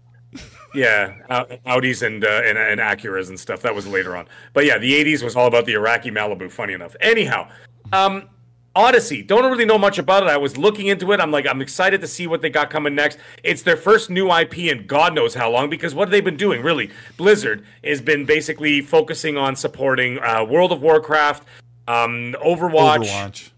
Yeah, 0.75 1.13
Au- 1.31 1.57
Audis 1.79 2.05
and, 2.05 2.23
uh, 2.23 2.41
and 2.45 2.57
and 2.57 2.79
Acuras 2.79 3.29
and 3.29 3.39
stuff. 3.39 3.61
That 3.63 3.73
was 3.73 3.87
later 3.87 4.15
on. 4.15 4.27
But 4.53 4.65
yeah, 4.65 4.77
the 4.77 4.93
'80s 5.03 5.23
was 5.23 5.35
all 5.35 5.47
about 5.47 5.65
the 5.65 5.73
Iraqi 5.73 6.11
Malibu. 6.11 6.51
Funny 6.51 6.73
enough. 6.73 6.95
Anyhow, 7.01 7.49
um, 7.91 8.29
Odyssey. 8.75 9.21
Don't 9.21 9.49
really 9.49 9.65
know 9.65 9.77
much 9.77 9.97
about 9.97 10.23
it. 10.23 10.29
I 10.29 10.37
was 10.37 10.57
looking 10.57 10.87
into 10.87 11.11
it. 11.11 11.19
I'm 11.19 11.31
like, 11.31 11.47
I'm 11.47 11.61
excited 11.61 12.01
to 12.01 12.07
see 12.07 12.27
what 12.27 12.41
they 12.41 12.49
got 12.49 12.69
coming 12.69 12.95
next. 12.95 13.17
It's 13.43 13.63
their 13.63 13.77
first 13.77 14.09
new 14.09 14.31
IP 14.31 14.59
in 14.59 14.85
God 14.85 15.13
knows 15.15 15.33
how 15.33 15.51
long 15.51 15.69
because 15.69 15.95
what 15.95 16.07
have 16.07 16.11
they 16.11 16.21
been 16.21 16.37
doing? 16.37 16.61
Really, 16.61 16.91
Blizzard 17.17 17.65
has 17.83 18.01
been 18.01 18.25
basically 18.25 18.81
focusing 18.81 19.37
on 19.37 19.55
supporting 19.55 20.19
uh, 20.19 20.45
World 20.45 20.71
of 20.71 20.81
Warcraft, 20.81 21.43
um, 21.87 22.35
Overwatch, 22.45 23.09
Overwatch. 23.09 23.49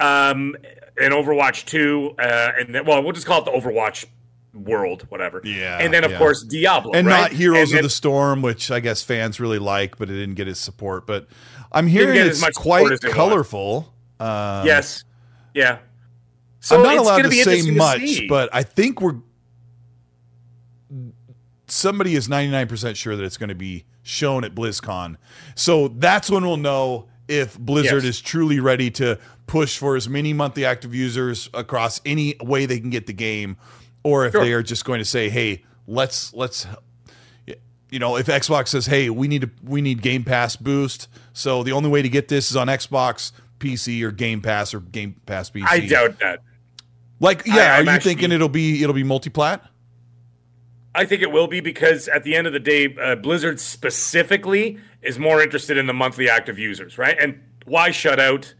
um, 0.00 0.56
and 1.00 1.14
Overwatch 1.14 1.64
Two, 1.64 2.14
uh, 2.18 2.52
and 2.58 2.74
then, 2.74 2.84
well, 2.84 3.02
we'll 3.02 3.12
just 3.12 3.26
call 3.26 3.40
it 3.40 3.44
the 3.44 3.52
Overwatch 3.52 4.06
world, 4.52 5.02
whatever. 5.08 5.40
Yeah, 5.44 5.78
and 5.78 5.94
then 5.94 6.04
of 6.04 6.10
yeah. 6.10 6.18
course 6.18 6.42
Diablo, 6.42 6.92
and 6.94 7.06
right? 7.06 7.20
not 7.20 7.32
Heroes 7.32 7.70
And 7.70 7.78
of 7.78 7.84
the 7.84 7.90
Storm, 7.90 8.42
which 8.42 8.70
I 8.70 8.80
guess 8.80 9.02
fans 9.02 9.38
really 9.38 9.60
like, 9.60 9.98
but 9.98 10.10
it 10.10 10.14
didn't 10.14 10.34
get 10.34 10.48
its 10.48 10.60
support. 10.60 11.06
But 11.06 11.28
I'm 11.70 11.86
hearing 11.86 12.18
it's 12.18 12.40
much 12.40 12.54
quite 12.54 12.90
as 12.90 13.00
they 13.00 13.08
want. 13.08 13.16
colorful. 13.16 13.94
Um, 14.20 14.66
Yes, 14.66 15.04
yeah. 15.54 15.78
So 16.60 16.76
I'm 16.76 16.82
not 16.82 16.94
it's 16.94 17.02
allowed 17.02 17.22
be 17.28 17.42
say 17.42 17.58
interesting 17.58 17.72
to 17.74 17.78
much, 17.78 18.22
but 18.28 18.48
I 18.52 18.62
think 18.62 19.00
we're 19.00 19.16
somebody 21.66 22.14
is 22.14 22.28
99% 22.28 22.96
sure 22.96 23.16
that 23.16 23.24
it's 23.24 23.36
going 23.36 23.48
to 23.50 23.54
be 23.54 23.84
shown 24.02 24.44
at 24.44 24.54
BlizzCon. 24.54 25.16
So 25.54 25.88
that's 25.88 26.30
when 26.30 26.44
we'll 26.46 26.56
know 26.56 27.08
if 27.28 27.58
Blizzard 27.58 28.04
Yes. 28.04 28.16
is 28.16 28.20
truly 28.20 28.58
ready 28.58 28.90
to 28.92 29.18
push 29.46 29.76
for 29.78 29.96
as 29.96 30.08
many 30.08 30.32
monthly 30.32 30.64
active 30.64 30.94
users 30.94 31.48
across 31.54 32.00
any 32.06 32.34
way 32.40 32.66
they 32.66 32.80
can 32.80 32.90
get 32.90 33.06
the 33.06 33.12
game 33.12 33.56
or 34.02 34.24
if 34.26 34.32
Sure. 34.32 34.42
they 34.44 34.52
are 34.52 34.62
just 34.62 34.84
going 34.84 34.98
to 34.98 35.04
say, 35.04 35.28
"Hey, 35.28 35.64
let's 35.86 36.32
let's 36.32 36.66
you 37.90 37.98
know, 37.98 38.16
if 38.16 38.26
Xbox 38.26 38.68
says, 38.68 38.86
"Hey, 38.86 39.08
we 39.10 39.28
need 39.28 39.42
to 39.42 39.50
we 39.62 39.80
need 39.80 40.00
Game 40.02 40.24
Pass 40.24 40.56
boost." 40.56 41.08
So 41.32 41.62
the 41.62 41.72
only 41.72 41.88
way 41.90 42.00
to 42.02 42.08
get 42.08 42.28
this 42.28 42.50
is 42.50 42.56
on 42.56 42.66
Xbox, 42.68 43.32
PC 43.58 44.02
or 44.02 44.10
Game 44.10 44.40
Pass 44.40 44.72
or 44.74 44.80
Game 44.80 45.20
Pass 45.26 45.50
PC. 45.50 45.64
I 45.68 45.80
doubt 45.80 46.18
that. 46.20 46.40
Like, 47.20 47.42
yeah, 47.46 47.54
I- 47.74 47.78
are 47.80 47.82
you 47.82 47.90
actually- 47.90 48.12
thinking 48.14 48.32
it'll 48.32 48.48
be 48.48 48.82
it'll 48.82 48.94
be 48.94 49.04
multiplat? 49.04 49.60
I 50.94 51.04
think 51.04 51.22
it 51.22 51.30
will 51.30 51.46
be 51.46 51.60
because 51.60 52.08
at 52.08 52.24
the 52.24 52.34
end 52.34 52.46
of 52.46 52.52
the 52.52 52.58
day, 52.60 52.94
uh, 53.00 53.14
Blizzard 53.14 53.60
specifically 53.60 54.78
is 55.02 55.18
more 55.18 55.40
interested 55.42 55.76
in 55.76 55.86
the 55.86 55.92
monthly 55.92 56.28
active 56.28 56.58
users, 56.58 56.98
right? 56.98 57.16
And 57.20 57.38
why 57.66 57.90
shut 57.90 58.18
out 58.18 58.52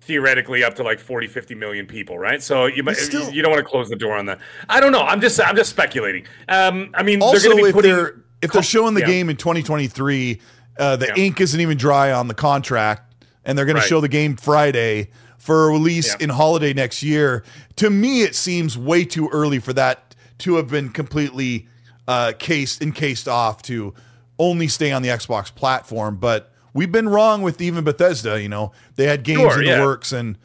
theoretically 0.00 0.64
up 0.64 0.74
to 0.74 0.82
like 0.82 0.98
40, 0.98 1.26
50 1.28 1.54
million 1.54 1.86
people, 1.86 2.18
right? 2.18 2.42
So 2.42 2.66
you 2.66 2.82
still- 2.94 3.30
you 3.30 3.42
don't 3.42 3.52
want 3.52 3.62
to 3.64 3.68
close 3.70 3.88
the 3.88 3.96
door 3.96 4.16
on 4.16 4.26
that. 4.26 4.40
I 4.68 4.80
don't 4.80 4.90
know. 4.92 5.02
I'm 5.02 5.20
just 5.20 5.38
I'm 5.40 5.54
just 5.56 5.70
speculating. 5.70 6.24
Um, 6.48 6.90
I 6.94 7.02
mean, 7.02 7.22
Also, 7.22 7.38
they're 7.48 7.50
to 7.56 7.62
be 7.62 7.68
if 7.68 7.74
putting 7.74 7.92
they're 7.94 8.14
if 8.42 8.50
they're 8.52 8.62
showing 8.62 8.94
the 8.94 9.00
Yeah. 9.00 9.06
game 9.06 9.28
in 9.30 9.36
2023, 9.36 10.40
uh, 10.78 10.96
the 10.96 11.06
Yeah. 11.14 11.22
ink 11.24 11.40
isn't 11.42 11.60
even 11.60 11.76
dry 11.76 12.10
on 12.10 12.26
the 12.26 12.34
contract, 12.34 13.09
and 13.44 13.56
they're 13.56 13.66
going 13.66 13.76
to 13.76 13.82
show 13.82 14.00
the 14.00 14.08
game 14.08 14.36
Friday 14.36 15.10
for 15.38 15.68
a 15.68 15.72
release 15.72 16.08
Yeah. 16.08 16.24
in 16.24 16.30
holiday 16.30 16.72
next 16.74 17.02
year. 17.02 17.42
To 17.76 17.88
me, 17.90 18.22
it 18.22 18.34
seems 18.34 18.76
way 18.76 19.04
too 19.04 19.28
early 19.30 19.58
for 19.58 19.72
that 19.72 20.14
to 20.38 20.56
have 20.56 20.68
been 20.68 20.90
completely 20.90 21.66
uh, 22.08 22.32
cased 22.38 22.82
encased 22.82 23.28
off 23.28 23.62
to 23.62 23.94
only 24.38 24.68
stay 24.68 24.90
on 24.92 25.02
the 25.02 25.08
Xbox 25.08 25.54
platform. 25.54 26.16
But 26.16 26.52
we've 26.74 26.90
been 26.92 27.08
wrong 27.08 27.42
with 27.42 27.60
even 27.60 27.84
Bethesda. 27.84 28.40
You 28.40 28.48
know, 28.48 28.72
they 28.96 29.06
had 29.06 29.22
games 29.22 29.40
Sure, 29.52 29.62
in 29.62 29.78
the 29.78 29.84
works, 29.84 30.12
and 30.12 30.36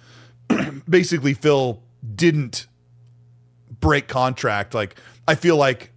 basically 0.89 1.33
Phil 1.33 1.81
didn't 2.15 2.67
break 3.79 4.07
contract. 4.07 4.73
Like 4.73 4.95
I 5.27 5.35
feel 5.35 5.57
like 5.57 5.91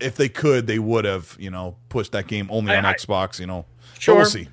if 0.00 0.16
they 0.16 0.28
could, 0.28 0.66
they 0.66 0.78
would 0.78 1.04
have, 1.04 1.36
you 1.40 1.50
know, 1.50 1.76
pushed 1.88 2.12
that 2.12 2.26
game 2.28 2.46
only 2.50 2.74
on 2.74 2.84
I- 2.84 2.94
Xbox. 2.94 3.40
You 3.40 3.46
know, 3.46 3.66
Sure. 3.98 4.16
we'll 4.16 4.26
see. 4.26 4.48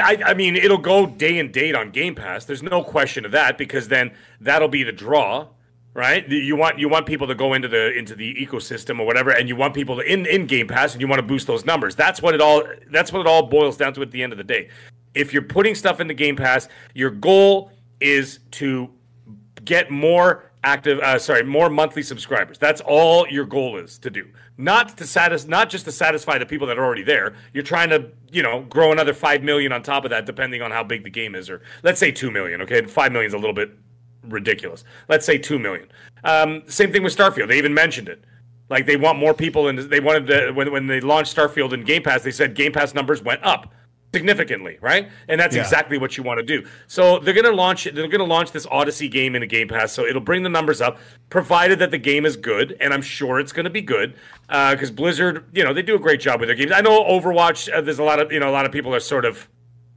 I, 0.00 0.30
I, 0.30 0.34
mean, 0.34 0.56
it'll 0.56 0.78
go 0.78 1.06
day 1.06 1.38
and 1.38 1.52
date 1.52 1.74
on 1.74 1.90
Game 1.90 2.14
Pass. 2.14 2.44
There's 2.44 2.62
no 2.62 2.82
question 2.82 3.24
of 3.24 3.32
that 3.32 3.58
because 3.58 3.88
then 3.88 4.12
that'll 4.40 4.68
be 4.68 4.82
the 4.82 4.92
draw, 4.92 5.48
right? 5.92 6.28
You 6.28 6.56
want 6.56 6.78
you 6.78 6.88
want 6.88 7.06
people 7.06 7.26
to 7.26 7.34
go 7.34 7.54
into 7.54 7.68
the 7.68 7.92
into 7.96 8.14
the 8.14 8.34
ecosystem 8.34 8.98
or 8.98 9.06
whatever, 9.06 9.30
and 9.30 9.48
you 9.48 9.56
want 9.56 9.74
people 9.74 9.96
to 9.96 10.02
in 10.02 10.26
in 10.26 10.46
Game 10.46 10.66
Pass, 10.66 10.92
and 10.92 11.00
you 11.00 11.08
want 11.08 11.20
to 11.20 11.26
boost 11.26 11.46
those 11.46 11.64
numbers. 11.64 11.94
That's 11.94 12.22
what 12.22 12.34
it 12.34 12.40
all 12.40 12.62
that's 12.90 13.12
what 13.12 13.20
it 13.20 13.26
all 13.26 13.46
boils 13.46 13.76
down 13.76 13.92
to 13.94 14.02
at 14.02 14.10
the 14.10 14.22
end 14.22 14.32
of 14.32 14.38
the 14.38 14.44
day. 14.44 14.68
If 15.14 15.32
you're 15.32 15.42
putting 15.42 15.74
stuff 15.74 16.00
into 16.00 16.14
Game 16.14 16.36
Pass, 16.36 16.68
your 16.94 17.10
goal 17.10 17.70
is 18.00 18.40
to 18.52 18.90
get 19.64 19.90
more 19.90 20.50
active 20.64 20.98
uh, 21.00 21.18
sorry 21.18 21.42
more 21.42 21.68
monthly 21.68 22.02
subscribers 22.02 22.58
that's 22.58 22.80
all 22.80 23.28
your 23.28 23.44
goal 23.44 23.76
is 23.76 23.98
to 23.98 24.10
do 24.10 24.26
not 24.56 24.96
to 24.98 25.06
satis- 25.06 25.46
not 25.46 25.70
just 25.70 25.84
to 25.84 25.92
satisfy 25.92 26.38
the 26.38 26.46
people 26.46 26.66
that 26.68 26.78
are 26.78 26.84
already 26.84 27.02
there. 27.02 27.34
You're 27.52 27.64
trying 27.64 27.90
to 27.90 28.10
you 28.30 28.42
know 28.42 28.62
grow 28.62 28.92
another 28.92 29.12
5 29.12 29.42
million 29.42 29.72
on 29.72 29.82
top 29.82 30.04
of 30.04 30.10
that 30.10 30.26
depending 30.26 30.62
on 30.62 30.70
how 30.70 30.84
big 30.84 31.04
the 31.04 31.10
game 31.10 31.34
is 31.34 31.50
or 31.50 31.62
let's 31.82 31.98
say 32.00 32.10
2 32.10 32.30
million 32.30 32.62
okay? 32.62 32.82
5 32.82 33.12
million 33.12 33.28
is 33.28 33.34
a 33.34 33.38
little 33.38 33.54
bit 33.54 33.70
ridiculous. 34.22 34.84
Let's 35.08 35.26
say 35.26 35.38
2 35.38 35.58
million. 35.58 35.88
Um, 36.22 36.62
same 36.66 36.92
thing 36.92 37.02
with 37.02 37.16
starfield. 37.16 37.48
They 37.48 37.58
even 37.58 37.74
mentioned 37.74 38.08
it. 38.08 38.24
Like 38.70 38.86
they 38.86 38.96
want 38.96 39.18
more 39.18 39.34
people 39.34 39.68
and 39.68 39.78
they 39.78 40.00
wanted 40.00 40.26
to 40.28 40.52
when, 40.52 40.72
when 40.72 40.86
they 40.86 41.00
launched 41.00 41.36
starfield 41.36 41.72
in 41.72 41.84
game 41.84 42.02
pass 42.02 42.22
they 42.22 42.30
said 42.30 42.54
game 42.54 42.72
pass 42.72 42.94
numbers 42.94 43.22
went 43.22 43.42
up 43.44 43.72
significantly, 44.14 44.78
right? 44.80 45.08
And 45.28 45.40
that's 45.40 45.54
Yeah. 45.56 45.62
exactly 45.62 45.98
what 45.98 46.16
you 46.16 46.22
want 46.22 46.38
to 46.38 46.46
do. 46.46 46.66
So 46.86 47.18
they're 47.18 47.34
going 47.34 47.44
to 47.44 47.50
launch 47.64 47.84
they're 47.84 48.08
going 48.08 48.18
to 48.28 48.32
launch 48.36 48.52
this 48.52 48.66
Odyssey 48.70 49.08
game 49.08 49.34
in 49.36 49.42
a 49.42 49.46
Game 49.46 49.68
Pass, 49.68 49.92
so 49.92 50.06
it'll 50.06 50.22
bring 50.30 50.42
the 50.44 50.48
numbers 50.48 50.80
up, 50.80 50.98
provided 51.28 51.78
that 51.80 51.90
the 51.90 51.98
game 51.98 52.24
is 52.24 52.36
good, 52.36 52.76
and 52.80 52.94
I'm 52.94 53.02
sure 53.02 53.38
it's 53.40 53.52
going 53.52 53.64
to 53.64 53.70
be 53.70 53.82
good, 53.82 54.14
because 54.48 54.90
Blizzard, 54.90 55.44
you 55.52 55.64
know, 55.64 55.74
they 55.74 55.82
do 55.82 55.94
a 55.94 55.98
great 55.98 56.20
job 56.20 56.40
with 56.40 56.48
their 56.48 56.56
games. 56.56 56.72
I 56.72 56.80
know 56.80 57.02
Overwatch, 57.04 57.72
uh, 57.72 57.80
there's 57.80 57.98
a 57.98 58.04
lot 58.04 58.20
of 58.20 58.32
you 58.32 58.40
know 58.40 58.48
a 58.48 58.54
lot 58.58 58.64
of 58.66 58.72
people 58.72 58.94
are 58.94 59.00
sort 59.00 59.24
of 59.24 59.48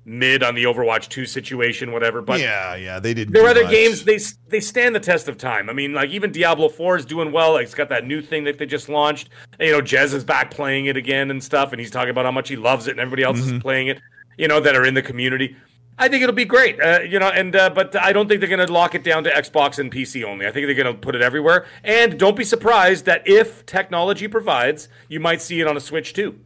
mid 0.07 0.41
on 0.41 0.55
the 0.55 0.63
Overwatch 0.63 1.09
two 1.09 1.25
situation, 1.25 1.91
whatever, 1.91 2.21
but. 2.21 2.39
yeah, 2.39 2.75
yeah, 2.75 2.97
they 2.99 3.13
did. 3.13 3.31
There 3.33 3.43
are 3.45 3.49
other 3.49 3.67
games 3.67 4.05
they 4.05 4.17
they 4.47 4.61
stand 4.61 4.95
the 4.95 4.99
test 5.01 5.27
of 5.27 5.37
time. 5.37 5.69
I 5.69 5.73
mean, 5.73 5.93
like 5.93 6.09
even 6.11 6.31
Diablo 6.31 6.69
Four 6.69 6.95
is 6.95 7.05
doing 7.05 7.31
well. 7.31 7.53
Like 7.53 7.65
it's 7.65 7.75
got 7.75 7.89
that 7.89 8.05
new 8.07 8.21
thing 8.21 8.45
that 8.45 8.57
they 8.57 8.65
just 8.65 8.87
launched. 8.89 9.29
And, 9.59 9.67
you 9.67 9.73
know, 9.73 9.81
Jez 9.81 10.13
is 10.13 10.23
back 10.23 10.49
playing 10.49 10.85
it 10.85 10.95
again 10.97 11.29
and 11.29 11.43
stuff, 11.43 11.73
and 11.73 11.79
he's 11.79 11.91
talking 11.91 12.09
about 12.09 12.25
how 12.25 12.31
much 12.31 12.47
he 12.49 12.55
loves 12.55 12.87
it, 12.87 12.91
and 12.91 12.99
everybody 13.01 13.23
else 13.23 13.39
is 13.39 13.59
playing 13.61 13.87
it. 13.87 13.99
You 14.37 14.47
know, 14.47 14.59
that 14.61 14.75
are 14.75 14.85
in 14.85 14.93
the 14.93 15.01
community. 15.01 15.55
I 15.99 16.09
think 16.09 16.21
it'll 16.21 16.35
be 16.35 16.45
great. 16.45 16.79
Uh, 16.79 16.99
you 17.01 17.17
know, 17.17 17.29
and 17.29 17.55
uh, 17.55 17.71
but 17.71 17.95
I 17.95 18.13
don't 18.13 18.27
think 18.29 18.39
they're 18.39 18.49
going 18.55 18.65
to 18.65 18.71
lock 18.71 18.93
it 18.93 19.03
down 19.03 19.23
to 19.23 19.31
Xbox 19.31 19.79
and 19.79 19.91
PC 19.91 20.23
only. 20.23 20.45
I 20.45 20.51
think 20.51 20.67
they're 20.67 20.75
going 20.75 20.93
to 20.95 20.99
put 20.99 21.15
it 21.15 21.23
everywhere. 21.23 21.65
And 21.83 22.19
don't 22.19 22.37
be 22.37 22.43
surprised 22.43 23.05
that 23.05 23.27
if 23.27 23.65
technology 23.65 24.27
provides, 24.27 24.89
you 25.09 25.19
might 25.19 25.41
see 25.41 25.59
it 25.59 25.65
on 25.67 25.75
a 25.75 25.79
Switch 25.79 26.13
too. 26.13 26.39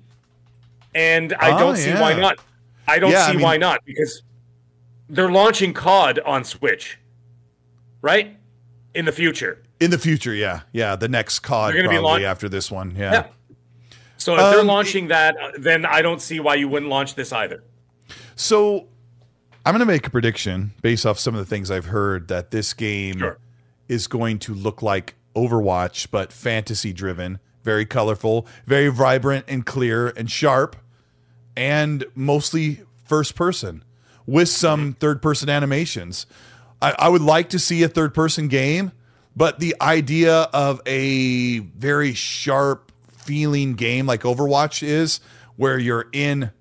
And 0.96 1.34
I 1.34 1.52
Oh, 1.56 1.60
don't 1.60 1.76
see 1.76 1.92
why 1.94 2.14
not. 2.18 2.40
I 2.88 3.00
don't 3.00 3.12
Yeah, 3.12 3.24
I 3.26 3.28
see 3.32 3.38
mean- 3.38 3.44
why 3.44 3.58
not 3.58 3.82
because 3.86 4.24
they're 5.10 5.32
launching 5.32 5.74
COD 5.74 6.20
on 6.26 6.44
Switch, 6.44 6.98
right? 8.02 8.38
In 8.94 9.06
the 9.06 9.12
future. 9.12 9.64
in 9.80 9.90
the 9.90 9.98
future. 9.98 10.34
Yeah, 10.34 10.62
yeah, 10.74 10.96
the 10.96 11.08
next 11.08 11.40
COD 11.40 11.74
probably 11.74 11.98
launch- 12.00 12.24
after 12.24 12.48
this 12.50 12.70
one. 12.70 12.94
Yeah. 12.96 13.12
Yeah. 13.14 13.26
So 14.18 14.34
if 14.36 14.40
they're 14.52 14.60
Um, 14.60 14.68
launching 14.68 15.08
that, 15.08 15.36
then 15.58 15.86
I 15.86 16.04
don't 16.04 16.22
see 16.22 16.40
why 16.40 16.54
you 16.56 16.68
wouldn't 16.68 16.92
launch 16.92 17.16
this 17.16 17.34
either. 17.34 17.64
So 18.36 18.88
I'm 19.66 19.74
going 19.74 19.80
to 19.80 19.86
make 19.86 20.06
a 20.06 20.10
prediction 20.12 20.74
based 20.84 21.06
off 21.08 21.18
some 21.18 21.34
of 21.34 21.40
the 21.40 21.46
things 21.46 21.72
I've 21.72 21.86
heard 21.86 22.28
that 22.28 22.52
this 22.52 22.74
game 22.76 23.18
Sure. 23.18 23.40
is 23.88 24.06
going 24.08 24.38
to 24.40 24.54
look 24.54 24.82
like 24.84 25.16
Overwatch, 25.36 26.10
but 26.12 26.32
fantasy 26.32 26.94
driven, 26.94 27.40
very 27.64 27.86
colorful, 27.86 28.46
very 28.68 28.90
vibrant 28.90 29.46
and 29.48 29.66
clear 29.66 30.10
and 30.10 30.30
sharp, 30.30 30.76
and 31.56 32.06
mostly 32.16 32.82
first 33.06 33.36
person 33.36 33.84
with 34.26 34.50
some 34.50 34.94
third 34.94 35.22
person 35.22 35.50
animations. 35.50 36.26
I, 36.82 36.96
I 36.98 37.10
would 37.10 37.22
like 37.22 37.50
to 37.50 37.60
see 37.60 37.84
a 37.84 37.90
third 37.90 38.14
person 38.14 38.48
game, 38.48 38.92
but 39.36 39.60
the 39.60 39.76
idea 39.82 40.34
of 40.54 40.82
a 40.86 41.60
very 41.60 42.14
sharp 42.14 42.92
feeling 43.12 43.74
game 43.74 44.06
like 44.06 44.22
Overwatch 44.22 44.84
is, 44.84 45.20
where 45.56 45.78
you're 45.78 46.08
in 46.12 46.52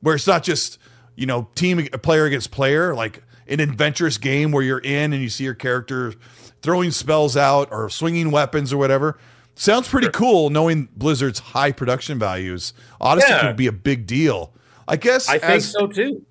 where 0.00 0.14
it's 0.14 0.26
not 0.26 0.42
just 0.42 0.78
you 1.14 1.26
know 1.26 1.48
team 1.54 1.86
player 2.02 2.24
against 2.24 2.50
player 2.50 2.94
like 2.94 3.22
an 3.46 3.60
adventurous 3.60 4.18
game 4.18 4.50
where 4.50 4.62
you're 4.62 4.80
in 4.80 5.12
and 5.12 5.22
you 5.22 5.28
see 5.28 5.44
your 5.44 5.54
character 5.54 6.12
throwing 6.60 6.90
spells 6.90 7.36
out 7.36 7.68
or 7.70 7.88
swinging 7.88 8.30
weapons 8.30 8.72
or 8.72 8.78
whatever 8.78 9.18
sounds 9.56 9.88
pretty 9.88 10.08
cool 10.10 10.50
knowing 10.50 10.88
blizzard's 10.96 11.38
high 11.40 11.72
production 11.72 12.18
values. 12.18 12.72
Odyssey 13.00 13.26
Yeah. 13.30 13.40
could 13.48 13.56
be 13.56 13.66
a 13.66 13.72
big 13.72 14.06
deal. 14.06 14.52
I 14.86 14.96
guess 14.96 15.28
I 15.28 15.38
think 15.38 15.52
as- 15.52 15.72
so 15.72 15.88
too. 15.88 16.24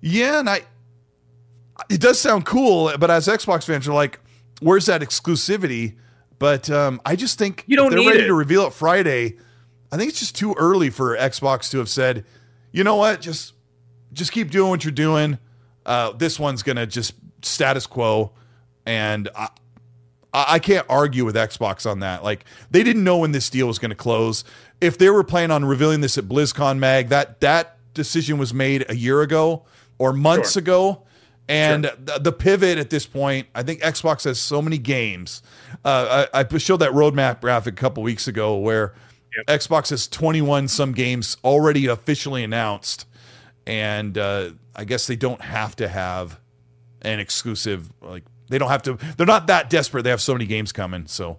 yeah 0.00 0.38
and 0.38 0.48
i 0.48 0.60
it 1.90 2.00
does 2.00 2.20
sound 2.20 2.44
cool 2.46 2.92
but 2.98 3.10
as 3.10 3.26
xbox 3.26 3.64
fans 3.64 3.88
are 3.88 3.92
like 3.94 4.20
where's 4.60 4.86
that 4.86 5.00
exclusivity? 5.02 5.96
But 6.38 6.70
um 6.70 7.00
i 7.04 7.16
just 7.16 7.38
think 7.38 7.64
You 7.66 7.76
don't 7.76 7.92
if 7.92 7.98
they're 7.98 8.08
ready 8.08 8.24
it. 8.24 8.26
to 8.28 8.34
reveal 8.34 8.66
it 8.66 8.72
friday 8.72 9.36
i 9.90 9.96
think 9.96 10.10
it's 10.10 10.20
just 10.20 10.36
too 10.36 10.54
early 10.58 10.90
for 10.90 11.16
xbox 11.16 11.70
to 11.70 11.78
have 11.78 11.88
said 11.88 12.24
you 12.72 12.84
know 12.84 12.96
what? 12.96 13.22
Just 13.22 13.54
just 14.12 14.32
keep 14.32 14.50
doing 14.50 14.68
what 14.68 14.84
you're 14.84 14.90
doing. 14.92 15.38
Uh 15.86 16.12
this 16.12 16.38
one's 16.38 16.62
gonna 16.62 16.86
just 16.86 17.14
status 17.42 17.86
quo. 17.86 18.32
And 18.84 19.28
i 19.34 19.48
I 20.36 20.54
I 20.54 20.58
can't 20.58 20.86
argue 20.88 21.24
with 21.24 21.34
Xbox 21.34 21.90
on 21.90 22.00
that. 22.00 22.22
Like 22.22 22.44
they 22.70 22.82
didn't 22.82 23.02
know 23.04 23.18
when 23.18 23.32
this 23.32 23.50
deal 23.50 23.66
was 23.66 23.78
going 23.78 23.90
to 23.90 23.96
close. 23.96 24.44
If 24.80 24.98
they 24.98 25.08
were 25.10 25.24
planning 25.24 25.50
on 25.50 25.64
revealing 25.64 26.00
this 26.02 26.18
at 26.18 26.24
BlizzCon 26.24 26.78
Mag, 26.78 27.08
that 27.08 27.40
that 27.40 27.78
decision 27.94 28.38
was 28.38 28.52
made 28.52 28.84
a 28.90 28.94
year 28.96 29.22
ago 29.22 29.64
or 29.98 30.12
months 30.12 30.52
Sure. 30.52 30.60
ago. 30.60 31.02
And 31.48 31.84
the, 31.84 32.18
the 32.20 32.32
pivot 32.32 32.76
at 32.76 32.90
this 32.90 33.06
point, 33.06 33.46
I 33.54 33.62
think 33.62 33.80
Xbox 33.80 34.24
has 34.24 34.40
so 34.40 34.60
many 34.60 34.78
games. 34.78 35.42
Uh, 35.84 36.26
I, 36.34 36.40
I 36.40 36.58
showed 36.58 36.78
that 36.78 36.90
roadmap 36.90 37.40
graphic 37.40 37.74
a 37.74 37.76
couple 37.76 38.02
weeks 38.02 38.26
ago 38.26 38.56
where 38.56 38.94
Xbox 39.46 39.90
has 39.90 40.08
21 40.08 40.66
some 40.66 40.90
games 40.92 41.36
already 41.44 41.86
officially 41.86 42.42
announced, 42.42 43.06
and 43.64 44.18
uh, 44.18 44.50
I 44.74 44.84
guess 44.84 45.06
they 45.06 45.14
don't 45.14 45.40
have 45.40 45.76
to 45.76 45.86
have 45.88 46.40
an 47.02 47.20
exclusive. 47.20 47.92
Like 48.00 48.24
they 48.48 48.58
don't 48.58 48.70
have 48.70 48.82
to. 48.84 48.98
They're 49.16 49.26
not 49.26 49.46
that 49.48 49.70
desperate. 49.70 50.02
They 50.02 50.10
have 50.10 50.20
so 50.20 50.34
many 50.34 50.46
games 50.46 50.72
coming. 50.72 51.06
So 51.06 51.38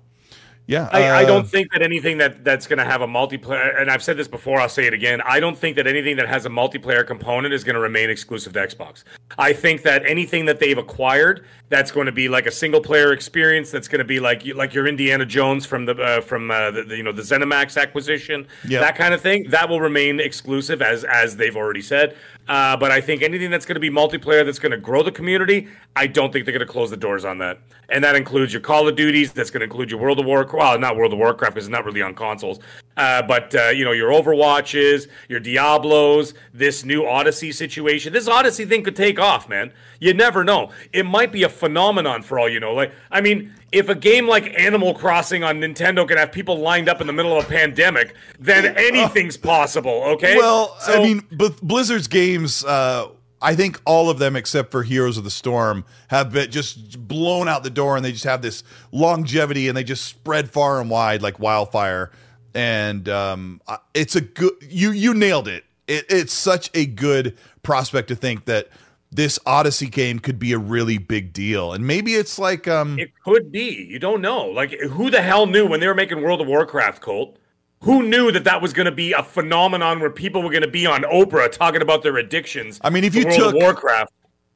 yeah, 0.68 0.90
I, 0.92 1.04
I 1.04 1.24
uh, 1.24 1.28
don't 1.28 1.48
think 1.48 1.72
that 1.72 1.82
anything 1.82 2.18
that 2.18 2.44
that's 2.44 2.68
going 2.68 2.80
to 2.80 2.84
have 2.84 3.02
a 3.02 3.08
multiplayer, 3.08 3.80
and 3.80 3.90
I've 3.90 4.04
said 4.04 4.18
this 4.18 4.28
before, 4.28 4.60
I'll 4.60 4.68
say 4.68 4.86
it 4.86 4.94
again. 4.94 5.22
I 5.22 5.40
don't 5.40 5.58
think 5.58 5.78
that 5.78 5.88
anything 5.88 6.18
that 6.18 6.28
has 6.28 6.46
a 6.46 6.50
multiplayer 6.50 7.08
component 7.08 7.54
is 7.54 7.64
going 7.64 7.76
to 7.76 7.80
remain 7.80 8.10
exclusive 8.10 8.52
to 8.52 8.60
Xbox. 8.60 9.06
I 9.38 9.54
think 9.54 9.84
that 9.84 10.06
anything 10.06 10.44
that 10.46 10.60
they've 10.60 10.78
acquired 10.78 11.46
that's 11.70 11.90
going 11.90 12.08
to 12.08 12.12
be 12.12 12.28
like 12.28 12.48
a 12.48 12.52
single 12.52 12.82
player 12.82 13.14
experience, 13.14 13.72
that's 13.72 13.88
going 13.88 14.00
to 14.00 14.06
be 14.06 14.20
like 14.20 14.46
like 14.56 14.74
your 14.74 14.88
Indiana 14.88 15.26
Jones 15.26 15.66
from 15.66 15.86
the 15.86 15.96
uh, 15.96 16.20
from 16.20 16.52
uh, 16.52 16.72
the, 16.72 16.84
the, 16.84 16.98
you 16.98 17.04
know 17.04 17.14
the 17.14 17.22
ZeniMax 17.22 17.82
acquisition, 17.82 18.46
Yep. 18.68 18.82
that 18.82 18.98
kind 18.98 19.14
of 19.14 19.22
thing, 19.22 19.50
that 19.52 19.70
will 19.70 19.80
remain 19.80 20.20
exclusive 20.20 20.82
as 20.82 21.06
as 21.06 21.38
they've 21.38 21.56
already 21.56 21.82
said. 21.82 22.18
Uh, 22.48 22.78
but 22.78 22.92
I 22.92 23.02
think 23.02 23.22
anything 23.22 23.52
that's 23.52 23.66
going 23.66 23.76
to 23.76 23.80
be 23.80 23.90
multiplayer 23.90 24.46
that's 24.46 24.60
going 24.60 24.72
to 24.72 24.78
grow 24.78 25.04
the 25.04 25.12
community, 25.12 25.68
I 25.96 26.08
don't 26.08 26.32
think 26.32 26.46
they're 26.46 26.54
going 26.54 26.66
to 26.66 26.72
close 26.72 26.90
the 26.90 26.98
doors 26.98 27.26
on 27.26 27.38
that. 27.40 27.60
And 27.90 28.04
that 28.04 28.16
includes 28.16 28.54
your 28.54 28.62
Call 28.62 28.88
of 28.88 28.96
Duties. 28.96 29.34
That's 29.34 29.50
going 29.50 29.62
to 29.62 29.66
include 29.66 29.92
your 29.92 30.00
World 30.00 30.20
of 30.20 30.26
Warcraft. 30.26 30.58
Well, 30.58 30.80
not 30.80 30.96
World 30.96 31.14
of 31.14 31.20
Warcraft 31.20 31.56
because 31.56 31.68
it's 31.68 31.72
not 31.72 31.86
really 31.86 32.02
on 32.02 32.14
consoles. 32.14 32.60
Uh, 32.96 33.22
but 33.22 33.54
uh, 33.54 33.70
you 33.70 33.86
know 33.86 33.92
your 33.92 34.12
Overwatches, 34.12 35.08
your 35.30 35.40
Diablos, 35.40 36.34
this 36.54 36.84
new 36.84 37.06
Odyssey 37.06 37.52
situation. 37.52 38.12
This 38.12 38.28
Odyssey 38.28 38.66
thing 38.66 38.84
could 38.84 38.96
take 38.96 39.20
off, 39.20 39.48
man. 39.48 39.72
You 40.00 40.14
never 40.14 40.44
know. 40.44 40.72
It 40.94 41.06
might 41.06 41.32
be 41.32 41.44
a 41.44 41.50
phenomenon 41.50 42.24
for 42.24 42.40
all 42.40 42.50
you 42.50 42.60
know. 42.60 42.74
Like, 42.74 42.92
I 43.12 43.22
mean, 43.22 43.54
if 43.72 43.90
a 43.90 43.96
game 43.96 44.28
like 44.28 44.58
Animal 44.58 44.94
Crossing 44.94 45.44
on 45.44 45.60
Nintendo 45.60 46.08
can 46.08 46.18
have 46.18 46.32
people 46.32 46.60
lined 46.60 46.88
up 46.88 47.02
in 47.02 47.08
the 47.08 47.14
middle 47.14 47.38
of 47.38 47.46
a 47.46 47.48
pandemic, 47.48 48.16
then 48.40 48.78
anything's 48.78 49.38
possible. 49.38 50.04
Okay. 50.06 50.38
Well, 50.38 50.76
I 50.88 51.00
mean, 51.00 51.24
but 51.32 51.62
Blizzard's 51.62 52.08
games, 52.08 52.64
uh, 52.64 53.10
I 53.42 53.56
think 53.56 53.82
all 53.86 54.10
of 54.10 54.20
them 54.20 54.36
except 54.36 54.72
for 54.72 54.84
Heroes 54.84 55.18
of 55.18 55.24
the 55.24 55.32
Storm 55.32 55.86
have 56.08 56.32
been 56.32 56.50
just 56.50 57.08
blown 57.08 57.48
out 57.48 57.64
the 57.64 57.70
door, 57.70 57.96
and 57.96 58.06
they 58.06 58.12
just 58.12 58.24
have 58.24 58.42
this 58.42 58.64
longevity, 58.92 59.68
and 59.68 59.76
they 59.76 59.84
just 59.84 60.06
spread 60.06 60.50
far 60.50 60.80
and 60.80 60.90
wide 60.90 61.22
like 61.22 61.40
wildfire. 61.40 62.12
And 62.56 63.08
um, 63.10 63.62
it's 63.94 64.16
a 64.16 64.22
good. 64.22 64.54
You 64.62 64.92
you 64.92 65.14
nailed 65.14 65.48
it. 65.48 65.66
it. 65.88 66.06
It's 66.10 66.34
such 66.34 66.72
a 66.74 66.86
good 66.86 67.38
prospect 67.64 68.08
to 68.08 68.16
think 68.16 68.46
that 68.46 68.70
this 69.18 69.40
Odyssey 69.48 69.88
game 69.88 70.20
could 70.20 70.38
be 70.38 70.54
a 70.54 70.60
really 70.60 71.00
big 71.00 71.34
deal, 71.34 71.74
and 71.74 71.86
maybe 71.86 72.14
it's 72.14 72.38
like 72.38 72.68
um, 72.68 73.00
It 73.00 73.12
could 73.26 73.52
be. 73.52 73.88
You 73.90 73.98
don't 73.98 74.22
know. 74.22 74.46
Like, 74.46 74.72
who 74.80 75.10
the 75.10 75.22
hell 75.22 75.48
knew 75.48 75.66
when 75.66 75.80
they 75.80 75.88
were 75.88 75.96
making 75.96 76.22
World 76.22 76.40
of 76.40 76.48
Warcraft, 76.48 77.02
Colt? 77.02 77.38
Who 77.82 78.04
knew 78.04 78.32
that 78.32 78.44
that 78.44 78.62
was 78.62 78.74
going 78.74 78.86
to 78.86 78.92
be 78.92 79.14
a 79.14 79.24
phenomenon 79.24 80.00
where 80.00 80.12
people 80.12 80.44
were 80.44 80.52
going 80.52 80.62
to 80.62 80.70
be 80.70 80.86
on 80.86 81.02
Oprah 81.02 81.52
talking 81.52 81.82
about 81.82 82.04
their 82.04 82.16
addictions? 82.18 82.80
I 82.84 82.92
mean, 82.92 83.04
if 83.04 83.16
you 83.16 83.26
World 83.26 83.38
took- 83.38 83.56
Warcraft, 83.56 84.14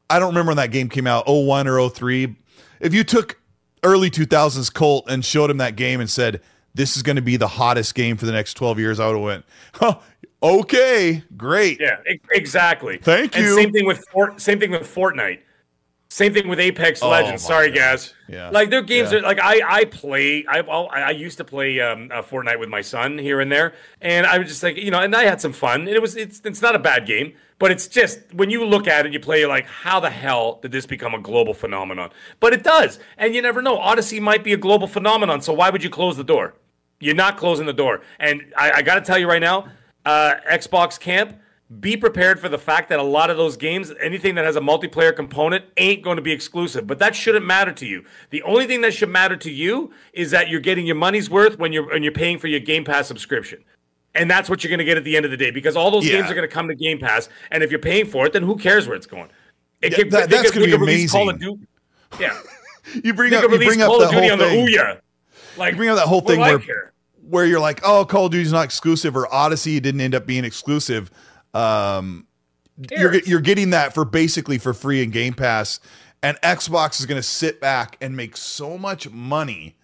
I 0.10 0.20
don't 0.20 0.30
remember 0.30 0.52
when 0.52 0.58
that 0.58 0.72
game 0.72 0.90
came 0.90 1.08
out, 1.08 1.28
01 1.28 1.68
or 1.68 1.90
03. 1.90 2.36
If 2.80 2.94
you 2.94 3.04
took 3.04 3.40
early 3.84 4.12
2000s 4.12 4.72
Colt 4.72 5.06
and 5.10 5.26
showed 5.26 5.50
him 5.50 5.58
that 5.58 5.76
game 5.76 6.00
and 6.00 6.10
said, 6.10 6.42
this 6.74 6.96
is 6.96 7.04
going 7.04 7.16
to 7.16 7.22
be 7.22 7.36
the 7.36 7.48
hottest 7.48 7.96
game 7.96 8.16
for 8.16 8.26
the 8.26 8.32
next 8.32 8.54
12 8.54 8.80
years, 8.80 9.00
I 9.00 9.08
would 9.08 9.16
have 9.16 9.24
went, 9.24 9.46
huh, 9.74 10.00
okay, 10.44 11.24
great. 11.38 11.80
Yeah, 11.80 11.98
exactly. 12.32 12.98
Thank 12.98 13.36
and 13.36 13.46
you. 13.46 13.56
same 13.56 13.72
thing 13.72 13.86
with 13.86 14.06
Fort, 14.10 14.42
same 14.42 14.60
thing 14.60 14.72
with 14.72 14.84
Fortnite. 14.84 15.40
Same 16.10 16.34
thing 16.34 16.50
with 16.50 16.60
Apex 16.60 17.02
Oh 17.02 17.08
Legends. 17.10 17.42
my 17.44 17.48
Sorry, 17.48 17.70
gosh. 17.70 17.78
guys. 17.78 18.14
Yeah. 18.28 18.50
Like 18.50 18.70
their 18.70 18.82
games 18.82 19.14
Yeah. 19.14 19.20
are 19.20 19.22
like 19.22 19.40
I 19.42 19.62
I 19.66 19.86
play 19.86 20.46
I 20.46 20.60
I 20.60 21.02
I 21.04 21.10
used 21.12 21.38
to 21.38 21.46
play 21.46 21.80
um, 21.80 22.10
uh, 22.12 22.22
Fortnite 22.22 22.60
with 22.60 22.68
my 22.68 22.82
son 22.82 23.18
here 23.18 23.40
and 23.40 23.50
there, 23.50 23.76
and 24.02 24.28
I 24.28 24.38
was 24.38 24.50
just 24.50 24.62
like 24.62 24.76
you 24.76 24.92
know, 24.92 25.00
and 25.00 25.16
I 25.16 25.24
had 25.24 25.40
some 25.40 25.54
fun. 25.54 25.82
And 25.82 25.90
it 25.90 26.02
was 26.02 26.18
it's 26.18 26.42
it's 26.44 26.62
not 26.62 26.76
a 26.76 26.80
bad 26.80 27.06
game, 27.06 27.32
but 27.60 27.72
it's 27.72 27.88
just 27.88 28.20
when 28.34 28.50
you 28.50 28.66
look 28.66 28.90
at 28.90 29.06
it, 29.06 29.14
you 29.14 29.22
play 29.22 29.40
you're 29.40 29.48
like, 29.48 29.68
how 29.68 30.02
the 30.02 30.10
hell 30.10 30.60
did 30.62 30.74
this 30.74 30.86
become 30.86 31.14
a 31.14 31.20
global 31.20 31.54
phenomenon? 31.54 32.10
But 32.42 32.52
it 32.52 32.62
does, 32.62 33.00
and 33.18 33.34
you 33.34 33.42
never 33.42 33.62
know. 33.62 33.78
Odyssey 33.78 34.20
might 34.20 34.44
be 34.44 34.52
a 34.52 34.58
global 34.58 34.88
phenomenon, 34.88 35.40
so 35.40 35.54
why 35.54 35.70
would 35.70 35.82
you 35.82 35.90
close 35.90 36.18
the 36.18 36.26
door? 36.26 36.56
You're 37.00 37.16
not 37.16 37.38
closing 37.38 37.66
the 37.66 37.74
door. 37.74 38.02
And 38.20 38.54
I, 38.58 38.72
I 38.72 38.82
got 38.82 38.96
to 38.96 39.02
tell 39.02 39.18
you 39.18 39.30
right 39.30 39.42
now, 39.42 39.70
uh, 40.06 40.36
Xbox 40.50 41.00
camp, 41.00 41.38
be 41.80 41.96
prepared 41.96 42.40
for 42.40 42.50
the 42.50 42.58
fact 42.58 42.90
that 42.90 43.00
a 43.00 43.04
lot 43.04 43.30
of 43.30 43.38
those 43.38 43.56
games, 43.56 43.94
anything 44.02 44.36
that 44.36 44.44
has 44.44 44.58
a 44.58 44.60
multiplayer 44.60 45.16
component, 45.16 45.64
ain't 45.78 46.02
going 46.04 46.18
to 46.18 46.22
be 46.22 46.32
exclusive. 46.34 46.86
But 46.86 47.00
that 47.00 47.16
shouldn't 47.16 47.46
matter 47.46 47.72
to 47.72 47.86
you. 47.86 48.04
The 48.30 48.42
only 48.44 48.68
thing 48.68 48.82
that 48.82 48.94
should 48.94 49.08
matter 49.10 49.38
to 49.38 49.50
you 49.52 49.92
is 50.14 50.32
that 50.32 50.50
you're 50.50 50.60
getting 50.60 50.86
your 50.86 50.98
money's 50.98 51.30
worth 51.30 51.58
when 51.60 51.72
you're 51.72 51.88
when 51.88 52.04
you're 52.04 52.12
paying 52.12 52.40
for 52.40 52.48
your 52.48 52.60
Game 52.60 52.84
Pass 52.84 53.08
subscription. 53.08 53.64
And 54.14 54.30
that's 54.30 54.50
what 54.50 54.62
you're 54.64 54.70
going 54.70 54.80
to 54.80 54.84
get 54.86 54.98
at 54.98 55.06
the 55.06 55.16
end 55.16 55.24
of 55.24 55.32
the 55.32 55.38
day 55.38 55.52
because 55.52 55.78
all 55.78 55.90
those 55.90 56.06
Yeah. 56.06 56.18
games 56.20 56.30
are 56.30 56.34
going 56.36 56.48
to 56.48 56.54
come 56.54 56.68
to 56.68 56.76
Game 56.76 57.00
Pass. 57.00 57.30
And 57.52 57.64
if 57.64 57.72
you're 57.72 57.80
paying 57.80 58.06
for 58.06 58.26
it, 58.26 58.34
then 58.34 58.44
who 58.44 58.58
cares 58.58 58.86
where 58.86 58.98
it's 58.98 59.06
going? 59.06 59.30
It 59.82 59.94
Yeah, 59.94 59.98
could- 59.98 60.12
that- 60.12 60.30
that's 60.30 60.52
be 60.52 60.60
could 60.60 60.70
Call 60.70 60.76
of 60.76 60.82
amazing. 60.82 61.38
Duty. 61.38 61.68
Yeah. 62.20 62.38
You 63.04 63.14
bring 63.14 63.30
They 63.30 63.38
up, 63.38 63.44
you 63.50 63.58
bring 63.60 63.82
up 63.82 63.88
Call 63.90 64.00
the 64.00 64.06
of 64.06 64.12
Duty 64.12 64.24
whole 64.28 64.32
on 64.34 64.40
the 64.40 64.46
thing. 64.50 64.98
Like, 65.56 65.72
You 65.74 65.78
bring 65.78 65.90
up 65.90 65.98
that 65.98 66.08
whole 66.08 66.20
thing 66.22 66.40
where? 66.40 66.58
Where 67.32 67.46
you're 67.46 67.62
like, 67.62 67.80
oh, 67.84 68.06
Call 68.06 68.26
of 68.26 68.34
Duty's 68.34 68.52
not 68.52 68.66
exclusive, 68.66 69.16
or 69.16 69.34
Odyssey 69.34 69.80
didn't 69.80 70.02
end 70.02 70.14
up 70.14 70.26
being 70.26 70.44
exclusive. 70.44 71.10
Um, 71.54 72.28
you're 72.92 73.16
you're 73.16 73.42
getting 73.42 73.72
that 73.72 73.94
for 73.94 74.06
basically 74.06 74.58
for 74.58 74.74
free 74.74 75.02
in 75.02 75.12
Game 75.12 75.34
Pass, 75.34 75.80
and 76.22 76.38
Xbox 76.42 77.00
is 77.00 77.06
going 77.06 77.20
to 77.20 77.28
sit 77.28 77.62
back 77.62 77.98
and 78.02 78.16
make 78.16 78.38
so 78.38 78.78
much 78.78 79.10
money 79.10 79.76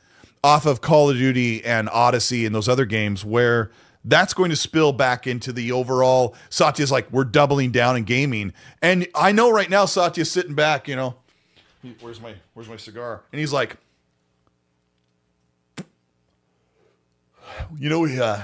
off 0.44 0.66
of 0.66 0.82
Call 0.82 1.10
of 1.10 1.18
Duty 1.18 1.64
and 1.64 1.90
Odyssey 1.90 2.46
and 2.46 2.54
those 2.54 2.70
other 2.70 2.86
games 2.86 3.26
where 3.26 3.72
that's 4.06 4.34
going 4.34 4.50
to 4.50 4.56
spill 4.56 4.94
back 4.94 5.26
into 5.28 5.52
the 5.52 5.72
overall 5.72 6.36
Satya's 6.50 6.92
like 6.92 7.12
we're 7.12 7.24
doubling 7.24 7.72
down 7.72 7.96
in 7.98 8.04
gaming. 8.04 8.54
And 8.82 9.08
I 9.16 9.32
know 9.32 9.52
right 9.52 9.70
now 9.70 9.86
Satya's 9.86 10.32
sitting 10.32 10.54
back, 10.54 10.88
you 10.88 10.96
know, 10.96 11.16
where's 12.02 12.22
my 12.22 12.34
where's 12.54 12.70
my 12.70 12.78
cigar? 12.78 13.24
And 13.32 13.40
he's 13.40 13.54
like 13.54 13.78
you 17.80 17.90
know 17.90 18.00
we 18.00 18.20
uh 18.20 18.42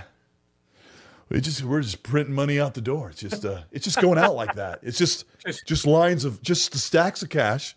we 1.29 1.41
just 1.41 1.63
we're 1.63 1.81
just 1.81 2.03
printing 2.03 2.35
money 2.35 2.59
out 2.59 2.73
the 2.73 2.81
door. 2.81 3.09
It's 3.09 3.21
just 3.21 3.45
uh 3.45 3.61
it's 3.71 3.85
just 3.85 3.99
going 4.01 4.17
out 4.17 4.35
like 4.35 4.55
that. 4.55 4.79
It's 4.83 4.97
just 4.97 5.25
just 5.65 5.85
lines 5.87 6.25
of 6.25 6.41
just 6.41 6.71
the 6.71 6.77
stacks 6.77 7.23
of 7.23 7.29
cash. 7.29 7.75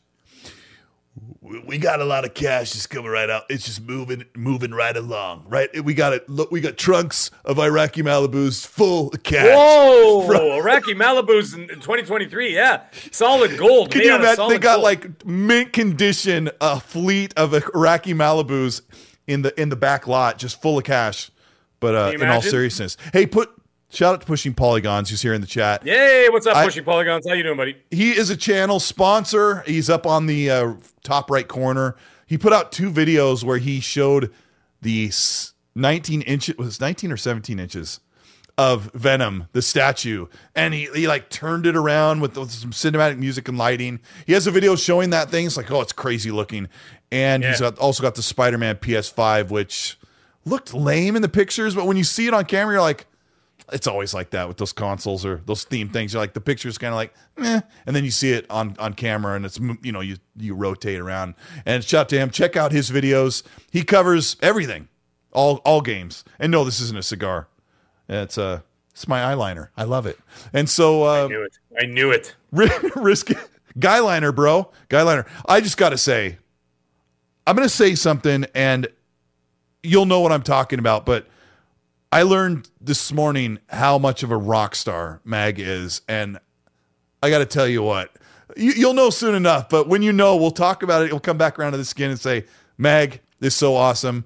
We- 1.41 1.61
We 1.61 1.79
got 1.79 2.01
a 2.01 2.05
lot 2.05 2.25
of 2.27 2.35
cash 2.35 2.73
just 2.73 2.91
coming 2.91 3.11
right 3.11 3.31
out. 3.31 3.45
It's 3.49 3.65
just 3.65 3.81
moving 3.81 4.25
moving 4.37 4.73
right 4.73 4.95
along. 4.97 5.47
Right? 5.49 5.71
We 5.83 5.95
got 5.95 6.13
it. 6.13 6.29
Look, 6.29 6.51
we 6.51 6.61
got 6.61 6.77
trunks 6.77 7.31
of 7.45 7.59
Iraqi 7.59 8.03
Malibus 8.03 8.67
full 8.67 9.09
of 9.11 9.23
cash. 9.23 9.47
Whoa, 9.57 10.27
From- 10.27 10.43
Iraqi 10.43 10.95
Malibus 10.95 11.55
in, 11.55 11.63
in 11.63 11.81
2023. 11.81 12.55
Yeah, 12.55 12.83
solid 13.13 13.57
gold. 13.57 13.91
Can 13.93 14.03
you 14.03 14.15
imagine? 14.17 14.49
They 14.49 14.59
got 14.59 14.75
gold. 14.77 14.85
like 14.85 15.25
mint 15.25 15.73
condition 15.73 16.51
a 16.61 16.81
fleet 16.81 17.33
of 17.39 17.55
Iraqi 17.55 18.13
Malibus 18.13 18.83
in 19.27 19.43
the 19.43 19.61
in 19.61 19.69
the 19.69 19.77
back 19.77 20.07
lot, 20.07 20.39
just 20.39 20.61
full 20.61 20.79
of 20.79 20.85
cash. 20.85 21.31
But 21.81 21.95
uh, 21.95 22.11
in 22.15 22.23
all 22.29 22.43
seriousness, 22.43 22.97
hey, 23.13 23.27
put 23.27 23.51
shout 23.91 24.15
out 24.15 24.21
to 24.23 24.27
Pushing 24.27 24.55
Polygons 24.55 25.11
who's 25.11 25.23
here 25.23 25.35
in 25.35 25.41
the 25.41 25.47
chat. 25.47 25.85
Yay! 25.87 26.29
What's 26.31 26.47
up, 26.47 26.57
I- 26.57 26.65
Pushing 26.65 26.85
Polygons? 26.85 27.27
How 27.29 27.35
you 27.35 27.43
doing, 27.43 27.57
buddy? 27.57 27.77
He 27.91 28.13
is 28.13 28.31
a 28.31 28.37
channel 28.37 28.81
sponsor. 28.81 29.63
He's 29.67 29.91
up 29.91 30.07
on 30.07 30.27
the 30.27 30.51
uh, 30.51 30.73
top 31.05 31.31
right 31.31 31.47
corner. 31.47 31.97
He 32.27 32.39
put 32.39 32.53
out 32.53 32.73
two 32.73 32.91
videos 32.91 33.45
where 33.45 33.59
he 33.59 33.81
showed 33.81 34.33
the 34.83 35.09
s- 35.09 35.53
19 35.75 36.23
inches 36.23 36.57
was 36.57 36.81
19 36.81 37.13
or 37.13 37.17
17 37.17 37.59
inches 37.59 38.01
of 38.59 38.91
Venom, 38.95 39.49
the 39.53 39.61
statue, 39.61 40.27
and 40.55 40.73
he, 40.73 40.87
he 40.95 41.07
like 41.07 41.29
turned 41.29 41.67
it 41.67 41.77
around 41.77 42.21
with, 42.21 42.37
with 42.39 42.51
some 42.51 42.71
cinematic 42.71 43.19
music 43.19 43.49
and 43.49 43.59
lighting. 43.59 44.01
He 44.27 44.33
has 44.33 44.47
a 44.47 44.51
video 44.51 44.77
showing 44.77 45.11
that 45.11 45.31
thing. 45.31 45.47
It's 45.47 45.57
like, 45.59 45.71
oh, 45.71 45.83
it's 45.83 45.93
crazy 45.93 46.31
looking. 46.31 46.69
And 47.13 47.45
he's 47.45 47.61
Yeah. 47.61 47.71
got, 47.71 47.79
also 47.79 48.03
got 48.03 48.15
the 48.15 48.23
Spider-Man 48.23 48.77
PS5, 48.77 49.51
which 49.51 49.99
looked 50.47 50.73
lame 50.73 51.17
in 51.17 51.23
the 51.23 51.29
pictures, 51.29 51.75
but 51.75 51.87
when 51.87 51.97
you 51.99 52.05
see 52.05 52.27
it 52.29 52.33
on 52.35 52.45
camera, 52.47 52.75
you're 52.75 52.81
like, 52.83 53.07
it's 53.73 53.87
always 53.89 54.15
like 54.15 54.31
that 54.31 54.47
with 54.47 54.59
those 54.59 54.73
consoles 54.73 55.27
or 55.27 55.43
those 55.45 55.65
theme 55.65 55.89
things. 55.89 56.13
You're 56.13 56.23
like 56.23 56.35
the 56.35 56.41
picture's 56.41 56.79
kind 56.79 56.93
of 56.95 56.97
like, 56.97 57.13
meh, 57.37 57.61
and 57.85 57.97
then 57.97 58.05
you 58.05 58.13
see 58.13 58.31
it 58.33 58.47
on 58.49 58.77
on 58.79 58.95
camera, 58.95 59.35
and 59.35 59.45
it's 59.45 59.59
you 59.83 59.91
know 59.91 60.01
you 60.01 60.19
you 60.37 60.55
rotate 60.55 61.01
around. 61.01 61.35
And 61.65 61.83
shout 61.83 62.03
out 62.03 62.09
to 62.11 62.17
him. 62.19 62.31
Check 62.31 62.55
out 62.57 62.71
his 62.71 62.93
videos. 62.93 63.43
He 63.73 63.83
covers 63.83 64.37
everything, 64.41 64.87
all 65.33 65.57
all 65.65 65.81
games. 65.81 66.23
And 66.39 66.53
no, 66.53 66.63
this 66.65 66.81
isn't 66.81 66.97
a 66.97 67.03
cigar. 67.03 67.49
It's 68.09 68.39
uh 68.39 68.61
it's 68.93 69.07
my 69.07 69.21
eyeliner. 69.21 69.69
I 69.77 69.85
love 69.85 70.07
it. 70.07 70.19
And 70.55 70.71
so 70.71 71.03
uh, 71.03 71.25
I 71.25 71.29
knew 71.29 71.43
it. 71.43 71.59
I 71.79 71.85
knew 71.85 72.11
it. 72.11 72.35
risk 72.97 73.31
guy 73.79 73.99
liner, 73.99 74.33
bro. 74.33 74.71
Guy 74.89 75.03
liner. 75.03 75.27
I 75.47 75.61
just 75.61 75.77
got 75.77 75.91
to 75.91 75.99
say, 75.99 76.39
I'm 77.47 77.55
going 77.55 77.69
to 77.69 77.75
say 77.75 77.95
something, 77.95 78.47
and 78.55 78.89
you'll 79.83 80.07
know 80.07 80.21
what 80.21 80.33
I'm 80.33 80.43
talking 80.43 80.79
about. 80.79 81.05
But 81.05 81.27
I 82.11 82.23
learned 82.23 82.71
this 82.81 83.13
morning 83.13 83.59
how 83.69 83.99
much 83.99 84.23
of 84.23 84.31
a 84.31 84.37
rock 84.37 84.75
star 84.75 85.21
Mag 85.25 85.61
is, 85.61 86.01
and 86.09 86.39
I 87.23 87.29
got 87.29 87.39
to 87.39 87.47
tell 87.47 87.69
you 87.69 87.83
what. 87.83 88.17
You, 88.57 88.73
you'll 88.73 88.95
know 88.95 89.11
soon 89.11 89.35
enough, 89.35 89.69
but 89.69 89.89
when 89.89 90.01
you 90.01 90.13
know, 90.13 90.37
we'll 90.37 90.51
talk 90.53 90.83
about 90.83 91.03
it. 91.03 91.11
You'll 91.11 91.21
come 91.21 91.37
back 91.37 91.59
around 91.59 91.73
to 91.73 91.79
this 91.79 91.93
again 91.93 92.11
and 92.11 92.19
say, 92.19 92.47
Mag 92.79 93.21
is 93.41 93.55
so 93.55 93.75
awesome. 93.75 94.25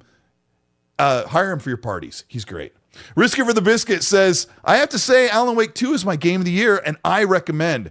Uh, 0.97 1.27
hire 1.27 1.51
him 1.51 1.59
for 1.59 1.71
your 1.71 1.79
parties. 1.79 2.25
He's 2.29 2.45
great. 2.45 2.73
Risker 3.17 3.47
for 3.47 3.53
the 3.53 3.63
Biscuit 3.63 4.03
says, 4.03 4.47
I 4.65 4.77
have 4.77 4.89
to 4.91 4.99
say, 4.99 5.29
Alan 5.29 5.57
Wake 5.57 5.75
2 5.75 5.93
is 5.93 6.05
my 6.05 6.17
game 6.17 6.41
of 6.41 6.45
the 6.45 6.53
year, 6.53 6.83
and 6.85 6.97
I 7.05 7.25
recommend 7.25 7.91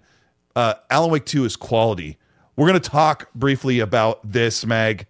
uh, 0.55 0.75
Alan 0.89 1.11
Wake 1.11 1.25
2 1.25 1.45
is 1.45 1.55
quality. 1.55 2.17
We're 2.55 2.67
going 2.67 2.79
to 2.79 2.89
talk 2.89 3.31
briefly 3.33 3.79
about 3.79 4.19
this, 4.29 4.65
Mag. 4.65 5.07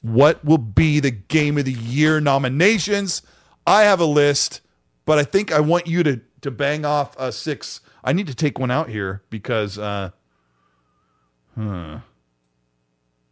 What 0.00 0.44
will 0.44 0.58
be 0.58 1.00
the 1.00 1.10
game 1.10 1.58
of 1.58 1.64
the 1.64 1.72
year 1.72 2.20
nominations? 2.20 3.22
I 3.66 3.82
have 3.82 4.00
a 4.00 4.06
list, 4.06 4.62
but 5.04 5.18
I 5.18 5.24
think 5.24 5.52
I 5.52 5.60
want 5.60 5.86
you 5.86 6.02
to 6.04 6.20
to 6.42 6.50
bang 6.50 6.84
off 6.84 7.16
uh, 7.18 7.30
six. 7.30 7.80
I 8.04 8.12
need 8.12 8.28
to 8.28 8.34
take 8.34 8.58
one 8.58 8.70
out 8.70 8.88
here 8.88 9.22
because, 9.28 9.76
uh, 9.76 10.10
hmm, 11.54 11.96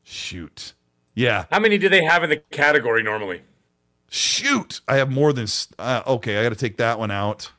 shoot, 0.02 0.74
yeah, 1.14 1.46
How 1.50 1.60
many 1.60 1.78
do 1.78 1.88
they 1.88 2.04
have 2.04 2.24
in 2.24 2.30
the 2.30 2.36
category 2.50 3.02
normally? 3.02 3.42
Shoot 4.08 4.80
i 4.86 4.96
have 4.96 5.10
more 5.10 5.32
than 5.32 5.46
uh, 5.78 6.02
okay 6.06 6.38
i 6.38 6.42
gotta 6.42 6.54
take 6.54 6.76
that 6.76 6.98
one 6.98 7.10
out. 7.10 7.50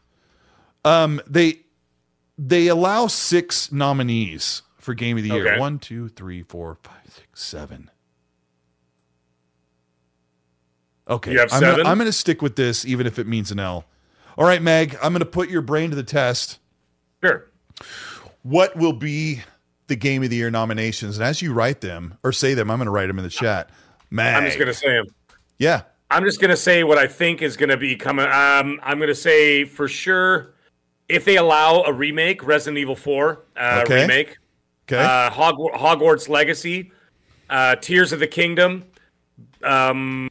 Um 0.85 1.21
they 1.27 1.59
they 2.37 2.67
allow 2.67 3.07
six 3.07 3.71
nominees 3.71 4.61
for 4.77 4.93
game 4.93 5.17
of 5.17 5.23
the 5.23 5.29
year. 5.29 5.47
Okay. 5.49 5.59
one 5.59 5.79
two 5.79 6.07
three 6.09 6.43
four 6.43 6.77
five 6.83 7.01
six 7.09 7.43
seven. 7.43 7.89
Okay 11.09 11.33
You 11.33 11.39
have 11.39 11.51
I'm, 11.51 11.61
gonna. 11.61 11.83
I'm 11.83 11.97
gonna 11.97 12.11
stick 12.11 12.41
with 12.41 12.55
this 12.55 12.85
even 12.85 13.07
if 13.07 13.19
it 13.19 13.27
means 13.27 13.51
an 13.51 13.59
l. 13.59 13.85
All 14.37 14.45
right 14.45 14.61
Mag 14.61 14.97
i'm 15.01 15.11
gonna 15.13 15.25
put 15.25 15.49
your 15.49 15.61
brain 15.61 15.89
to 15.89 15.95
the 15.95 16.03
test. 16.03 16.59
Sure. 17.23 17.49
what 18.43 18.75
will 18.77 18.93
be 18.93 19.41
the 19.87 19.95
game 19.95 20.23
of 20.23 20.29
the 20.29 20.35
year 20.37 20.51
nominations? 20.51 21.17
And 21.17 21.25
as 21.25 21.41
you 21.41 21.51
write 21.53 21.81
them 21.81 22.17
or 22.23 22.31
say 22.31 22.53
them 22.53 22.71
i'm 22.71 22.77
gonna 22.77 22.91
write 22.91 23.07
them 23.07 23.17
in 23.17 23.23
the 23.23 23.29
chat. 23.29 23.69
Mag 24.09 24.35
I'm 24.35 24.45
just 24.45 24.57
gonna 24.57 24.73
say 24.73 24.93
them. 24.93 25.07
yeah 25.57 25.81
I'm 26.09 26.23
just 26.23 26.39
gonna 26.39 26.55
say 26.57 26.83
what 26.83 26.97
I 26.97 27.07
think 27.07 27.41
is 27.41 27.57
gonna 27.57 27.77
be 27.77 27.95
coming. 27.95 28.25
Um, 28.25 28.79
I'm 28.83 28.99
gonna 28.99 29.13
say 29.15 29.65
for 29.65 29.87
sure 29.87 30.53
if 31.09 31.25
they 31.25 31.37
allow 31.37 31.83
a 31.83 31.91
remake, 31.93 32.43
Resident 32.45 32.77
Evil 32.77 32.95
4 32.95 33.43
uh, 33.57 33.81
Okay. 33.85 34.01
remake, 34.01 34.37
okay 34.89 35.01
uh, 35.03 35.29
Hog- 35.29 35.57
Hogwarts 35.75 36.27
Legacy, 36.29 36.91
uh, 37.49 37.75
Tears 37.77 38.11
of 38.13 38.19
the 38.19 38.27
Kingdom, 38.27 38.83
um, 39.63 40.29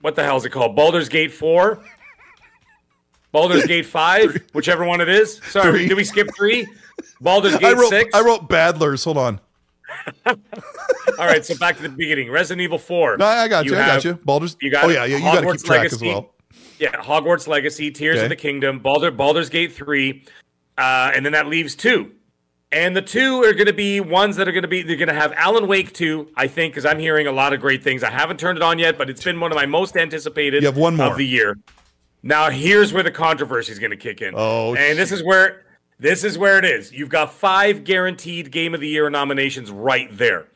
what 0.00 0.14
the 0.16 0.22
hell 0.22 0.36
is 0.36 0.44
it 0.44 0.50
called? 0.50 0.76
Baldur's 0.76 1.08
Gate 1.08 1.32
4, 1.32 1.78
Baldur's 3.32 3.66
Gate 3.66 3.86
5, 3.86 4.50
whichever 4.52 4.84
one 4.84 5.00
it 5.00 5.08
is. 5.08 5.40
Sorry, 5.50 5.70
Three. 5.80 5.88
did 5.88 5.96
we 5.96 6.04
skip 6.04 6.28
three? 6.36 6.66
Baldur's 7.20 7.54
I 7.54 7.58
Gate 7.58 7.76
wrote, 7.76 7.88
6. 7.90 8.10
I 8.14 8.20
wrote 8.22 8.48
badlers 8.48 9.04
hold 9.04 9.16
on 9.18 9.40
All 10.26 11.26
right, 11.26 11.44
so 11.44 11.56
back 11.56 11.76
to 11.76 11.82
the 11.82 11.88
beginning. 11.88 12.30
Resident 12.30 12.62
Evil 12.62 12.78
4. 12.78 13.16
No, 13.18 13.26
I 13.26 13.48
got 13.48 13.64
you. 13.64 13.74
I 13.74 13.78
got 13.86 14.04
you. 14.04 14.14
Baldur's. 14.24 14.56
you 14.60 14.70
got 14.70 14.84
oh 14.84 14.88
yeah, 14.88 15.04
yeah. 15.04 15.16
You 15.16 15.22
got 15.22 15.40
to 15.42 15.52
keep 15.52 15.64
track 15.64 15.78
Legacy. 15.80 15.96
as 16.08 16.14
well. 16.14 16.34
Yeah, 16.78 16.92
Hogwarts 16.96 17.46
Legacy, 17.46 17.90
Tears 17.90 18.16
Okay. 18.16 18.24
of 18.24 18.28
the 18.30 18.36
Kingdom, 18.36 18.78
Baldur, 18.80 19.10
Baldur's 19.10 19.48
Gate 19.48 19.72
3, 19.72 20.24
uh, 20.78 21.12
and 21.14 21.24
then 21.24 21.32
that 21.32 21.46
leaves 21.46 21.74
two. 21.76 22.12
And 22.72 22.96
the 22.96 23.02
two 23.02 23.42
are 23.44 23.52
going 23.52 23.66
to 23.66 23.72
be 23.74 24.00
ones 24.00 24.36
that 24.36 24.48
are 24.48 24.52
going 24.52 24.62
to 24.62 24.68
be, 24.68 24.82
they're 24.82 24.96
going 24.96 25.08
to 25.08 25.14
have 25.14 25.32
Alan 25.36 25.68
Wake 25.68 25.92
2, 25.92 26.30
I 26.36 26.48
think, 26.48 26.72
because 26.72 26.86
I'm 26.86 26.98
hearing 26.98 27.26
a 27.26 27.32
lot 27.32 27.52
of 27.52 27.60
great 27.60 27.84
things. 27.84 28.02
I 28.02 28.10
haven't 28.10 28.40
turned 28.40 28.56
it 28.56 28.62
on 28.62 28.78
yet, 28.78 28.96
but 28.96 29.10
it's 29.10 29.22
been 29.22 29.38
one 29.40 29.52
of 29.52 29.56
my 29.56 29.66
most 29.66 29.96
anticipated 29.96 30.62
You 30.62 30.68
have 30.68 30.76
one 30.78 30.96
more. 30.96 31.08
of 31.12 31.18
the 31.18 31.26
year. 31.26 31.58
Now, 32.22 32.48
here's 32.50 32.92
where 32.92 33.02
the 33.02 33.10
controversy 33.10 33.72
is 33.72 33.78
going 33.78 33.90
to 33.90 33.96
kick 33.96 34.22
in. 34.22 34.32
Oh, 34.36 34.74
and 34.74 34.98
this 34.98 35.12
is 35.12 35.22
where 35.22 35.64
this 35.98 36.24
is 36.24 36.36
where 36.38 36.58
it 36.58 36.64
is. 36.64 36.92
You've 36.92 37.08
got 37.08 37.32
five 37.32 37.84
guaranteed 37.84 38.50
Game 38.50 38.74
of 38.74 38.80
the 38.80 38.88
Year 38.88 39.08
nominations 39.10 39.70
right 39.70 40.08
there. 40.16 40.46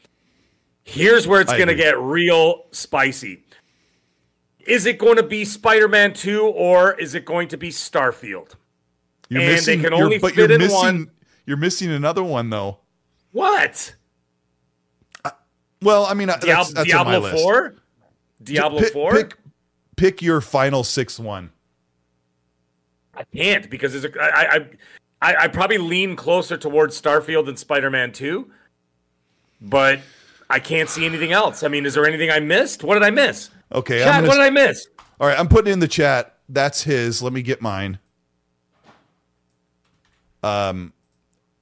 Here's 0.84 1.26
where 1.26 1.40
it's 1.40 1.52
going 1.52 1.68
to 1.68 1.74
get 1.74 1.98
real 1.98 2.64
spicy. 2.70 3.42
Is 4.60 4.86
it 4.86 4.98
going 4.98 5.16
to 5.16 5.22
be 5.22 5.44
Spider-Man 5.44 6.12
2 6.14 6.42
or 6.44 6.94
is 6.94 7.14
it 7.14 7.24
going 7.24 7.48
to 7.48 7.56
be 7.56 7.70
Starfield? 7.70 8.54
You're 9.28 9.40
And 9.40 9.48
they 9.50 9.54
missing, 9.54 9.80
can 9.80 9.92
you're- 9.92 10.02
only 10.04 10.18
but 10.18 10.34
fit 10.34 10.38
you're 10.48 10.52
in 10.52 10.58
missing, 10.60 10.76
one. 10.76 11.10
You're 11.44 11.56
missing 11.56 11.90
another 11.90 12.22
one 12.24 12.50
though. 12.50 12.78
What? 13.32 13.94
Well, 15.82 16.06
I 16.06 16.14
mean, 16.14 16.30
uh, 16.30 16.36
that's, 16.40 16.70
Diab- 16.70 16.74
that's 16.74 16.94
on 16.94 17.06
my 17.06 17.12
Diablo 17.12 17.30
list. 17.30 17.42
4? 17.44 17.74
Diablo 18.42 18.80
Pick- 18.80 18.92
4? 18.92 19.12
Pick, 19.12 19.36
pick 19.96 20.22
your 20.22 20.40
final 20.40 20.82
sixth 20.84 21.20
one. 21.20 21.50
I 23.14 23.24
can't 23.34 23.68
because 23.70 23.92
there's 23.92 24.04
a, 24.04 24.20
I, 24.20 24.54
I, 24.56 24.66
I, 25.22 25.34
I 25.36 25.48
probably 25.48 25.78
lean 25.78 26.14
closer 26.16 26.56
towards 26.56 27.00
Starfield 27.00 27.46
than 27.46 27.56
Spider-Man 27.56 28.12
2, 28.12 28.50
but 29.60 30.00
I 30.50 30.58
can't 30.58 30.88
see 30.88 31.06
anything 31.06 31.32
else. 31.32 31.62
I 31.62 31.68
mean, 31.68 31.86
is 31.86 31.94
there 31.94 32.06
anything 32.06 32.30
I 32.30 32.40
missed? 32.40 32.84
What 32.84 32.94
did 32.94 33.02
I 33.02 33.10
miss? 33.10 33.50
Okay, 33.72 34.04
gonna, 34.04 34.26
what 34.28 34.34
did 34.34 34.42
I 34.42 34.50
miss? 34.50 34.86
all 35.20 35.26
right. 35.26 35.38
I'm 35.38 35.48
putting 35.48 35.72
in 35.72 35.78
the 35.80 35.88
chat. 35.88 36.36
That's 36.48 36.82
his. 36.84 37.22
Let 37.22 37.32
me 37.32 37.42
get 37.42 37.60
mine. 37.60 37.98
Um, 40.42 40.92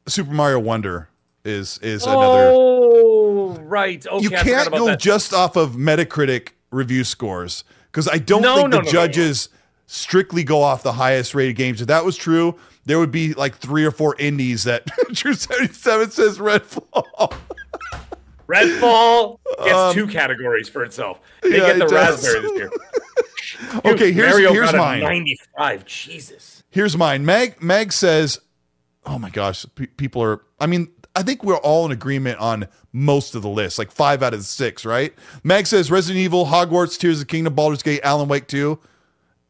Super 0.07 0.33
Mario 0.33 0.59
Wonder 0.59 1.09
is 1.45 1.79
is 1.79 2.05
another. 2.05 2.51
Oh, 2.53 3.57
right. 3.63 4.07
Okay, 4.07 4.23
you 4.23 4.31
can't 4.31 4.71
go 4.71 4.87
that. 4.87 5.01
just 5.01 5.33
off 5.33 5.57
of 5.57 5.73
Metacritic 5.73 6.51
review 6.71 7.05
scores 7.05 7.65
because 7.87 8.09
I 8.09 8.19
don't 8.19 8.43
No, 8.43 8.57
think 8.57 8.71
no, 8.71 8.77
the 8.79 8.83
no. 8.83 8.91
judges 8.91 9.49
strictly 9.87 10.45
go 10.45 10.61
off 10.63 10.83
the 10.83 10.93
highest 10.93 11.35
rated 11.35 11.57
games. 11.57 11.81
If 11.81 11.87
that 11.87 12.05
was 12.05 12.17
true, 12.17 12.59
there 12.87 12.99
would 12.99 13.11
be 13.11 13.35
like 13.35 13.57
three 13.57 13.85
or 13.85 13.91
four 13.91 14.15
indies 14.19 14.65
that 14.65 14.87
True 15.15 15.35
Seventy 15.35 15.73
Seven 15.73 16.11
says 16.11 16.39
Redfall. 16.39 17.33
Redfall 18.47 19.39
gets 19.65 19.95
two 19.95 20.07
categories 20.07 20.69
for 20.69 20.85
itself. 20.85 21.21
They 21.43 21.49
Um, 21.49 21.55
yeah, 21.55 21.77
get 21.77 21.89
the 21.89 21.95
raspberry 21.95 22.41
this 22.43 22.53
year. 22.59 22.71
okay, 23.93 24.13
here's 24.13 24.31
Mario 24.33 24.53
here's 24.53 24.73
mine. 24.73 25.01
95. 25.01 25.85
Jesus. 25.87 26.63
Here's 26.71 26.97
mine. 26.97 27.25
Mag 27.25 27.63
Mag 27.63 27.93
says, 27.93 28.41
"Oh 29.07 29.19
my 29.19 29.31
gosh, 29.31 29.65
pe- 29.75 29.87
people 29.87 30.23
are. 30.23 30.43
I 30.61 30.67
mean, 30.67 30.89
I 31.17 31.23
think 31.23 31.43
we're 31.43 31.57
all 31.57 31.87
in 31.87 31.93
agreement 31.93 32.39
on 32.39 32.67
most 32.93 33.35
of 33.35 33.43
the 33.43 33.49
list, 33.49 33.79
like 33.79 33.91
five 33.91 34.23
out 34.23 34.35
of 34.35 34.41
the 34.41 34.45
six, 34.45 34.85
right?" 34.85 35.15
Mag 35.43 35.67
says 35.67 35.91
Resident 35.91 36.21
Evil, 36.23 36.47
Hogwarts, 36.47 36.99
Tears 36.99 37.21
of 37.21 37.27
the 37.27 37.31
Kingdom, 37.33 37.55
Baldur's 37.55 37.83
Gate, 37.83 38.01
Alan 38.03 38.29
Wake 38.29 38.47
2, 38.49 38.79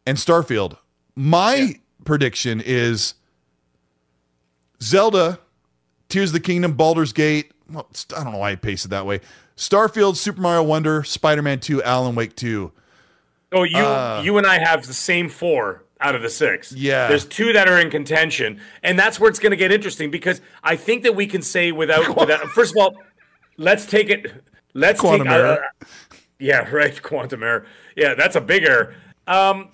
and 0.07 0.19
Starfield. 0.19 0.77
My 1.17 1.81
prediction 2.05 2.61
is 2.65 3.15
Zelda, 4.83 5.39
Tears 6.09 6.31
of 6.31 6.35
the 6.35 6.41
Kingdom, 6.41 6.73
Baldur's 6.75 7.13
Gate. 7.13 7.53
Well, 7.71 7.89
I 8.17 8.23
don't 8.25 8.33
know 8.33 8.39
why 8.39 8.53
I 8.53 8.55
pasted 8.57 8.91
that 8.91 9.07
way. 9.07 9.21
Starfield, 9.57 10.17
Super 10.17 10.41
Mario 10.41 10.63
Wonder, 10.65 11.03
Spider-Man 11.05 11.61
2, 11.61 11.83
Alan 11.83 12.15
Wake 12.15 12.37
2. 12.37 12.73
Oh, 13.53 13.63
you 13.63 13.79
Uh. 13.79 14.21
you 14.25 14.37
and 14.37 14.47
I 14.47 14.59
have 14.59 14.87
the 14.87 14.93
same 14.95 15.29
four 15.29 15.85
out 16.01 16.15
of 16.17 16.23
the 16.23 16.29
six. 16.29 16.73
Yeah. 16.73 17.07
There's 17.09 17.25
two 17.25 17.53
that 17.53 17.69
are 17.69 17.79
in 17.79 17.89
contention, 17.89 18.61
and 18.83 18.99
that's 18.99 19.21
where 19.21 19.31
it's 19.31 19.39
going 19.39 19.53
to 19.53 19.57
get 19.57 19.71
interesting 19.73 20.11
because 20.11 20.41
I 20.63 20.75
think 20.77 21.05
that 21.05 21.15
we 21.15 21.27
can 21.27 21.41
say 21.41 21.71
without, 21.73 22.17
without 22.21 22.41
first 22.51 22.73
of 22.73 22.83
all, 22.83 22.97
let's 23.57 23.87
take 23.87 24.11
it. 24.11 24.43
Let's 24.75 25.01
Quantum 25.01 25.29
take. 25.29 25.37
error. 25.37 25.65
yeah, 26.41 26.69
right. 26.69 27.01
Quantum 27.03 27.43
error. 27.45 27.65
Yeah, 27.97 28.15
that's 28.15 28.35
a 28.35 28.41
big 28.41 28.65
error. 28.65 28.95
Um, 29.29 29.69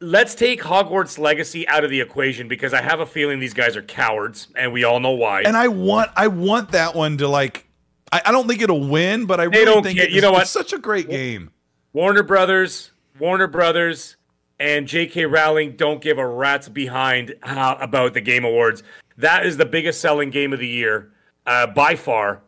let's 0.00 0.34
take 0.34 0.60
Hogwarts 0.62 1.18
Legacy 1.18 1.66
out 1.68 1.84
of 1.84 1.90
the 1.90 2.00
equation 2.00 2.48
because 2.48 2.72
I 2.74 2.82
have 2.82 3.00
a 3.00 3.06
feeling 3.06 3.40
these 3.40 3.54
guys 3.54 3.76
are 3.76 3.82
cowards, 3.82 4.48
and 4.56 4.72
we 4.72 4.84
all 4.84 5.00
know 5.00 5.12
why. 5.12 5.42
and 5.42 5.56
I 5.56 5.68
want 5.68 6.10
I 6.16 6.28
want 6.28 6.72
that 6.72 6.94
one 6.94 7.18
to 7.18 7.28
like. 7.28 7.66
I, 8.10 8.22
I 8.26 8.32
don't 8.32 8.48
think 8.48 8.62
it'll 8.62 8.88
win, 8.88 9.26
but 9.26 9.40
I 9.40 9.44
really 9.44 9.64
don't 9.64 9.82
think 9.82 9.98
You 10.10 10.20
know 10.20 10.32
what? 10.32 10.42
it's 10.42 10.50
such 10.50 10.72
a 10.72 10.78
great 10.78 11.08
game. 11.08 11.50
Warner 11.92 12.22
Brothers, 12.22 12.92
Warner 13.18 13.46
Brothers, 13.46 14.16
and 14.58 14.86
J.K. 14.86 15.26
Rowling 15.26 15.76
don't 15.76 16.00
give 16.00 16.18
a 16.18 16.26
rat's 16.26 16.68
behind 16.68 17.34
how, 17.42 17.76
about 17.76 18.14
the 18.14 18.20
Game 18.20 18.44
Awards. 18.44 18.82
That 19.18 19.44
is 19.44 19.56
the 19.56 19.66
biggest 19.66 20.00
selling 20.00 20.30
game 20.30 20.52
of 20.52 20.58
the 20.58 20.66
year 20.68 21.12
uh, 21.46 21.66
by 21.66 21.96
far. 21.96 22.42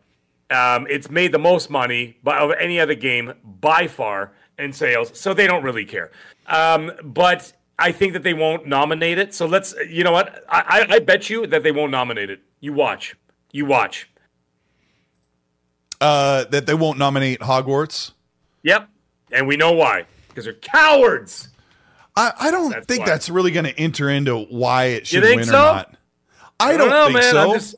Um, 0.50 0.86
it's 0.88 1.10
made 1.10 1.32
the 1.32 1.38
most 1.38 1.70
money 1.70 2.18
by, 2.22 2.38
of 2.38 2.52
any 2.58 2.80
other 2.80 2.94
game 2.94 3.34
by 3.44 3.86
far 3.86 4.32
in 4.60 4.72
sales, 4.72 5.18
so 5.18 5.34
they 5.34 5.46
don't 5.46 5.62
really 5.62 5.84
care. 5.84 6.10
Um, 6.46 6.92
but 7.02 7.52
I 7.78 7.92
think 7.92 8.12
that 8.12 8.22
they 8.22 8.34
won't 8.34 8.66
nominate 8.66 9.18
it. 9.18 9.34
So 9.34 9.46
let's, 9.46 9.74
you 9.88 10.04
know 10.04 10.12
what? 10.12 10.44
I, 10.48 10.86
I, 10.90 10.94
I 10.96 10.98
bet 10.98 11.30
you 11.30 11.46
that 11.46 11.62
they 11.62 11.72
won't 11.72 11.90
nominate 11.90 12.30
it. 12.30 12.40
You 12.60 12.72
watch. 12.72 13.16
You 13.52 13.66
watch. 13.66 14.10
Uh, 16.00 16.44
that 16.44 16.66
they 16.66 16.74
won't 16.74 16.98
nominate 16.98 17.40
Hogwarts. 17.40 18.12
Yep. 18.62 18.88
And 19.32 19.46
we 19.46 19.56
know 19.56 19.72
why. 19.72 20.06
Because 20.28 20.44
they're 20.44 20.54
cowards. 20.54 21.48
I, 22.16 22.32
I 22.38 22.50
don't 22.50 22.70
That's 22.70 22.86
think 22.86 23.00
why. 23.00 23.06
that's 23.06 23.30
really 23.30 23.50
going 23.50 23.66
to 23.66 23.78
enter 23.78 24.10
into 24.10 24.44
why 24.44 24.84
it 24.86 25.06
should 25.06 25.22
win 25.22 25.44
so? 25.44 25.50
or 25.50 25.54
not. 25.54 25.96
I, 26.58 26.76
don't, 26.76 26.90
know, 26.90 27.06
think 27.06 27.20
man. 27.20 27.32
so. 27.32 27.52
Just, 27.54 27.76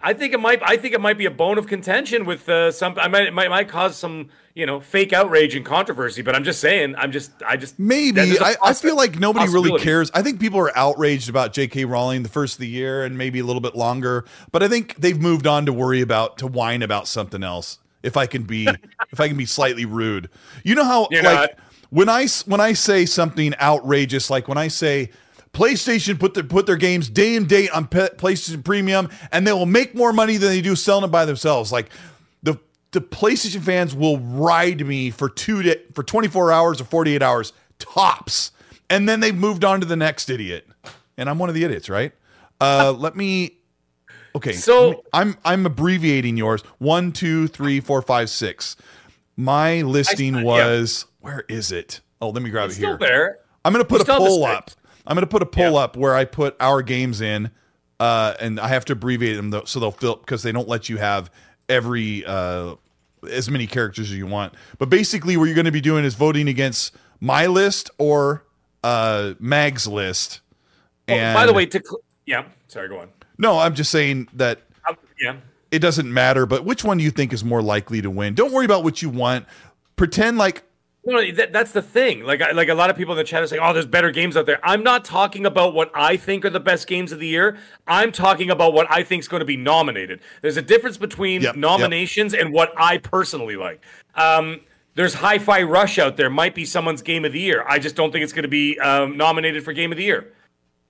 I 0.00 0.12
think 0.12 0.34
it 0.34 0.40
might. 0.40 0.60
I 0.62 0.76
think 0.76 0.94
it 0.94 1.00
might 1.00 1.16
be 1.16 1.26
a 1.26 1.30
bone 1.30 1.58
of 1.58 1.66
contention 1.66 2.24
with 2.24 2.48
uh, 2.48 2.70
some. 2.70 2.98
I 2.98 3.08
might, 3.08 3.28
it 3.28 3.34
might 3.34 3.48
might 3.48 3.68
cause 3.68 3.96
some, 3.96 4.28
you 4.58 4.66
know, 4.66 4.80
fake 4.80 5.12
outrage 5.12 5.54
and 5.54 5.64
controversy. 5.64 6.20
But 6.20 6.34
I'm 6.34 6.42
just 6.42 6.60
saying. 6.60 6.96
I'm 6.96 7.12
just. 7.12 7.30
I 7.46 7.56
just 7.56 7.78
Maybe 7.78 8.40
I, 8.40 8.56
I 8.60 8.74
feel 8.74 8.96
like 8.96 9.18
nobody 9.18 9.50
really 9.50 9.78
cares. 9.78 10.10
I 10.12 10.22
think 10.22 10.40
people 10.40 10.58
are 10.58 10.76
outraged 10.76 11.28
about 11.28 11.52
J.K. 11.52 11.84
Rowling 11.84 12.24
the 12.24 12.28
first 12.28 12.56
of 12.56 12.60
the 12.60 12.68
year 12.68 13.04
and 13.04 13.16
maybe 13.16 13.38
a 13.38 13.44
little 13.44 13.60
bit 13.60 13.76
longer, 13.76 14.24
but 14.50 14.64
I 14.64 14.68
think 14.68 14.96
they've 14.96 15.18
moved 15.18 15.46
on 15.46 15.64
to 15.66 15.72
worry 15.72 16.00
about 16.00 16.38
to 16.38 16.48
whine 16.48 16.82
about 16.82 17.06
something 17.06 17.44
else. 17.44 17.78
If 18.02 18.16
I 18.16 18.26
can 18.26 18.42
be, 18.42 18.66
if 19.12 19.20
I 19.20 19.28
can 19.28 19.36
be 19.36 19.46
slightly 19.46 19.84
rude, 19.84 20.28
you 20.64 20.74
know 20.74 20.84
how 20.84 21.06
You're 21.12 21.22
like 21.22 21.34
not. 21.36 21.50
when 21.90 22.08
I 22.08 22.26
when 22.46 22.60
I 22.60 22.72
say 22.72 23.06
something 23.06 23.54
outrageous, 23.60 24.28
like 24.28 24.48
when 24.48 24.58
I 24.58 24.66
say 24.66 25.10
PlayStation 25.52 26.18
put 26.18 26.34
their 26.34 26.42
put 26.42 26.66
their 26.66 26.76
games 26.76 27.08
day 27.08 27.36
and 27.36 27.48
date 27.48 27.70
on 27.70 27.86
Pe- 27.86 28.08
PlayStation 28.10 28.64
Premium, 28.64 29.08
and 29.30 29.46
they 29.46 29.52
will 29.52 29.66
make 29.66 29.94
more 29.94 30.12
money 30.12 30.36
than 30.36 30.48
they 30.48 30.60
do 30.60 30.74
selling 30.74 31.04
it 31.04 31.12
by 31.12 31.24
themselves. 31.24 31.70
Like 31.70 31.90
the 32.92 33.00
PlayStation 33.00 33.62
fans 33.62 33.94
will 33.94 34.18
ride 34.18 34.86
me 34.86 35.10
for 35.10 35.28
two 35.28 35.62
di- 35.62 35.76
for 35.94 36.02
24 36.02 36.52
hours 36.52 36.80
or 36.80 36.84
48 36.84 37.22
hours 37.22 37.52
tops, 37.78 38.50
and 38.90 39.08
then 39.08 39.20
they've 39.20 39.34
moved 39.36 39.64
on 39.64 39.80
to 39.80 39.86
the 39.86 39.96
next 39.96 40.30
idiot, 40.30 40.66
and 41.16 41.28
I'm 41.28 41.38
one 41.38 41.48
of 41.48 41.54
the 41.54 41.64
idiots, 41.64 41.88
right? 41.88 42.12
Uh, 42.60 42.92
let 42.98 43.16
me. 43.16 43.56
Okay, 44.34 44.52
So- 44.52 44.90
me- 44.92 44.96
I'm 45.12 45.36
I'm 45.44 45.66
abbreviating 45.66 46.36
yours. 46.36 46.62
One, 46.78 47.12
two, 47.12 47.48
three, 47.48 47.80
four, 47.80 48.02
five, 48.02 48.30
six. 48.30 48.76
My 49.36 49.82
listing 49.82 50.34
yeah. 50.36 50.42
was 50.42 51.06
where 51.20 51.44
is 51.48 51.70
it? 51.72 52.00
Oh, 52.20 52.30
let 52.30 52.42
me 52.42 52.50
grab 52.50 52.70
It's 52.70 52.76
it 52.78 52.80
here. 52.80 52.96
still 52.96 52.98
there. 53.06 53.38
I'm 53.64 53.72
gonna 53.72 53.84
put 53.84 54.00
a 54.00 54.04
still 54.04 54.14
have 54.14 54.22
the 54.24 54.28
poll 54.28 54.44
up. 54.44 54.70
I'm 55.06 55.14
gonna 55.14 55.26
put 55.26 55.42
a 55.42 55.46
poll 55.46 55.72
Yeah. 55.74 55.78
up 55.80 55.96
where 55.96 56.14
I 56.16 56.24
put 56.24 56.56
our 56.60 56.82
games 56.82 57.20
in, 57.20 57.50
uh, 58.00 58.34
and 58.40 58.58
I 58.58 58.68
have 58.68 58.84
to 58.86 58.92
abbreviate 58.94 59.36
them 59.36 59.50
though, 59.50 59.64
so 59.64 59.78
they'll 59.80 59.90
fill 59.92 60.16
because 60.16 60.42
they 60.42 60.52
don't 60.52 60.68
let 60.68 60.88
you 60.88 60.96
have 60.98 61.30
every 61.68 62.24
uh, 62.24 62.74
as 63.30 63.50
many 63.50 63.66
characters 63.66 64.10
as 64.10 64.16
you 64.16 64.26
want. 64.26 64.54
But 64.78 64.88
basically, 64.90 65.36
what 65.36 65.44
you're 65.46 65.54
going 65.54 65.64
to 65.64 65.72
be 65.72 65.80
doing 65.80 66.04
is 66.04 66.14
voting 66.14 66.48
against 66.48 66.94
my 67.20 67.46
list 67.46 67.90
or 67.98 68.44
uh, 68.84 69.34
Mag's 69.40 69.86
list. 69.86 70.40
Oh, 71.08 71.14
And 71.14 71.34
by 71.34 71.46
the 71.46 71.52
way, 71.52 71.66
to 71.66 71.82
cl- 71.84 72.00
yeah. 72.26 72.44
Sorry, 72.68 72.88
go 72.88 72.98
on. 73.00 73.08
no, 73.38 73.58
I'm 73.58 73.74
just 73.74 73.90
saying 73.90 74.28
that 74.34 74.60
Um, 74.88 74.96
yeah. 75.20 75.36
it 75.70 75.78
doesn't 75.80 76.12
matter. 76.12 76.44
But 76.46 76.64
which 76.64 76.84
one 76.84 76.98
do 76.98 77.04
you 77.04 77.10
think 77.10 77.32
is 77.32 77.42
more 77.44 77.62
likely 77.62 78.02
to 78.02 78.10
win? 78.10 78.34
Don't 78.34 78.52
worry 78.52 78.64
about 78.66 78.84
what 78.84 79.00
you 79.02 79.08
want. 79.08 79.46
Pretend 79.96 80.38
like 80.38 80.62
No, 81.04 81.30
that, 81.32 81.52
that's 81.52 81.72
the 81.72 81.80
thing. 81.80 82.24
Like, 82.24 82.42
I- 82.42 82.50
like 82.50 82.68
a 82.68 82.74
lot 82.74 82.90
of 82.90 82.96
people 82.96 83.14
in 83.14 83.18
the 83.18 83.24
chat 83.24 83.42
are 83.42 83.46
saying, 83.46 83.62
"Oh, 83.64 83.72
there's 83.72 83.86
better 83.86 84.10
games 84.10 84.36
out 84.36 84.46
there." 84.46 84.58
I'm 84.62 84.82
not 84.82 85.04
talking 85.04 85.46
about 85.46 85.72
what 85.72 85.90
I 85.94 86.16
think 86.16 86.44
are 86.44 86.50
the 86.50 86.60
best 86.60 86.86
games 86.86 87.12
of 87.12 87.18
the 87.18 87.26
year. 87.26 87.56
I'm 87.86 88.12
talking 88.12 88.50
about 88.50 88.72
what 88.74 88.86
I 88.90 89.02
think 89.04 89.20
is 89.22 89.28
going 89.28 89.40
to 89.40 89.46
be 89.46 89.56
nominated. 89.56 90.20
There's 90.42 90.56
a 90.56 90.62
difference 90.62 90.98
between 90.98 91.40
Yep, 91.42 91.54
yep. 91.54 91.56
nominations 91.56 92.34
and 92.34 92.52
what 92.52 92.72
I 92.76 92.98
personally 92.98 93.56
like. 93.56 93.82
Um, 94.16 94.60
there's 94.96 95.14
Hi-Fi 95.14 95.62
Rush 95.62 95.98
out 95.98 96.16
there. 96.16 96.28
Might 96.28 96.54
be 96.56 96.64
someone's 96.64 97.02
game 97.02 97.24
of 97.24 97.32
the 97.32 97.40
year. 97.40 97.64
I 97.68 97.78
just 97.78 97.94
don't 97.94 98.10
think 98.10 98.24
it's 98.24 98.32
going 98.32 98.42
to 98.42 98.48
be 98.48 98.78
um, 98.80 99.16
nominated 99.16 99.64
for 99.64 99.72
game 99.72 99.92
of 99.92 99.98
the 99.98 100.04
year. 100.04 100.32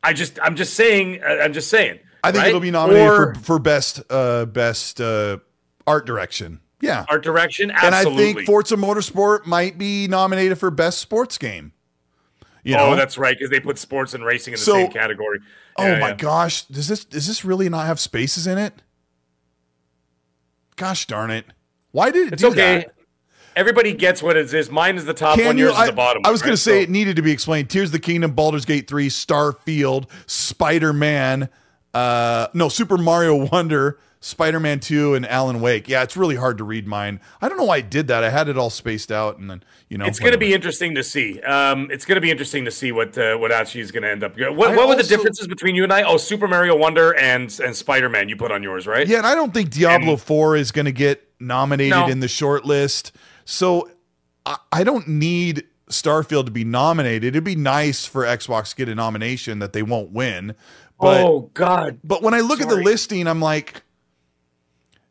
I 0.02 0.14
just, 0.14 0.39
I'm 0.43 0.56
just 0.56 0.74
saying. 0.74 1.20
uh, 1.22 1.26
I'm 1.43 1.52
just 1.52 1.68
saying. 1.68 1.98
I 2.24 2.32
think 2.32 2.43
right? 2.43 2.48
it'll 2.48 2.60
be 2.60 2.70
nominated 2.70 3.06
Or 3.09 3.35
for 3.35 3.40
for 3.40 3.59
best 3.59 4.02
uh, 4.10 4.47
best 4.47 5.01
uh, 5.01 5.39
art 5.86 6.06
direction. 6.06 6.60
Yeah, 6.80 7.05
art 7.09 7.22
direction. 7.24 7.70
and 7.70 7.94
I 7.94 7.98
Absolutely. 7.98 8.34
think 8.34 8.46
Forza 8.46 8.76
Motorsport 8.76 9.46
might 9.46 9.78
be 9.78 10.06
nominated 10.06 10.59
for 10.59 10.70
best 10.70 10.98
sports 10.98 11.36
game. 11.38 11.72
You 12.62 12.76
know? 12.76 12.92
Oh, 12.92 12.96
that's 12.96 13.16
right, 13.18 13.36
because 13.36 13.50
they 13.50 13.60
put 13.60 13.78
sports 13.78 14.14
and 14.14 14.24
racing 14.24 14.52
in 14.55 14.59
the 14.59 14.64
So- 14.64 14.72
same 14.74 14.90
category. 14.92 15.40
Oh 15.76 15.84
my 15.98 16.09
yeah. 16.10 16.14
gosh, 16.14 16.64
does 16.66 16.88
this 16.88 17.05
does 17.05 17.26
this 17.26 17.44
really 17.44 17.68
not 17.68 17.86
have 17.86 17.98
spaces 18.00 18.46
in 18.46 18.59
it? 18.59 18.82
Gosh 20.76 21.06
darn 21.06 21.30
it! 21.30 21.46
Why 21.92 22.10
did 22.10 22.28
it 22.28 22.32
It's 22.34 22.42
do 22.42 22.48
okay. 22.50 22.78
that? 22.78 22.94
Everybody 23.56 23.92
gets 23.92 24.22
what 24.22 24.36
it 24.36 24.52
is. 24.55 24.70
Mine 24.70 24.96
is 24.96 25.05
the 25.05 25.14
top 25.14 25.36
Can 25.36 25.46
one. 25.46 25.59
you? 25.59 25.64
Yours 25.66 25.76
I, 25.76 25.82
is 25.84 25.90
the 25.90 25.96
bottom. 25.96 26.22
One. 26.22 26.28
I 26.28 26.30
was 26.32 26.42
going 26.42 26.50
right? 26.50 26.56
to 26.56 26.62
say 26.62 26.78
So- 26.78 26.82
it 26.82 26.90
needed 26.90 27.16
to 27.16 27.22
be 27.22 27.32
explained. 27.32 27.68
Tears 27.70 27.88
of 27.88 27.92
the 27.92 27.98
Kingdom, 27.98 28.32
Baldur's 28.32 28.64
Gate 28.64 28.86
three, 28.88 29.09
Starfield, 29.09 30.09
Spider 30.26 30.92
Man, 30.92 31.48
uh, 31.94 32.46
no 32.55 32.68
Super 32.68 32.96
Mario 32.98 33.48
Wonder, 33.50 33.98
Spider 34.20 34.59
Man 34.59 34.81
two, 34.81 35.15
and 35.15 35.24
Alan 35.27 35.61
Wake. 35.61 35.89
Yeah, 35.89 36.03
it's 36.03 36.16
really 36.16 36.35
hard 36.36 36.59
to 36.59 36.65
read 36.65 36.86
mine. 36.89 37.20
I 37.40 37.49
don't 37.49 37.57
know 37.57 37.65
why 37.65 37.77
I 37.77 37.81
did 37.81 38.09
that. 38.09 38.24
I 38.24 38.31
had 38.31 38.49
it 38.49 38.59
all 38.59 38.70
spaced 38.70 39.12
out, 39.12 39.39
and 39.39 39.49
then 39.49 39.62
you 39.89 39.97
know 39.97 40.07
It's 40.07 40.19
going 40.19 40.32
to 40.32 40.39
be 40.39 40.53
interesting 40.53 40.95
to 40.97 41.05
see. 41.05 41.40
Um, 41.43 41.89
it's 41.90 42.05
going 42.05 42.16
to 42.16 42.20
be 42.20 42.31
interesting 42.31 42.65
to 42.65 42.70
see 42.70 42.90
what 42.90 43.16
uh, 43.16 43.36
what 43.36 43.53
actually 43.53 43.82
is 43.82 43.93
going 43.93 44.03
to 44.03 44.11
end 44.11 44.24
up. 44.24 44.36
What, 44.36 44.74
what 44.74 44.89
were 44.89 44.97
the 44.97 45.05
differences 45.05 45.47
between 45.47 45.74
you 45.77 45.85
and 45.85 45.93
I? 45.93 46.03
Oh, 46.03 46.16
Super 46.16 46.49
Mario 46.49 46.77
Wonder 46.77 47.16
and 47.16 47.43
and 47.61 47.77
Spider 47.77 48.09
Man. 48.09 48.28
You 48.28 48.36
put 48.36 48.51
on 48.51 48.62
yours, 48.62 48.86
right? 48.86 49.07
Yeah, 49.07 49.19
and 49.19 49.27
I 49.27 49.35
don't 49.36 49.55
think 49.55 49.70
Diablo 49.70 50.12
And- 50.12 50.20
4 50.20 50.57
is 50.57 50.73
going 50.73 50.86
to 50.86 50.93
get 50.93 51.24
nominated 51.39 51.90
No. 51.97 52.09
in 52.09 52.19
the 52.20 52.28
short 52.28 52.65
list. 52.65 53.12
So 53.45 53.89
I, 54.45 54.57
I 54.73 54.82
don't 54.85 55.07
need 55.07 55.65
Starfield 55.89 56.47
to 56.47 56.51
be 56.51 56.65
nominated. 56.65 57.28
It'd 57.28 57.45
be 57.45 57.55
nice 57.57 58.05
for 58.05 58.24
Xbox 58.24 58.70
to 58.70 58.77
get 58.77 58.89
a 58.89 58.95
nomination 58.97 59.61
that 59.61 59.73
they 59.73 59.82
won't 59.85 60.11
win. 60.11 60.55
But 61.01 61.23
oh 61.24 61.51
God. 61.55 62.01
but 62.03 62.23
when 62.24 62.35
I 62.35 62.40
look 62.40 62.61
at 62.61 62.69
the 62.69 62.74
listing, 62.77 63.28
I'm 63.28 63.40
like, 63.40 63.85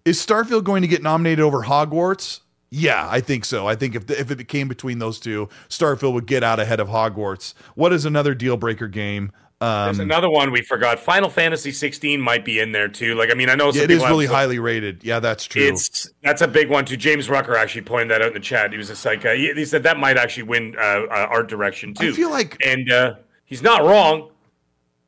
is 0.08 0.26
Starfield 0.26 0.64
going 0.64 0.82
to 0.82 0.88
get 0.88 1.04
nominated 1.04 1.40
over 1.44 1.64
Hogwarts? 1.64 2.40
Yeah, 2.70 3.08
I 3.10 3.22
think 3.22 3.46
so. 3.46 3.68
I 3.68 3.76
think 3.76 3.96
if 3.96 4.08
the, 4.08 4.20
if 4.20 4.30
it 4.32 4.48
came 4.48 4.68
between 4.68 5.00
those 5.00 5.20
two, 5.20 5.48
Starfield 5.70 6.14
would 6.14 6.28
get 6.28 6.44
out 6.44 6.60
ahead 6.60 6.80
of 6.80 6.88
Hogwarts. 6.90 7.54
What 7.76 7.94
is 7.94 8.06
another 8.06 8.34
deal 8.36 8.58
breaker 8.58 8.88
game? 8.88 9.32
There's 9.60 9.98
Um, 9.98 10.02
another 10.02 10.30
one 10.30 10.52
we 10.52 10.62
forgot. 10.62 11.00
Final 11.00 11.30
Fantasy 11.30 11.72
16 11.72 12.22
might 12.22 12.46
be 12.46 12.60
in 12.60 12.74
there 12.74 12.88
too. 12.88 13.16
Like 13.16 13.32
I 13.32 13.34
mean, 13.34 13.50
I 13.50 13.56
know 13.56 13.72
some 13.72 13.80
yeah, 13.80 13.84
it 13.86 13.92
is 13.92 13.98
people 13.98 14.06
have 14.06 14.12
really 14.12 14.26
highly 14.28 14.60
rated. 14.60 15.04
Yeah, 15.04 15.20
that's 15.20 15.46
true. 15.46 15.64
It's 15.64 16.10
that's 16.24 16.42
a 16.44 16.48
big 16.48 16.70
one 16.70 16.86
too. 16.86 16.96
James 16.98 17.28
Rucker 17.30 17.56
actually 17.56 17.82
pointed 17.82 18.12
that 18.12 18.22
out 18.22 18.28
in 18.28 18.34
the 18.36 18.40
chat. 18.40 18.72
He 18.72 18.78
was 18.78 18.90
just 18.90 19.04
like, 19.04 19.26
uh, 19.26 19.32
he, 19.32 19.52
he 19.54 19.66
said 19.66 19.82
that 19.84 19.98
might 19.98 20.16
actually 20.18 20.44
win 20.44 20.76
uh, 20.78 20.82
uh, 21.10 21.28
art 21.32 21.48
direction 21.50 21.94
too. 21.96 22.10
I 22.10 22.12
feel 22.12 22.30
like 22.30 22.56
and 22.64 22.92
uh, 22.92 23.16
he's 23.46 23.64
not 23.64 23.84
wrong. 23.84 24.30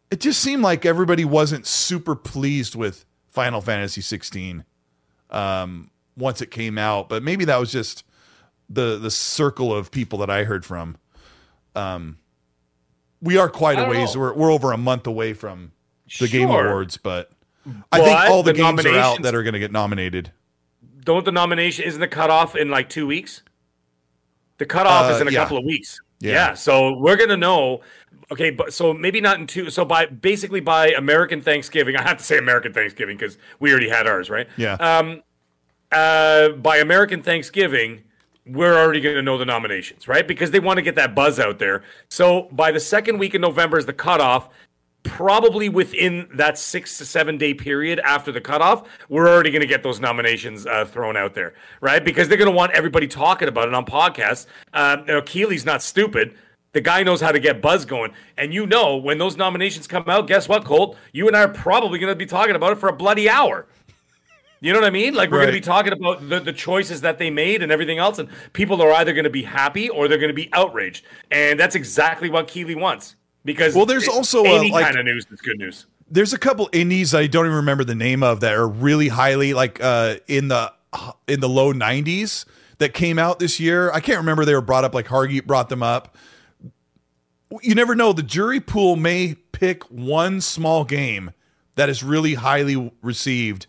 it 0.10 0.20
just 0.20 0.40
seemed 0.42 0.64
like 0.64 0.84
everybody 0.86 1.26
wasn't 1.26 1.68
super 1.68 2.16
pleased 2.16 2.74
with 2.74 3.06
Final 3.30 3.62
Fantasy 3.62 4.02
16 4.02 4.64
um, 5.30 5.90
once 6.18 6.42
it 6.42 6.52
came 6.52 6.78
out, 6.78 7.10
but 7.10 7.24
maybe 7.24 7.46
that 7.46 7.58
was 7.60 7.72
just 7.72 8.04
the 8.70 8.98
the 8.98 9.12
circle 9.12 9.74
of 9.76 9.92
people 9.92 10.20
that 10.20 10.30
I 10.30 10.44
heard 10.44 10.66
from. 10.66 10.98
Um, 11.76 12.18
we 13.22 13.38
are 13.38 13.50
quite 13.50 13.80
a 13.80 13.90
ways. 13.90 14.16
know. 14.16 14.22
We're 14.22 14.34
we're 14.34 14.52
over 14.52 14.72
a 14.72 14.78
month 14.78 15.08
away 15.08 15.34
from 15.34 15.72
the 16.20 16.28
Game 16.28 16.50
Awards, 16.50 16.98
but 16.98 17.32
I 17.92 18.00
think 18.02 18.18
all 18.30 18.44
the, 18.44 18.54
the 18.54 18.60
games 18.60 18.86
are 18.86 18.98
out 18.98 19.22
that 19.24 19.36
are 19.36 19.44
going 19.44 19.54
to 19.54 19.60
get 19.60 19.72
nominated. 19.72 20.32
Don't 21.04 21.26
the 21.26 21.32
nomination 21.32 21.86
isn't 21.86 22.00
the 22.02 22.08
cutoff 22.08 22.56
in 22.56 22.70
like 22.70 22.90
two 22.90 23.08
weeks? 23.08 23.42
The 24.58 24.66
cutoff 24.66 25.10
Uh, 25.10 25.16
is 25.16 25.22
in 25.22 25.28
a 25.28 25.32
yeah. 25.32 25.40
couple 25.44 25.58
of 25.58 25.64
weeks. 25.66 26.00
Yeah. 26.20 26.34
Yeah. 26.34 26.54
so 26.54 26.98
we're 26.98 27.16
gonna 27.16 27.38
know. 27.38 27.82
Okay, 28.32 28.52
but 28.52 28.74
so 28.74 28.94
maybe 28.94 29.22
not 29.22 29.40
in 29.40 29.48
two. 29.48 29.70
So 29.70 29.84
by 29.86 30.06
basically 30.06 30.60
by 30.60 30.90
American 30.90 31.42
Thanksgiving, 31.42 31.96
I 31.98 32.04
have 32.04 32.18
to 32.18 32.24
say 32.24 32.38
American 32.38 32.74
Thanksgiving 32.74 33.18
because 33.18 33.38
we 33.60 33.72
already 33.72 33.90
had 33.90 34.08
ours, 34.08 34.30
right? 34.30 34.48
Yeah. 34.58 34.74
Um, 34.74 35.24
uh, 35.92 36.50
by 36.50 36.78
American 36.78 37.24
Thanksgiving, 37.24 38.04
we're 38.46 38.76
already 38.78 39.02
going 39.02 39.16
to 39.16 39.22
know 39.22 39.38
the 39.38 39.46
nominations, 39.46 40.08
right? 40.08 40.28
Because 40.28 40.52
they 40.52 40.60
want 40.60 40.78
to 40.78 40.82
get 40.82 40.96
that 40.96 41.16
buzz 41.16 41.40
out 41.40 41.60
there. 41.60 41.84
So 42.10 42.44
by 42.52 42.72
the 42.72 42.80
second 42.80 43.18
week 43.18 43.36
in 43.36 43.42
November 43.42 43.78
is 43.78 43.86
the 43.86 43.94
cutoff. 43.94 44.50
Probably 45.04 45.70
within 45.70 46.28
that 46.34 46.58
six 46.58 46.98
to 46.98 47.06
seven 47.06 47.38
day 47.38 47.54
period 47.54 48.02
after 48.02 48.34
the 48.34 48.42
cutoff, 48.42 48.84
we're 49.08 49.30
already 49.30 49.50
going 49.50 49.62
to 49.62 49.68
get 49.68 49.82
those 49.82 50.02
nominations 50.02 50.66
uh, 50.66 50.84
thrown 50.84 51.16
out 51.16 51.34
there, 51.34 51.54
right? 51.80 52.04
Because 52.04 52.28
they're 52.28 52.38
going 52.38 52.52
to 52.52 52.56
want 52.56 52.74
everybody 52.74 53.08
talking 53.08 53.48
about 53.48 53.70
it 53.70 53.74
on 53.74 53.86
podcasts. 53.86 54.46
Uh, 54.74 54.98
you 55.00 55.14
know, 55.14 55.22
Keighley's 55.22 55.66
not 55.66 55.82
stupid. 55.82 56.36
The 56.72 56.82
guy 56.82 57.02
knows 57.04 57.20
how 57.22 57.32
to 57.32 57.40
get 57.40 57.62
buzz 57.62 57.86
going. 57.86 58.12
And 58.38 58.54
you 58.54 58.68
know, 58.68 58.96
when 58.98 59.18
those 59.18 59.38
nominations 59.38 59.88
come 59.88 60.04
out, 60.08 60.28
guess 60.28 60.48
what, 60.48 60.66
Colt? 60.66 60.96
You 61.12 61.28
and 61.28 61.36
I 61.36 61.42
are 61.44 61.48
probably 61.48 61.98
going 62.00 62.12
to 62.12 62.16
be 62.16 62.26
talking 62.28 62.56
about 62.56 62.72
it 62.74 62.76
for 62.78 62.90
a 62.90 62.94
bloody 62.94 63.28
hour. 63.30 63.66
You 64.62 64.74
know 64.74 64.80
what 64.80 64.88
I 64.88 64.92
mean? 64.92 65.14
Like 65.14 65.32
we're 65.32 65.38
going 65.38 65.48
to 65.48 65.54
be 65.54 65.62
talking 65.62 65.94
about 65.94 66.28
the, 66.28 66.40
the 66.42 66.52
choices 66.54 67.02
that 67.02 67.18
they 67.18 67.30
made 67.30 67.64
and 67.64 67.72
everything 67.72 67.98
else, 67.98 68.20
and 68.20 68.28
people 68.54 68.82
are 68.82 68.92
either 68.92 69.14
going 69.14 69.24
to 69.24 69.30
be 69.30 69.44
happy 69.44 69.90
or 69.90 70.08
they're 70.08 70.18
going 70.18 70.30
to 70.30 70.34
be 70.34 70.50
outraged, 70.54 71.06
and 71.32 71.58
that's 71.60 71.76
exactly 71.76 72.30
what 72.30 72.48
Keighley 72.50 72.76
wants. 72.76 73.16
Because 73.46 73.74
Well, 73.74 73.86
there's 73.86 74.04
it- 74.04 74.10
also, 74.14 74.44
uh, 74.46 74.50
any 74.60 74.70
like- 74.70 74.84
kind 74.86 75.00
of 75.00 75.06
news 75.06 75.26
is 75.32 75.40
good 75.40 75.58
news. 75.58 75.86
there's 76.12 76.34
a 76.34 76.38
couple 76.38 76.70
indies 76.74 77.16
I 77.16 77.28
don't 77.28 77.46
even 77.46 77.56
remember 77.56 77.86
the 77.86 77.96
name 77.96 78.22
of 78.22 78.42
that 78.42 78.54
are 78.54 78.68
really 78.68 79.08
highly 79.08 79.54
like 79.54 79.80
uh 79.82 80.18
in 80.28 80.50
the 80.50 80.74
in 81.28 81.40
the 81.40 81.48
low 81.50 81.72
90s 81.72 82.44
that 82.80 82.94
came 82.94 83.18
out 83.18 83.40
this 83.40 83.60
year. 83.62 83.92
I 83.94 84.02
can't 84.02 84.18
remember 84.18 84.44
they 84.44 84.54
were 84.56 84.62
brought 84.62 84.84
up 84.84 84.94
like 84.94 85.08
Hargeet 85.08 85.46
brought 85.46 85.70
them 85.70 85.82
up. 85.84 86.18
You 87.62 87.74
never 87.76 87.96
know 87.96 88.14
the 88.14 88.24
jury 88.24 88.60
pool 88.60 88.96
may 88.96 89.36
pick 89.52 89.84
one 89.86 90.42
small 90.42 90.86
game 90.86 91.32
that 91.76 91.90
is 91.90 92.04
really 92.04 92.36
highly 92.36 92.92
received 93.02 93.68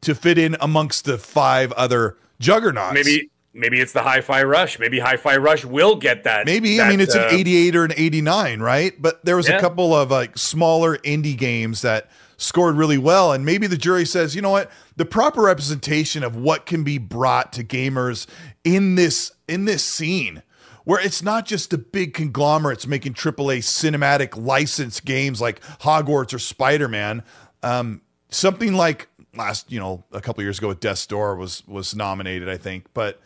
to 0.00 0.14
fit 0.14 0.38
in 0.38 0.56
amongst 0.60 1.04
the 1.04 1.18
five 1.18 1.72
other 1.72 2.16
juggernauts. 2.40 2.94
Maybe 2.94 3.30
maybe 3.52 3.80
it's 3.80 3.92
the 3.92 4.02
Hi-Fi 4.02 4.42
Rush. 4.44 4.78
Maybe 4.78 4.98
Hi-Fi 4.98 5.36
Rush 5.36 5.64
will 5.64 5.96
get 5.96 6.24
that. 6.24 6.46
Maybe 6.46 6.80
I 6.80 6.88
mean 6.88 7.00
it's 7.00 7.14
uh, 7.14 7.28
an 7.30 7.34
88 7.34 7.76
or 7.76 7.84
an 7.84 7.92
89, 7.96 8.60
right? 8.60 9.00
But 9.00 9.24
there 9.24 9.36
was 9.36 9.48
a 9.48 9.60
couple 9.60 9.94
of 9.94 10.10
like 10.10 10.38
smaller 10.38 10.98
indie 10.98 11.36
games 11.36 11.82
that 11.82 12.08
scored 12.36 12.76
really 12.76 12.98
well 12.98 13.32
and 13.32 13.44
maybe 13.44 13.66
the 13.66 13.76
jury 13.76 14.06
says, 14.06 14.34
"You 14.34 14.42
know 14.42 14.50
what? 14.50 14.70
The 14.96 15.04
proper 15.04 15.42
representation 15.42 16.24
of 16.24 16.36
what 16.36 16.66
can 16.66 16.84
be 16.84 16.98
brought 16.98 17.52
to 17.54 17.64
gamers 17.64 18.26
in 18.64 18.94
this 18.94 19.32
in 19.48 19.64
this 19.64 19.84
scene 19.84 20.42
where 20.88 21.04
it's 21.04 21.22
not 21.22 21.44
just 21.44 21.68
the 21.68 21.76
big 21.76 22.14
conglomerates 22.14 22.86
making 22.86 23.12
AAA 23.12 23.58
cinematic 23.58 24.42
license 24.42 25.00
games 25.00 25.38
like 25.38 25.60
Hogwarts 25.80 26.32
or 26.32 26.38
Spider-Man, 26.38 27.22
um 27.62 28.00
something 28.30 28.72
like 28.72 29.06
last, 29.36 29.70
you 29.70 29.78
know, 29.78 30.02
a 30.12 30.22
couple 30.22 30.42
years 30.42 30.56
ago 30.56 30.68
with 30.68 30.80
Death's 30.80 31.06
Door 31.06 31.36
was 31.36 31.62
was 31.68 31.94
nominated, 31.94 32.48
I 32.48 32.56
think, 32.56 32.86
but 32.94 33.20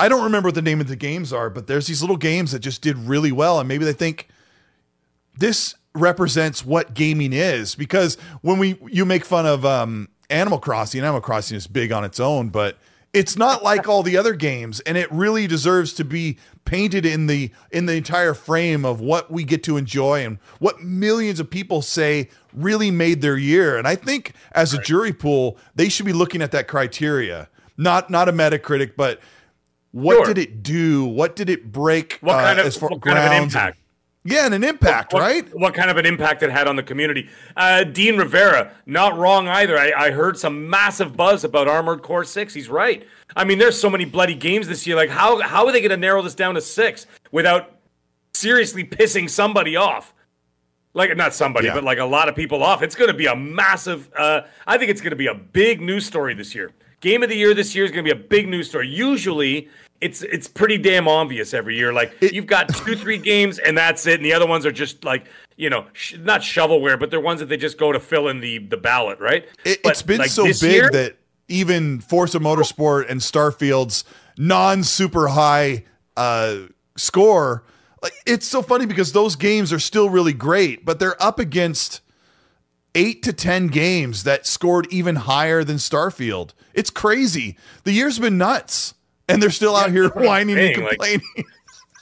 I 0.00 0.08
don't 0.08 0.24
remember 0.24 0.48
what 0.48 0.56
the 0.56 0.62
name 0.62 0.80
of 0.80 0.88
the 0.88 0.96
games 0.96 1.32
are, 1.32 1.48
but 1.48 1.68
there's 1.68 1.86
these 1.86 2.00
little 2.00 2.16
games 2.16 2.50
that 2.50 2.58
just 2.58 2.82
did 2.82 2.96
really 2.96 3.30
well, 3.30 3.60
and 3.60 3.68
maybe 3.68 3.84
they 3.84 3.92
think 3.92 4.26
this 5.36 5.76
represents 5.94 6.64
what 6.64 6.92
gaming 6.92 7.32
is. 7.32 7.76
Because 7.76 8.16
when 8.40 8.58
we 8.58 8.76
you 8.90 9.04
make 9.04 9.24
fun 9.24 9.46
of 9.46 9.64
um, 9.64 10.08
Animal 10.28 10.58
Crossing, 10.58 11.02
Animal 11.02 11.20
Crossing 11.20 11.56
is 11.56 11.68
big 11.68 11.92
on 11.92 12.02
its 12.02 12.18
own, 12.18 12.48
but 12.48 12.78
it's 13.14 13.36
not 13.36 13.62
like 13.62 13.88
all 13.88 14.02
the 14.02 14.16
other 14.16 14.34
games, 14.34 14.80
and 14.80 14.98
it 14.98 15.10
really 15.10 15.46
deserves 15.46 15.92
to 15.94 16.04
be 16.04 16.38
painted 16.64 17.06
in 17.06 17.26
the 17.26 17.50
in 17.70 17.86
the 17.86 17.94
entire 17.94 18.34
frame 18.34 18.84
of 18.84 19.00
what 19.00 19.30
we 19.30 19.44
get 19.44 19.62
to 19.64 19.76
enjoy 19.76 20.24
and 20.24 20.38
what 20.58 20.82
millions 20.82 21.40
of 21.40 21.50
people 21.50 21.80
say 21.80 22.28
really 22.52 22.90
made 22.90 23.22
their 23.22 23.36
year. 23.36 23.78
And 23.78 23.88
I 23.88 23.94
think 23.94 24.34
as 24.52 24.74
a 24.74 24.78
jury 24.82 25.12
pool, 25.12 25.56
they 25.74 25.88
should 25.88 26.06
be 26.06 26.12
looking 26.12 26.42
at 26.42 26.50
that 26.52 26.68
criteria, 26.68 27.48
not 27.76 28.10
not 28.10 28.28
a 28.28 28.32
Metacritic, 28.32 28.92
but 28.96 29.20
what 29.92 30.16
Sure. 30.16 30.24
did 30.26 30.38
it 30.38 30.62
do? 30.62 31.04
What 31.06 31.34
did 31.34 31.48
it 31.48 31.72
break? 31.72 32.18
What 32.20 32.36
uh, 32.36 32.42
kind 32.54 32.60
of 32.60 32.82
what 32.82 33.00
kind 33.00 33.18
of 33.18 33.24
an 33.24 33.42
impact? 33.42 33.77
Yeah, 34.30 34.46
and 34.46 34.54
an 34.54 34.64
impact, 34.64 35.12
what, 35.12 35.20
right? 35.20 35.48
What 35.58 35.74
kind 35.74 35.90
of 35.90 35.96
an 35.96 36.06
impact 36.06 36.42
it 36.42 36.50
had 36.50 36.68
on 36.68 36.76
the 36.76 36.82
community? 36.82 37.28
Uh, 37.56 37.84
Dean 37.84 38.16
Rivera, 38.16 38.72
not 38.86 39.16
wrong 39.16 39.48
either. 39.48 39.78
I, 39.78 39.92
I 39.96 40.10
heard 40.10 40.38
some 40.38 40.68
massive 40.68 41.16
buzz 41.16 41.44
about 41.44 41.68
Armored 41.68 42.02
Core 42.02 42.24
Six. 42.24 42.52
He's 42.54 42.68
right. 42.68 43.06
I 43.36 43.44
mean, 43.44 43.58
there's 43.58 43.80
so 43.80 43.90
many 43.90 44.04
bloody 44.04 44.34
games 44.34 44.68
this 44.68 44.86
year. 44.86 44.96
Like, 44.96 45.10
how 45.10 45.40
how 45.40 45.66
are 45.66 45.72
they 45.72 45.80
going 45.80 45.90
to 45.90 45.96
narrow 45.96 46.22
this 46.22 46.34
down 46.34 46.54
to 46.54 46.60
six 46.60 47.06
without 47.32 47.76
seriously 48.34 48.84
pissing 48.84 49.28
somebody 49.28 49.76
off? 49.76 50.14
Like, 50.94 51.14
not 51.16 51.34
somebody, 51.34 51.66
Yeah. 51.66 51.74
but 51.74 51.84
like 51.84 51.98
a 51.98 52.04
lot 52.04 52.28
of 52.28 52.34
people 52.34 52.62
off. 52.62 52.82
It's 52.82 52.94
going 52.94 53.10
to 53.10 53.16
be 53.16 53.26
a 53.26 53.36
massive. 53.36 54.10
Uh, 54.16 54.42
I 54.66 54.78
think 54.78 54.90
it's 54.90 55.00
going 55.00 55.10
to 55.10 55.16
be 55.16 55.26
a 55.26 55.34
big 55.34 55.80
news 55.80 56.06
story 56.06 56.34
this 56.34 56.54
year. 56.54 56.72
Game 57.00 57.22
of 57.22 57.28
the 57.28 57.36
year 57.36 57.54
this 57.54 57.74
year 57.76 57.84
is 57.84 57.92
going 57.92 58.04
to 58.04 58.14
be 58.14 58.18
a 58.18 58.24
big 58.28 58.48
news 58.48 58.68
story. 58.68 58.88
Usually, 58.88 59.68
it's 60.00 60.22
it's 60.22 60.46
pretty 60.48 60.78
damn 60.78 61.08
obvious 61.08 61.52
every 61.54 61.76
year. 61.76 61.92
Like 61.92 62.12
It- 62.20 62.32
you've 62.32 62.46
got 62.46 62.68
two, 62.74 62.94
three 62.96 63.18
games, 63.32 63.58
and 63.58 63.76
that's 63.76 64.06
it. 64.06 64.14
And 64.16 64.24
the 64.24 64.32
other 64.32 64.46
ones 64.46 64.64
are 64.66 64.72
just 64.72 65.04
like 65.04 65.26
you 65.56 65.68
know, 65.68 65.86
sh- 65.92 66.14
not 66.20 66.40
shovelware, 66.42 67.00
but 67.00 67.10
they're 67.10 67.18
ones 67.20 67.40
that 67.40 67.46
they 67.48 67.56
just 67.56 67.78
go 67.78 67.90
to 67.90 67.98
fill 67.98 68.28
in 68.28 68.40
the 68.40 68.58
the 68.58 68.76
ballot, 68.76 69.18
right? 69.20 69.44
It, 69.64 69.80
it's 69.84 70.02
been 70.02 70.18
like, 70.18 70.30
so 70.30 70.44
big 70.44 70.62
year- 70.62 70.90
that 70.90 71.16
even 71.48 71.98
Forza 72.00 72.38
Motorsport 72.38 73.08
and 73.10 73.20
Starfield's 73.20 74.04
non 74.36 74.84
super 74.84 75.28
high 75.28 75.84
uh, 76.16 76.58
score, 76.96 77.64
like 78.02 78.12
it's 78.26 78.46
so 78.46 78.62
funny 78.62 78.86
because 78.86 79.12
those 79.12 79.34
games 79.34 79.72
are 79.72 79.78
still 79.80 80.10
really 80.10 80.32
great, 80.32 80.84
but 80.84 81.00
they're 81.00 81.20
up 81.20 81.38
against 81.40 82.02
eight 82.94 83.22
to 83.24 83.32
ten 83.32 83.66
games 83.68 84.24
that 84.24 84.46
scored 84.46 84.86
even 84.92 85.16
higher 85.16 85.64
than 85.64 85.76
Starfield. 85.76 86.50
It's 86.74 86.90
crazy. 86.90 87.56
The 87.84 87.92
year's 87.92 88.18
been 88.18 88.38
nuts, 88.38 88.94
and 89.28 89.42
they're 89.42 89.50
still 89.50 89.76
out 89.76 89.90
here 89.90 90.08
whining 90.10 90.58
and 90.58 90.74
saying, 90.74 90.80
like- 90.80 90.98
complaining. 90.98 91.44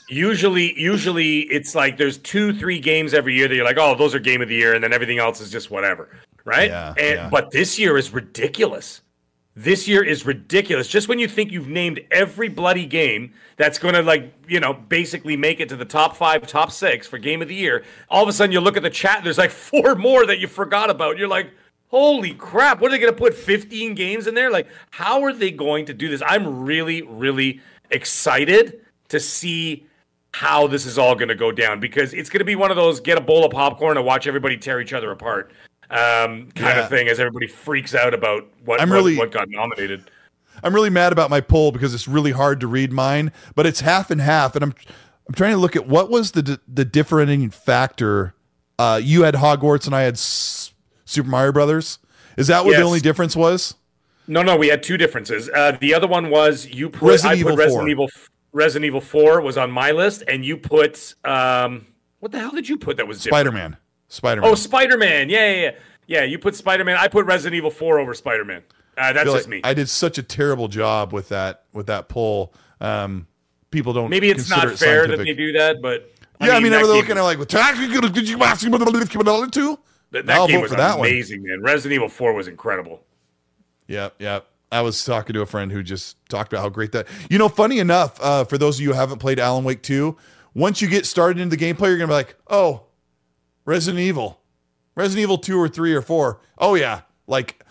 Usually, 0.09 0.79
usually 0.79 1.41
it's 1.41 1.75
like 1.75 1.97
there's 1.97 2.17
two, 2.17 2.53
three 2.53 2.79
games 2.79 3.13
every 3.13 3.35
year 3.35 3.49
that 3.49 3.55
you're 3.55 3.65
like, 3.65 3.77
oh, 3.77 3.93
those 3.93 4.15
are 4.15 4.19
game 4.19 4.41
of 4.41 4.47
the 4.47 4.55
year, 4.55 4.73
and 4.73 4.81
then 4.81 4.93
everything 4.93 5.19
else 5.19 5.41
is 5.41 5.51
just 5.51 5.69
whatever, 5.69 6.07
right? 6.45 6.69
Yeah, 6.69 6.93
and 6.97 7.15
yeah. 7.15 7.29
but 7.29 7.51
this 7.51 7.77
year 7.77 7.97
is 7.97 8.13
ridiculous. 8.13 9.01
This 9.53 9.85
year 9.85 10.03
is 10.03 10.25
ridiculous. 10.25 10.87
Just 10.87 11.09
when 11.09 11.19
you 11.19 11.27
think 11.27 11.51
you've 11.51 11.67
named 11.67 11.99
every 12.11 12.47
bloody 12.47 12.85
game 12.85 13.33
that's 13.57 13.79
going 13.79 13.95
to 13.95 14.01
like 14.01 14.31
you 14.47 14.61
know 14.61 14.71
basically 14.71 15.35
make 15.35 15.59
it 15.59 15.67
to 15.69 15.75
the 15.75 15.83
top 15.83 16.15
five, 16.15 16.47
top 16.47 16.71
six 16.71 17.05
for 17.05 17.17
game 17.17 17.41
of 17.41 17.49
the 17.49 17.55
year, 17.55 17.83
all 18.07 18.23
of 18.23 18.29
a 18.29 18.33
sudden 18.33 18.53
you 18.53 18.61
look 18.61 18.77
at 18.77 18.83
the 18.83 18.89
chat. 18.89 19.17
And 19.17 19.25
there's 19.25 19.37
like 19.37 19.51
four 19.71 19.95
more 19.95 20.25
that 20.25 20.39
you 20.39 20.47
forgot 20.47 20.89
about. 20.89 21.17
You're 21.17 21.27
like, 21.27 21.51
holy 21.89 22.33
crap! 22.33 22.79
What 22.81 22.89
are 22.89 22.91
they 22.95 22.99
going 22.99 23.13
to 23.13 23.17
put 23.17 23.33
15 23.33 23.95
games 23.95 24.27
in 24.27 24.35
there? 24.35 24.51
Like, 24.51 24.67
how 24.91 25.23
are 25.23 25.33
they 25.33 25.51
going 25.51 25.85
to 25.85 25.93
do 25.93 26.09
this? 26.09 26.21
I'm 26.25 26.63
really, 26.65 27.01
really 27.03 27.61
excited 27.91 28.81
to 29.09 29.19
see 29.19 29.85
how 30.33 30.67
this 30.67 30.85
is 30.85 30.97
all 30.97 31.15
going 31.15 31.29
to 31.29 31.35
go 31.35 31.51
down 31.51 31.79
because 31.79 32.13
it's 32.13 32.29
going 32.29 32.39
to 32.39 32.45
be 32.45 32.55
one 32.55 32.69
of 32.69 32.77
those 32.77 32.99
get 32.99 33.17
a 33.17 33.21
bowl 33.21 33.43
of 33.45 33.51
popcorn 33.51 33.97
and 33.97 34.05
watch 34.05 34.27
everybody 34.27 34.57
tear 34.57 34.79
each 34.79 34.93
other 34.93 35.09
apart 35.11 35.51
um, 35.89 36.51
kind 36.51 36.75
Yeah. 36.75 36.83
of 36.83 36.89
thing 36.89 37.07
as 37.07 37.19
everybody 37.19 37.47
freaks 37.47 37.95
out 37.95 38.13
about 38.13 38.45
what, 38.65 38.79
I'm 38.81 38.91
really- 38.91 39.17
what 39.17 39.31
got 39.31 39.49
nominated. 39.49 40.11
I'm 40.63 40.75
really 40.75 40.89
mad 40.89 41.11
about 41.13 41.29
my 41.29 41.39
poll 41.39 41.71
because 41.71 41.93
it's 41.93 42.07
really 42.07 42.31
hard 42.31 42.59
to 42.59 42.67
read 42.67 42.91
mine, 42.91 43.31
but 43.55 43.65
it's 43.65 43.79
half 43.79 44.11
and 44.11 44.19
half, 44.21 44.55
and 44.55 44.63
I'm 44.63 44.73
I'm 45.27 45.33
trying 45.35 45.51
to 45.51 45.57
look 45.57 45.75
at 45.75 45.87
what 45.87 46.09
was 46.09 46.31
the 46.31 46.59
the 46.67 46.83
differentiating 46.85 47.49
factor. 47.51 48.33
Uh, 48.79 48.99
you 49.03 49.23
had 49.23 49.35
Hogwarts 49.35 49.85
and 49.85 49.95
I 49.95 50.01
had 50.01 50.17
Super 51.07 51.29
Mario 51.29 51.51
Brothers. 51.53 51.99
Is 52.37 52.47
that 52.47 52.65
what 52.65 52.71
Yes. 52.71 52.79
the 52.81 52.85
only 52.85 52.99
difference 52.99 53.35
was? 53.35 53.75
No, 54.27 54.43
no, 54.43 54.57
we 54.57 54.67
had 54.67 54.83
two 54.83 54.97
differences. 54.97 55.49
Uh, 55.49 55.71
the 55.79 55.93
other 55.93 56.05
one 56.05 56.29
was 56.29 56.67
you 56.67 56.89
put 56.89 57.09
Resident 57.09 57.31
I 57.31 57.35
put 57.35 57.39
Evil 57.39 57.55
Resident 57.57 57.81
4. 57.83 57.89
Evil 57.89 58.09
Resident 58.51 58.85
Evil 58.85 59.01
Four 59.01 59.41
was 59.41 59.57
on 59.57 59.71
my 59.71 59.91
list, 59.91 60.23
and 60.27 60.43
you 60.43 60.57
put 60.57 61.15
um, 61.23 61.87
what 62.19 62.31
the 62.33 62.39
hell 62.39 62.51
did 62.51 62.67
you 62.67 62.77
put 62.77 62.97
that 62.97 63.07
was? 63.07 63.21
Spider 63.21 63.51
Man. 63.51 63.77
Spider 64.09 64.41
Man. 64.41 64.49
Oh, 64.51 64.55
Spider 64.55 64.97
Man. 64.97 65.29
Yeah, 65.29 65.49
yeah, 65.51 65.61
yeah. 65.61 65.71
Yeah, 66.09 66.23
you 66.23 66.39
put 66.39 66.55
Spider 66.55 66.83
Man. 66.83 66.97
I 66.97 67.07
put 67.07 67.25
Resident 67.25 67.55
Evil 67.55 67.71
Four 67.71 67.99
over 67.99 68.13
Spider 68.13 68.43
Man. 68.45 68.63
Uh, 68.97 69.13
that's 69.13 69.31
just 69.31 69.47
me. 69.47 69.61
I 69.63 69.73
did 69.73 69.89
such 69.89 70.17
a 70.17 70.23
terrible 70.23 70.67
job 70.67 71.13
with 71.13 71.29
that 71.29 71.63
with 71.71 71.87
that 71.87 72.09
poll. 72.09 72.53
Um, 72.81 73.27
people 73.71 73.93
don't. 73.93 74.09
Maybe 74.09 74.29
it's 74.29 74.49
not 74.49 74.65
it 74.67 74.77
fair 74.77 75.07
that 75.07 75.17
scientific. 75.17 75.25
they 75.25 75.33
do 75.45 75.51
that, 75.53 75.81
but 75.81 76.11
Yeah, 76.41 76.51
I 76.51 76.59
mean, 76.59 76.71
that 76.71 76.79
they're 76.79 76.87
looking 76.87 77.17
at 77.17 77.21
like, 77.23 77.37
"Well, 77.37 77.45
did 77.45 78.27
you 78.29 78.43
ask 78.43 78.63
me 78.63 78.75
about 78.75 78.91
the 78.91 79.49
two? 79.51 79.79
That, 80.11 80.25
that 80.25 80.37
I'll 80.37 80.47
game 80.47 80.61
was 80.61 80.71
that 80.71 80.97
one. 80.99 81.07
amazing, 81.07 81.43
man. 81.43 81.61
Resident 81.61 81.95
Evil 81.95 82.09
Four 82.09 82.33
was 82.33 82.47
incredible. 82.47 83.03
Yep, 83.87 84.15
yep. 84.19 84.47
I 84.71 84.81
was 84.81 85.03
talking 85.03 85.33
to 85.33 85.41
a 85.41 85.45
friend 85.45 85.71
who 85.71 85.81
just 85.81 86.17
talked 86.29 86.51
about 86.51 86.61
how 86.61 86.69
great 86.69 86.91
that. 86.91 87.07
You 87.29 87.37
know, 87.37 87.49
funny 87.49 87.79
enough, 87.79 88.19
uh, 88.21 88.43
for 88.43 88.57
those 88.57 88.77
of 88.77 88.81
you 88.81 88.89
who 88.89 88.95
haven't 88.95 89.19
played 89.19 89.39
Alan 89.39 89.63
Wake 89.63 89.81
2, 89.81 90.15
once 90.53 90.81
you 90.81 90.87
get 90.87 91.05
started 91.05 91.39
into 91.39 91.55
the 91.55 91.63
gameplay, 91.63 91.87
you're 91.87 91.97
gonna 91.97 92.07
be 92.07 92.13
like, 92.13 92.35
oh, 92.47 92.83
Resident 93.65 94.01
Evil, 94.01 94.41
Resident 94.95 95.23
Evil 95.23 95.37
2 95.37 95.57
or 95.57 95.69
3 95.69 95.93
or 95.93 96.01
4. 96.01 96.41
Oh 96.57 96.75
yeah, 96.75 97.01
like 97.27 97.63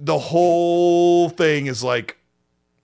the 0.00 0.18
whole 0.18 1.28
thing 1.28 1.66
is 1.66 1.84
like 1.84 2.18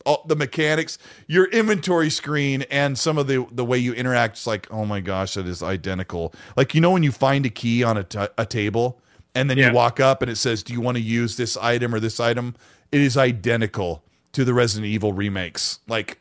all, 0.07 0.25
the 0.27 0.37
mechanics, 0.37 0.99
your 1.27 1.47
inventory 1.47 2.11
screen, 2.11 2.63
and 2.71 2.99
some 2.99 3.19
of 3.19 3.27
the 3.27 3.47
the 3.53 3.65
way 3.65 3.79
you 3.79 3.93
interact. 3.95 4.37
It's 4.37 4.47
like, 4.47 4.67
oh 4.73 4.85
my 4.85 5.01
gosh, 5.01 5.35
that 5.35 5.47
is 5.47 5.63
identical. 5.63 6.33
Like 6.57 6.75
you 6.75 6.81
know 6.81 6.91
when 6.91 7.03
you 7.03 7.13
find 7.13 7.45
a 7.47 7.51
key 7.51 7.83
on 7.83 7.99
a 7.99 8.07
a 8.39 8.47
table, 8.47 9.01
and 9.35 9.51
then 9.51 9.59
Yeah. 9.59 9.69
you 9.69 9.75
walk 9.75 10.01
up 10.01 10.23
and 10.23 10.31
it 10.31 10.37
says, 10.37 10.63
"Do 10.63 10.73
you 10.73 10.81
want 10.81 10.97
to 10.97 11.03
use 11.03 11.37
this 11.37 11.57
item 11.57 11.95
or 11.95 12.01
this 12.01 12.21
item?" 12.21 12.55
It 12.91 13.01
is 13.01 13.17
identical 13.17 14.03
to 14.33 14.45
the 14.45 14.55
Resident 14.55 14.87
Evil 14.87 15.13
remakes. 15.13 15.81
Like 15.89 16.19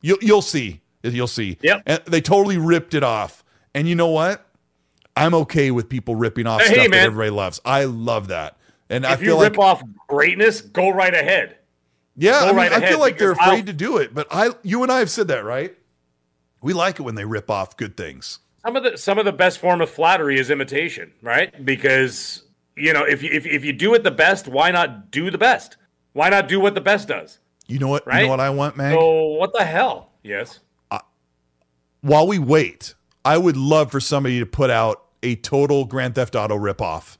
you'll 0.00 0.18
you'll 0.22 0.42
see, 0.42 0.80
you'll 1.02 1.26
see. 1.26 1.58
Yep. 1.62 1.82
And 1.86 2.00
they 2.06 2.20
totally 2.20 2.58
ripped 2.58 2.94
it 2.94 3.02
off. 3.02 3.44
And 3.74 3.88
you 3.88 3.94
know 3.94 4.08
what? 4.08 4.46
I'm 5.16 5.34
okay 5.34 5.70
with 5.70 5.88
people 5.88 6.14
ripping 6.16 6.46
off 6.46 6.60
Hey, 6.62 6.66
stuff 6.74 6.78
man. 6.78 6.90
that 6.92 7.06
everybody 7.06 7.30
loves. 7.30 7.60
I 7.64 7.84
love 7.84 8.28
that. 8.28 8.56
And 8.90 9.06
I 9.06 9.12
If 9.14 9.20
feel 9.20 9.36
you 9.36 9.42
rip 9.42 9.56
like 9.56 9.66
off 9.66 9.82
greatness, 10.08 10.60
go 10.60 10.90
right 10.90 11.14
ahead. 11.14 11.56
Yeah, 12.16 12.40
I, 12.40 12.46
mean, 12.48 12.56
right 12.56 12.72
I 12.72 12.88
feel 12.88 12.98
like 13.00 13.18
they're 13.18 13.32
because 13.32 13.46
I'll- 13.46 13.52
afraid 13.52 13.66
to 13.66 13.72
do 13.72 13.98
it, 13.98 14.14
but 14.14 14.26
I, 14.30 14.50
you 14.62 14.82
and 14.82 14.90
I 14.92 14.98
have 15.00 15.10
said 15.10 15.28
that, 15.28 15.44
right? 15.44 15.74
We 16.62 16.72
like 16.72 16.98
it 16.98 17.02
when 17.02 17.14
they 17.14 17.24
rip 17.24 17.50
off 17.50 17.76
good 17.76 17.96
things. 17.96 18.38
Some 18.64 18.76
of 18.76 18.82
the 18.82 18.96
some 18.96 19.18
of 19.18 19.24
the 19.26 19.32
best 19.32 19.58
form 19.58 19.80
of 19.82 19.90
flattery 19.90 20.38
is 20.38 20.48
imitation, 20.50 21.12
right? 21.20 21.64
Because 21.64 22.44
you 22.76 22.92
know, 22.94 23.04
if 23.04 23.22
you 23.22 23.30
if, 23.30 23.44
if 23.46 23.64
you 23.64 23.72
do 23.74 23.92
it 23.94 24.02
the 24.02 24.10
best, 24.10 24.48
why 24.48 24.70
not 24.70 25.10
do 25.10 25.30
the 25.30 25.36
best? 25.38 25.76
Why 26.14 26.30
not 26.30 26.48
do 26.48 26.58
what 26.60 26.74
the 26.74 26.80
best 26.80 27.08
does? 27.08 27.38
You 27.66 27.78
know 27.78 27.88
what? 27.88 28.06
You 28.06 28.12
Right? 28.12 28.22
know 28.22 28.28
what 28.28 28.40
I 28.40 28.50
want, 28.50 28.76
man. 28.76 28.94
So 28.94 29.24
what 29.38 29.52
the 29.52 29.64
hell? 29.64 30.12
Yes. 30.22 30.60
While 32.00 32.26
we 32.26 32.38
wait, 32.38 32.94
I 33.24 33.38
would 33.38 33.56
love 33.56 33.90
for 33.90 34.00
somebody 34.00 34.38
to 34.38 34.46
put 34.46 34.70
out 34.70 35.02
a 35.22 35.36
total 35.36 35.84
Grand 35.86 36.14
Theft 36.14 36.34
Auto 36.36 36.56
ripoff. 36.58 37.16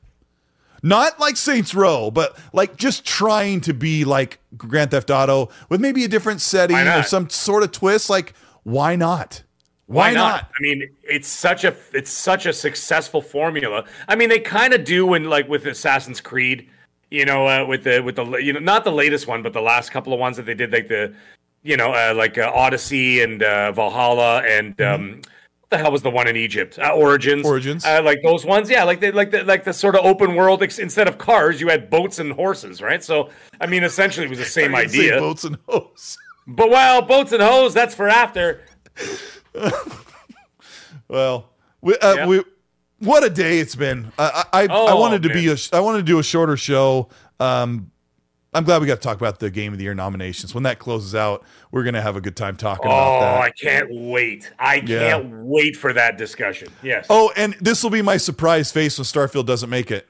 Not 0.84 1.18
like 1.18 1.38
Saints 1.38 1.74
Row, 1.74 2.10
but 2.10 2.36
like 2.52 2.76
just 2.76 3.06
trying 3.06 3.62
to 3.62 3.72
be 3.72 4.04
like 4.04 4.38
Grand 4.54 4.90
Theft 4.90 5.10
Auto 5.10 5.48
with 5.70 5.80
maybe 5.80 6.04
a 6.04 6.08
different 6.08 6.42
setting 6.42 6.76
or 6.76 7.02
some 7.02 7.30
sort 7.30 7.62
of 7.62 7.72
twist. 7.72 8.10
Like, 8.10 8.34
why 8.64 8.94
not? 8.94 9.42
Why, 9.86 10.12
not? 10.12 10.44
I 10.44 10.62
mean, 10.62 10.90
it's 11.02 11.26
such 11.26 11.64
a 11.64 11.74
it's 11.94 12.10
such 12.10 12.44
a 12.44 12.52
successful 12.52 13.22
formula. 13.22 13.86
I 14.08 14.14
mean, 14.14 14.28
they 14.28 14.40
kind 14.40 14.74
of 14.74 14.84
do 14.84 15.06
when 15.06 15.24
like 15.24 15.48
with 15.48 15.64
Assassin's 15.64 16.20
Creed, 16.20 16.68
you 17.10 17.24
know, 17.24 17.46
uh, 17.46 17.64
with 17.64 17.84
the 17.84 18.00
with 18.00 18.16
the 18.16 18.24
you 18.36 18.52
know 18.52 18.60
not 18.60 18.84
the 18.84 18.92
latest 18.92 19.26
one, 19.26 19.42
but 19.42 19.54
the 19.54 19.62
last 19.62 19.90
couple 19.90 20.12
of 20.12 20.20
ones 20.20 20.36
that 20.36 20.44
they 20.44 20.54
did, 20.54 20.70
like 20.70 20.88
the 20.88 21.14
you 21.62 21.78
know, 21.78 21.92
uh, 21.94 22.12
like 22.14 22.36
uh, 22.36 22.52
Odyssey 22.54 23.22
and 23.22 23.42
uh, 23.42 23.72
Valhalla 23.72 24.42
and. 24.42 24.78
Um, 24.82 25.12
what 25.12 25.28
the 25.76 25.82
hell 25.82 25.92
was 25.92 26.02
the 26.02 26.10
one 26.10 26.26
in 26.28 26.36
Egypt? 26.36 26.78
Uh, 26.78 26.90
Origins. 26.94 27.44
Origins. 27.46 27.84
Uh, 27.84 28.00
like 28.04 28.22
those 28.22 28.44
ones, 28.44 28.70
yeah. 28.70 28.84
Like 28.84 29.00
the 29.00 29.12
like 29.12 29.30
the 29.30 29.44
like 29.44 29.64
the 29.64 29.72
sort 29.72 29.94
of 29.96 30.04
open 30.04 30.34
world. 30.34 30.62
Ex- 30.62 30.78
instead 30.78 31.08
of 31.08 31.18
cars, 31.18 31.60
you 31.60 31.68
had 31.68 31.90
boats 31.90 32.18
and 32.18 32.32
horses, 32.32 32.80
right? 32.80 33.02
So 33.02 33.30
I 33.60 33.66
mean, 33.66 33.82
essentially, 33.84 34.26
it 34.26 34.30
was 34.30 34.38
the 34.38 34.44
same 34.44 34.74
I 34.74 34.82
idea. 34.82 35.18
boats 35.18 35.44
and 35.44 35.56
hose. 35.68 36.16
But 36.46 36.68
well, 36.68 37.00
boats 37.00 37.32
and 37.32 37.42
hoes, 37.42 37.72
that's 37.72 37.94
for 37.94 38.06
after. 38.08 38.60
Well, 41.08 41.50
we, 41.80 41.96
uh, 41.98 42.14
Yeah. 42.14 42.26
we 42.26 42.42
what 42.98 43.24
a 43.24 43.30
day 43.30 43.58
it's 43.58 43.74
been. 43.74 44.12
I 44.18 44.44
I, 44.52 44.62
I 44.62 44.66
Oh, 44.70 44.98
wanted 45.00 45.22
to 45.24 45.28
be 45.28 45.48
a 45.48 45.56
I 45.72 45.80
wanted 45.80 45.98
to 45.98 46.04
do 46.04 46.18
a 46.18 46.22
shorter 46.22 46.56
show. 46.56 47.08
Um, 47.40 47.90
I'm 48.54 48.64
glad 48.64 48.80
we 48.80 48.86
got 48.86 48.94
to 48.96 49.00
talk 49.00 49.16
about 49.16 49.40
the 49.40 49.50
game 49.50 49.72
of 49.72 49.78
the 49.78 49.84
year 49.84 49.94
nominations. 49.94 50.54
When 50.54 50.62
that 50.62 50.78
closes 50.78 51.14
out, 51.14 51.44
we're 51.72 51.82
gonna 51.82 52.00
have 52.02 52.14
a 52.16 52.20
good 52.20 52.36
time 52.36 52.56
talking 52.56 52.86
about 52.86 53.20
that. 53.20 53.38
Oh. 53.38 53.42
I 53.42 53.50
can't 53.50 53.88
wait. 53.90 54.52
I 54.58 54.76
Yeah. 54.76 55.10
can't 55.10 55.28
wait 55.44 55.76
for 55.76 55.92
that 55.92 56.16
discussion. 56.18 56.68
Yes. 56.82 57.06
Oh, 57.10 57.32
and 57.36 57.54
this 57.60 57.82
will 57.82 57.90
be 57.90 58.00
my 58.02 58.16
surprise 58.16 58.70
face 58.70 58.96
when 58.96 59.04
Starfield 59.04 59.46
doesn't 59.46 59.68
make 59.70 59.90
it. 59.90 60.06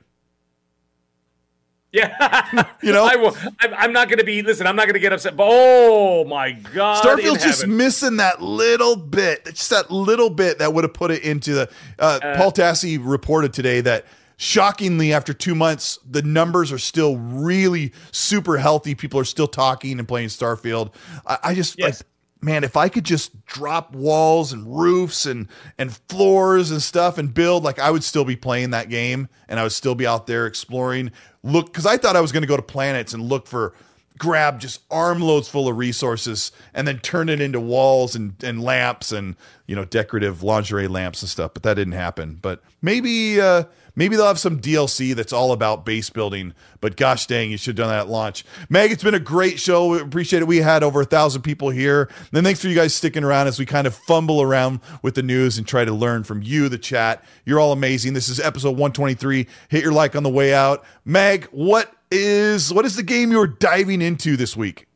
yeah. 1.92 2.64
You 2.82 2.92
know? 2.92 3.04
I 3.10 3.16
will, 3.16 3.34
I'm, 3.60 3.92
not 3.92 4.08
going 4.08 4.18
to 4.18 4.24
be, 4.24 4.42
listen, 4.42 4.66
I'm 4.66 4.76
not 4.76 4.84
going 4.84 4.94
to 4.94 5.00
get 5.00 5.12
upset. 5.14 5.36
But 5.36 5.46
oh 5.48 6.24
my 6.26 6.52
God. 6.52 7.02
Starfield's 7.02 7.42
just 7.42 7.62
heaven. 7.62 7.76
missing 7.78 8.16
that 8.18 8.42
little 8.42 8.96
bit, 8.96 9.46
just 9.46 9.70
that 9.70 9.90
little 9.90 10.28
bit 10.28 10.58
that 10.58 10.74
would 10.74 10.84
have 10.84 10.92
put 10.92 11.10
it 11.10 11.22
into 11.22 11.54
the. 11.54 11.70
Uh, 11.98 12.18
Paul 12.36 12.52
Tassi 12.52 12.98
reported 13.02 13.54
today 13.54 13.80
that 13.82 14.04
shockingly, 14.44 15.12
after 15.12 15.32
two 15.32 15.54
months, 15.54 15.98
the 16.08 16.22
numbers 16.22 16.70
are 16.70 16.78
still 16.78 17.16
really 17.16 17.92
super 18.12 18.58
healthy. 18.58 18.94
People 18.94 19.18
are 19.18 19.24
still 19.24 19.48
talking 19.48 19.98
and 19.98 20.06
playing 20.06 20.28
Starfield. 20.28 20.92
I, 21.26 21.38
I 21.42 21.54
just 21.54 21.78
Yes. 21.78 22.00
like. 22.00 22.08
Man, 22.42 22.62
if 22.62 22.76
I 22.76 22.90
could 22.90 23.04
just 23.04 23.46
drop 23.46 23.94
walls 23.94 24.52
and 24.52 24.66
roofs 24.78 25.24
and 25.24 25.48
and 25.78 25.96
floors 26.10 26.70
and 26.70 26.82
stuff 26.82 27.16
and 27.16 27.32
build, 27.32 27.64
like 27.64 27.78
I 27.78 27.90
would 27.90 28.04
still 28.04 28.26
be 28.26 28.36
playing 28.36 28.68
that 28.72 28.90
game 28.90 29.30
and 29.48 29.58
I 29.58 29.62
would 29.62 29.72
still 29.72 29.94
be 29.94 30.06
out 30.06 30.26
there 30.26 30.44
exploring. 30.46 31.10
Look, 31.42 31.66
because 31.72 31.86
I 31.86 31.96
thought 31.96 32.16
I 32.16 32.20
was 32.20 32.32
going 32.32 32.42
to 32.42 32.46
go 32.46 32.56
to 32.56 32.62
planets 32.62 33.14
and 33.14 33.22
look 33.22 33.46
for 33.46 33.72
grab 34.18 34.60
just 34.60 34.86
armloads 34.90 35.48
full 35.48 35.68
of 35.68 35.78
resources 35.78 36.52
and 36.74 36.86
then 36.86 36.98
turn 36.98 37.30
it 37.30 37.40
into 37.40 37.58
walls 37.60 38.14
and, 38.14 38.34
and 38.44 38.62
lamps 38.62 39.10
and 39.10 39.36
you 39.66 39.74
know 39.74 39.84
decorative 39.86 40.42
lingerie 40.42 40.86
lamps 40.86 41.22
and 41.22 41.28
stuff 41.30 41.52
but 41.54 41.62
that 41.64 41.74
didn't 41.74 41.94
happen 41.94 42.38
but 42.40 42.62
maybe 42.80 43.40
uh 43.40 43.64
maybe 43.96 44.16
they'll 44.16 44.26
have 44.26 44.38
some 44.38 44.60
dlc 44.60 45.14
that's 45.14 45.32
all 45.32 45.52
about 45.52 45.84
base 45.84 46.10
building 46.10 46.54
but 46.80 46.96
gosh 46.96 47.26
dang 47.26 47.50
you 47.50 47.58
should 47.58 47.76
have 47.78 47.86
done 47.86 47.94
that 47.94 48.04
at 48.04 48.08
launch. 48.08 48.44
Mag 48.68 48.92
it's 48.92 49.02
been 49.02 49.14
a 49.14 49.20
great 49.20 49.58
show. 49.58 49.88
We 49.88 50.00
appreciate 50.00 50.40
it. 50.40 50.46
We 50.46 50.58
had 50.58 50.82
over 50.82 51.00
a 51.00 51.04
thousand 51.04 51.42
people 51.42 51.70
here. 51.70 52.02
And 52.02 52.28
then 52.32 52.44
thanks 52.44 52.60
for 52.60 52.68
you 52.68 52.74
guys 52.74 52.94
sticking 52.94 53.24
around 53.24 53.48
as 53.48 53.58
we 53.58 53.66
kind 53.66 53.86
of 53.86 53.94
fumble 53.94 54.40
around 54.40 54.80
with 55.02 55.14
the 55.14 55.22
news 55.22 55.58
and 55.58 55.66
try 55.66 55.84
to 55.84 55.92
learn 55.92 56.24
from 56.24 56.42
you 56.42 56.68
the 56.68 56.78
chat. 56.78 57.24
You're 57.44 57.60
all 57.60 57.72
amazing. 57.72 58.14
This 58.14 58.28
is 58.28 58.40
episode 58.40 58.70
123 58.70 59.46
hit 59.68 59.82
your 59.82 59.92
like 59.92 60.16
on 60.16 60.22
the 60.22 60.30
way 60.30 60.54
out. 60.54 60.84
Mag 61.04 61.46
what 61.46 61.92
is 62.10 62.72
what 62.72 62.84
is 62.84 62.96
the 62.96 63.02
game 63.02 63.32
you're 63.32 63.46
diving 63.46 64.00
into 64.00 64.36
this 64.36 64.56
week? 64.56 64.86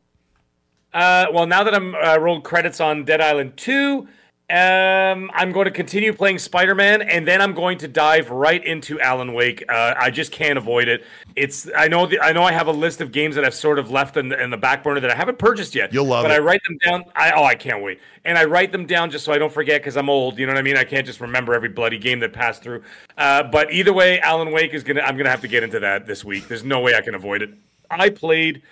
Uh, 0.93 1.27
well, 1.31 1.45
now 1.45 1.63
that 1.63 1.75
I'm 1.75 1.93
uh, 1.93 2.17
rolled 2.17 2.43
credits 2.43 2.79
on 2.79 3.05
Dead 3.05 3.21
Island 3.21 3.57
2, 3.57 4.07
Um, 4.49 5.29
I'm 5.35 5.51
going 5.51 5.65
to 5.65 5.71
continue 5.71 6.11
playing 6.11 6.39
Spider 6.39 6.73
Man, 6.73 7.03
and 7.03 7.27
then 7.27 7.39
I'm 7.39 7.53
going 7.53 7.77
to 7.79 7.87
dive 7.87 8.31
right 8.31 8.65
into 8.65 8.99
Alan 8.99 9.33
Wake. 9.33 9.63
Uh, 9.69 9.93
I 9.95 10.09
just 10.09 10.31
can't 10.31 10.57
avoid 10.57 10.87
it. 10.87 11.05
It's 11.35 11.69
I 11.77 11.87
know 11.87 12.07
the, 12.07 12.19
I 12.19 12.31
know 12.31 12.41
I 12.41 12.51
have 12.51 12.65
a 12.65 12.71
list 12.71 12.99
of 12.99 13.11
games 13.11 13.35
that 13.35 13.45
I've 13.45 13.53
sort 13.53 13.77
of 13.77 13.91
left 13.91 14.17
in 14.17 14.29
the, 14.29 14.41
in 14.41 14.49
the 14.49 14.57
back 14.57 14.83
burner 14.83 15.01
that 15.01 15.11
I 15.11 15.15
haven't 15.15 15.37
purchased 15.37 15.75
yet. 15.75 15.93
You'll 15.93 16.07
love 16.07 16.23
but 16.23 16.31
it. 16.31 16.35
I 16.35 16.39
write 16.39 16.61
them 16.67 16.79
down. 16.83 17.03
I 17.15 17.31
oh 17.31 17.43
I 17.43 17.53
can't 17.53 17.83
wait, 17.83 17.99
and 18.25 18.39
I 18.39 18.45
write 18.45 18.71
them 18.71 18.87
down 18.87 19.11
just 19.11 19.23
so 19.23 19.31
I 19.31 19.37
don't 19.37 19.53
forget 19.53 19.81
because 19.81 19.97
I'm 19.97 20.09
old. 20.09 20.39
You 20.39 20.47
know 20.47 20.53
what 20.53 20.59
I 20.59 20.63
mean? 20.63 20.77
I 20.77 20.83
can't 20.83 21.05
just 21.05 21.21
remember 21.21 21.53
every 21.53 21.69
bloody 21.69 21.99
game 21.99 22.19
that 22.21 22.33
passed 22.33 22.63
through. 22.63 22.81
Uh, 23.19 23.43
but 23.43 23.71
either 23.71 23.93
way, 23.93 24.19
Alan 24.21 24.51
Wake 24.51 24.73
is 24.73 24.83
gonna 24.83 25.01
I'm 25.01 25.15
gonna 25.15 25.29
have 25.29 25.41
to 25.41 25.47
get 25.47 25.61
into 25.61 25.79
that 25.81 26.07
this 26.07 26.25
week. 26.25 26.47
There's 26.47 26.63
no 26.63 26.79
way 26.79 26.95
I 26.95 27.01
can 27.01 27.13
avoid 27.13 27.43
it. 27.43 27.51
I 27.91 28.09
played 28.09 28.63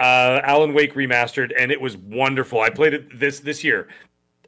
uh, 0.00 0.40
Alan 0.44 0.72
Wake 0.72 0.94
remastered, 0.94 1.52
and 1.58 1.70
it 1.70 1.80
was 1.80 1.96
wonderful. 1.96 2.62
I 2.62 2.70
played 2.70 2.94
it 2.94 3.18
this 3.18 3.40
this 3.40 3.62
year, 3.62 3.88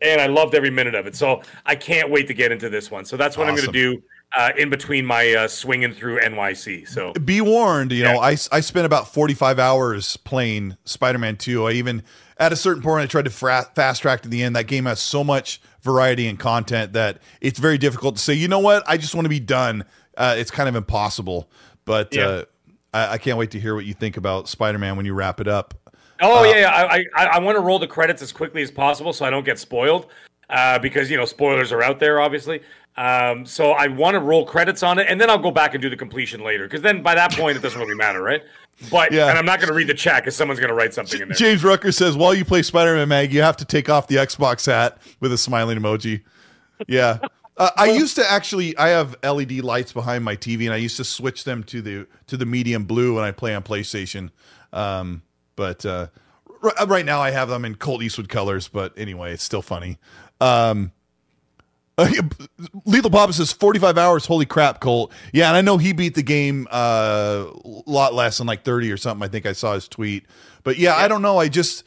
and 0.02 0.20
I 0.20 0.26
loved 0.26 0.54
every 0.54 0.70
minute 0.70 0.94
of 0.94 1.06
it. 1.06 1.16
So 1.16 1.42
I 1.66 1.74
can't 1.76 2.10
wait 2.10 2.26
to 2.28 2.34
get 2.34 2.52
into 2.52 2.68
this 2.68 2.90
one. 2.90 3.04
So 3.04 3.16
that's 3.16 3.36
what 3.36 3.48
I'm 3.48 3.54
going 3.54 3.66
to 3.66 3.72
do 3.72 4.02
uh, 4.36 4.50
in 4.58 4.68
between 4.70 5.06
my 5.06 5.32
uh, 5.34 5.48
swinging 5.48 5.92
through 5.92 6.20
NYC. 6.20 6.86
So 6.88 7.12
be 7.14 7.40
warned 7.40 7.92
you 7.92 8.04
know 8.04 8.18
I, 8.18 8.32
I 8.52 8.60
spent 8.60 8.84
about 8.86 9.12
45 9.12 9.58
hours 9.58 10.16
playing 10.18 10.76
spider-man 10.84 11.36
2 11.36 11.66
i 11.66 11.72
even 11.72 12.02
at 12.36 12.52
a 12.52 12.56
certain 12.56 12.82
point 12.82 13.02
i 13.02 13.06
tried 13.06 13.24
to 13.24 13.30
fra- 13.30 13.66
fast 13.74 14.02
track 14.02 14.20
to 14.22 14.28
the 14.28 14.42
end 14.42 14.54
that 14.56 14.66
game 14.66 14.84
has 14.84 15.00
so 15.00 15.24
much 15.24 15.60
variety 15.80 16.26
and 16.26 16.38
content 16.38 16.92
that 16.92 17.20
it's 17.40 17.58
very 17.58 17.78
difficult 17.78 18.16
to 18.16 18.22
say 18.22 18.34
you 18.34 18.48
know 18.48 18.58
what 18.58 18.82
i 18.86 18.96
just 18.98 19.14
want 19.14 19.24
to 19.24 19.30
be 19.30 19.40
done 19.40 19.84
uh, 20.18 20.34
it's 20.36 20.50
kind 20.50 20.68
of 20.68 20.76
impossible 20.76 21.48
but 21.86 22.14
Yeah. 22.14 22.26
uh, 22.26 22.44
I, 22.92 23.12
I 23.14 23.18
can't 23.18 23.38
wait 23.38 23.52
to 23.52 23.60
hear 23.60 23.74
what 23.74 23.86
you 23.86 23.94
think 23.94 24.16
about 24.18 24.46
spider-man 24.48 24.96
when 24.96 25.06
you 25.06 25.14
wrap 25.14 25.40
it 25.40 25.48
up 25.48 25.74
Oh 26.20 26.44
yeah, 26.44 26.60
yeah. 26.60 26.70
I 26.70 27.04
I, 27.14 27.24
I 27.26 27.38
want 27.38 27.56
to 27.56 27.60
roll 27.60 27.78
the 27.78 27.86
credits 27.86 28.22
as 28.22 28.32
quickly 28.32 28.62
as 28.62 28.70
possible 28.70 29.12
so 29.12 29.24
I 29.24 29.30
don't 29.30 29.44
get 29.44 29.58
spoiled, 29.58 30.06
uh, 30.50 30.78
because 30.78 31.10
you 31.10 31.16
know 31.16 31.24
spoilers 31.24 31.72
are 31.72 31.82
out 31.82 31.98
there, 32.00 32.20
obviously. 32.20 32.62
Um, 32.96 33.46
so 33.46 33.70
I 33.72 33.86
want 33.86 34.14
to 34.14 34.20
roll 34.20 34.44
credits 34.44 34.82
on 34.82 34.98
it, 34.98 35.06
and 35.08 35.20
then 35.20 35.30
I'll 35.30 35.38
go 35.38 35.52
back 35.52 35.74
and 35.74 35.80
do 35.80 35.88
the 35.88 35.96
completion 35.96 36.42
later, 36.42 36.64
because 36.64 36.82
then 36.82 37.00
by 37.02 37.14
that 37.14 37.32
point 37.32 37.56
it 37.56 37.62
doesn't 37.62 37.80
really 37.80 37.94
matter, 37.94 38.20
right? 38.20 38.42
But 38.90 39.12
Yeah. 39.12 39.28
and 39.28 39.38
I'm 39.38 39.44
not 39.46 39.60
going 39.60 39.68
to 39.68 39.74
read 39.74 39.86
the 39.88 39.94
chat 39.94 40.22
because 40.22 40.34
someone's 40.36 40.58
going 40.60 40.68
to 40.68 40.74
write 40.74 40.94
something 40.94 41.20
in 41.20 41.28
there. 41.28 41.36
james 41.36 41.64
rucker 41.64 41.90
says 41.90 42.16
while 42.16 42.32
you 42.32 42.44
play 42.44 42.62
spider-man 42.62 43.08
mag 43.08 43.32
you 43.32 43.42
have 43.42 43.56
to 43.56 43.64
take 43.64 43.88
off 43.88 44.06
the 44.06 44.14
xbox 44.16 44.66
hat 44.66 44.98
with 45.18 45.32
a 45.32 45.38
smiling 45.38 45.78
emoji 45.78 46.22
yeah 46.86 47.18
uh, 47.56 47.70
i 47.76 47.86
used 47.86 48.14
to 48.14 48.30
actually 48.30 48.76
i 48.78 48.86
have 48.88 49.16
led 49.24 49.50
lights 49.64 49.92
behind 49.92 50.24
my 50.24 50.36
tv 50.36 50.64
and 50.66 50.72
i 50.72 50.76
used 50.76 50.96
to 50.96 51.02
switch 51.02 51.42
them 51.42 51.64
to 51.64 51.82
the 51.82 52.06
to 52.28 52.36
the 52.36 52.46
medium 52.46 52.84
blue 52.84 53.16
when 53.16 53.24
i 53.24 53.32
play 53.32 53.52
on 53.52 53.64
playstation 53.64 54.30
um 54.72 55.22
but 55.58 55.84
uh 55.84 56.06
r- 56.62 56.86
right 56.86 57.04
now 57.04 57.20
i 57.20 57.30
have 57.30 57.48
them 57.50 57.66
in 57.66 57.74
colt 57.74 58.02
eastwood 58.02 58.28
colors 58.30 58.68
but 58.68 58.96
anyway 58.96 59.32
it's 59.32 59.42
still 59.42 59.60
funny 59.60 59.98
um 60.40 60.92
Lethal 62.84 63.10
Papa 63.10 63.32
says 63.32 63.52
45 63.52 63.98
hours. 63.98 64.26
Holy 64.26 64.46
crap, 64.46 64.80
Colt. 64.80 65.12
Yeah, 65.32 65.48
and 65.48 65.56
I 65.56 65.62
know 65.62 65.78
he 65.78 65.92
beat 65.92 66.14
the 66.14 66.22
game 66.22 66.68
uh, 66.70 67.46
a 67.48 67.82
lot 67.86 68.14
less 68.14 68.38
than 68.38 68.46
like 68.46 68.62
30 68.62 68.92
or 68.92 68.96
something. 68.96 69.24
I 69.24 69.28
think 69.28 69.46
I 69.46 69.52
saw 69.52 69.74
his 69.74 69.88
tweet. 69.88 70.24
But 70.62 70.78
yeah, 70.78 70.94
I 70.94 71.08
don't 71.08 71.22
know. 71.22 71.38
I 71.38 71.48
just, 71.48 71.82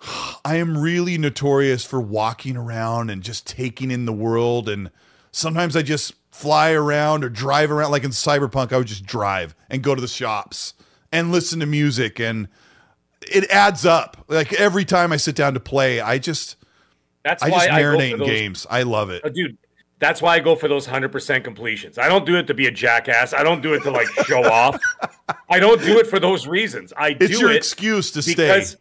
I 0.44 0.56
am 0.56 0.76
really 0.76 1.16
notorious 1.16 1.84
for 1.84 2.00
walking 2.00 2.56
around 2.56 3.10
and 3.10 3.22
just 3.22 3.46
taking 3.46 3.92
in 3.92 4.04
the 4.04 4.12
world. 4.12 4.68
And 4.68 4.90
sometimes 5.30 5.76
I 5.76 5.82
just 5.82 6.14
fly 6.32 6.72
around 6.72 7.22
or 7.22 7.28
drive 7.28 7.70
around. 7.70 7.92
Like 7.92 8.02
in 8.02 8.10
Cyberpunk, 8.10 8.72
I 8.72 8.78
would 8.78 8.88
just 8.88 9.06
drive 9.06 9.54
and 9.70 9.80
go 9.80 9.94
to 9.94 10.00
the 10.00 10.08
shops 10.08 10.74
and 11.12 11.32
listen 11.32 11.60
to 11.60 11.66
music. 11.66 12.20
And 12.20 12.48
it 13.22 13.50
adds 13.50 13.84
up. 13.86 14.24
Like 14.28 14.52
every 14.54 14.84
time 14.84 15.12
I 15.12 15.16
sit 15.16 15.34
down 15.36 15.54
to 15.54 15.60
play, 15.60 16.00
I 16.00 16.18
just, 16.18 16.56
That's 17.24 17.42
I 17.42 17.48
why 17.50 17.58
just 17.66 17.70
I 17.70 17.82
go 17.82 17.88
marinate 17.88 18.12
in 18.14 18.18
games. 18.24 18.66
I 18.70 18.82
love 18.82 19.10
it. 19.10 19.24
Uh, 19.24 19.28
dude. 19.30 19.56
That's 20.00 20.22
why 20.22 20.36
I 20.36 20.38
go 20.38 20.54
for 20.54 20.68
those 20.68 20.86
hundred 20.86 21.10
percent 21.10 21.42
completions. 21.42 21.98
I 21.98 22.06
don't 22.08 22.24
do 22.24 22.36
it 22.36 22.46
to 22.46 22.54
be 22.54 22.68
a 22.68 22.70
jackass. 22.70 23.34
I 23.34 23.42
don't 23.42 23.60
do 23.60 23.74
it 23.74 23.82
to 23.82 23.90
like 23.90 24.06
show 24.26 24.44
off. 24.48 24.80
I 25.50 25.58
don't 25.58 25.82
do 25.82 25.98
it 25.98 26.06
for 26.06 26.20
those 26.20 26.46
reasons. 26.46 26.92
I 26.96 27.14
do 27.14 27.24
it. 27.24 27.30
It's 27.30 27.38
do 27.40 27.44
your 27.46 27.52
it 27.52 27.56
excuse 27.56 28.12
to 28.12 28.22
because 28.24 28.68
stay. 28.70 28.80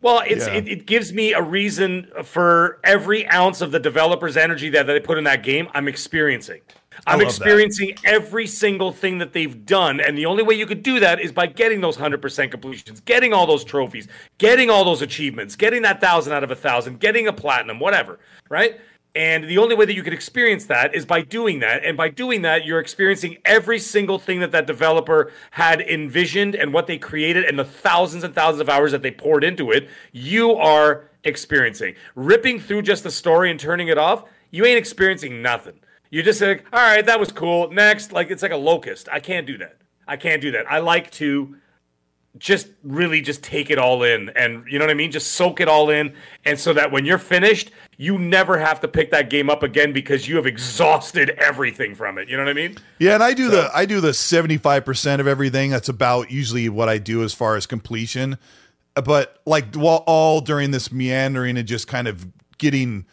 well 0.00 0.22
it's 0.26 0.46
Yeah. 0.46 0.54
it, 0.54 0.66
it 0.68 0.86
gives 0.86 1.12
me 1.12 1.34
a 1.34 1.42
reason 1.42 2.10
for 2.24 2.80
every 2.82 3.28
ounce 3.28 3.60
of 3.60 3.72
the 3.72 3.78
developer's 3.78 4.38
energy 4.38 4.70
that, 4.70 4.86
that 4.86 4.92
they 4.94 5.00
put 5.00 5.18
in 5.18 5.24
that 5.24 5.42
game 5.42 5.68
i'm 5.74 5.86
experiencing 5.88 6.60
i'm 7.06 7.18
love 7.18 7.28
that. 7.28 7.34
experiencing 7.34 7.94
every 8.04 8.46
single 8.46 8.92
thing 8.92 9.18
that 9.18 9.32
they've 9.32 9.64
done 9.64 10.00
and 10.00 10.16
the 10.16 10.26
only 10.26 10.42
way 10.42 10.54
you 10.54 10.66
could 10.66 10.82
do 10.82 11.00
that 11.00 11.20
is 11.20 11.32
by 11.32 11.46
getting 11.46 11.80
those 11.80 11.96
100% 11.96 12.50
completions 12.50 13.00
getting 13.00 13.32
all 13.32 13.46
those 13.46 13.64
trophies 13.64 14.08
getting 14.38 14.70
all 14.70 14.84
those 14.84 15.02
achievements 15.02 15.56
getting 15.56 15.82
that 15.82 16.00
thousand 16.00 16.32
out 16.32 16.44
of 16.44 16.50
a 16.50 16.56
thousand 16.56 17.00
getting 17.00 17.26
a 17.28 17.32
platinum 17.32 17.78
whatever 17.78 18.18
right 18.48 18.78
and 19.18 19.44
the 19.44 19.58
only 19.58 19.74
way 19.74 19.84
that 19.84 19.94
you 19.94 20.04
could 20.04 20.12
experience 20.12 20.66
that 20.66 20.94
is 20.94 21.04
by 21.04 21.22
doing 21.22 21.58
that. 21.58 21.84
And 21.84 21.96
by 21.96 22.08
doing 22.08 22.42
that, 22.42 22.64
you're 22.64 22.78
experiencing 22.78 23.38
every 23.44 23.80
single 23.80 24.16
thing 24.16 24.38
that 24.38 24.52
that 24.52 24.66
developer 24.66 25.32
had 25.50 25.80
envisioned 25.80 26.54
and 26.54 26.72
what 26.72 26.86
they 26.86 26.98
created 26.98 27.44
and 27.44 27.58
the 27.58 27.64
thousands 27.64 28.22
and 28.22 28.32
thousands 28.32 28.60
of 28.60 28.68
hours 28.68 28.92
that 28.92 29.02
they 29.02 29.10
poured 29.10 29.42
into 29.42 29.72
it. 29.72 29.88
You 30.12 30.52
are 30.52 31.10
experiencing. 31.24 31.96
Ripping 32.14 32.60
through 32.60 32.82
just 32.82 33.02
the 33.02 33.10
story 33.10 33.50
and 33.50 33.58
turning 33.58 33.88
it 33.88 33.98
off, 33.98 34.24
you 34.52 34.64
ain't 34.64 34.78
experiencing 34.78 35.42
nothing. 35.42 35.80
You're 36.10 36.24
just 36.24 36.40
like, 36.40 36.64
all 36.72 36.80
right, 36.80 37.04
that 37.04 37.20
was 37.20 37.32
cool. 37.32 37.70
Next. 37.70 38.12
Like, 38.12 38.30
it's 38.30 38.42
like 38.42 38.52
a 38.52 38.56
locust. 38.56 39.08
I 39.10 39.20
can't 39.20 39.46
do 39.46 39.58
that. 39.58 39.78
I 40.06 40.16
can't 40.16 40.40
do 40.40 40.50
that. 40.52 40.70
I 40.70 40.78
like 40.78 41.10
to 41.12 41.56
just 42.38 42.68
really 42.82 43.20
just 43.20 43.42
take 43.42 43.70
it 43.70 43.78
all 43.78 44.02
in 44.02 44.28
and 44.30 44.64
you 44.68 44.78
know 44.78 44.84
what 44.84 44.90
I 44.90 44.94
mean? 44.94 45.10
Just 45.10 45.32
soak 45.32 45.60
it 45.60 45.68
all 45.68 45.90
in. 45.90 46.14
And 46.44 46.58
so 46.58 46.72
that 46.74 46.92
when 46.92 47.04
you're 47.04 47.18
finished, 47.18 47.70
you 47.96 48.18
never 48.18 48.58
have 48.58 48.80
to 48.80 48.88
pick 48.88 49.10
that 49.10 49.28
game 49.28 49.50
up 49.50 49.62
again 49.62 49.92
because 49.92 50.28
you 50.28 50.36
have 50.36 50.46
exhausted 50.46 51.30
everything 51.30 51.94
from 51.94 52.16
it. 52.18 52.28
You 52.28 52.36
know 52.36 52.44
what 52.44 52.50
I 52.50 52.54
mean? 52.54 52.76
Yeah, 52.98 53.14
and 53.14 53.22
I 53.22 53.34
do 53.34 53.48
the 53.48 53.70
I 53.74 53.86
do 53.86 54.00
the 54.00 54.14
seventy 54.14 54.56
five 54.56 54.84
percent 54.84 55.20
of 55.20 55.26
everything. 55.26 55.70
That's 55.70 55.88
about 55.88 56.30
usually 56.30 56.68
what 56.68 56.88
I 56.88 56.98
do 56.98 57.24
as 57.24 57.34
far 57.34 57.56
as 57.56 57.66
completion. 57.66 58.38
But 58.94 59.40
like 59.44 59.74
while 59.74 60.04
all 60.06 60.40
during 60.40 60.70
this 60.70 60.92
meandering 60.92 61.56
and 61.56 61.66
just 61.66 61.88
kind 61.88 62.06
of 62.06 62.26
getting 62.58 63.06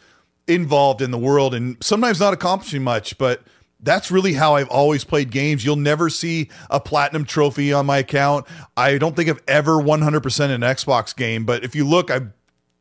involved 0.48 1.02
in 1.02 1.12
the 1.12 1.18
world 1.18 1.54
and 1.54 1.78
sometimes 1.82 2.20
not 2.20 2.34
accomplishing 2.34 2.84
much, 2.84 3.18
but 3.18 3.42
that's 3.80 4.12
really 4.12 4.34
how 4.34 4.56
I've 4.56 4.70
always 4.70 5.04
played 5.04 5.32
games. 5.32 5.66
You'll 5.66 5.76
never 5.76 6.10
see 6.10 6.50
a 6.70 6.80
platinum 6.80 7.26
trophy 7.26 7.74
on 7.74 7.86
my 7.86 8.00
account. 8.00 8.46
I 8.76 8.98
don't 8.98 9.16
think 9.16 9.30
I've 9.30 9.44
ever 9.48 9.74
100% 9.74 10.50
an 10.50 10.62
Xbox 10.62 11.16
game, 11.16 11.46
but 11.46 11.64
if 11.64 11.76
you 11.76 11.86
look, 11.86 12.10
I've 12.10 12.32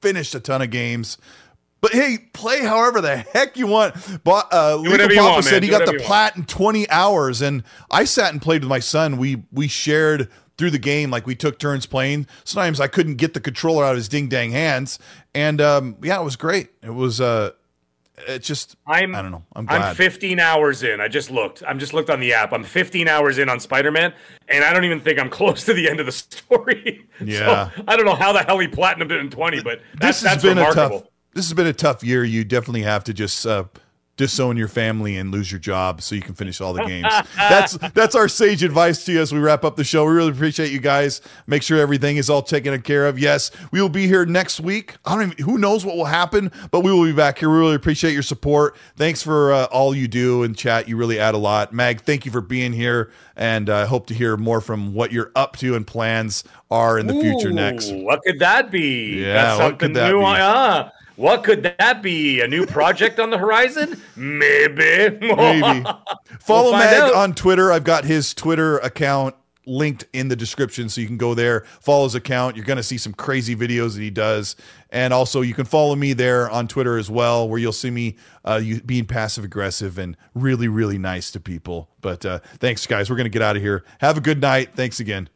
finished 0.00 0.34
a 0.34 0.40
ton 0.40 0.62
of 0.62 0.70
games. 0.70 1.18
But 1.80 1.92
hey, 1.92 2.16
play 2.32 2.62
however 2.62 3.02
the 3.02 3.18
heck 3.18 3.58
you 3.58 3.66
want. 3.66 3.94
But 4.24 4.48
uh, 4.50 4.82
Papa 4.82 5.14
want, 5.16 5.44
said 5.44 5.62
he 5.62 5.68
got 5.68 5.84
the 5.84 6.00
plat 6.02 6.34
in 6.34 6.46
20 6.46 6.88
hours, 6.88 7.42
and 7.42 7.62
I 7.90 8.04
sat 8.04 8.32
and 8.32 8.40
played 8.40 8.62
with 8.62 8.70
my 8.70 8.78
son. 8.78 9.18
We 9.18 9.44
we 9.52 9.68
shared 9.68 10.30
through 10.56 10.70
the 10.70 10.78
game, 10.78 11.10
like 11.10 11.26
we 11.26 11.34
took 11.34 11.58
turns 11.58 11.86
playing. 11.86 12.26
Sometimes 12.44 12.80
I 12.80 12.86
couldn't 12.86 13.16
get 13.16 13.34
the 13.34 13.40
controller 13.40 13.84
out 13.84 13.92
of 13.92 13.96
his 13.96 14.08
ding 14.08 14.28
dang 14.28 14.52
hands, 14.52 14.98
and 15.34 15.60
um, 15.60 15.96
yeah, 16.02 16.20
it 16.20 16.24
was 16.24 16.36
great. 16.36 16.70
It 16.82 16.94
was 16.94 17.20
uh, 17.20 17.52
it 18.28 18.42
just 18.42 18.76
I'm 18.86 19.14
I 19.14 19.22
don't 19.22 19.32
know. 19.32 19.44
I'm 19.54 19.66
glad. 19.66 19.82
I'm 19.82 19.94
15 19.94 20.38
hours 20.38 20.82
in. 20.82 21.00
I 21.00 21.08
just 21.08 21.30
looked. 21.30 21.62
I'm 21.66 21.78
just 21.78 21.92
looked 21.92 22.10
on 22.10 22.20
the 22.20 22.32
app. 22.32 22.52
I'm 22.52 22.62
15 22.62 23.08
hours 23.08 23.38
in 23.38 23.48
on 23.48 23.58
Spider-Man, 23.58 24.12
and 24.48 24.64
I 24.64 24.72
don't 24.72 24.84
even 24.84 25.00
think 25.00 25.18
I'm 25.18 25.30
close 25.40 25.64
to 25.64 25.74
the 25.74 25.88
end 25.88 26.00
of 26.00 26.06
the 26.06 26.12
story. 26.12 27.00
Yeah. 27.24 27.70
So, 27.70 27.84
I 27.86 27.96
don't 27.96 28.06
know 28.06 28.16
how 28.16 28.32
the 28.32 28.42
hell 28.42 28.58
he 28.58 28.66
platinumed 28.66 29.12
it 29.12 29.20
in 29.20 29.30
20, 29.30 29.62
but 29.62 29.80
that's, 30.00 30.20
this 30.20 30.22
has 30.22 30.22
that's 30.22 30.42
been 30.42 30.56
remarkable. 30.56 30.96
a 30.96 31.00
tough. 31.00 31.08
This 31.32 31.44
has 31.44 31.54
been 31.54 31.68
a 31.68 31.72
tough 31.72 32.02
year. 32.02 32.24
You 32.24 32.42
definitely 32.42 32.82
have 32.82 33.04
to 33.04 33.14
just 33.14 33.46
uh, 33.46 33.64
disown 34.16 34.56
your 34.56 34.68
family 34.68 35.16
and 35.16 35.30
lose 35.32 35.50
your 35.50 35.58
job 35.58 36.00
so 36.00 36.14
you 36.14 36.20
can 36.20 36.34
finish 36.34 36.60
all 36.60 36.72
the 36.72 36.84
games. 36.84 37.12
that's 37.36 37.76
that's 37.94 38.14
our 38.14 38.28
sage 38.28 38.62
advice 38.62 39.04
to 39.04 39.12
you 39.12 39.20
as 39.20 39.32
we 39.32 39.40
wrap 39.40 39.64
up 39.64 39.76
the 39.76 39.84
show. 39.84 40.04
We 40.04 40.12
really 40.12 40.30
appreciate 40.30 40.70
you 40.70 40.80
guys. 40.80 41.20
Make 41.46 41.62
sure 41.62 41.78
everything 41.78 42.16
is 42.16 42.30
all 42.30 42.42
taken 42.42 42.80
care 42.82 43.06
of. 43.06 43.18
Yes, 43.18 43.50
we 43.70 43.80
will 43.80 43.88
be 43.88 44.06
here 44.06 44.24
next 44.24 44.60
week. 44.60 44.96
I 45.04 45.14
don't 45.14 45.32
even 45.32 45.44
who 45.44 45.58
knows 45.58 45.84
what 45.84 45.96
will 45.96 46.04
happen, 46.04 46.52
but 46.70 46.80
we 46.80 46.92
will 46.92 47.04
be 47.04 47.12
back 47.12 47.38
here. 47.38 47.50
We 47.50 47.58
really 47.58 47.74
appreciate 47.74 48.12
your 48.12 48.22
support. 48.22 48.76
Thanks 48.96 49.22
for 49.22 49.52
uh, 49.52 49.64
all 49.66 49.94
you 49.94 50.08
do 50.08 50.42
in 50.42 50.54
chat. 50.54 50.88
You 50.88 50.96
really 50.96 51.18
add 51.18 51.34
a 51.34 51.38
lot. 51.38 51.72
Mag, 51.72 52.02
thank 52.02 52.24
you 52.24 52.30
for 52.32 52.40
being 52.40 52.72
here, 52.72 53.10
and 53.36 53.68
I 53.68 53.82
uh, 53.82 53.86
hope 53.86 54.06
to 54.06 54.14
hear 54.14 54.36
more 54.36 54.60
from 54.60 54.94
what 54.94 55.12
you're 55.12 55.32
up 55.34 55.56
to 55.56 55.74
and 55.74 55.86
plans 55.86 56.44
are 56.70 56.98
in 56.98 57.06
the 57.06 57.14
future 57.14 57.52
next. 57.52 57.92
What 57.92 58.22
could 58.22 58.38
that 58.40 58.70
be? 58.70 59.22
Yeah, 59.22 59.32
That's 59.34 59.60
what 59.60 59.78
could 59.78 59.94
that 59.94 60.10
new. 60.12 60.20
be? 60.20 60.24
Uh, 60.24 60.88
what 61.16 61.44
could 61.44 61.62
that 61.62 62.02
be? 62.02 62.40
A 62.40 62.48
new 62.48 62.66
project 62.66 63.20
on 63.20 63.30
the 63.30 63.38
horizon? 63.38 64.00
Maybe. 64.16 65.16
Maybe. 65.20 65.86
Follow 66.40 66.72
find 66.72 66.84
Mag 66.84 67.02
out. 67.02 67.14
on 67.14 67.34
Twitter. 67.34 67.72
I've 67.72 67.84
got 67.84 68.04
his 68.04 68.34
Twitter 68.34 68.78
account 68.78 69.34
linked 69.66 70.04
in 70.12 70.28
the 70.28 70.36
description 70.36 70.88
so 70.88 71.00
you 71.00 71.06
can 71.06 71.16
go 71.16 71.34
there, 71.34 71.64
follow 71.80 72.04
his 72.04 72.14
account. 72.14 72.56
You're 72.56 72.66
going 72.66 72.76
to 72.76 72.82
see 72.82 72.98
some 72.98 73.14
crazy 73.14 73.56
videos 73.56 73.94
that 73.94 74.02
he 74.02 74.10
does. 74.10 74.56
And 74.90 75.12
also, 75.12 75.40
you 75.40 75.54
can 75.54 75.64
follow 75.64 75.94
me 75.96 76.12
there 76.12 76.50
on 76.50 76.68
Twitter 76.68 76.98
as 76.98 77.10
well, 77.10 77.48
where 77.48 77.58
you'll 77.58 77.72
see 77.72 77.90
me 77.90 78.16
uh, 78.44 78.60
you, 78.62 78.80
being 78.82 79.06
passive 79.06 79.44
aggressive 79.44 79.98
and 79.98 80.16
really, 80.34 80.68
really 80.68 80.98
nice 80.98 81.30
to 81.32 81.40
people. 81.40 81.90
But 82.00 82.24
uh, 82.24 82.40
thanks, 82.58 82.86
guys. 82.86 83.10
We're 83.10 83.16
going 83.16 83.24
to 83.24 83.30
get 83.30 83.42
out 83.42 83.56
of 83.56 83.62
here. 83.62 83.84
Have 83.98 84.16
a 84.18 84.20
good 84.20 84.40
night. 84.40 84.70
Thanks 84.74 85.00
again. 85.00 85.28